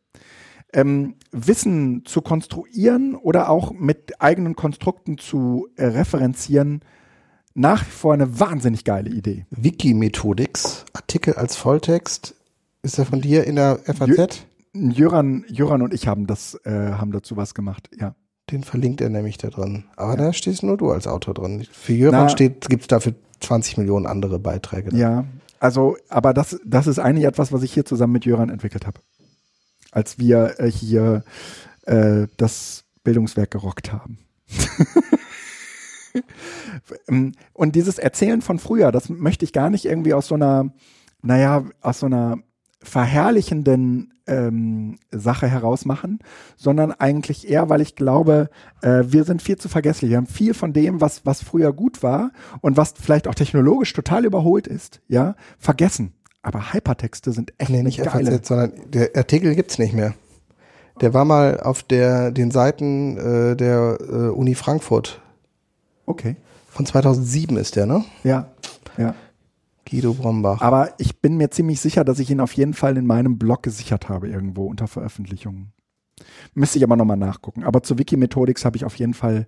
ähm, 0.72 1.16
Wissen 1.32 2.06
zu 2.06 2.22
konstruieren 2.22 3.16
oder 3.16 3.50
auch 3.50 3.72
mit 3.72 4.22
eigenen 4.22 4.56
Konstrukten 4.56 5.18
zu 5.18 5.68
äh, 5.76 5.86
referenzieren, 5.86 6.82
nach 7.54 7.86
wie 7.86 7.92
vor 7.92 8.14
eine 8.14 8.40
wahnsinnig 8.40 8.84
geile 8.84 9.10
Idee. 9.10 9.46
Wiki-Methodix, 9.52 10.86
Artikel 10.94 11.36
als 11.36 11.56
Volltext. 11.56 12.36
Ist 12.82 12.98
er 12.98 13.06
von 13.06 13.22
dir 13.22 13.46
in 13.46 13.56
der 13.56 13.80
FAZ? 13.86 14.46
Jöran, 14.74 15.46
Jöran 15.48 15.82
und 15.82 15.94
ich 15.94 16.08
haben 16.08 16.26
das, 16.26 16.56
äh, 16.66 16.94
haben 16.94 17.12
dazu 17.12 17.38
was 17.38 17.54
gemacht, 17.54 17.90
ja. 18.00 18.16
Den 18.52 18.64
verlinkt 18.64 19.00
er 19.00 19.10
nämlich 19.10 19.38
da 19.38 19.50
drin. 19.50 19.86
Aber 19.96 20.12
ja. 20.12 20.18
da 20.18 20.34
stehst 20.34 20.64
nur 20.64 20.78
du 20.78 20.92
als 20.92 21.08
Autor 21.08 21.34
drin. 21.34 21.66
Für 21.72 21.94
Jöran 21.94 22.30
steht, 22.30 22.68
gibt 22.68 22.82
es 22.82 22.88
dafür 22.88 23.14
20 23.40 23.78
Millionen 23.78 24.06
andere 24.06 24.38
Beiträge. 24.38 24.90
Da. 24.90 24.98
Ja, 24.98 25.26
also, 25.60 25.96
aber 26.10 26.34
das, 26.34 26.60
das 26.66 26.88
ist 26.88 27.00
eigentlich 27.00 27.26
etwas, 27.26 27.54
was 27.54 27.64
ich 27.64 27.72
hier 27.72 27.86
zusammen 27.86 28.14
mit 28.14 28.26
Jöran 28.26 28.50
entwickelt 28.50 28.86
habe. 28.86 29.00
Als 29.92 30.20
wir 30.20 30.60
äh, 30.60 30.70
hier 30.70 31.24
äh, 31.84 32.28
das 32.36 32.84
Bildungswerk 33.04 33.52
gerockt 33.52 33.94
haben. 33.94 34.18
Ähm, 37.08 37.34
und 37.54 37.76
dieses 37.76 37.98
Erzählen 37.98 38.42
von 38.42 38.60
früher, 38.60 38.92
das 38.92 39.10
möchte 39.10 39.46
ich 39.46 39.54
gar 39.54 39.70
nicht 39.70 39.86
irgendwie 39.86 40.14
aus 40.14 40.28
so 40.28 40.36
einer, 40.36 40.74
naja, 41.22 41.64
aus 41.82 42.00
so 42.00 42.06
einer 42.06 42.38
verherrlichenden 42.82 44.14
ähm, 44.28 44.98
Sache 45.12 45.48
heraus 45.48 45.86
machen, 45.86 46.20
sondern 46.56 46.92
eigentlich 46.92 47.50
eher, 47.50 47.70
weil 47.70 47.82
ich 47.82 47.96
glaube, 47.96 48.50
äh, 48.82 49.04
wir 49.06 49.24
sind 49.24 49.42
viel 49.42 49.58
zu 49.58 49.70
vergesslich. 49.70 50.12
Wir 50.12 50.18
haben 50.18 50.28
viel 50.28 50.54
von 50.54 50.74
dem, 50.74 51.02
was, 51.02 51.26
was 51.26 51.44
früher 51.44 51.74
gut 51.74 52.04
war 52.04 52.32
und 52.62 52.78
was 52.78 52.94
vielleicht 53.00 53.28
auch 53.28 53.36
technologisch 53.36 53.94
total 53.94 54.26
überholt 54.26 54.68
ist, 54.68 55.02
ja, 55.08 55.36
vergessen. 55.58 56.14
Aber 56.42 56.74
Hypertexte 56.74 57.32
sind 57.32 57.54
echt 57.58 57.72
nee, 57.72 57.84
nicht 57.84 58.04
geile. 58.04 58.32
FAZ, 58.32 58.48
sondern 58.48 58.74
der 58.88 59.12
Artikel 59.16 59.56
gibt's 59.56 59.80
nicht 59.80 59.94
mehr. 59.94 60.14
Der 61.02 61.14
war 61.14 61.26
mal 61.26 61.60
auf 61.60 61.84
der, 61.84 62.32
den 62.32 62.52
Seiten 62.52 63.18
äh, 63.18 63.56
der 63.56 63.98
äh, 64.02 64.14
Uni 64.30 64.54
Frankfurt. 64.54 65.22
Okay. 66.06 66.36
Von 66.68 66.86
2007 66.86 67.58
ist 67.58 67.76
der, 67.76 67.86
ne? 67.86 68.04
Ja, 68.24 68.48
ja. 68.98 69.14
Guido 69.90 70.14
Brombach. 70.14 70.62
Aber 70.62 70.94
ich 70.98 71.20
bin 71.20 71.38
mir 71.38 71.52
ziemlich 71.52 71.80
sicher, 71.80 72.04
dass 72.04 72.20
ich 72.20 72.32
ihn 72.32 72.40
auf 72.40 72.54
jeden 72.54 72.74
Fall 72.74 72.98
in 72.98 73.06
meinem 73.06 73.38
Blog 73.38 73.64
gesichert 73.64 74.10
habe, 74.10 74.30
irgendwo 74.30 74.66
unter 74.66 74.88
Veröffentlichungen. 74.88 75.72
Müsste 76.54 76.78
ich 76.78 76.84
aber 76.84 76.96
nochmal 76.96 77.18
nachgucken. 77.18 77.64
Aber 77.64 77.84
zu 77.84 77.98
Wikimethodix 77.98 78.66
habe 78.66 78.78
ich 78.78 78.86
auf 78.86 78.96
jeden 78.96 79.14
Fall 79.14 79.46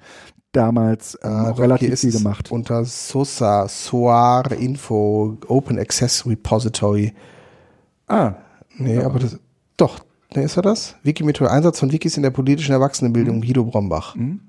damals 0.51 1.17
ähm, 1.23 1.31
ah, 1.31 1.51
relativ 1.51 1.99
viel 1.99 2.11
gemacht. 2.11 2.51
Unter 2.51 2.85
SOSA, 2.85 3.67
SOAR 3.67 4.51
Info, 4.51 5.37
Open 5.47 5.79
Access 5.79 6.25
Repository. 6.25 7.13
Ah. 8.07 8.33
Nee, 8.77 8.99
aber 8.99 9.19
das, 9.19 9.39
doch, 9.77 9.99
ne, 10.35 10.43
ist 10.43 10.57
er 10.57 10.63
das? 10.63 10.95
Wikimethodix, 11.03 11.53
Einsatz 11.53 11.79
von 11.79 11.91
Wikis 11.91 12.17
in 12.17 12.23
der 12.23 12.31
politischen 12.31 12.73
Erwachsenenbildung, 12.73 13.37
mhm. 13.37 13.41
Guido 13.41 13.63
Brombach. 13.63 14.15
Mhm. 14.15 14.41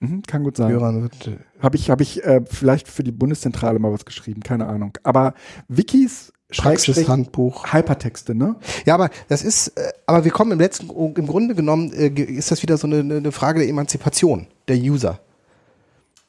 Mhm, 0.00 0.22
kann 0.22 0.44
gut 0.44 0.56
sein. 0.56 0.70
Äh, 0.70 1.38
Habe 1.60 1.76
ich, 1.76 1.90
hab 1.90 2.00
ich 2.00 2.24
äh, 2.24 2.42
vielleicht 2.44 2.88
für 2.88 3.02
die 3.02 3.12
Bundeszentrale 3.12 3.78
mal 3.78 3.92
was 3.92 4.04
geschrieben, 4.04 4.42
keine 4.42 4.66
Ahnung. 4.66 4.96
Aber 5.02 5.34
Wikis 5.68 6.32
Praxishandbuch. 6.56 7.72
Hypertexte, 7.72 8.34
ne? 8.34 8.56
Ja, 8.86 8.94
aber 8.94 9.10
das 9.28 9.42
ist, 9.42 9.68
äh, 9.68 9.92
aber 10.06 10.24
wir 10.24 10.30
kommen 10.30 10.52
im 10.52 10.58
letzten, 10.58 10.88
im 10.88 11.26
Grunde 11.26 11.54
genommen 11.54 11.92
äh, 11.92 12.08
ist 12.08 12.50
das 12.50 12.62
wieder 12.62 12.78
so 12.78 12.86
eine, 12.86 13.00
eine 13.00 13.32
Frage 13.32 13.60
der 13.60 13.68
Emanzipation 13.68 14.46
der 14.66 14.76
User. 14.76 15.20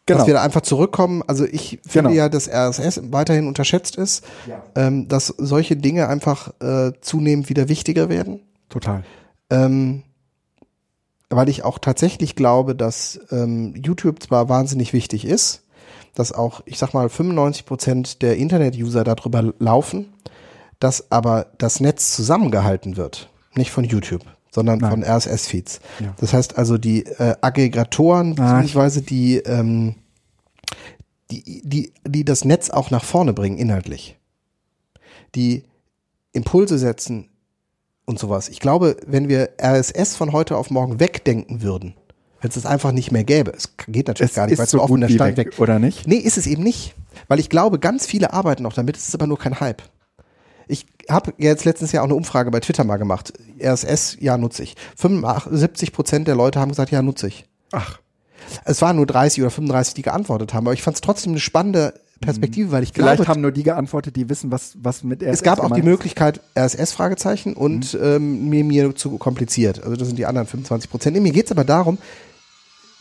Genau. 0.06 0.18
Dass 0.18 0.28
wir 0.28 0.34
da 0.34 0.41
einfach 0.41 0.62
zurückkommen. 0.62 1.24
Also 1.28 1.46
ich 1.46 1.80
finde 1.88 2.10
genau. 2.10 2.24
ja, 2.24 2.30
dass 2.30 2.50
RSS 2.50 3.12
weiterhin 3.12 3.48
unterschätzt 3.48 3.96
ist, 3.96 4.26
ja. 4.48 4.62
ähm, 4.76 5.08
dass 5.08 5.28
solche 5.28 5.78
Dinge 5.78 6.10
einfach 6.10 6.52
äh, 6.60 6.91
zunehmend 7.00 7.48
wieder 7.48 7.70
wichtiger 7.70 8.10
werden. 8.10 8.41
Total. 8.70 9.04
Ähm, 9.52 10.04
weil 11.30 11.49
ich 11.49 11.64
auch 11.64 11.80
tatsächlich 11.80 12.35
glaube, 12.35 12.76
dass 12.76 13.19
ähm, 13.31 13.76
YouTube 13.76 14.22
zwar 14.22 14.49
wahnsinnig 14.49 14.93
wichtig 14.93 15.26
ist, 15.26 15.64
dass 16.15 16.31
auch, 16.31 16.61
ich 16.65 16.77
sag 16.77 16.93
mal, 16.93 17.07
95 17.10 17.65
Prozent 17.65 18.22
der 18.22 18.38
Internet-User 18.38 19.03
darüber 19.03 19.53
laufen, 19.60 20.11
dass 20.80 21.11
aber 21.11 21.47
das 21.57 21.80
Netz 21.80 22.15
zusammengehalten 22.15 22.97
wird. 22.97 23.30
Nicht 23.56 23.72
von 23.72 23.84
YouTube, 23.84 24.23
sondern 24.51 24.80
Nein. 24.80 24.91
von 24.91 25.03
RSS-Feeds. 25.03 25.80
Ja. 25.99 26.15
Das 26.19 26.34
heißt 26.34 26.57
also, 26.57 26.77
die 26.77 27.06
äh, 27.06 27.35
Aggregatoren, 27.41 28.35
ah, 28.39 28.53
beziehungsweise 28.53 29.01
die, 29.01 29.38
ähm, 29.38 29.95
die, 31.31 31.61
die, 31.64 31.93
die 32.07 32.26
das 32.26 32.43
Netz 32.43 32.69
auch 32.69 32.89
nach 32.89 33.03
vorne 33.03 33.34
bringen, 33.34 33.57
inhaltlich. 33.57 34.18
Die 35.35 35.64
Impulse 36.31 36.77
setzen, 36.77 37.28
und 38.10 38.19
sowas. 38.19 38.49
Ich 38.49 38.60
glaube, 38.60 38.98
wenn 39.06 39.30
wir 39.30 39.52
RSS 39.61 40.15
von 40.15 40.34
heute 40.34 40.57
auf 40.57 40.69
morgen 40.72 40.99
wegdenken 40.99 41.61
würden, 41.61 41.94
wenn 42.41 42.49
es 42.49 42.56
das 42.56 42.65
einfach 42.65 42.91
nicht 42.91 43.11
mehr 43.11 43.23
gäbe, 43.23 43.52
es 43.56 43.76
geht 43.88 44.07
natürlich 44.07 44.31
Es 44.31 44.36
gar 44.36 44.48
nicht, 44.48 44.57
weil 44.57 44.65
es 44.65 44.72
so 44.72 44.81
offener 44.81 45.07
wie 45.07 45.14
Stand 45.14 45.38
weg, 45.38 45.48
weg. 45.48 45.60
oder 45.60 45.77
nicht? 45.80 46.07
Nee, 46.07 46.15
ist 46.18 46.38
es 46.38 46.48
eben 46.48 46.64
nicht. 46.64 46.95
Weil 47.27 47.40
ich 47.40 47.49
glaube, 47.49 47.80
ganz 47.80 48.06
viele 48.06 48.34
arbeiten 48.34 48.64
noch 48.64 48.73
damit, 48.73 48.98
es 48.98 49.07
ist 49.07 49.14
aber 49.15 49.27
nur 49.27 49.38
kein 49.38 49.60
Hype. 49.60 49.84
Ich 50.68 50.86
habe 51.10 51.34
jetzt 51.38 51.65
letztens 51.65 51.91
ja 51.91 52.02
auch 52.02 52.06
eine 52.06 52.15
Umfrage 52.15 52.52
bei 52.52 52.60
Twitter 52.60 52.84
mal 52.84 52.98
gemacht. 52.98 53.34
RSS, 53.61 54.18
ja, 54.19 54.38
nutze 54.38 54.64
ich. 54.64 54.76
75 54.98 55.91
Prozent 55.91 56.27
der 56.27 56.36
Leute 56.36 56.60
haben 56.60 56.69
gesagt, 56.69 56.91
ja, 56.91 57.02
nutze 57.02 57.27
ich. 57.27 57.45
Ach, 57.72 57.99
Es 58.65 58.81
waren 58.81 58.95
nur 58.95 59.06
30 59.06 59.41
oder 59.44 59.52
35, 59.52 59.94
die 59.95 60.02
geantwortet 60.02 60.53
haben, 60.53 60.65
aber 60.65 60.73
ich 60.73 60.81
fand 60.81 60.95
es 60.95 61.02
trotzdem 61.02 61.34
eine 61.34 61.40
spannende 61.40 61.94
Perspektive, 62.20 62.72
weil 62.72 62.84
ich 62.84 62.91
vielleicht 62.94 63.18
glaube, 63.18 63.30
haben 63.30 63.41
nur 63.41 63.52
die 63.52 63.64
geantwortet, 63.64 64.16
die 64.16 64.30
wissen, 64.30 64.52
was, 64.52 64.78
was 64.82 65.04
mit 65.04 65.22
RSS 65.24 65.36
es 65.36 65.44
gab 65.44 65.60
auch 65.60 65.72
die. 65.72 65.82
Möglichkeit 65.82 66.41
RSS-Fragezeichen 66.58 67.54
und 67.54 67.98
ähm, 68.02 68.50
mir, 68.50 68.64
mir 68.64 68.96
zu 68.96 69.18
kompliziert. 69.18 69.84
Also 69.84 69.96
das 69.96 70.08
sind 70.08 70.18
die 70.18 70.26
anderen 70.26 70.48
25 70.48 70.90
Prozent. 70.90 71.16
Nee, 71.16 71.22
mir 71.22 71.32
geht's 71.32 71.52
aber 71.52 71.64
darum, 71.64 71.98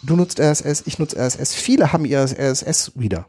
du 0.02 0.14
nutzt 0.16 0.40
RSS, 0.40 0.84
ich 0.86 0.98
nutze 0.98 1.16
RSS. 1.16 1.54
Viele 1.54 1.92
haben 1.92 2.04
ihr 2.04 2.20
RSS-Reader. 2.20 3.26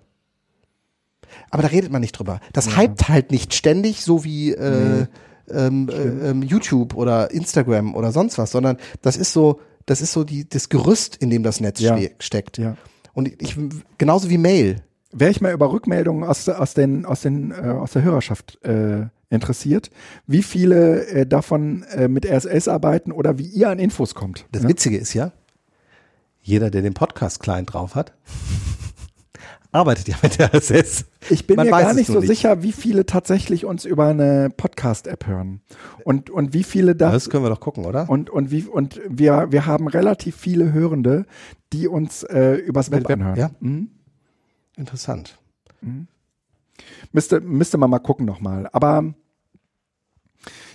Aber 1.50 1.64
da 1.64 1.70
redet 1.70 1.92
man 1.92 2.02
nicht 2.02 2.14
drüber. 2.14 2.40
Das 2.54 2.78
hypt 2.78 3.10
halt 3.10 3.32
nicht 3.32 3.54
ständig, 3.56 4.02
so 4.02 4.24
wie 4.24 4.52
äh, 4.52 5.08
ähm, 5.52 5.90
äh, 5.90 6.30
ähm, 6.30 6.44
YouTube 6.44 6.94
oder 6.96 7.32
Instagram 7.32 7.96
oder 7.96 8.12
sonst 8.12 8.38
was, 8.38 8.52
sondern 8.52 8.78
das 9.02 9.18
ist 9.18 9.34
so, 9.34 9.60
das 9.86 10.02
ist 10.02 10.12
so 10.12 10.24
die, 10.24 10.48
das 10.48 10.70
Gerüst, 10.70 11.16
in 11.16 11.30
dem 11.30 11.44
das 11.44 11.60
Netz 11.60 11.80
Ja. 11.80 11.98
ste 11.98 12.12
steckt. 12.20 12.58
Ja. 12.60 12.78
Und 13.14 13.30
ich, 13.42 13.56
genauso 13.98 14.30
wie 14.30 14.38
Mail. 14.38 14.84
Wäre 15.12 15.32
ich 15.32 15.42
mal 15.42 15.54
über 15.54 15.72
Rückmeldungen 15.72 16.24
aus, 16.24 16.48
aus, 16.48 16.74
den, 16.74 17.06
aus, 17.06 17.22
den, 17.22 17.52
äh, 17.52 17.70
aus 17.70 17.92
der 17.94 18.04
Hörerschaft 18.04 18.64
äh, 18.64 19.08
interessiert, 19.30 19.90
wie 20.28 20.44
viele 20.44 21.06
äh, 21.08 21.26
davon 21.26 21.84
äh, 21.92 22.08
mit 22.08 22.26
RSS 22.26 22.68
arbeiten 22.68 23.12
oder 23.12 23.38
wie 23.38 23.48
ihr 23.48 23.70
an 23.70 23.80
Infos 23.80 24.16
kommt. 24.16 24.46
Das 24.52 24.64
ne? 24.64 24.70
Witzige 24.70 24.98
ist 24.98 25.14
ja, 25.14 25.32
jeder, 26.42 26.70
der 26.72 26.82
den 26.82 26.94
Podcast-Client 26.94 27.74
drauf 27.74 27.96
hat, 27.96 28.14
arbeitet 29.72 30.08
ja 30.08 30.16
mit 30.22 30.40
RSS. 30.40 31.06
Ich 31.30 31.46
bin 31.46 31.58
Man 31.58 31.68
mir 31.68 31.72
gar 31.72 31.94
nicht 31.94 32.08
so 32.08 32.22
sicher, 32.22 32.64
wie 32.64 32.72
viele 32.72 33.06
tatsächlich 33.06 33.66
uns 33.66 33.86
über 33.86 34.08
eine 34.08 34.50
Podcast-App 34.56 35.28
hören. 35.28 35.62
Und, 36.04 36.30
und 36.30 36.54
wie 36.54 36.64
viele 36.64 36.96
da 36.96 37.12
Das 37.12 37.30
können 37.30 37.44
wir 37.44 37.50
doch 37.50 37.60
gucken, 37.60 37.86
oder? 37.86 38.10
und, 38.10 38.30
und 38.30 38.52
wie 38.52 38.64
und 38.64 39.00
wir, 39.08 39.48
wir 39.52 39.66
haben 39.66 39.88
relativ 39.88 40.36
viele 40.36 40.74
Hörende, 40.74 41.26
die 41.74 41.88
uns 41.88 42.24
äh, 42.24 42.56
übers 42.56 42.90
Web, 42.92 43.10
Web, 43.10 43.20
anhören. 43.20 43.36
ja. 43.38 43.52
Mhm. 43.60 43.90
Interessant. 44.80 45.38
Müsste, 47.12 47.42
müsste 47.42 47.78
man 47.78 47.90
mal 47.90 48.00
gucken 48.00 48.26
nochmal. 48.26 48.70
Aber 48.72 49.14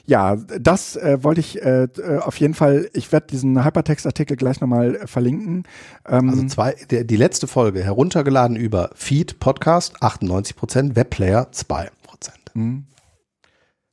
ja, 0.04 0.36
das 0.36 0.96
äh, 0.96 1.24
wollte 1.24 1.40
ich 1.40 1.62
äh, 1.62 1.84
äh, 1.84 2.18
auf 2.18 2.38
jeden 2.38 2.52
Fall, 2.52 2.90
ich 2.92 3.10
werde 3.12 3.28
diesen 3.28 3.64
Hypertext-Artikel 3.64 4.36
gleich 4.36 4.60
nochmal 4.60 4.96
äh, 4.96 5.06
verlinken. 5.06 5.64
Ähm, 6.06 6.28
Also 6.28 6.46
zwei, 6.46 6.74
der, 6.90 7.04
die 7.04 7.16
letzte 7.16 7.46
Folge 7.46 7.82
heruntergeladen 7.82 8.56
über 8.56 8.90
Feed, 8.94 9.40
Podcast, 9.40 10.02
98 10.02 10.54
Prozent, 10.54 10.96
Webplayer, 10.96 11.50
2 11.50 11.90
Prozent. 12.02 12.52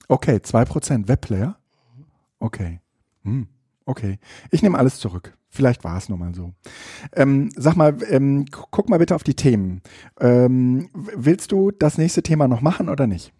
okay, 0.10 0.36
2% 0.44 1.08
Webplayer. 1.08 1.56
Okay. 2.40 2.82
Hm, 3.24 3.48
okay. 3.86 4.20
Ich 4.52 4.62
nehme 4.62 4.78
alles 4.78 4.98
zurück. 5.00 5.34
Vielleicht 5.50 5.84
war 5.84 5.98
es 5.98 6.08
nur 6.08 6.18
mal 6.18 6.34
so. 6.34 6.54
Ähm, 7.14 7.52
sag 7.56 7.76
mal, 7.76 7.98
ähm, 8.10 8.46
gu- 8.46 8.64
guck 8.72 8.90
mal 8.90 9.00
bitte 9.00 9.16
auf 9.16 9.24
die 9.24 9.34
Themen. 9.36 9.82
Ähm, 10.20 10.90
willst 10.94 11.52
du 11.52 11.72
das 11.72 11.98
nächste 11.98 12.24
Thema 12.24 12.48
noch 12.48 12.62
machen 12.62 12.88
oder 12.88 13.06
nicht? 13.08 13.34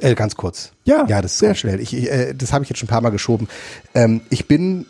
Äh, 0.00 0.14
ganz 0.14 0.34
kurz. 0.36 0.72
Ja, 0.84 1.04
Ja, 1.08 1.20
das 1.20 1.32
ist 1.32 1.38
sehr 1.40 1.54
schnell. 1.54 1.80
Ich, 1.80 1.92
ich, 1.92 2.10
äh, 2.10 2.32
das 2.34 2.52
habe 2.52 2.62
ich 2.64 2.70
jetzt 2.70 2.78
schon 2.78 2.86
ein 2.86 2.90
paar 2.90 3.00
Mal 3.02 3.10
geschoben. 3.10 3.48
Ähm, 3.94 4.22
ich 4.30 4.46
bin 4.48 4.86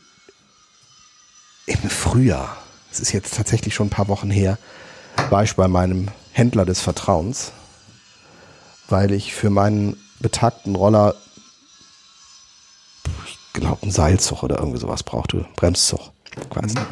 im 1.66 1.90
Frühjahr, 1.90 2.56
es 2.92 3.00
ist 3.00 3.12
jetzt 3.12 3.34
tatsächlich 3.36 3.74
schon 3.74 3.88
ein 3.88 3.90
paar 3.90 4.08
Wochen 4.08 4.30
her, 4.30 4.56
war 5.30 5.42
ich 5.42 5.56
bei 5.56 5.66
meinem 5.66 6.08
Händler 6.32 6.64
des 6.64 6.80
Vertrauens, 6.80 7.52
weil 8.88 9.10
ich 9.12 9.34
für 9.34 9.50
meinen 9.50 9.96
betagten 10.20 10.74
Roller, 10.76 11.14
glaube, 13.60 13.82
einen 13.82 13.90
Seilzug 13.90 14.42
oder 14.42 14.58
irgendwie 14.58 14.78
sowas 14.78 15.02
brauchte, 15.02 15.46
Bremszug, 15.56 16.00
ich 16.30 16.56
weiß 16.56 16.74
nicht. 16.74 16.86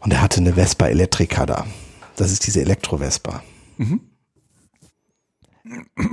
Und 0.00 0.12
er 0.12 0.22
hatte 0.22 0.40
eine 0.40 0.54
Vespa 0.54 0.86
Electrica 0.86 1.46
da. 1.46 1.66
Das 2.16 2.32
ist 2.32 2.46
diese 2.46 2.60
Elektro-Vespa. 2.60 3.42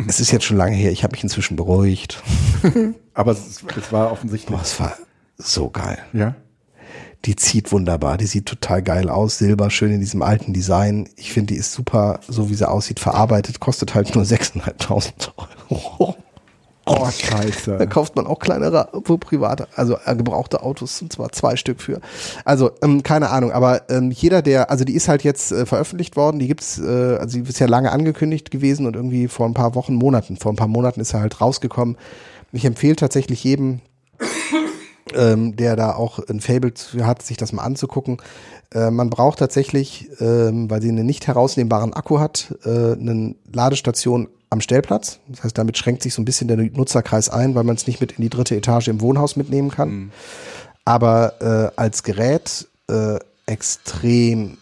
Es 0.07 0.19
ist 0.19 0.31
jetzt 0.31 0.45
schon 0.45 0.57
lange 0.57 0.75
her, 0.75 0.91
ich 0.91 1.03
habe 1.03 1.13
mich 1.13 1.23
inzwischen 1.23 1.55
beruhigt. 1.55 2.21
Aber 3.13 3.31
es, 3.31 3.63
es 3.63 3.91
war 3.91 4.11
offensichtlich. 4.11 4.55
Boah, 4.55 4.61
es 4.61 4.79
war 4.79 4.97
so 5.37 5.69
geil. 5.69 5.97
Ja. 6.13 6.35
Die 7.25 7.35
zieht 7.35 7.71
wunderbar, 7.71 8.17
die 8.17 8.27
sieht 8.27 8.45
total 8.45 8.83
geil 8.83 9.09
aus, 9.09 9.39
silber, 9.39 9.71
schön 9.71 9.91
in 9.91 9.99
diesem 9.99 10.21
alten 10.21 10.53
Design. 10.53 11.09
Ich 11.15 11.33
finde, 11.33 11.53
die 11.53 11.59
ist 11.59 11.71
super, 11.71 12.19
so 12.27 12.49
wie 12.49 12.53
sie 12.53 12.69
aussieht, 12.69 12.99
verarbeitet, 12.99 13.59
kostet 13.59 13.95
halt 13.95 14.13
nur 14.13 14.23
6.500 14.23 15.31
Euro. 15.69 16.15
Oh, 16.87 17.09
scheiße. 17.09 17.77
Da 17.77 17.85
kauft 17.87 18.15
man 18.15 18.27
auch 18.27 18.37
kleinere, 18.39 18.89
wo 18.93 19.17
private, 19.17 19.67
also 19.75 19.97
äh, 20.05 20.15
gebrauchte 20.15 20.61
Autos, 20.61 21.01
und 21.01 21.11
zwar 21.11 21.31
zwei 21.31 21.55
Stück 21.55 21.81
für. 21.81 21.99
Also, 22.43 22.71
ähm, 22.83 23.01
keine 23.01 23.31
Ahnung, 23.31 23.51
aber 23.51 23.89
ähm, 23.89 24.11
jeder, 24.11 24.43
der, 24.43 24.69
also 24.69 24.85
die 24.85 24.93
ist 24.93 25.07
halt 25.07 25.23
jetzt 25.23 25.51
äh, 25.51 25.65
veröffentlicht 25.65 26.15
worden, 26.15 26.37
die 26.37 26.47
gibt's, 26.47 26.77
äh, 26.77 27.17
also 27.19 27.39
die 27.39 27.49
ist 27.49 27.59
ja 27.59 27.65
lange 27.65 27.91
angekündigt 27.91 28.51
gewesen 28.51 28.85
und 28.85 28.95
irgendwie 28.95 29.27
vor 29.27 29.47
ein 29.47 29.55
paar 29.55 29.73
Wochen, 29.73 29.95
Monaten, 29.95 30.37
vor 30.37 30.53
ein 30.53 30.57
paar 30.57 30.67
Monaten 30.67 31.01
ist 31.01 31.13
er 31.13 31.21
halt 31.21 31.41
rausgekommen. 31.41 31.97
Ich 32.51 32.65
empfehle 32.65 32.95
tatsächlich 32.95 33.43
jedem, 33.43 33.81
ähm, 35.15 35.55
der 35.55 35.75
da 35.75 35.95
auch 35.95 36.19
ein 36.19 36.39
Fable 36.39 36.73
hat, 37.01 37.23
sich 37.23 37.37
das 37.37 37.51
mal 37.51 37.63
anzugucken. 37.63 38.17
Äh, 38.73 38.91
man 38.91 39.09
braucht 39.09 39.39
tatsächlich, 39.39 40.09
ähm, 40.19 40.69
weil 40.69 40.81
sie 40.81 40.89
einen 40.89 41.05
nicht 41.05 41.25
herausnehmbaren 41.25 41.93
Akku 41.93 42.19
hat, 42.19 42.53
äh, 42.63 42.93
eine 42.93 43.35
Ladestation 43.51 44.27
am 44.55 44.61
Stellplatz. 44.61 45.19
Das 45.27 45.43
heißt, 45.43 45.57
damit 45.57 45.77
schränkt 45.77 46.01
sich 46.01 46.13
so 46.13 46.21
ein 46.21 46.25
bisschen 46.25 46.47
der 46.47 46.57
Nutzerkreis 46.57 47.29
ein, 47.29 47.53
weil 47.55 47.63
man 47.63 47.75
es 47.75 47.87
nicht 47.87 48.01
mit 48.01 48.13
in 48.13 48.21
die 48.21 48.29
dritte 48.29 48.55
Etage 48.55 48.87
im 48.87 49.01
Wohnhaus 49.01 49.35
mitnehmen 49.35 49.69
kann. 49.69 50.11
Aber 50.85 51.73
äh, 51.75 51.79
als 51.79 52.03
Gerät 52.03 52.67
äh, 52.89 53.17
extrem, 53.47 54.57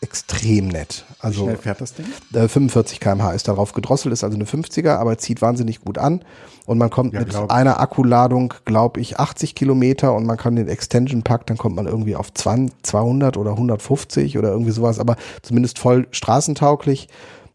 extrem 0.00 0.68
nett. 0.68 1.04
Also 1.20 1.44
Schnell 1.44 1.58
fährt 1.58 1.80
das 1.80 1.94
Ding? 1.94 2.06
äh, 2.34 2.48
45 2.48 2.98
km/h 2.98 3.32
ist 3.32 3.46
darauf 3.46 3.72
gedrosselt, 3.72 4.12
ist 4.12 4.24
also 4.24 4.36
eine 4.36 4.46
50er, 4.46 4.96
aber 4.96 5.16
zieht 5.18 5.42
wahnsinnig 5.42 5.80
gut 5.82 5.98
an. 5.98 6.22
Und 6.66 6.78
man 6.78 6.90
kommt 6.90 7.12
Ja, 7.14 7.20
mit 7.20 7.34
einer 7.50 7.80
Akkuladung, 7.80 8.54
glaube 8.64 9.00
ich, 9.00 9.18
80 9.18 9.54
Kilometer 9.54 10.14
und 10.14 10.26
man 10.26 10.36
kann 10.36 10.56
den 10.56 10.68
Extension 10.68 11.22
Pack, 11.22 11.46
dann 11.46 11.58
kommt 11.58 11.76
man 11.76 11.86
irgendwie 11.86 12.16
auf 12.16 12.32
20, 12.32 12.82
200 12.82 13.36
oder 13.36 13.52
150 13.52 14.38
oder 14.38 14.50
irgendwie 14.50 14.70
sowas, 14.70 14.98
aber 14.98 15.16
zumindest 15.42 15.78
voll 15.78 16.06
straßentauglich. 16.10 17.08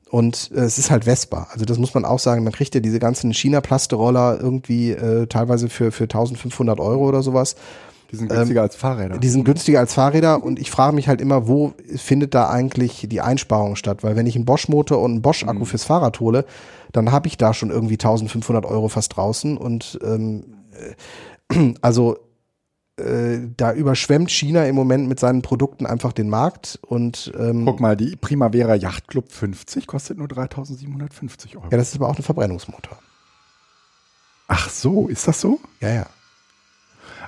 Und 0.09 0.51
äh, 0.53 0.59
es 0.61 0.77
ist 0.77 0.89
halt 0.89 1.05
Vespa. 1.05 1.47
Also 1.51 1.65
das 1.65 1.77
muss 1.77 1.93
man 1.93 2.05
auch 2.05 2.19
sagen. 2.19 2.43
Man 2.43 2.53
kriegt 2.53 2.73
ja 2.75 2.81
diese 2.81 2.99
ganzen 2.99 3.33
China-Plaste-Roller 3.33 4.39
irgendwie 4.41 4.91
äh, 4.91 5.27
teilweise 5.27 5.69
für, 5.69 5.91
für 5.91 6.05
1500 6.05 6.79
Euro 6.79 7.07
oder 7.07 7.21
sowas. 7.21 7.55
Die 8.11 8.15
sind 8.15 8.29
günstiger 8.29 8.61
als 8.61 8.75
Fahrräder. 8.75 9.17
Die 9.17 9.29
sind 9.29 9.43
günstiger 9.43 9.79
als 9.79 9.93
Fahrräder 9.93 10.41
und 10.41 10.59
ich 10.59 10.71
frage 10.71 10.95
mich 10.95 11.09
halt 11.09 11.19
immer, 11.19 11.47
wo 11.47 11.73
findet 11.97 12.33
da 12.33 12.49
eigentlich 12.49 13.05
die 13.09 13.19
Einsparung 13.19 13.75
statt? 13.75 14.01
Weil 14.01 14.15
wenn 14.15 14.25
ich 14.25 14.35
einen 14.35 14.45
Bosch-Motor 14.45 15.01
und 15.01 15.11
einen 15.11 15.21
Bosch-Akku 15.21 15.65
fürs 15.65 15.83
Fahrrad 15.83 16.21
hole, 16.21 16.45
dann 16.93 17.11
habe 17.11 17.27
ich 17.27 17.37
da 17.37 17.53
schon 17.53 17.69
irgendwie 17.69 17.95
1500 17.95 18.65
Euro 18.65 18.87
fast 18.87 19.17
draußen 19.17 19.57
und 19.57 19.99
ähm, 20.03 20.45
äh, 21.51 21.73
also 21.81 22.17
da 22.97 23.73
überschwemmt 23.73 24.31
China 24.31 24.65
im 24.65 24.73
Moment 24.75 25.07
mit 25.07 25.19
seinen 25.19 25.43
Produkten 25.43 25.85
einfach 25.85 26.13
den 26.13 26.29
Markt 26.29 26.79
und 26.81 27.31
ähm, 27.37 27.63
Guck 27.65 27.79
mal, 27.79 27.95
die 27.95 28.15
Primavera 28.15 28.73
Yacht 28.75 29.07
Club 29.07 29.31
50 29.31 29.85
kostet 29.85 30.17
nur 30.17 30.27
3750 30.27 31.57
Euro. 31.57 31.67
ja, 31.71 31.77
das 31.77 31.89
ist 31.89 31.95
aber 31.97 32.09
auch 32.09 32.17
ein 32.17 32.23
Verbrennungsmotor. 32.23 32.97
Ach 34.47 34.69
so, 34.69 35.07
ist 35.07 35.27
das 35.27 35.39
so? 35.41 35.59
Ja, 35.79 35.93
ja. 35.93 36.05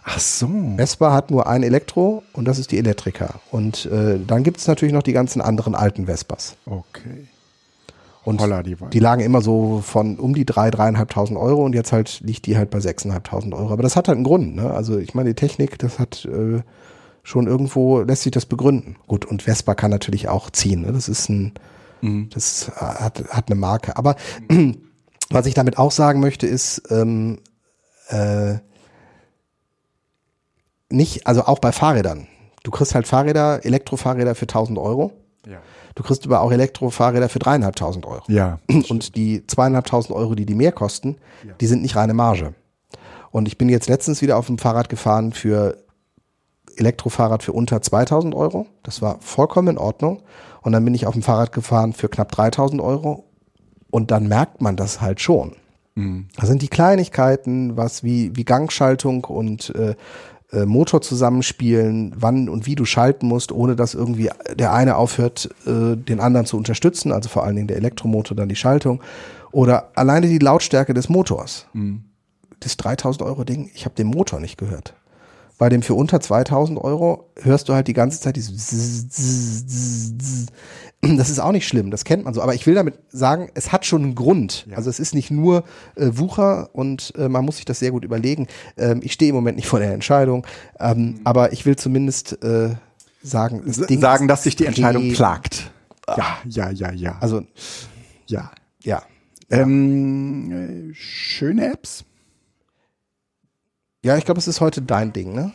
Ach 0.03 0.19
so. 0.19 0.49
Vespa 0.77 1.13
hat 1.13 1.29
nur 1.29 1.47
ein 1.47 1.61
Elektro 1.61 2.23
und 2.33 2.45
das 2.45 2.57
ist 2.57 2.71
die 2.71 2.77
Elektrika. 2.77 3.39
Und 3.51 3.85
äh, 3.85 4.17
dann 4.25 4.43
gibt 4.43 4.57
es 4.57 4.67
natürlich 4.67 4.93
noch 4.93 5.03
die 5.03 5.13
ganzen 5.13 5.41
anderen 5.41 5.75
alten 5.75 6.07
Vespas. 6.07 6.55
Okay. 6.65 7.27
Und 8.29 8.41
Holla, 8.41 8.61
die 8.61 8.75
die 8.75 8.99
lagen 8.99 9.21
immer 9.21 9.41
so 9.41 9.81
von 9.83 10.19
um 10.19 10.35
die 10.35 10.45
drei, 10.45 10.69
dreieinhalbtausend 10.69 11.37
Euro 11.37 11.65
und 11.65 11.73
jetzt 11.73 11.91
halt 11.91 12.19
liegt 12.21 12.45
die 12.45 12.57
halt 12.57 12.69
bei 12.69 12.79
sechseinhalbtausend 12.79 13.53
Euro. 13.55 13.73
Aber 13.73 13.81
das 13.81 13.95
hat 13.95 14.07
halt 14.07 14.17
einen 14.17 14.23
Grund. 14.23 14.55
Ne? 14.55 14.69
Also 14.69 14.97
ich 14.99 15.15
meine, 15.15 15.29
die 15.29 15.35
Technik, 15.35 15.79
das 15.79 15.97
hat 15.97 16.25
äh, 16.25 16.61
schon 17.23 17.47
irgendwo, 17.47 18.01
lässt 18.01 18.21
sich 18.23 18.31
das 18.31 18.45
begründen. 18.45 18.97
Gut, 19.07 19.25
und 19.25 19.41
Vespa 19.41 19.73
kann 19.73 19.89
natürlich 19.89 20.29
auch 20.29 20.51
ziehen. 20.51 20.81
Ne? 20.81 20.91
Das 20.91 21.09
ist 21.09 21.27
ein, 21.29 21.53
das 22.29 22.71
hat, 22.75 23.23
hat 23.29 23.49
eine 23.49 23.59
Marke. 23.59 23.97
Aber 23.97 24.15
was 25.29 25.45
ich 25.47 25.55
damit 25.55 25.77
auch 25.77 25.91
sagen 25.91 26.19
möchte, 26.19 26.45
ist, 26.45 26.83
ähm, 26.91 27.39
äh, 28.09 28.55
nicht, 30.89 31.27
also 31.27 31.45
auch 31.45 31.59
bei 31.59 31.71
Fahrrädern. 31.71 32.27
Du 32.63 32.71
kriegst 32.71 32.93
halt 32.93 33.07
Fahrräder, 33.07 33.65
Elektrofahrräder 33.65 34.35
für 34.35 34.43
1000 34.43 34.77
Euro. 34.77 35.13
Ja. 35.47 35.61
Du 35.99 36.03
kriegst 36.05 36.25
aber 36.25 36.39
auch 36.39 36.53
Elektrofahrräder 36.53 37.27
für 37.27 37.39
dreieinhalbtausend 37.39 38.05
Euro. 38.05 38.23
Ja. 38.29 38.59
Und 38.89 39.17
die 39.17 39.45
zweieinhalbtausend 39.45 40.15
Euro, 40.15 40.33
die 40.33 40.45
die 40.45 40.55
mehr 40.55 40.71
kosten, 40.71 41.17
die 41.59 41.67
sind 41.67 41.81
nicht 41.81 41.97
reine 41.97 42.13
Marge. 42.13 42.53
Und 43.31 43.49
ich 43.49 43.57
bin 43.57 43.67
jetzt 43.67 43.89
letztens 43.89 44.21
wieder 44.21 44.37
auf 44.37 44.45
dem 44.45 44.59
Fahrrad 44.59 44.87
gefahren 44.87 45.33
für 45.33 45.75
Elektrofahrrad 46.77 47.43
für 47.43 47.51
unter 47.51 47.81
2000 47.81 48.33
Euro. 48.33 48.65
Das 48.81 49.01
war 49.01 49.17
vollkommen 49.19 49.67
in 49.67 49.77
Ordnung. 49.77 50.23
Und 50.61 50.71
dann 50.71 50.85
bin 50.85 50.93
ich 50.93 51.05
auf 51.05 51.15
dem 51.15 51.21
Fahrrad 51.21 51.51
gefahren 51.51 51.91
für 51.91 52.07
knapp 52.07 52.31
3000 52.31 52.81
Euro. 52.81 53.25
Und 53.91 54.09
dann 54.09 54.29
merkt 54.29 54.61
man 54.61 54.77
das 54.77 55.01
halt 55.01 55.19
schon. 55.19 55.57
Das 56.37 56.47
sind 56.47 56.61
die 56.61 56.69
Kleinigkeiten, 56.69 57.75
was 57.75 58.05
wie, 58.05 58.33
wie 58.37 58.45
Gangschaltung 58.45 59.25
und 59.25 59.75
äh, 59.75 59.95
äh, 60.51 60.65
Motor 60.65 61.01
zusammenspielen, 61.01 62.13
wann 62.15 62.49
und 62.49 62.65
wie 62.65 62.75
du 62.75 62.85
schalten 62.85 63.27
musst, 63.27 63.51
ohne 63.51 63.75
dass 63.75 63.93
irgendwie 63.93 64.29
der 64.55 64.73
eine 64.73 64.95
aufhört, 64.95 65.49
äh, 65.65 65.95
den 65.95 66.19
anderen 66.19 66.45
zu 66.45 66.57
unterstützen, 66.57 67.11
also 67.11 67.29
vor 67.29 67.43
allen 67.43 67.55
Dingen 67.55 67.67
der 67.67 67.77
Elektromotor, 67.77 68.35
dann 68.35 68.49
die 68.49 68.55
Schaltung. 68.55 69.01
Oder 69.51 69.91
alleine 69.95 70.27
die 70.27 70.39
Lautstärke 70.39 70.93
des 70.93 71.09
Motors. 71.09 71.67
Das 72.59 72.77
3000 72.77 73.23
Euro 73.23 73.43
Ding, 73.43 73.69
ich 73.73 73.85
habe 73.85 73.95
den 73.95 74.07
Motor 74.07 74.39
nicht 74.39 74.57
gehört. 74.57 74.93
Bei 75.59 75.69
dem 75.69 75.83
für 75.83 75.93
unter 75.93 76.21
2000 76.21 76.79
Euro 76.79 77.29
hörst 77.41 77.67
du 77.67 77.73
halt 77.73 77.87
die 77.87 77.93
ganze 77.93 78.19
Zeit 78.19 78.35
dieses. 78.37 80.25
Das 81.01 81.29
ist 81.29 81.39
auch 81.39 81.51
nicht 81.53 81.67
schlimm, 81.67 81.91
das 81.91 82.03
kennt 82.03 82.25
man 82.25 82.33
so. 82.33 82.41
Aber 82.41 82.55
ich 82.55 82.65
will 82.65 82.75
damit 82.75 82.95
sagen, 83.09 83.49
es 83.53 83.71
hat 83.71 83.85
schon 83.85 84.03
einen 84.03 84.15
Grund. 84.15 84.67
Also 84.75 84.89
es 84.89 84.99
ist 84.99 85.13
nicht 85.13 85.31
nur 85.31 85.63
äh, 85.95 86.07
Wucher 86.11 86.69
und 86.73 87.13
äh, 87.17 87.29
man 87.29 87.45
muss 87.45 87.57
sich 87.57 87.65
das 87.65 87.79
sehr 87.79 87.91
gut 87.91 88.03
überlegen. 88.03 88.47
Ähm, 88.77 88.99
ich 89.03 89.13
stehe 89.13 89.29
im 89.29 89.35
Moment 89.35 89.55
nicht 89.55 89.67
vor 89.67 89.79
der 89.79 89.93
Entscheidung, 89.93 90.45
ähm, 90.79 91.21
aber 91.23 91.53
ich 91.53 91.65
will 91.65 91.77
zumindest 91.77 92.43
äh, 92.43 92.71
sagen, 93.21 93.63
das 93.65 93.77
Ding 93.87 94.01
Sagen, 94.01 94.27
dass 94.27 94.43
sich 94.43 94.55
die 94.57 94.65
Entscheidung 94.65 95.13
plagt. 95.13 95.71
Ja, 96.17 96.37
ja, 96.45 96.69
ja, 96.71 96.91
ja. 96.91 97.17
Also 97.19 97.43
ja. 98.27 98.51
ja, 98.83 99.01
Ähm, 99.49 100.91
äh, 100.91 100.93
schöne 100.93 101.71
Apps? 101.71 102.03
Ja, 104.03 104.17
ich 104.17 104.25
glaube, 104.25 104.39
es 104.39 104.47
ist 104.47 104.61
heute 104.61 104.81
dein 104.81 105.13
Ding, 105.13 105.33
ne? 105.33 105.51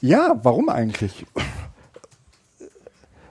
Ja, 0.00 0.38
warum 0.42 0.68
eigentlich? 0.68 1.24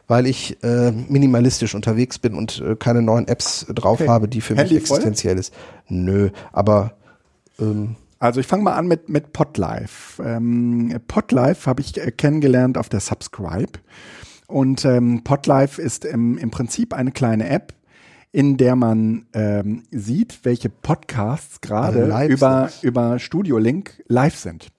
Weil 0.07 0.27
ich 0.27 0.61
äh, 0.63 0.91
minimalistisch 0.91 1.75
unterwegs 1.75 2.19
bin 2.19 2.33
und 2.35 2.61
äh, 2.61 2.75
keine 2.75 3.01
neuen 3.01 3.27
Apps 3.27 3.65
drauf 3.73 4.01
Okay. 4.01 4.09
habe, 4.09 4.27
die 4.27 4.41
für 4.41 4.55
Handy 4.55 4.75
mich 4.75 4.87
voll? 4.87 4.97
existenziell 4.97 5.37
ist. 5.37 5.53
Nö, 5.87 6.29
aber 6.51 6.93
ähm, 7.59 7.95
Also 8.19 8.39
ich 8.41 8.47
fange 8.47 8.63
mal 8.63 8.73
an 8.73 8.87
mit, 8.87 9.07
mit 9.07 9.31
Podlife. 9.33 10.21
Ähm, 10.23 10.99
Podlife 11.07 11.69
habe 11.69 11.81
ich 11.81 11.97
äh, 11.97 12.11
kennengelernt 12.11 12.77
auf 12.77 12.89
der 12.89 12.99
Subscribe. 12.99 13.79
Und 14.47 14.83
ähm, 14.85 15.23
Podlife 15.23 15.81
ist 15.81 16.03
im, 16.05 16.37
im 16.37 16.51
Prinzip 16.51 16.93
eine 16.93 17.11
kleine 17.11 17.47
App, 17.49 17.73
in 18.33 18.57
der 18.57 18.75
man 18.75 19.27
ähm, 19.33 19.83
sieht, 19.91 20.39
welche 20.43 20.67
Podcasts 20.67 21.61
gerade 21.61 22.03
live 22.05 22.31
über, 22.31 22.67
sind. 22.67 22.83
über 22.83 23.19
Studio 23.19 23.59
Link 23.59 24.03
live 24.07 24.35
sind. 24.35 24.69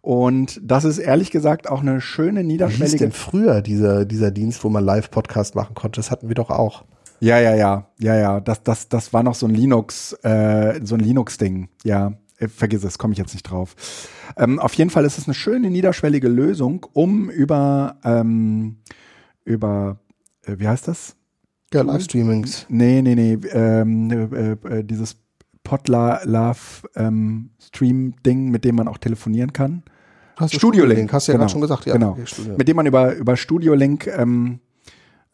Und 0.00 0.60
das 0.62 0.84
ist 0.84 0.98
ehrlich 0.98 1.30
gesagt 1.30 1.70
auch 1.70 1.80
eine 1.80 2.00
schöne 2.00 2.40
wie 2.40 2.42
hieß 2.42 2.48
niederschwellige 2.48 2.98
denn 2.98 3.12
früher 3.12 3.62
dieser, 3.62 4.04
dieser 4.04 4.32
Dienst, 4.32 4.64
wo 4.64 4.68
man 4.68 4.84
Live-Podcast 4.84 5.54
machen 5.54 5.74
konnte? 5.74 6.00
Das 6.00 6.10
hatten 6.10 6.28
wir 6.28 6.34
doch 6.34 6.50
auch. 6.50 6.84
Ja, 7.20 7.38
ja, 7.38 7.54
ja, 7.54 7.88
ja, 8.00 8.16
ja. 8.16 8.40
Das, 8.40 8.64
das, 8.64 8.88
das 8.88 9.12
war 9.12 9.22
noch 9.22 9.36
so 9.36 9.46
ein 9.46 9.54
Linux, 9.54 10.14
äh, 10.24 10.80
so 10.82 10.96
ein 10.96 11.00
Linux-Ding. 11.00 11.68
Ja, 11.84 12.14
äh, 12.38 12.48
vergiss 12.48 12.82
es, 12.82 12.98
komme 12.98 13.12
ich 13.12 13.18
jetzt 13.18 13.32
nicht 13.32 13.44
drauf. 13.44 13.76
Ähm, 14.36 14.58
auf 14.58 14.74
jeden 14.74 14.90
Fall 14.90 15.04
ist 15.04 15.18
es 15.18 15.26
eine 15.26 15.34
schöne 15.34 15.70
niederschwellige 15.70 16.28
Lösung, 16.28 16.86
um 16.94 17.30
über 17.30 17.96
ähm, 18.02 18.78
über 19.44 20.00
äh, 20.42 20.56
wie 20.58 20.66
heißt 20.66 20.88
das? 20.88 21.17
Ja, 21.72 21.82
Livestreamings. 21.82 22.66
Nee, 22.68 23.02
nee, 23.02 23.14
nee. 23.14 23.38
Ähm, 23.52 24.10
äh, 24.10 24.52
äh, 24.52 24.84
dieses 24.84 25.16
Podlove 25.62 26.88
ähm, 26.96 27.50
Stream 27.60 28.14
Ding, 28.24 28.50
mit 28.50 28.64
dem 28.64 28.76
man 28.76 28.88
auch 28.88 28.98
telefonieren 28.98 29.52
kann. 29.52 29.82
Hast 30.36 30.54
du 30.54 30.58
Studio 30.58 30.84
Link, 30.84 30.98
Link, 30.98 31.12
hast 31.12 31.28
du 31.28 31.32
ja 31.32 31.36
genau. 31.36 31.42
gerade 31.42 31.52
schon 31.52 31.60
gesagt. 31.60 31.86
Ja, 31.86 31.92
genau. 31.94 32.12
okay. 32.12 32.24
Mit 32.56 32.68
dem 32.68 32.76
man 32.76 32.86
über, 32.86 33.14
über 33.14 33.36
Studio 33.36 33.74
Link 33.74 34.06
ähm, 34.06 34.60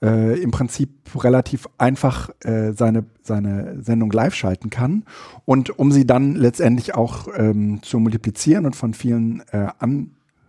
äh, 0.02 0.40
im 0.40 0.50
Prinzip 0.50 0.90
relativ 1.22 1.68
einfach 1.78 2.30
äh, 2.40 2.72
seine, 2.72 3.04
seine 3.22 3.82
Sendung 3.82 4.10
live 4.10 4.34
schalten 4.34 4.70
kann. 4.70 5.04
Und 5.44 5.78
um 5.78 5.92
sie 5.92 6.06
dann 6.06 6.34
letztendlich 6.34 6.94
auch 6.94 7.28
ähm, 7.36 7.80
zu 7.82 7.98
multiplizieren 8.00 8.66
und 8.66 8.74
von 8.74 8.94
vielen 8.94 9.42
äh, 9.52 9.68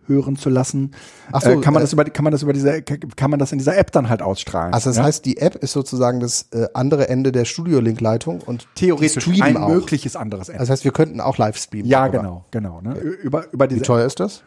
anhören 0.08 0.36
zu 0.36 0.50
lassen, 0.50 0.92
Ach 1.32 1.42
so, 1.42 1.50
äh, 1.50 1.60
kann 1.60 1.74
man 1.74 1.82
äh, 1.82 1.84
das 1.84 1.92
über 1.92 2.04
kann 2.04 2.24
man 2.24 2.32
das 2.32 2.42
über 2.42 2.52
diese 2.52 2.82
kann 2.82 3.30
man 3.30 3.38
das 3.38 3.52
in 3.52 3.58
dieser 3.58 3.76
App 3.76 3.92
dann 3.92 4.08
halt 4.08 4.22
ausstrahlen. 4.22 4.72
Also 4.74 4.90
das 4.90 4.96
ja? 4.98 5.04
heißt, 5.04 5.24
die 5.24 5.38
App 5.38 5.56
ist 5.56 5.72
sozusagen 5.72 6.20
das 6.20 6.48
äh, 6.52 6.66
andere 6.74 7.08
Ende 7.08 7.32
der 7.32 7.44
Studio-Link-Leitung 7.44 8.40
und 8.40 8.66
theoretisch 8.74 9.24
die 9.24 9.32
streamen 9.32 9.56
ein 9.56 9.62
auch. 9.62 9.68
mögliches 9.68 10.16
anderes 10.16 10.48
App. 10.48 10.58
Das 10.58 10.70
heißt, 10.70 10.84
wir 10.84 10.92
könnten 10.92 11.20
auch 11.20 11.38
live 11.38 11.56
streamen. 11.56 11.86
ja, 11.86 12.08
darüber. 12.08 12.44
genau, 12.50 12.80
genau. 12.80 12.80
Ne? 12.80 12.98
Über, 12.98 13.44
über 13.52 13.66
Wie 13.66 13.74
diese 13.74 13.82
teuer 13.82 14.06
ist 14.06 14.20
das? 14.20 14.42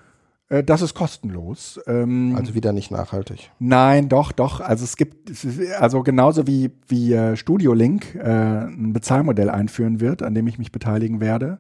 äh, 0.50 0.64
das 0.64 0.82
ist 0.82 0.94
kostenlos. 0.94 1.80
Ähm, 1.88 2.36
Also 2.36 2.54
wieder 2.54 2.74
nicht 2.74 2.92
nachhaltig. 2.92 3.52
Nein, 3.60 4.10
doch, 4.10 4.32
doch. 4.32 4.60
Also 4.60 4.84
es 4.84 4.98
gibt, 4.98 5.32
also 5.80 6.04
genauso 6.04 6.48
wie, 6.48 6.72
wie 6.88 7.14
äh, 7.14 7.36
Studio 7.36 7.74
Link 7.74 8.16
äh, 8.16 8.66
ein 8.66 8.94
Bezahlmodell 8.94 9.50
einführen 9.50 10.00
wird, 10.00 10.24
an 10.24 10.34
dem 10.34 10.48
ich 10.48 10.58
mich 10.58 10.72
beteiligen 10.72 11.22
werde, 11.22 11.60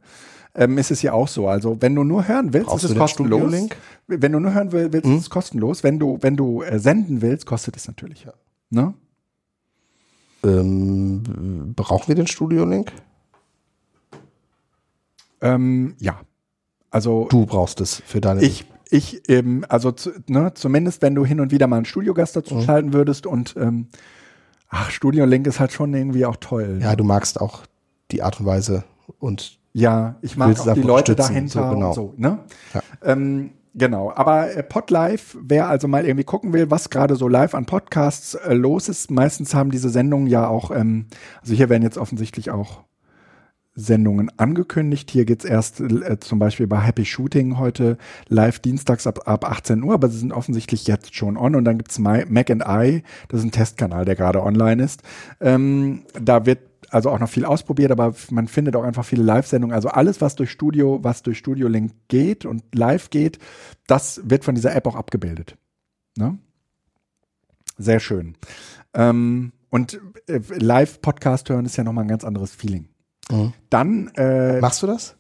ähm, 0.56 0.78
ist 0.78 0.92
es 0.92 1.02
ja 1.02 1.14
auch 1.14 1.28
so. 1.28 1.48
Also 1.48 1.78
wenn 1.82 1.96
du 1.96 2.04
nur 2.04 2.28
hören 2.28 2.54
willst, 2.54 2.68
Brauchst 2.70 2.86
ist 2.86 2.92
es 2.92 2.98
kostenlos. 2.98 3.54
Wenn 4.08 4.32
du 4.32 4.40
nur 4.40 4.54
hören 4.54 4.72
will- 4.72 4.92
willst, 4.92 5.08
ist 5.08 5.22
es 5.22 5.30
kostenlos. 5.30 5.84
Wenn 5.84 6.00
du, 6.00 6.18
wenn 6.22 6.36
du 6.36 6.62
äh, 6.64 6.80
senden 6.80 7.22
willst, 7.22 7.46
kostet 7.46 7.76
es 7.78 7.88
natürlich. 7.88 8.28
Ne? 8.70 8.94
Ähm, 10.44 11.74
brauchen 11.76 12.08
wir 12.08 12.16
den 12.16 12.28
Studio-Link? 12.28 12.92
Ähm, 15.42 15.96
ja. 16.00 16.20
Also 16.92 17.28
Du 17.30 17.46
brauchst 17.46 17.82
es 17.82 18.02
für 18.06 18.20
deine. 18.20 18.42
Ich, 18.42 18.66
ich, 18.90 19.30
ähm, 19.30 19.64
also 19.70 19.92
zu, 19.92 20.12
ne, 20.28 20.54
zumindest 20.56 21.02
wenn 21.02 21.14
du 21.14 21.24
hin 21.26 21.40
und 21.40 21.52
wieder 21.52 21.68
mal 21.68 21.76
einen 21.78 21.86
Studiogast 21.86 22.36
dazu 22.36 22.56
Mhm. 22.56 22.62
schalten 22.64 22.94
würdest 22.94 23.28
und 23.28 23.56
ähm, 23.58 23.88
ach, 24.70 24.90
Studio 24.90 25.26
Link 25.26 25.46
ist 25.46 25.60
halt 25.60 25.72
schon 25.72 25.94
irgendwie 25.94 26.26
auch 26.26 26.38
toll. 26.38 26.80
Ja, 26.82 26.96
du 26.96 27.04
magst 27.04 27.40
auch 27.40 27.64
die 28.12 28.24
Art 28.24 28.40
und 28.40 28.48
Weise 28.48 28.84
und 29.20 29.59
Ja, 29.80 30.16
ich 30.22 30.36
mag 30.36 30.52
es 30.52 30.68
auch 30.68 30.74
die 30.74 30.82
Leute 30.82 31.14
stützen, 31.14 31.34
dahinter 31.34 31.70
so, 31.70 31.76
genau. 31.76 31.88
und 31.88 31.94
so, 31.94 32.14
ne? 32.18 32.40
Ja. 32.74 32.82
Ähm, 33.04 33.52
genau, 33.74 34.12
aber 34.14 34.56
äh, 34.56 34.64
Podlife, 34.64 35.38
wer 35.42 35.68
also 35.70 35.88
mal 35.88 36.06
irgendwie 36.06 36.26
gucken 36.26 36.54
will, 36.54 36.70
was 36.70 36.90
gerade 36.90 37.16
so 37.16 37.28
live 37.28 37.56
an 37.56 37.66
Podcasts 37.66 38.36
äh, 38.36 38.54
los 38.54 38.90
ist, 38.90 39.10
meistens 39.10 39.54
haben 39.54 39.72
diese 39.72 39.90
Sendungen 39.90 40.28
ja 40.28 40.48
auch, 40.48 40.72
ähm, 40.72 41.08
also 41.42 41.54
hier 41.54 41.70
werden 41.70 41.84
jetzt 41.84 41.98
offensichtlich 41.98 42.52
auch 42.52 42.84
Sendungen 43.80 44.30
angekündigt. 44.38 45.10
Hier 45.10 45.26
geht's 45.26 45.46
erst 45.46 45.80
äh, 45.80 46.20
zum 46.20 46.40
Beispiel 46.40 46.68
bei 46.68 46.80
Happy 46.80 47.06
Shooting 47.06 47.58
heute 47.58 47.98
live 48.28 48.60
dienstags 48.60 49.08
ab, 49.08 49.22
ab 49.26 49.46
18 49.46 49.82
Uhr, 49.84 49.94
aber 49.94 50.10
sie 50.10 50.20
sind 50.20 50.34
offensichtlich 50.34 50.88
jetzt 50.88 51.16
schon 51.16 51.38
on. 51.38 51.56
Und 51.56 51.66
dann 51.66 51.78
gibt's 51.78 52.00
My, 52.00 52.26
Mac 52.28 52.50
and 52.50 52.64
I, 52.68 53.04
das 53.30 53.40
ist 53.40 53.46
ein 53.46 53.52
Testkanal, 53.52 54.06
der 54.06 54.16
gerade 54.16 54.44
online 54.44 54.84
ist. 54.84 55.02
Ähm, 55.40 56.04
da 56.20 56.46
wird 56.46 56.60
also 56.92 57.10
auch 57.10 57.20
noch 57.20 57.30
viel 57.30 57.46
ausprobiert, 57.46 57.92
aber 57.92 58.14
man 58.32 58.48
findet 58.48 58.76
auch 58.76 58.84
einfach 58.84 59.06
viele 59.06 59.24
Live-Sendungen. 59.24 59.74
Also 59.76 59.90
alles, 59.90 60.22
was 60.22 60.36
durch 60.36 60.52
Studio, 60.52 61.00
was 61.04 61.22
durch 61.24 61.38
Studio 61.38 61.68
Link 61.68 61.92
geht 62.08 62.46
und 62.46 62.64
live 62.76 63.10
geht, 63.10 63.40
das 63.88 64.22
wird 64.24 64.44
von 64.46 64.56
dieser 64.56 64.76
App 64.76 64.88
auch 64.88 64.96
abgebildet. 64.96 65.56
Ne? 66.18 66.38
Sehr 67.78 68.00
schön. 68.00 68.36
Ähm, 68.94 69.52
und 69.70 70.00
äh, 70.28 70.40
Live-Podcast 70.50 71.50
hören 71.50 71.66
ist 71.66 71.78
ja 71.78 71.84
nochmal 71.84 72.06
ein 72.06 72.10
ganz 72.10 72.24
anderes 72.24 72.52
Feeling. 72.54 72.90
Mhm. 73.32 73.54
Dann 73.70 74.08
äh, 74.16 74.60
Machst 74.60 74.82
du 74.84 74.88
das? 74.88 75.16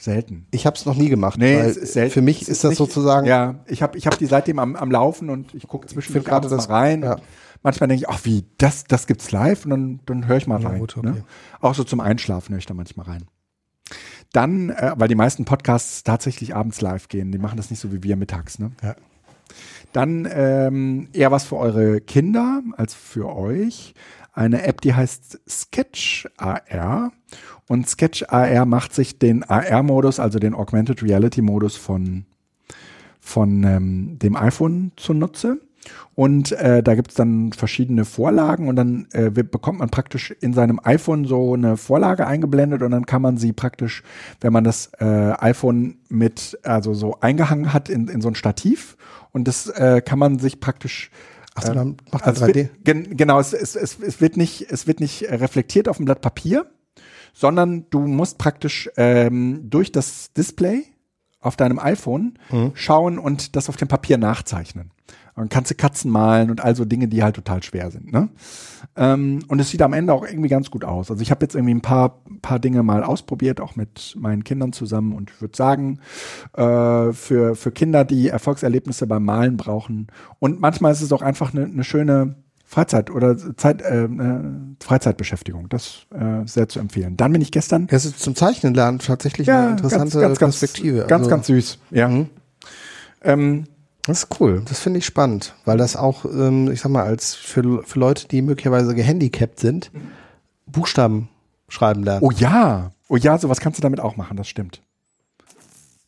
selten. 0.00 0.46
Ich 0.52 0.64
habe 0.64 0.76
es 0.76 0.86
noch 0.86 0.94
nie 0.94 1.08
gemacht. 1.08 1.38
Nee, 1.38 1.54
es 1.56 1.76
ist 1.76 1.94
selten. 1.94 2.12
Für 2.12 2.22
mich 2.22 2.42
Es 2.42 2.48
ist, 2.48 2.62
das 2.62 2.70
nicht- 2.70 2.78
sozusagen. 2.78 3.26
Ja, 3.26 3.56
ich 3.66 3.82
habe 3.82 3.98
ich 3.98 4.06
hab 4.06 4.16
die 4.16 4.26
seitdem 4.26 4.60
am, 4.60 4.76
am 4.76 4.92
Laufen 4.92 5.28
und 5.28 5.54
ich 5.54 5.66
gucke 5.66 5.88
zwischendurch 5.88 6.24
gerade 6.24 6.48
das- 6.48 6.68
mal 6.68 6.74
rein. 6.76 7.02
ja. 7.02 7.16
Manchmal 7.62 7.88
denke 7.88 8.04
ich, 8.04 8.08
ach 8.08 8.24
wie, 8.24 8.44
das, 8.58 8.84
das 8.84 9.06
gibt's 9.06 9.32
live 9.32 9.64
und 9.64 9.70
dann, 9.70 10.00
dann 10.06 10.26
höre 10.26 10.36
ich 10.36 10.46
mal 10.46 10.60
Ja, 10.62 10.68
rein. 10.68 10.80
okay. 10.82 11.00
ne? 11.02 11.24
Auch 11.60 11.74
so 11.74 11.84
zum 11.84 12.00
Einschlafen 12.00 12.52
höre 12.52 12.58
ich 12.58 12.66
da 12.66 12.74
manchmal 12.74 13.06
rein. 13.06 13.24
Dann, 14.32 14.70
äh, 14.70 14.92
weil 14.96 15.08
die 15.08 15.14
meisten 15.14 15.44
Podcasts 15.44 16.02
tatsächlich 16.04 16.54
abends 16.54 16.80
live 16.80 17.08
gehen, 17.08 17.32
die 17.32 17.38
machen 17.38 17.56
das 17.56 17.70
nicht 17.70 17.80
so 17.80 17.92
wie 17.92 18.02
wir 18.02 18.16
mittags, 18.16 18.58
ne? 18.58 18.72
Ja. 18.82 18.94
Dann 19.94 20.28
ähm, 20.30 21.08
eher 21.14 21.30
was 21.32 21.44
für 21.44 21.56
eure 21.56 22.00
Kinder 22.02 22.62
als 22.76 22.92
für 22.94 23.34
euch. 23.34 23.94
Eine 24.34 24.62
App, 24.64 24.82
die 24.82 24.94
heißt 24.94 25.40
Sketch 25.48 26.28
AR. 26.36 27.12
Und 27.66 27.88
Sketch 27.88 28.24
AR 28.28 28.66
macht 28.66 28.94
sich 28.94 29.18
den 29.18 29.42
AR-Modus, 29.44 30.20
also 30.20 30.38
den 30.38 30.54
Augmented 30.54 31.02
Reality-Modus 31.02 31.76
von, 31.76 32.26
von 33.20 33.64
ähm, 33.64 34.18
dem 34.18 34.36
iPhone 34.36 34.92
zunutze. 34.96 35.60
Und 36.14 36.52
äh, 36.52 36.82
da 36.82 36.94
gibt's 36.94 37.14
dann 37.14 37.52
verschiedene 37.52 38.04
Vorlagen 38.04 38.68
und 38.68 38.76
dann 38.76 39.06
äh, 39.12 39.30
bekommt 39.30 39.78
man 39.78 39.88
praktisch 39.88 40.30
in 40.40 40.52
seinem 40.52 40.80
iPhone 40.82 41.24
so 41.24 41.54
eine 41.54 41.76
Vorlage 41.76 42.26
eingeblendet 42.26 42.82
und 42.82 42.90
dann 42.90 43.06
kann 43.06 43.22
man 43.22 43.36
sie 43.36 43.52
praktisch, 43.52 44.02
wenn 44.40 44.52
man 44.52 44.64
das 44.64 44.90
äh, 44.98 45.04
iPhone 45.38 45.98
mit, 46.08 46.58
also 46.64 46.94
so 46.94 47.20
eingehangen 47.20 47.72
hat 47.72 47.88
in, 47.88 48.08
in 48.08 48.20
so 48.20 48.28
ein 48.28 48.34
Stativ 48.34 48.96
und 49.32 49.46
das 49.48 49.68
äh, 49.68 50.02
kann 50.04 50.18
man 50.18 50.38
sich 50.38 50.60
praktisch 50.60 51.10
Ach 51.54 51.62
so, 51.62 51.72
dann 51.72 51.96
macht 52.10 52.24
also 52.24 52.44
es 52.44 52.50
3D. 52.50 52.54
wird, 52.54 52.84
gen, 52.84 53.16
genau, 53.16 53.40
es, 53.40 53.52
es, 53.52 53.76
es, 53.76 53.98
es 54.00 54.20
wird 54.20 54.36
nicht, 54.36 54.66
es 54.70 54.86
wird 54.86 55.00
nicht 55.00 55.22
reflektiert 55.30 55.88
auf 55.88 55.96
dem 55.96 56.06
Blatt 56.06 56.20
Papier, 56.20 56.66
sondern 57.32 57.86
du 57.90 58.00
musst 58.00 58.38
praktisch 58.38 58.90
ähm, 58.96 59.70
durch 59.70 59.92
das 59.92 60.32
Display 60.32 60.84
auf 61.40 61.56
deinem 61.56 61.78
iPhone 61.78 62.38
Mhm. 62.50 62.72
schauen 62.74 63.18
und 63.18 63.54
das 63.54 63.68
auf 63.68 63.76
dem 63.76 63.88
Papier 63.88 64.18
nachzeichnen. 64.18 64.90
Dann 65.38 65.48
kannst 65.48 65.70
du 65.70 65.74
Katzen 65.74 66.10
malen 66.10 66.50
und 66.50 66.62
also 66.62 66.84
Dinge, 66.84 67.08
die 67.08 67.22
halt 67.22 67.36
total 67.36 67.62
schwer 67.62 67.90
sind. 67.90 68.12
Ne? 68.12 68.28
Ähm, 68.96 69.40
und 69.48 69.60
es 69.60 69.70
sieht 69.70 69.82
am 69.82 69.92
Ende 69.92 70.12
auch 70.12 70.24
irgendwie 70.24 70.48
ganz 70.48 70.70
gut 70.70 70.84
aus. 70.84 71.10
Also 71.10 71.22
ich 71.22 71.30
habe 71.30 71.44
jetzt 71.44 71.54
irgendwie 71.54 71.74
ein 71.74 71.80
paar, 71.80 72.20
paar 72.42 72.58
Dinge 72.58 72.82
mal 72.82 73.04
ausprobiert, 73.04 73.60
auch 73.60 73.76
mit 73.76 74.16
meinen 74.18 74.44
Kindern 74.44 74.72
zusammen 74.72 75.12
und 75.14 75.40
würde 75.40 75.56
sagen, 75.56 76.00
äh, 76.54 77.12
für, 77.12 77.54
für 77.54 77.70
Kinder, 77.70 78.04
die 78.04 78.28
Erfolgserlebnisse 78.28 79.06
beim 79.06 79.24
Malen 79.24 79.56
brauchen. 79.56 80.08
Und 80.38 80.60
manchmal 80.60 80.92
ist 80.92 81.02
es 81.02 81.12
auch 81.12 81.22
einfach 81.22 81.54
eine, 81.54 81.64
eine 81.64 81.84
schöne 81.84 82.34
Freizeit 82.64 83.10
oder 83.10 83.36
Zeit, 83.56 83.80
äh, 83.80 84.08
Freizeitbeschäftigung. 84.80 85.70
Das 85.70 86.06
äh, 86.12 86.46
sehr 86.46 86.68
zu 86.68 86.80
empfehlen. 86.80 87.16
Dann 87.16 87.32
bin 87.32 87.40
ich 87.40 87.50
gestern 87.50 87.86
Es 87.90 88.04
ist 88.04 88.20
zum 88.20 88.36
Zeichnen 88.36 88.74
lernen 88.74 88.98
tatsächlich 88.98 89.50
eine 89.50 89.70
interessante 89.70 90.20
Perspektive. 90.34 91.06
Ganz, 91.06 91.22
Also, 91.22 91.30
ganz 91.30 91.46
süß. 91.46 91.78
Ja. 91.90 92.08
Mhm. 92.08 92.26
Ähm, 93.22 93.64
Das 94.08 94.22
ist 94.22 94.40
cool. 94.40 94.62
Das 94.66 94.80
finde 94.80 95.00
ich 95.00 95.04
spannend, 95.04 95.54
weil 95.66 95.76
das 95.76 95.94
auch, 95.94 96.24
ähm, 96.24 96.70
ich 96.72 96.80
sag 96.80 96.90
mal, 96.90 97.04
als 97.04 97.34
für, 97.34 97.82
für 97.82 97.98
Leute, 97.98 98.26
die 98.26 98.40
möglicherweise 98.40 98.94
gehandicapt 98.94 99.60
sind, 99.60 99.92
Buchstaben 100.64 101.28
schreiben 101.68 102.02
lernen. 102.02 102.22
oh 102.24 102.30
ja, 102.30 102.90
oh 103.08 103.16
ja, 103.16 103.36
sowas 103.36 103.60
kannst 103.60 103.78
du 103.78 103.82
damit 103.82 104.00
auch 104.00 104.16
machen. 104.16 104.38
Das 104.38 104.48
stimmt. 104.48 104.82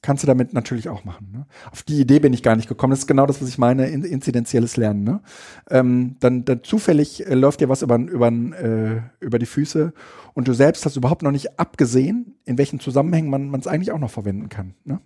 Kannst 0.00 0.22
du 0.22 0.26
damit 0.26 0.54
natürlich 0.54 0.88
auch 0.88 1.04
machen. 1.04 1.28
Ne? 1.30 1.46
Auf 1.70 1.82
die 1.82 2.00
Idee 2.00 2.20
bin 2.20 2.32
ich 2.32 2.42
gar 2.42 2.56
nicht 2.56 2.68
gekommen. 2.68 2.92
Das 2.92 3.00
ist 3.00 3.06
genau 3.06 3.26
das, 3.26 3.42
was 3.42 3.50
ich 3.50 3.58
meine, 3.58 3.88
in, 3.88 4.02
inzidenzielles 4.02 4.78
Lernen. 4.78 5.04
Ne? 5.04 5.20
Ähm, 5.68 6.16
dann, 6.20 6.46
dann 6.46 6.64
zufällig 6.64 7.26
äh, 7.26 7.34
läuft 7.34 7.60
dir 7.60 7.68
was 7.68 7.82
über, 7.82 7.96
über, 7.96 8.28
äh, 8.28 9.02
über 9.20 9.38
die 9.38 9.44
Füße 9.44 9.92
und 10.32 10.48
du 10.48 10.54
selbst 10.54 10.86
hast 10.86 10.96
überhaupt 10.96 11.20
noch 11.20 11.32
nicht 11.32 11.60
abgesehen, 11.60 12.38
in 12.46 12.56
welchen 12.56 12.80
Zusammenhängen 12.80 13.28
man 13.28 13.60
es 13.60 13.66
eigentlich 13.66 13.92
auch 13.92 13.98
noch 13.98 14.10
verwenden 14.10 14.48
kann. 14.48 14.72
Ne? 14.84 15.02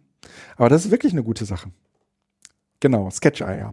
Aber 0.57 0.69
das 0.69 0.85
ist 0.85 0.93
wirklich 0.93 1.13
eine 1.13 1.25
gute 1.25 1.45
Sache. 1.45 1.71
Genau, 2.81 3.11
Sketch-Eye, 3.11 3.59
ja. 3.59 3.73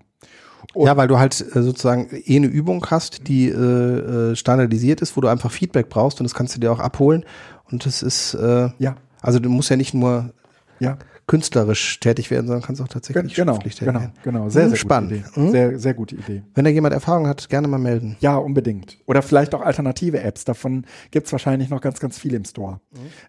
Und- 0.74 0.86
Ja, 0.88 0.96
weil 0.96 1.08
du 1.08 1.18
halt 1.20 1.40
äh, 1.56 1.62
sozusagen 1.64 2.08
eh 2.12 2.36
eine 2.36 2.48
Übung 2.48 2.86
hast, 2.90 3.28
die 3.28 3.50
äh, 3.50 4.32
äh, 4.32 4.36
standardisiert 4.36 5.02
ist, 5.02 5.18
wo 5.18 5.22
du 5.22 5.28
einfach 5.28 5.52
Feedback 5.52 5.90
brauchst 5.90 6.20
und 6.20 6.24
das 6.26 6.34
kannst 6.34 6.56
du 6.56 6.60
dir 6.60 6.72
auch 6.72 6.80
abholen. 6.80 7.26
Und 7.72 7.86
das 7.86 8.04
ist, 8.04 8.34
äh, 8.36 8.70
Ja, 8.78 8.96
also 9.22 9.40
du 9.40 9.50
musst 9.50 9.70
ja 9.70 9.76
nicht 9.76 9.94
nur 9.94 10.32
ja. 10.80 10.98
Künstlerisch 11.32 11.98
tätig 12.02 12.30
werden, 12.30 12.46
sondern 12.46 12.62
kannst 12.62 12.82
auch 12.82 12.90
tatsächlich 12.90 13.34
Genau, 13.36 13.54
schriftlich 13.54 13.76
tätig 13.76 13.88
genau, 13.88 14.00
werden. 14.02 14.14
genau. 14.22 14.50
Sehr, 14.50 14.64
Hm, 14.64 14.70
sehr 14.72 14.78
spannend. 14.78 15.12
gute 15.12 15.22
Idee. 15.30 15.42
Hm? 15.42 15.52
Sehr, 15.52 15.80
sehr 15.80 15.94
gute 15.94 16.16
Idee. 16.16 16.44
Wenn 16.54 16.66
da 16.66 16.72
jemand 16.72 16.94
Erfahrung 16.94 17.26
hat, 17.26 17.48
gerne 17.48 17.70
mal 17.70 17.78
melden. 17.78 18.18
Ja, 18.20 18.36
unbedingt. 18.36 18.98
Oder 19.06 19.22
vielleicht 19.22 19.56
auch 19.56 19.62
alternative 19.62 20.20
Apps. 20.22 20.44
Davon 20.44 20.86
gibt's 21.10 21.32
wahrscheinlich 21.32 21.70
noch 21.70 21.80
ganz, 21.80 22.02
ganz 22.02 22.20
viele 22.20 22.36
im 22.36 22.44
Store. 22.44 22.82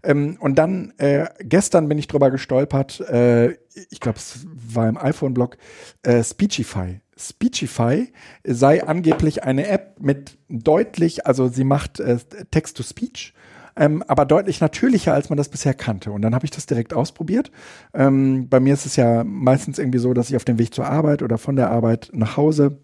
Ähm, 0.03 0.37
und 0.41 0.57
dann, 0.57 0.93
äh, 0.99 1.27
gestern 1.45 1.89
bin 1.89 1.97
ich 1.97 2.09
drüber 2.09 2.33
gestolpert, 2.33 2.99
äh, 3.09 3.53
ich 3.91 4.01
glaube, 4.01 4.19
es 4.19 4.45
war 4.75 4.89
im 4.89 4.99
iPhone-Blog, 4.99 5.57
äh, 6.03 6.25
Speechify. 6.25 7.01
Speechify 7.17 8.13
sei 8.45 8.83
angeblich 8.85 9.45
eine 9.45 9.69
App 9.69 9.97
mit 10.01 10.39
deutlich, 10.49 11.25
also 11.25 11.47
sie 11.47 11.63
macht 11.65 12.01
äh, 12.01 12.19
Text-to-Speech, 12.51 13.33
ähm, 13.77 14.03
aber 14.07 14.25
deutlich 14.25 14.61
natürlicher, 14.61 15.15
als 15.15 15.31
man 15.31 15.37
das 15.37 15.49
bisher 15.49 15.75
kannte. 15.75 16.13
Und 16.13 16.23
dann 16.23 16.35
habe 16.35 16.45
ich 16.45 16.51
das 16.51 16.67
direkt 16.67 16.95
ausprobiert. 16.95 17.51
Ähm, 17.95 18.49
bei 18.49 18.61
mir 18.61 18.75
ist 18.75 18.87
es 18.87 18.97
ja 18.97 19.25
meistens 19.25 19.79
irgendwie 19.79 19.99
so, 19.99 20.15
dass 20.15 20.31
ich 20.31 20.37
auf 20.37 20.45
dem 20.45 20.59
Weg 20.59 20.75
zur 20.75 20.87
Arbeit 20.87 21.23
oder 21.23 21.39
von 21.39 21.57
der 21.57 21.71
Arbeit 21.71 22.11
nach 22.13 22.37
Hause 22.37 22.79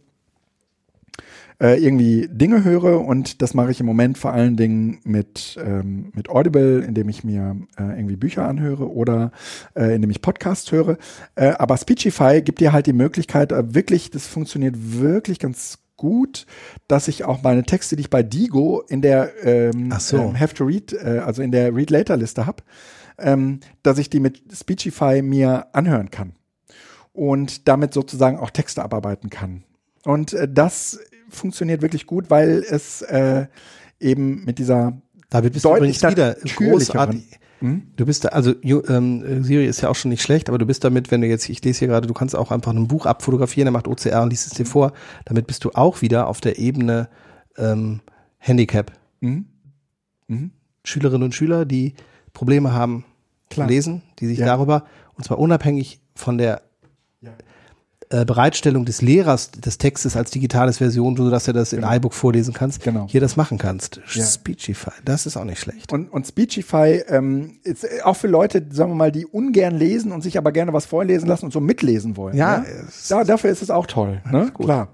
äh, 1.60 1.82
irgendwie 1.82 2.28
Dinge 2.30 2.64
höre 2.64 3.04
und 3.04 3.42
das 3.42 3.54
mache 3.54 3.70
ich 3.70 3.80
im 3.80 3.86
Moment 3.86 4.16
vor 4.16 4.32
allen 4.32 4.56
Dingen 4.56 5.00
mit, 5.04 5.58
ähm, 5.62 6.12
mit 6.14 6.28
Audible, 6.28 6.80
indem 6.80 7.08
ich 7.08 7.24
mir 7.24 7.56
äh, 7.76 7.98
irgendwie 7.98 8.16
Bücher 8.16 8.46
anhöre 8.46 8.90
oder 8.90 9.32
äh, 9.74 9.94
indem 9.94 10.10
ich 10.10 10.22
Podcasts 10.22 10.70
höre. 10.70 10.98
Äh, 11.34 11.48
aber 11.58 11.76
Speechify 11.76 12.42
gibt 12.42 12.60
dir 12.60 12.72
halt 12.72 12.86
die 12.86 12.92
Möglichkeit, 12.92 13.52
äh, 13.52 13.74
wirklich, 13.74 14.10
das 14.10 14.26
funktioniert 14.26 14.76
wirklich 14.76 15.38
ganz 15.38 15.78
gut, 15.98 16.46
dass 16.86 17.08
ich 17.08 17.24
auch 17.24 17.42
meine 17.42 17.64
Texte, 17.64 17.96
die 17.96 18.02
ich 18.02 18.10
bei 18.10 18.22
Digo 18.22 18.80
in 18.88 19.02
der 19.02 19.44
ähm, 19.44 19.92
so. 19.98 20.16
ähm, 20.16 20.40
Have 20.40 20.54
to 20.54 20.64
Read, 20.64 20.94
äh, 20.94 21.18
also 21.18 21.42
in 21.42 21.52
der 21.52 21.74
Read 21.76 21.90
Later 21.90 22.16
Liste 22.16 22.46
habe, 22.46 22.62
ähm, 23.18 23.60
dass 23.82 23.98
ich 23.98 24.08
die 24.08 24.20
mit 24.20 24.40
Speechify 24.50 25.20
mir 25.20 25.66
anhören 25.74 26.10
kann 26.10 26.32
und 27.12 27.68
damit 27.68 27.92
sozusagen 27.92 28.38
auch 28.38 28.50
Texte 28.50 28.82
abarbeiten 28.82 29.28
kann. 29.28 29.64
Und 30.04 30.32
äh, 30.32 30.48
das 30.50 30.98
funktioniert 31.28 31.82
wirklich 31.82 32.06
gut, 32.06 32.30
weil 32.30 32.64
es 32.66 33.02
äh, 33.02 33.46
eben 34.00 34.44
mit 34.46 34.58
dieser 34.58 35.02
David, 35.28 35.52
bist 35.52 35.64
du 35.66 35.70
Deutlich 35.70 35.98
übrigens 35.98 36.16
wieder 36.16 36.36
großartig. 36.56 37.38
Hm? 37.60 37.82
Du 37.96 38.06
bist 38.06 38.24
da, 38.24 38.28
also 38.28 38.54
ähm, 38.62 39.42
Siri 39.42 39.66
ist 39.66 39.80
ja 39.80 39.88
auch 39.88 39.96
schon 39.96 40.10
nicht 40.10 40.22
schlecht, 40.22 40.48
aber 40.48 40.58
du 40.58 40.66
bist 40.66 40.84
damit, 40.84 41.10
wenn 41.10 41.20
du 41.20 41.26
jetzt, 41.26 41.48
ich 41.48 41.62
lese 41.64 41.80
hier 41.80 41.88
gerade, 41.88 42.06
du 42.06 42.14
kannst 42.14 42.36
auch 42.36 42.50
einfach 42.52 42.72
ein 42.72 42.86
Buch 42.88 43.06
abfotografieren, 43.06 43.66
der 43.66 43.72
macht 43.72 43.88
OCR 43.88 44.22
und 44.22 44.30
liest 44.30 44.46
es 44.46 44.52
dir 44.54 44.66
vor. 44.66 44.92
Damit 45.24 45.46
bist 45.46 45.64
du 45.64 45.70
auch 45.72 46.00
wieder 46.02 46.28
auf 46.28 46.40
der 46.40 46.58
Ebene 46.58 47.08
ähm, 47.56 48.00
Handicap. 48.38 48.92
Mhm. 49.20 49.46
Mhm. 50.28 50.50
Schülerinnen 50.84 51.24
und 51.24 51.34
Schüler, 51.34 51.64
die 51.64 51.94
Probleme 52.32 52.72
haben 52.72 53.04
Klar. 53.50 53.66
zu 53.66 53.74
lesen, 53.74 54.02
die 54.20 54.26
sich 54.26 54.38
Ja. 54.38 54.46
darüber, 54.46 54.84
und 55.14 55.24
zwar 55.24 55.38
unabhängig 55.38 56.00
von 56.14 56.38
der. 56.38 56.62
Äh, 58.10 58.24
Bereitstellung 58.24 58.84
des 58.84 59.02
Lehrers 59.02 59.50
des 59.50 59.76
Textes 59.76 60.16
als 60.16 60.30
digitales 60.30 60.78
Version, 60.78 61.14
sodass 61.16 61.44
du 61.44 61.52
das 61.52 61.72
in 61.72 61.82
iBook 61.82 62.14
vorlesen 62.14 62.54
kannst, 62.54 62.82
Genau. 62.82 63.06
hier 63.08 63.20
das 63.20 63.36
machen 63.36 63.58
kannst. 63.58 64.00
Ja. 64.14 64.24
Speechify, 64.24 64.92
das 65.04 65.26
ist 65.26 65.36
auch 65.36 65.44
nicht 65.44 65.60
schlecht. 65.60 65.92
Und, 65.92 66.10
und 66.10 66.26
Speechify 66.26 67.02
ähm, 67.08 67.58
ist 67.64 67.84
äh, 67.84 68.00
auch 68.04 68.16
für 68.16 68.28
Leute, 68.28 68.64
sagen 68.70 68.92
wir 68.92 68.96
mal, 68.96 69.12
die 69.12 69.26
ungern 69.26 69.74
lesen 69.76 70.12
und 70.12 70.22
sich 70.22 70.38
aber 70.38 70.52
gerne 70.52 70.72
was 70.72 70.86
vorlesen 70.86 71.28
lassen 71.28 71.44
und 71.46 71.52
so 71.52 71.60
mitlesen 71.60 72.16
wollen. 72.16 72.36
Ja, 72.36 72.58
ne? 72.58 72.66
da, 73.08 73.24
dafür 73.24 73.50
ist 73.50 73.62
es 73.62 73.70
auch 73.70 73.86
toll. 73.86 74.22
Ne? 74.30 74.50
Klar. 74.58 74.88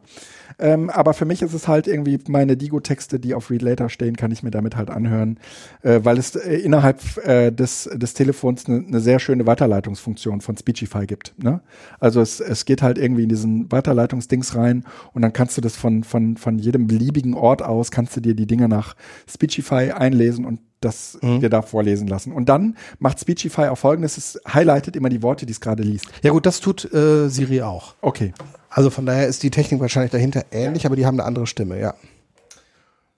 Ähm, 0.59 0.91
aber 0.91 1.15
für 1.15 1.25
mich 1.25 1.43
ist 1.43 1.55
es 1.55 1.69
halt 1.69 1.87
irgendwie 1.87 2.19
meine 2.29 2.57
Digo-Texte, 2.57 3.19
die 3.19 3.35
auf 3.35 3.51
Read 3.51 3.63
Later 3.63 3.89
stehen, 3.89 4.17
kann 4.17 4.31
ich 4.31 4.43
mir 4.43 4.51
damit 4.51 4.77
halt 4.77 4.91
anhören, 4.91 5.39
äh, 5.83 6.01
weil 6.03 6.19
es 6.19 6.37
äh, 6.37 6.57
innerhalb 6.57 7.01
äh, 7.27 7.51
des, 7.51 7.89
des 7.93 8.15
Telefons 8.15 8.67
eine 8.67 8.81
ne 8.81 9.01
sehr 9.01 9.19
schöne 9.19 9.47
Weiterleitungsfunktion 9.47 10.41
von 10.41 10.57
Speechify 10.57 11.07
gibt. 11.07 11.35
Ne? 11.43 11.61
Also 12.01 12.21
es, 12.21 12.41
es 12.41 12.65
geht 12.65 12.83
halt 12.83 12.99
irgendwie 12.99 13.25
in 13.25 13.29
diesen 13.29 13.71
Weiterleitungsdings 13.71 14.55
rein 14.55 14.85
und 15.13 15.23
dann 15.23 15.33
kannst 15.33 15.57
du 15.57 15.61
das 15.61 15.77
von, 15.77 16.05
von, 16.05 16.37
von 16.37 16.59
jedem 16.59 16.87
beliebigen 16.87 17.35
Ort 17.35 17.63
aus, 17.63 17.91
kannst 17.91 18.17
du 18.17 18.21
dir 18.21 18.35
die 18.35 18.47
Dinge 18.47 18.69
nach 18.69 18.95
Speechify 19.29 19.93
einlesen 19.93 20.45
und 20.45 20.61
das 20.85 21.19
dir 21.23 21.49
da 21.49 21.63
vorlesen 21.63 22.07
lassen. 22.07 22.33
Und 22.33 22.49
dann 22.49 22.77
macht 22.99 23.21
Speechify 23.21 23.69
auch 23.69 23.79
folgendes, 23.79 24.19
es 24.19 24.41
highlightet 24.47 24.97
immer 24.97 25.09
die 25.09 25.23
Worte, 25.23 25.47
die 25.47 25.53
es 25.53 25.61
gerade 25.61 25.83
liest. 25.83 26.07
Ja 26.23 26.31
gut, 26.33 26.47
das 26.47 26.61
tut 26.61 26.93
äh, 26.93 27.29
Siri 27.29 27.63
auch. 27.63 27.95
Okay. 28.01 28.33
Also 28.71 28.91
von 28.91 29.07
daher 29.07 29.29
ist 29.29 29.43
die 29.43 29.51
Technik 29.51 29.81
wahrscheinlich 29.81 30.13
dahinter 30.13 30.45
ähnlich, 30.51 30.85
aber 30.87 30.97
die 30.97 31.07
haben 31.07 31.19
eine 31.19 31.27
andere 31.27 31.47
Stimme, 31.47 31.81
ja. 31.81 31.95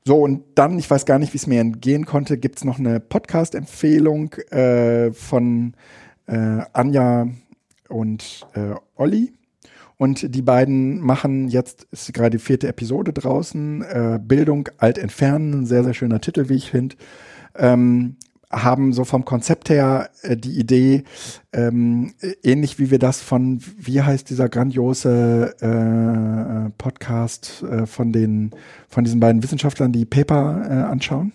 So, 0.04 0.18
und 0.22 0.44
dann, 0.54 0.78
ich 0.78 0.88
weiß 0.88 1.04
gar 1.04 1.18
nicht, 1.18 1.32
wie 1.32 1.38
es 1.38 1.48
mir 1.48 1.60
entgehen 1.60 2.06
konnte, 2.06 2.38
gibt's 2.38 2.62
noch 2.62 2.78
eine 2.78 3.00
Podcast-Empfehlung 3.00 4.34
äh, 4.50 5.12
von 5.12 5.74
äh, 6.26 6.60
Anja 6.72 7.26
und 7.88 8.46
äh, 8.54 8.74
Olli. 8.94 9.32
Und 9.96 10.34
die 10.34 10.42
beiden 10.42 11.00
machen 11.00 11.48
jetzt, 11.48 11.88
ist 11.90 12.12
gerade 12.12 12.36
die 12.36 12.38
vierte 12.38 12.68
Episode 12.68 13.12
draußen, 13.12 13.82
äh, 13.82 14.20
Bildung 14.22 14.68
alt 14.78 14.98
entfernen, 14.98 15.62
ein 15.62 15.66
sehr, 15.66 15.82
sehr 15.82 15.94
schöner 15.94 16.20
Titel, 16.20 16.48
wie 16.48 16.56
ich 16.56 16.70
finde. 16.70 16.96
Ähm, 17.58 18.16
haben 18.50 18.92
so 18.92 19.04
vom 19.04 19.24
Konzept 19.24 19.68
her 19.70 20.10
äh, 20.22 20.36
die 20.36 20.58
Idee, 20.58 21.04
ähm, 21.52 22.14
äh, 22.20 22.34
ähnlich 22.42 22.78
wie 22.78 22.90
wir 22.90 22.98
das 22.98 23.20
von, 23.20 23.60
wie 23.76 24.00
heißt 24.00 24.30
dieser 24.30 24.48
grandiose 24.48 25.54
äh, 25.60 26.70
Podcast 26.78 27.62
äh, 27.62 27.86
von 27.86 28.12
den, 28.12 28.52
von 28.88 29.04
diesen 29.04 29.20
beiden 29.20 29.42
Wissenschaftlern, 29.42 29.92
die 29.92 30.04
Paper 30.04 30.64
äh, 30.68 30.72
anschauen 30.90 31.32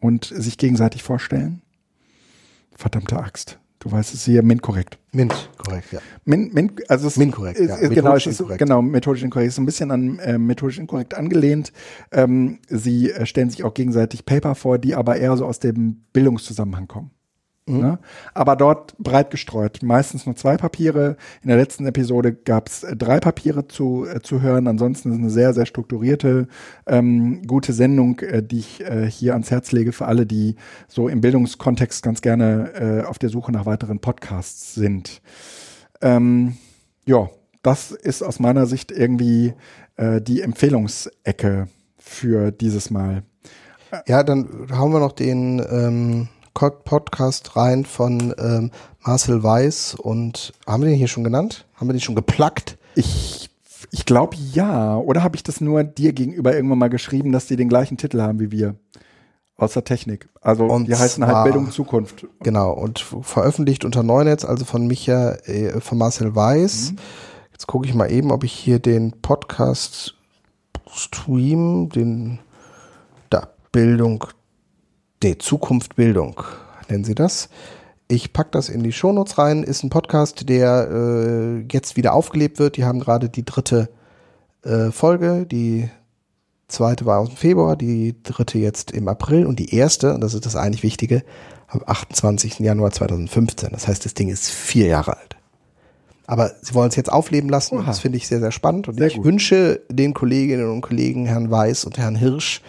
und 0.00 0.24
sich 0.24 0.58
gegenseitig 0.58 1.02
vorstellen? 1.02 1.62
Verdammte 2.74 3.18
Axt. 3.18 3.58
Du 3.80 3.92
weißt 3.92 4.12
es 4.12 4.24
hier, 4.24 4.42
MINT 4.42 4.60
korrekt. 4.60 4.98
Mint, 5.12 5.50
korrekt, 5.56 5.92
ja. 5.92 6.00
Min, 6.24 6.52
min, 6.52 6.72
also 6.88 7.06
es 7.06 7.16
MINT-korrekt, 7.16 7.60
ist, 7.60 7.68
ja. 7.68 7.76
ist, 7.76 7.94
genau, 7.94 8.14
ist 8.14 8.26
inkorrekt. 8.26 8.58
genau 8.58 8.82
methodisch 8.82 9.22
inkorrekt, 9.22 9.48
ist 9.50 9.58
ein 9.58 9.66
bisschen 9.66 9.90
an 9.92 10.18
äh, 10.18 10.36
methodisch 10.36 10.78
inkorrekt 10.78 11.14
angelehnt. 11.14 11.72
Ähm, 12.10 12.58
sie 12.68 13.12
äh, 13.12 13.24
stellen 13.24 13.50
sich 13.50 13.62
auch 13.62 13.74
gegenseitig 13.74 14.26
Paper 14.26 14.56
vor, 14.56 14.78
die 14.78 14.96
aber 14.96 15.16
eher 15.16 15.36
so 15.36 15.46
aus 15.46 15.60
dem 15.60 16.04
Bildungszusammenhang 16.12 16.88
kommen. 16.88 17.12
Mhm. 17.68 17.80
Ne? 17.80 17.98
Aber 18.34 18.56
dort 18.56 18.96
breit 18.98 19.30
gestreut. 19.30 19.80
Meistens 19.82 20.26
nur 20.26 20.36
zwei 20.36 20.56
Papiere. 20.56 21.16
In 21.42 21.48
der 21.48 21.56
letzten 21.56 21.86
Episode 21.86 22.32
gab 22.32 22.68
es 22.68 22.86
drei 22.96 23.20
Papiere 23.20 23.68
zu, 23.68 24.06
äh, 24.06 24.20
zu 24.20 24.42
hören. 24.42 24.66
Ansonsten 24.66 25.12
ist 25.12 25.18
eine 25.18 25.30
sehr, 25.30 25.54
sehr 25.54 25.66
strukturierte, 25.66 26.48
ähm, 26.86 27.42
gute 27.46 27.72
Sendung, 27.72 28.18
äh, 28.20 28.42
die 28.42 28.58
ich 28.58 28.80
äh, 28.80 29.10
hier 29.10 29.32
ans 29.32 29.50
Herz 29.50 29.72
lege 29.72 29.92
für 29.92 30.06
alle, 30.06 30.26
die 30.26 30.56
so 30.88 31.08
im 31.08 31.20
Bildungskontext 31.20 32.02
ganz 32.02 32.22
gerne 32.22 32.72
äh, 32.74 33.06
auf 33.06 33.18
der 33.18 33.28
Suche 33.28 33.52
nach 33.52 33.66
weiteren 33.66 34.00
Podcasts 34.00 34.74
sind. 34.74 35.20
Ähm, 36.00 36.56
ja, 37.06 37.28
das 37.62 37.90
ist 37.90 38.22
aus 38.22 38.40
meiner 38.40 38.66
Sicht 38.66 38.92
irgendwie 38.92 39.54
äh, 39.96 40.20
die 40.20 40.42
Empfehlungsecke 40.42 41.68
für 41.98 42.52
dieses 42.52 42.90
Mal. 42.90 43.22
Ja, 44.06 44.22
dann 44.22 44.68
hauen 44.72 44.92
wir 44.92 45.00
noch 45.00 45.12
den 45.12 45.60
ähm, 45.70 46.28
Podcast 46.58 47.56
rein 47.56 47.84
von 47.84 48.34
ähm, 48.38 48.70
Marcel 49.04 49.42
Weiß 49.42 49.94
und 49.94 50.52
haben 50.66 50.82
wir 50.82 50.88
den 50.90 50.98
hier 50.98 51.08
schon 51.08 51.24
genannt? 51.24 51.66
Haben 51.76 51.88
wir 51.88 51.94
den 51.94 52.00
schon 52.00 52.14
geplackt? 52.16 52.76
Ich, 52.94 53.48
ich 53.92 54.04
glaube 54.04 54.36
ja. 54.52 54.96
Oder 54.96 55.22
habe 55.22 55.36
ich 55.36 55.42
das 55.42 55.60
nur 55.60 55.84
dir 55.84 56.12
gegenüber 56.12 56.54
irgendwann 56.54 56.78
mal 56.78 56.90
geschrieben, 56.90 57.30
dass 57.32 57.46
die 57.46 57.56
den 57.56 57.68
gleichen 57.68 57.96
Titel 57.96 58.20
haben 58.20 58.40
wie 58.40 58.50
wir? 58.50 58.74
Außer 59.56 59.82
Technik. 59.84 60.28
Also 60.40 60.66
Und 60.66 60.86
die 60.88 60.94
heißen 60.94 61.22
zwar- 61.24 61.34
halt 61.34 61.44
Bildung 61.52 61.70
Zukunft. 61.70 62.26
Genau, 62.40 62.72
und 62.72 62.98
veröffentlicht 63.22 63.84
unter 63.84 64.02
Neunetz, 64.02 64.44
also 64.44 64.64
von 64.64 64.86
Micha, 64.86 65.32
äh, 65.46 65.80
von 65.80 65.98
Marcel 65.98 66.34
Weiß. 66.34 66.92
Jetzt 67.52 67.66
gucke 67.66 67.86
ich 67.88 67.94
mal 67.94 68.10
eben, 68.10 68.30
ob 68.30 68.44
ich 68.44 68.52
hier 68.52 68.78
den 68.78 69.12
Podcast 69.20 70.14
Stream, 70.92 71.88
den 71.88 72.38
da, 73.30 73.48
Bildung, 73.72 74.24
nee, 75.22 75.36
Zukunft 75.38 75.96
Bildung, 75.96 76.42
nennen 76.88 77.04
sie 77.04 77.14
das. 77.14 77.48
Ich 78.08 78.32
pack 78.32 78.52
das 78.52 78.68
in 78.68 78.82
die 78.82 78.92
Shownotes 78.92 79.36
rein, 79.36 79.62
ist 79.62 79.82
ein 79.82 79.90
Podcast, 79.90 80.48
der 80.48 80.88
äh, 80.90 81.66
jetzt 81.70 81.96
wieder 81.96 82.14
aufgelebt 82.14 82.58
wird. 82.58 82.76
Die 82.76 82.84
haben 82.84 83.00
gerade 83.00 83.28
die 83.28 83.44
dritte 83.44 83.90
äh, 84.62 84.90
Folge, 84.90 85.44
die 85.46 85.90
zweite 86.68 87.04
war 87.06 87.20
aus 87.20 87.28
dem 87.28 87.36
Februar, 87.36 87.76
die 87.76 88.14
dritte 88.22 88.58
jetzt 88.58 88.90
im 88.92 89.08
April 89.08 89.46
und 89.46 89.58
die 89.58 89.74
erste, 89.74 90.14
und 90.14 90.20
das 90.22 90.34
ist 90.34 90.46
das 90.46 90.56
eigentlich 90.56 90.82
Wichtige, 90.82 91.22
am 91.68 91.82
28. 91.84 92.60
Januar 92.60 92.90
2015. 92.92 93.70
Das 93.72 93.88
heißt, 93.88 94.04
das 94.04 94.14
Ding 94.14 94.28
ist 94.28 94.48
vier 94.48 94.86
Jahre 94.86 95.16
alt. 95.18 95.36
Aber 96.26 96.52
sie 96.60 96.74
wollen 96.74 96.90
es 96.90 96.96
jetzt 96.96 97.10
aufleben 97.10 97.48
lassen. 97.48 97.78
Oha. 97.78 97.86
Das 97.86 98.00
finde 98.00 98.18
ich 98.18 98.28
sehr, 98.28 98.40
sehr 98.40 98.52
spannend. 98.52 98.86
Und 98.88 98.98
Sehr 98.98 99.06
ich 99.06 99.16
gut. 99.16 99.24
wünsche 99.24 99.80
den 99.88 100.12
Kolleginnen 100.12 100.70
und 100.70 100.82
Kollegen, 100.82 101.24
Herrn 101.24 101.50
Weiß 101.50 101.84
und 101.84 101.96
Herrn 101.96 102.16
Hirsch, 102.16 102.60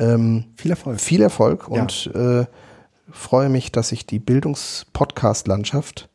ähm, 0.00 0.44
Viel 0.56 0.70
Erfolg. 0.70 1.00
viel 1.00 1.22
Erfolg 1.22 1.68
Ja. 1.70 1.82
und 1.82 2.10
äh, 2.14 2.46
freue 3.10 3.48
mich, 3.48 3.70
dass 3.72 3.88
sich 3.90 4.06
die 4.06 4.18
Bildungspodcast-Landschaft 4.18 6.08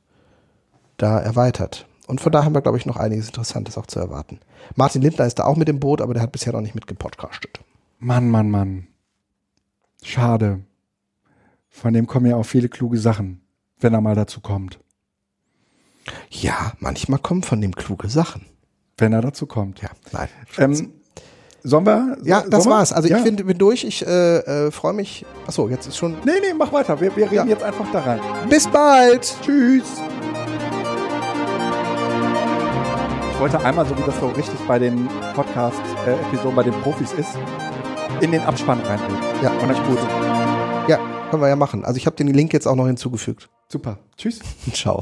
da 0.98 1.20
erweitert. 1.20 1.86
Und 2.08 2.22
von 2.22 2.32
da 2.32 2.44
haben 2.44 2.54
wir, 2.54 2.62
glaube 2.62 2.78
ich, 2.78 2.86
noch 2.86 2.98
einiges 2.98 3.28
Interessantes 3.28 3.78
auch 3.78 3.88
zu 3.88 4.00
erwarten. 4.00 4.40
Martin 4.76 5.02
Lindner 5.02 5.26
ist 5.26 5.40
da 5.40 5.46
auch 5.46 5.56
mit 5.58 5.68
im 5.70 5.80
Boot, 5.80 6.02
aber 6.02 6.14
der 6.14 6.24
hat 6.24 6.32
bisher 6.32 6.54
noch 6.54 6.62
nicht 6.62 6.76
mitgepodcastet. 6.76 7.60
Mann, 8.00 8.30
Mann, 8.30 8.50
Mann. 8.52 8.88
Schade. 10.04 10.62
Von 11.70 11.94
dem 11.94 12.08
kommen 12.08 12.28
ja 12.28 12.36
auch 12.36 12.46
viele 12.46 12.70
kluge 12.70 12.98
Sachen, 13.00 13.42
wenn 13.80 13.94
er 13.94 14.02
mal 14.02 14.16
dazu 14.16 14.40
kommt. 14.40 14.80
Ja, 16.30 16.74
manchmal 16.80 17.20
kommen 17.20 17.42
von 17.44 17.60
dem 17.60 17.76
kluge 17.76 18.08
Sachen. 18.10 18.46
Wenn 18.98 19.12
er 19.12 19.22
dazu 19.22 19.46
kommt. 19.48 19.82
Ja, 19.82 19.90
nein. 20.14 20.30
Ähm, 20.58 20.94
sollen 21.66 21.86
wir? 21.86 22.18
ja, 22.24 22.44
das 22.50 22.66
war's. 22.66 22.94
Also 22.94 23.10
ja. 23.10 23.18
ich 23.18 23.24
bin, 23.24 23.36
bin 23.36 23.58
durch. 23.58 23.84
Ich 23.84 24.06
äh, 24.06 24.38
äh, 24.68 24.72
freue 24.72 24.94
mich. 24.94 25.26
Achso, 25.48 25.68
jetzt 25.68 25.88
ist 25.88 25.98
schon. 25.98 26.12
Nee, 26.24 26.32
nee, 26.42 26.54
mach 26.58 26.72
weiter. 26.72 27.00
Wir, 27.02 27.16
wir 27.16 27.26
reden 27.26 27.36
Ja. 27.36 27.46
jetzt 27.46 27.64
einfach 27.64 27.86
da 27.92 28.00
rein. 28.02 28.20
Bis 28.50 28.68
bald! 28.68 29.36
Tschüss. 29.44 29.84
Ich 33.34 33.40
wollte 33.42 33.60
einmal, 33.66 33.86
so 33.86 33.98
wie 33.98 34.04
das 34.06 34.18
so 34.20 34.28
richtig 34.30 34.60
bei 34.68 34.80
den 34.80 35.10
Podcast-Episoden 35.36 36.56
bei 36.56 36.64
den 36.64 36.74
Profis 36.82 37.12
ist, 37.14 37.38
in 38.22 38.32
den 38.32 38.42
Abspann 38.42 38.80
reinlegen. 38.80 39.18
Ja, 39.44 39.52
Und 39.52 39.68
das 39.70 39.78
gut. 39.88 40.00
Ja, 40.88 40.98
können 41.30 41.42
wir 41.42 41.50
ja 41.50 41.56
machen. 41.58 41.84
Also 41.84 41.98
ich 41.98 42.06
habe 42.06 42.16
den 42.16 42.28
Link 42.28 42.54
jetzt 42.54 42.66
auch 42.68 42.76
noch 42.76 42.88
hinzugefügt. 42.88 43.50
Super. 43.68 43.98
Tschüss. 44.18 44.40
Ciao. 44.74 45.02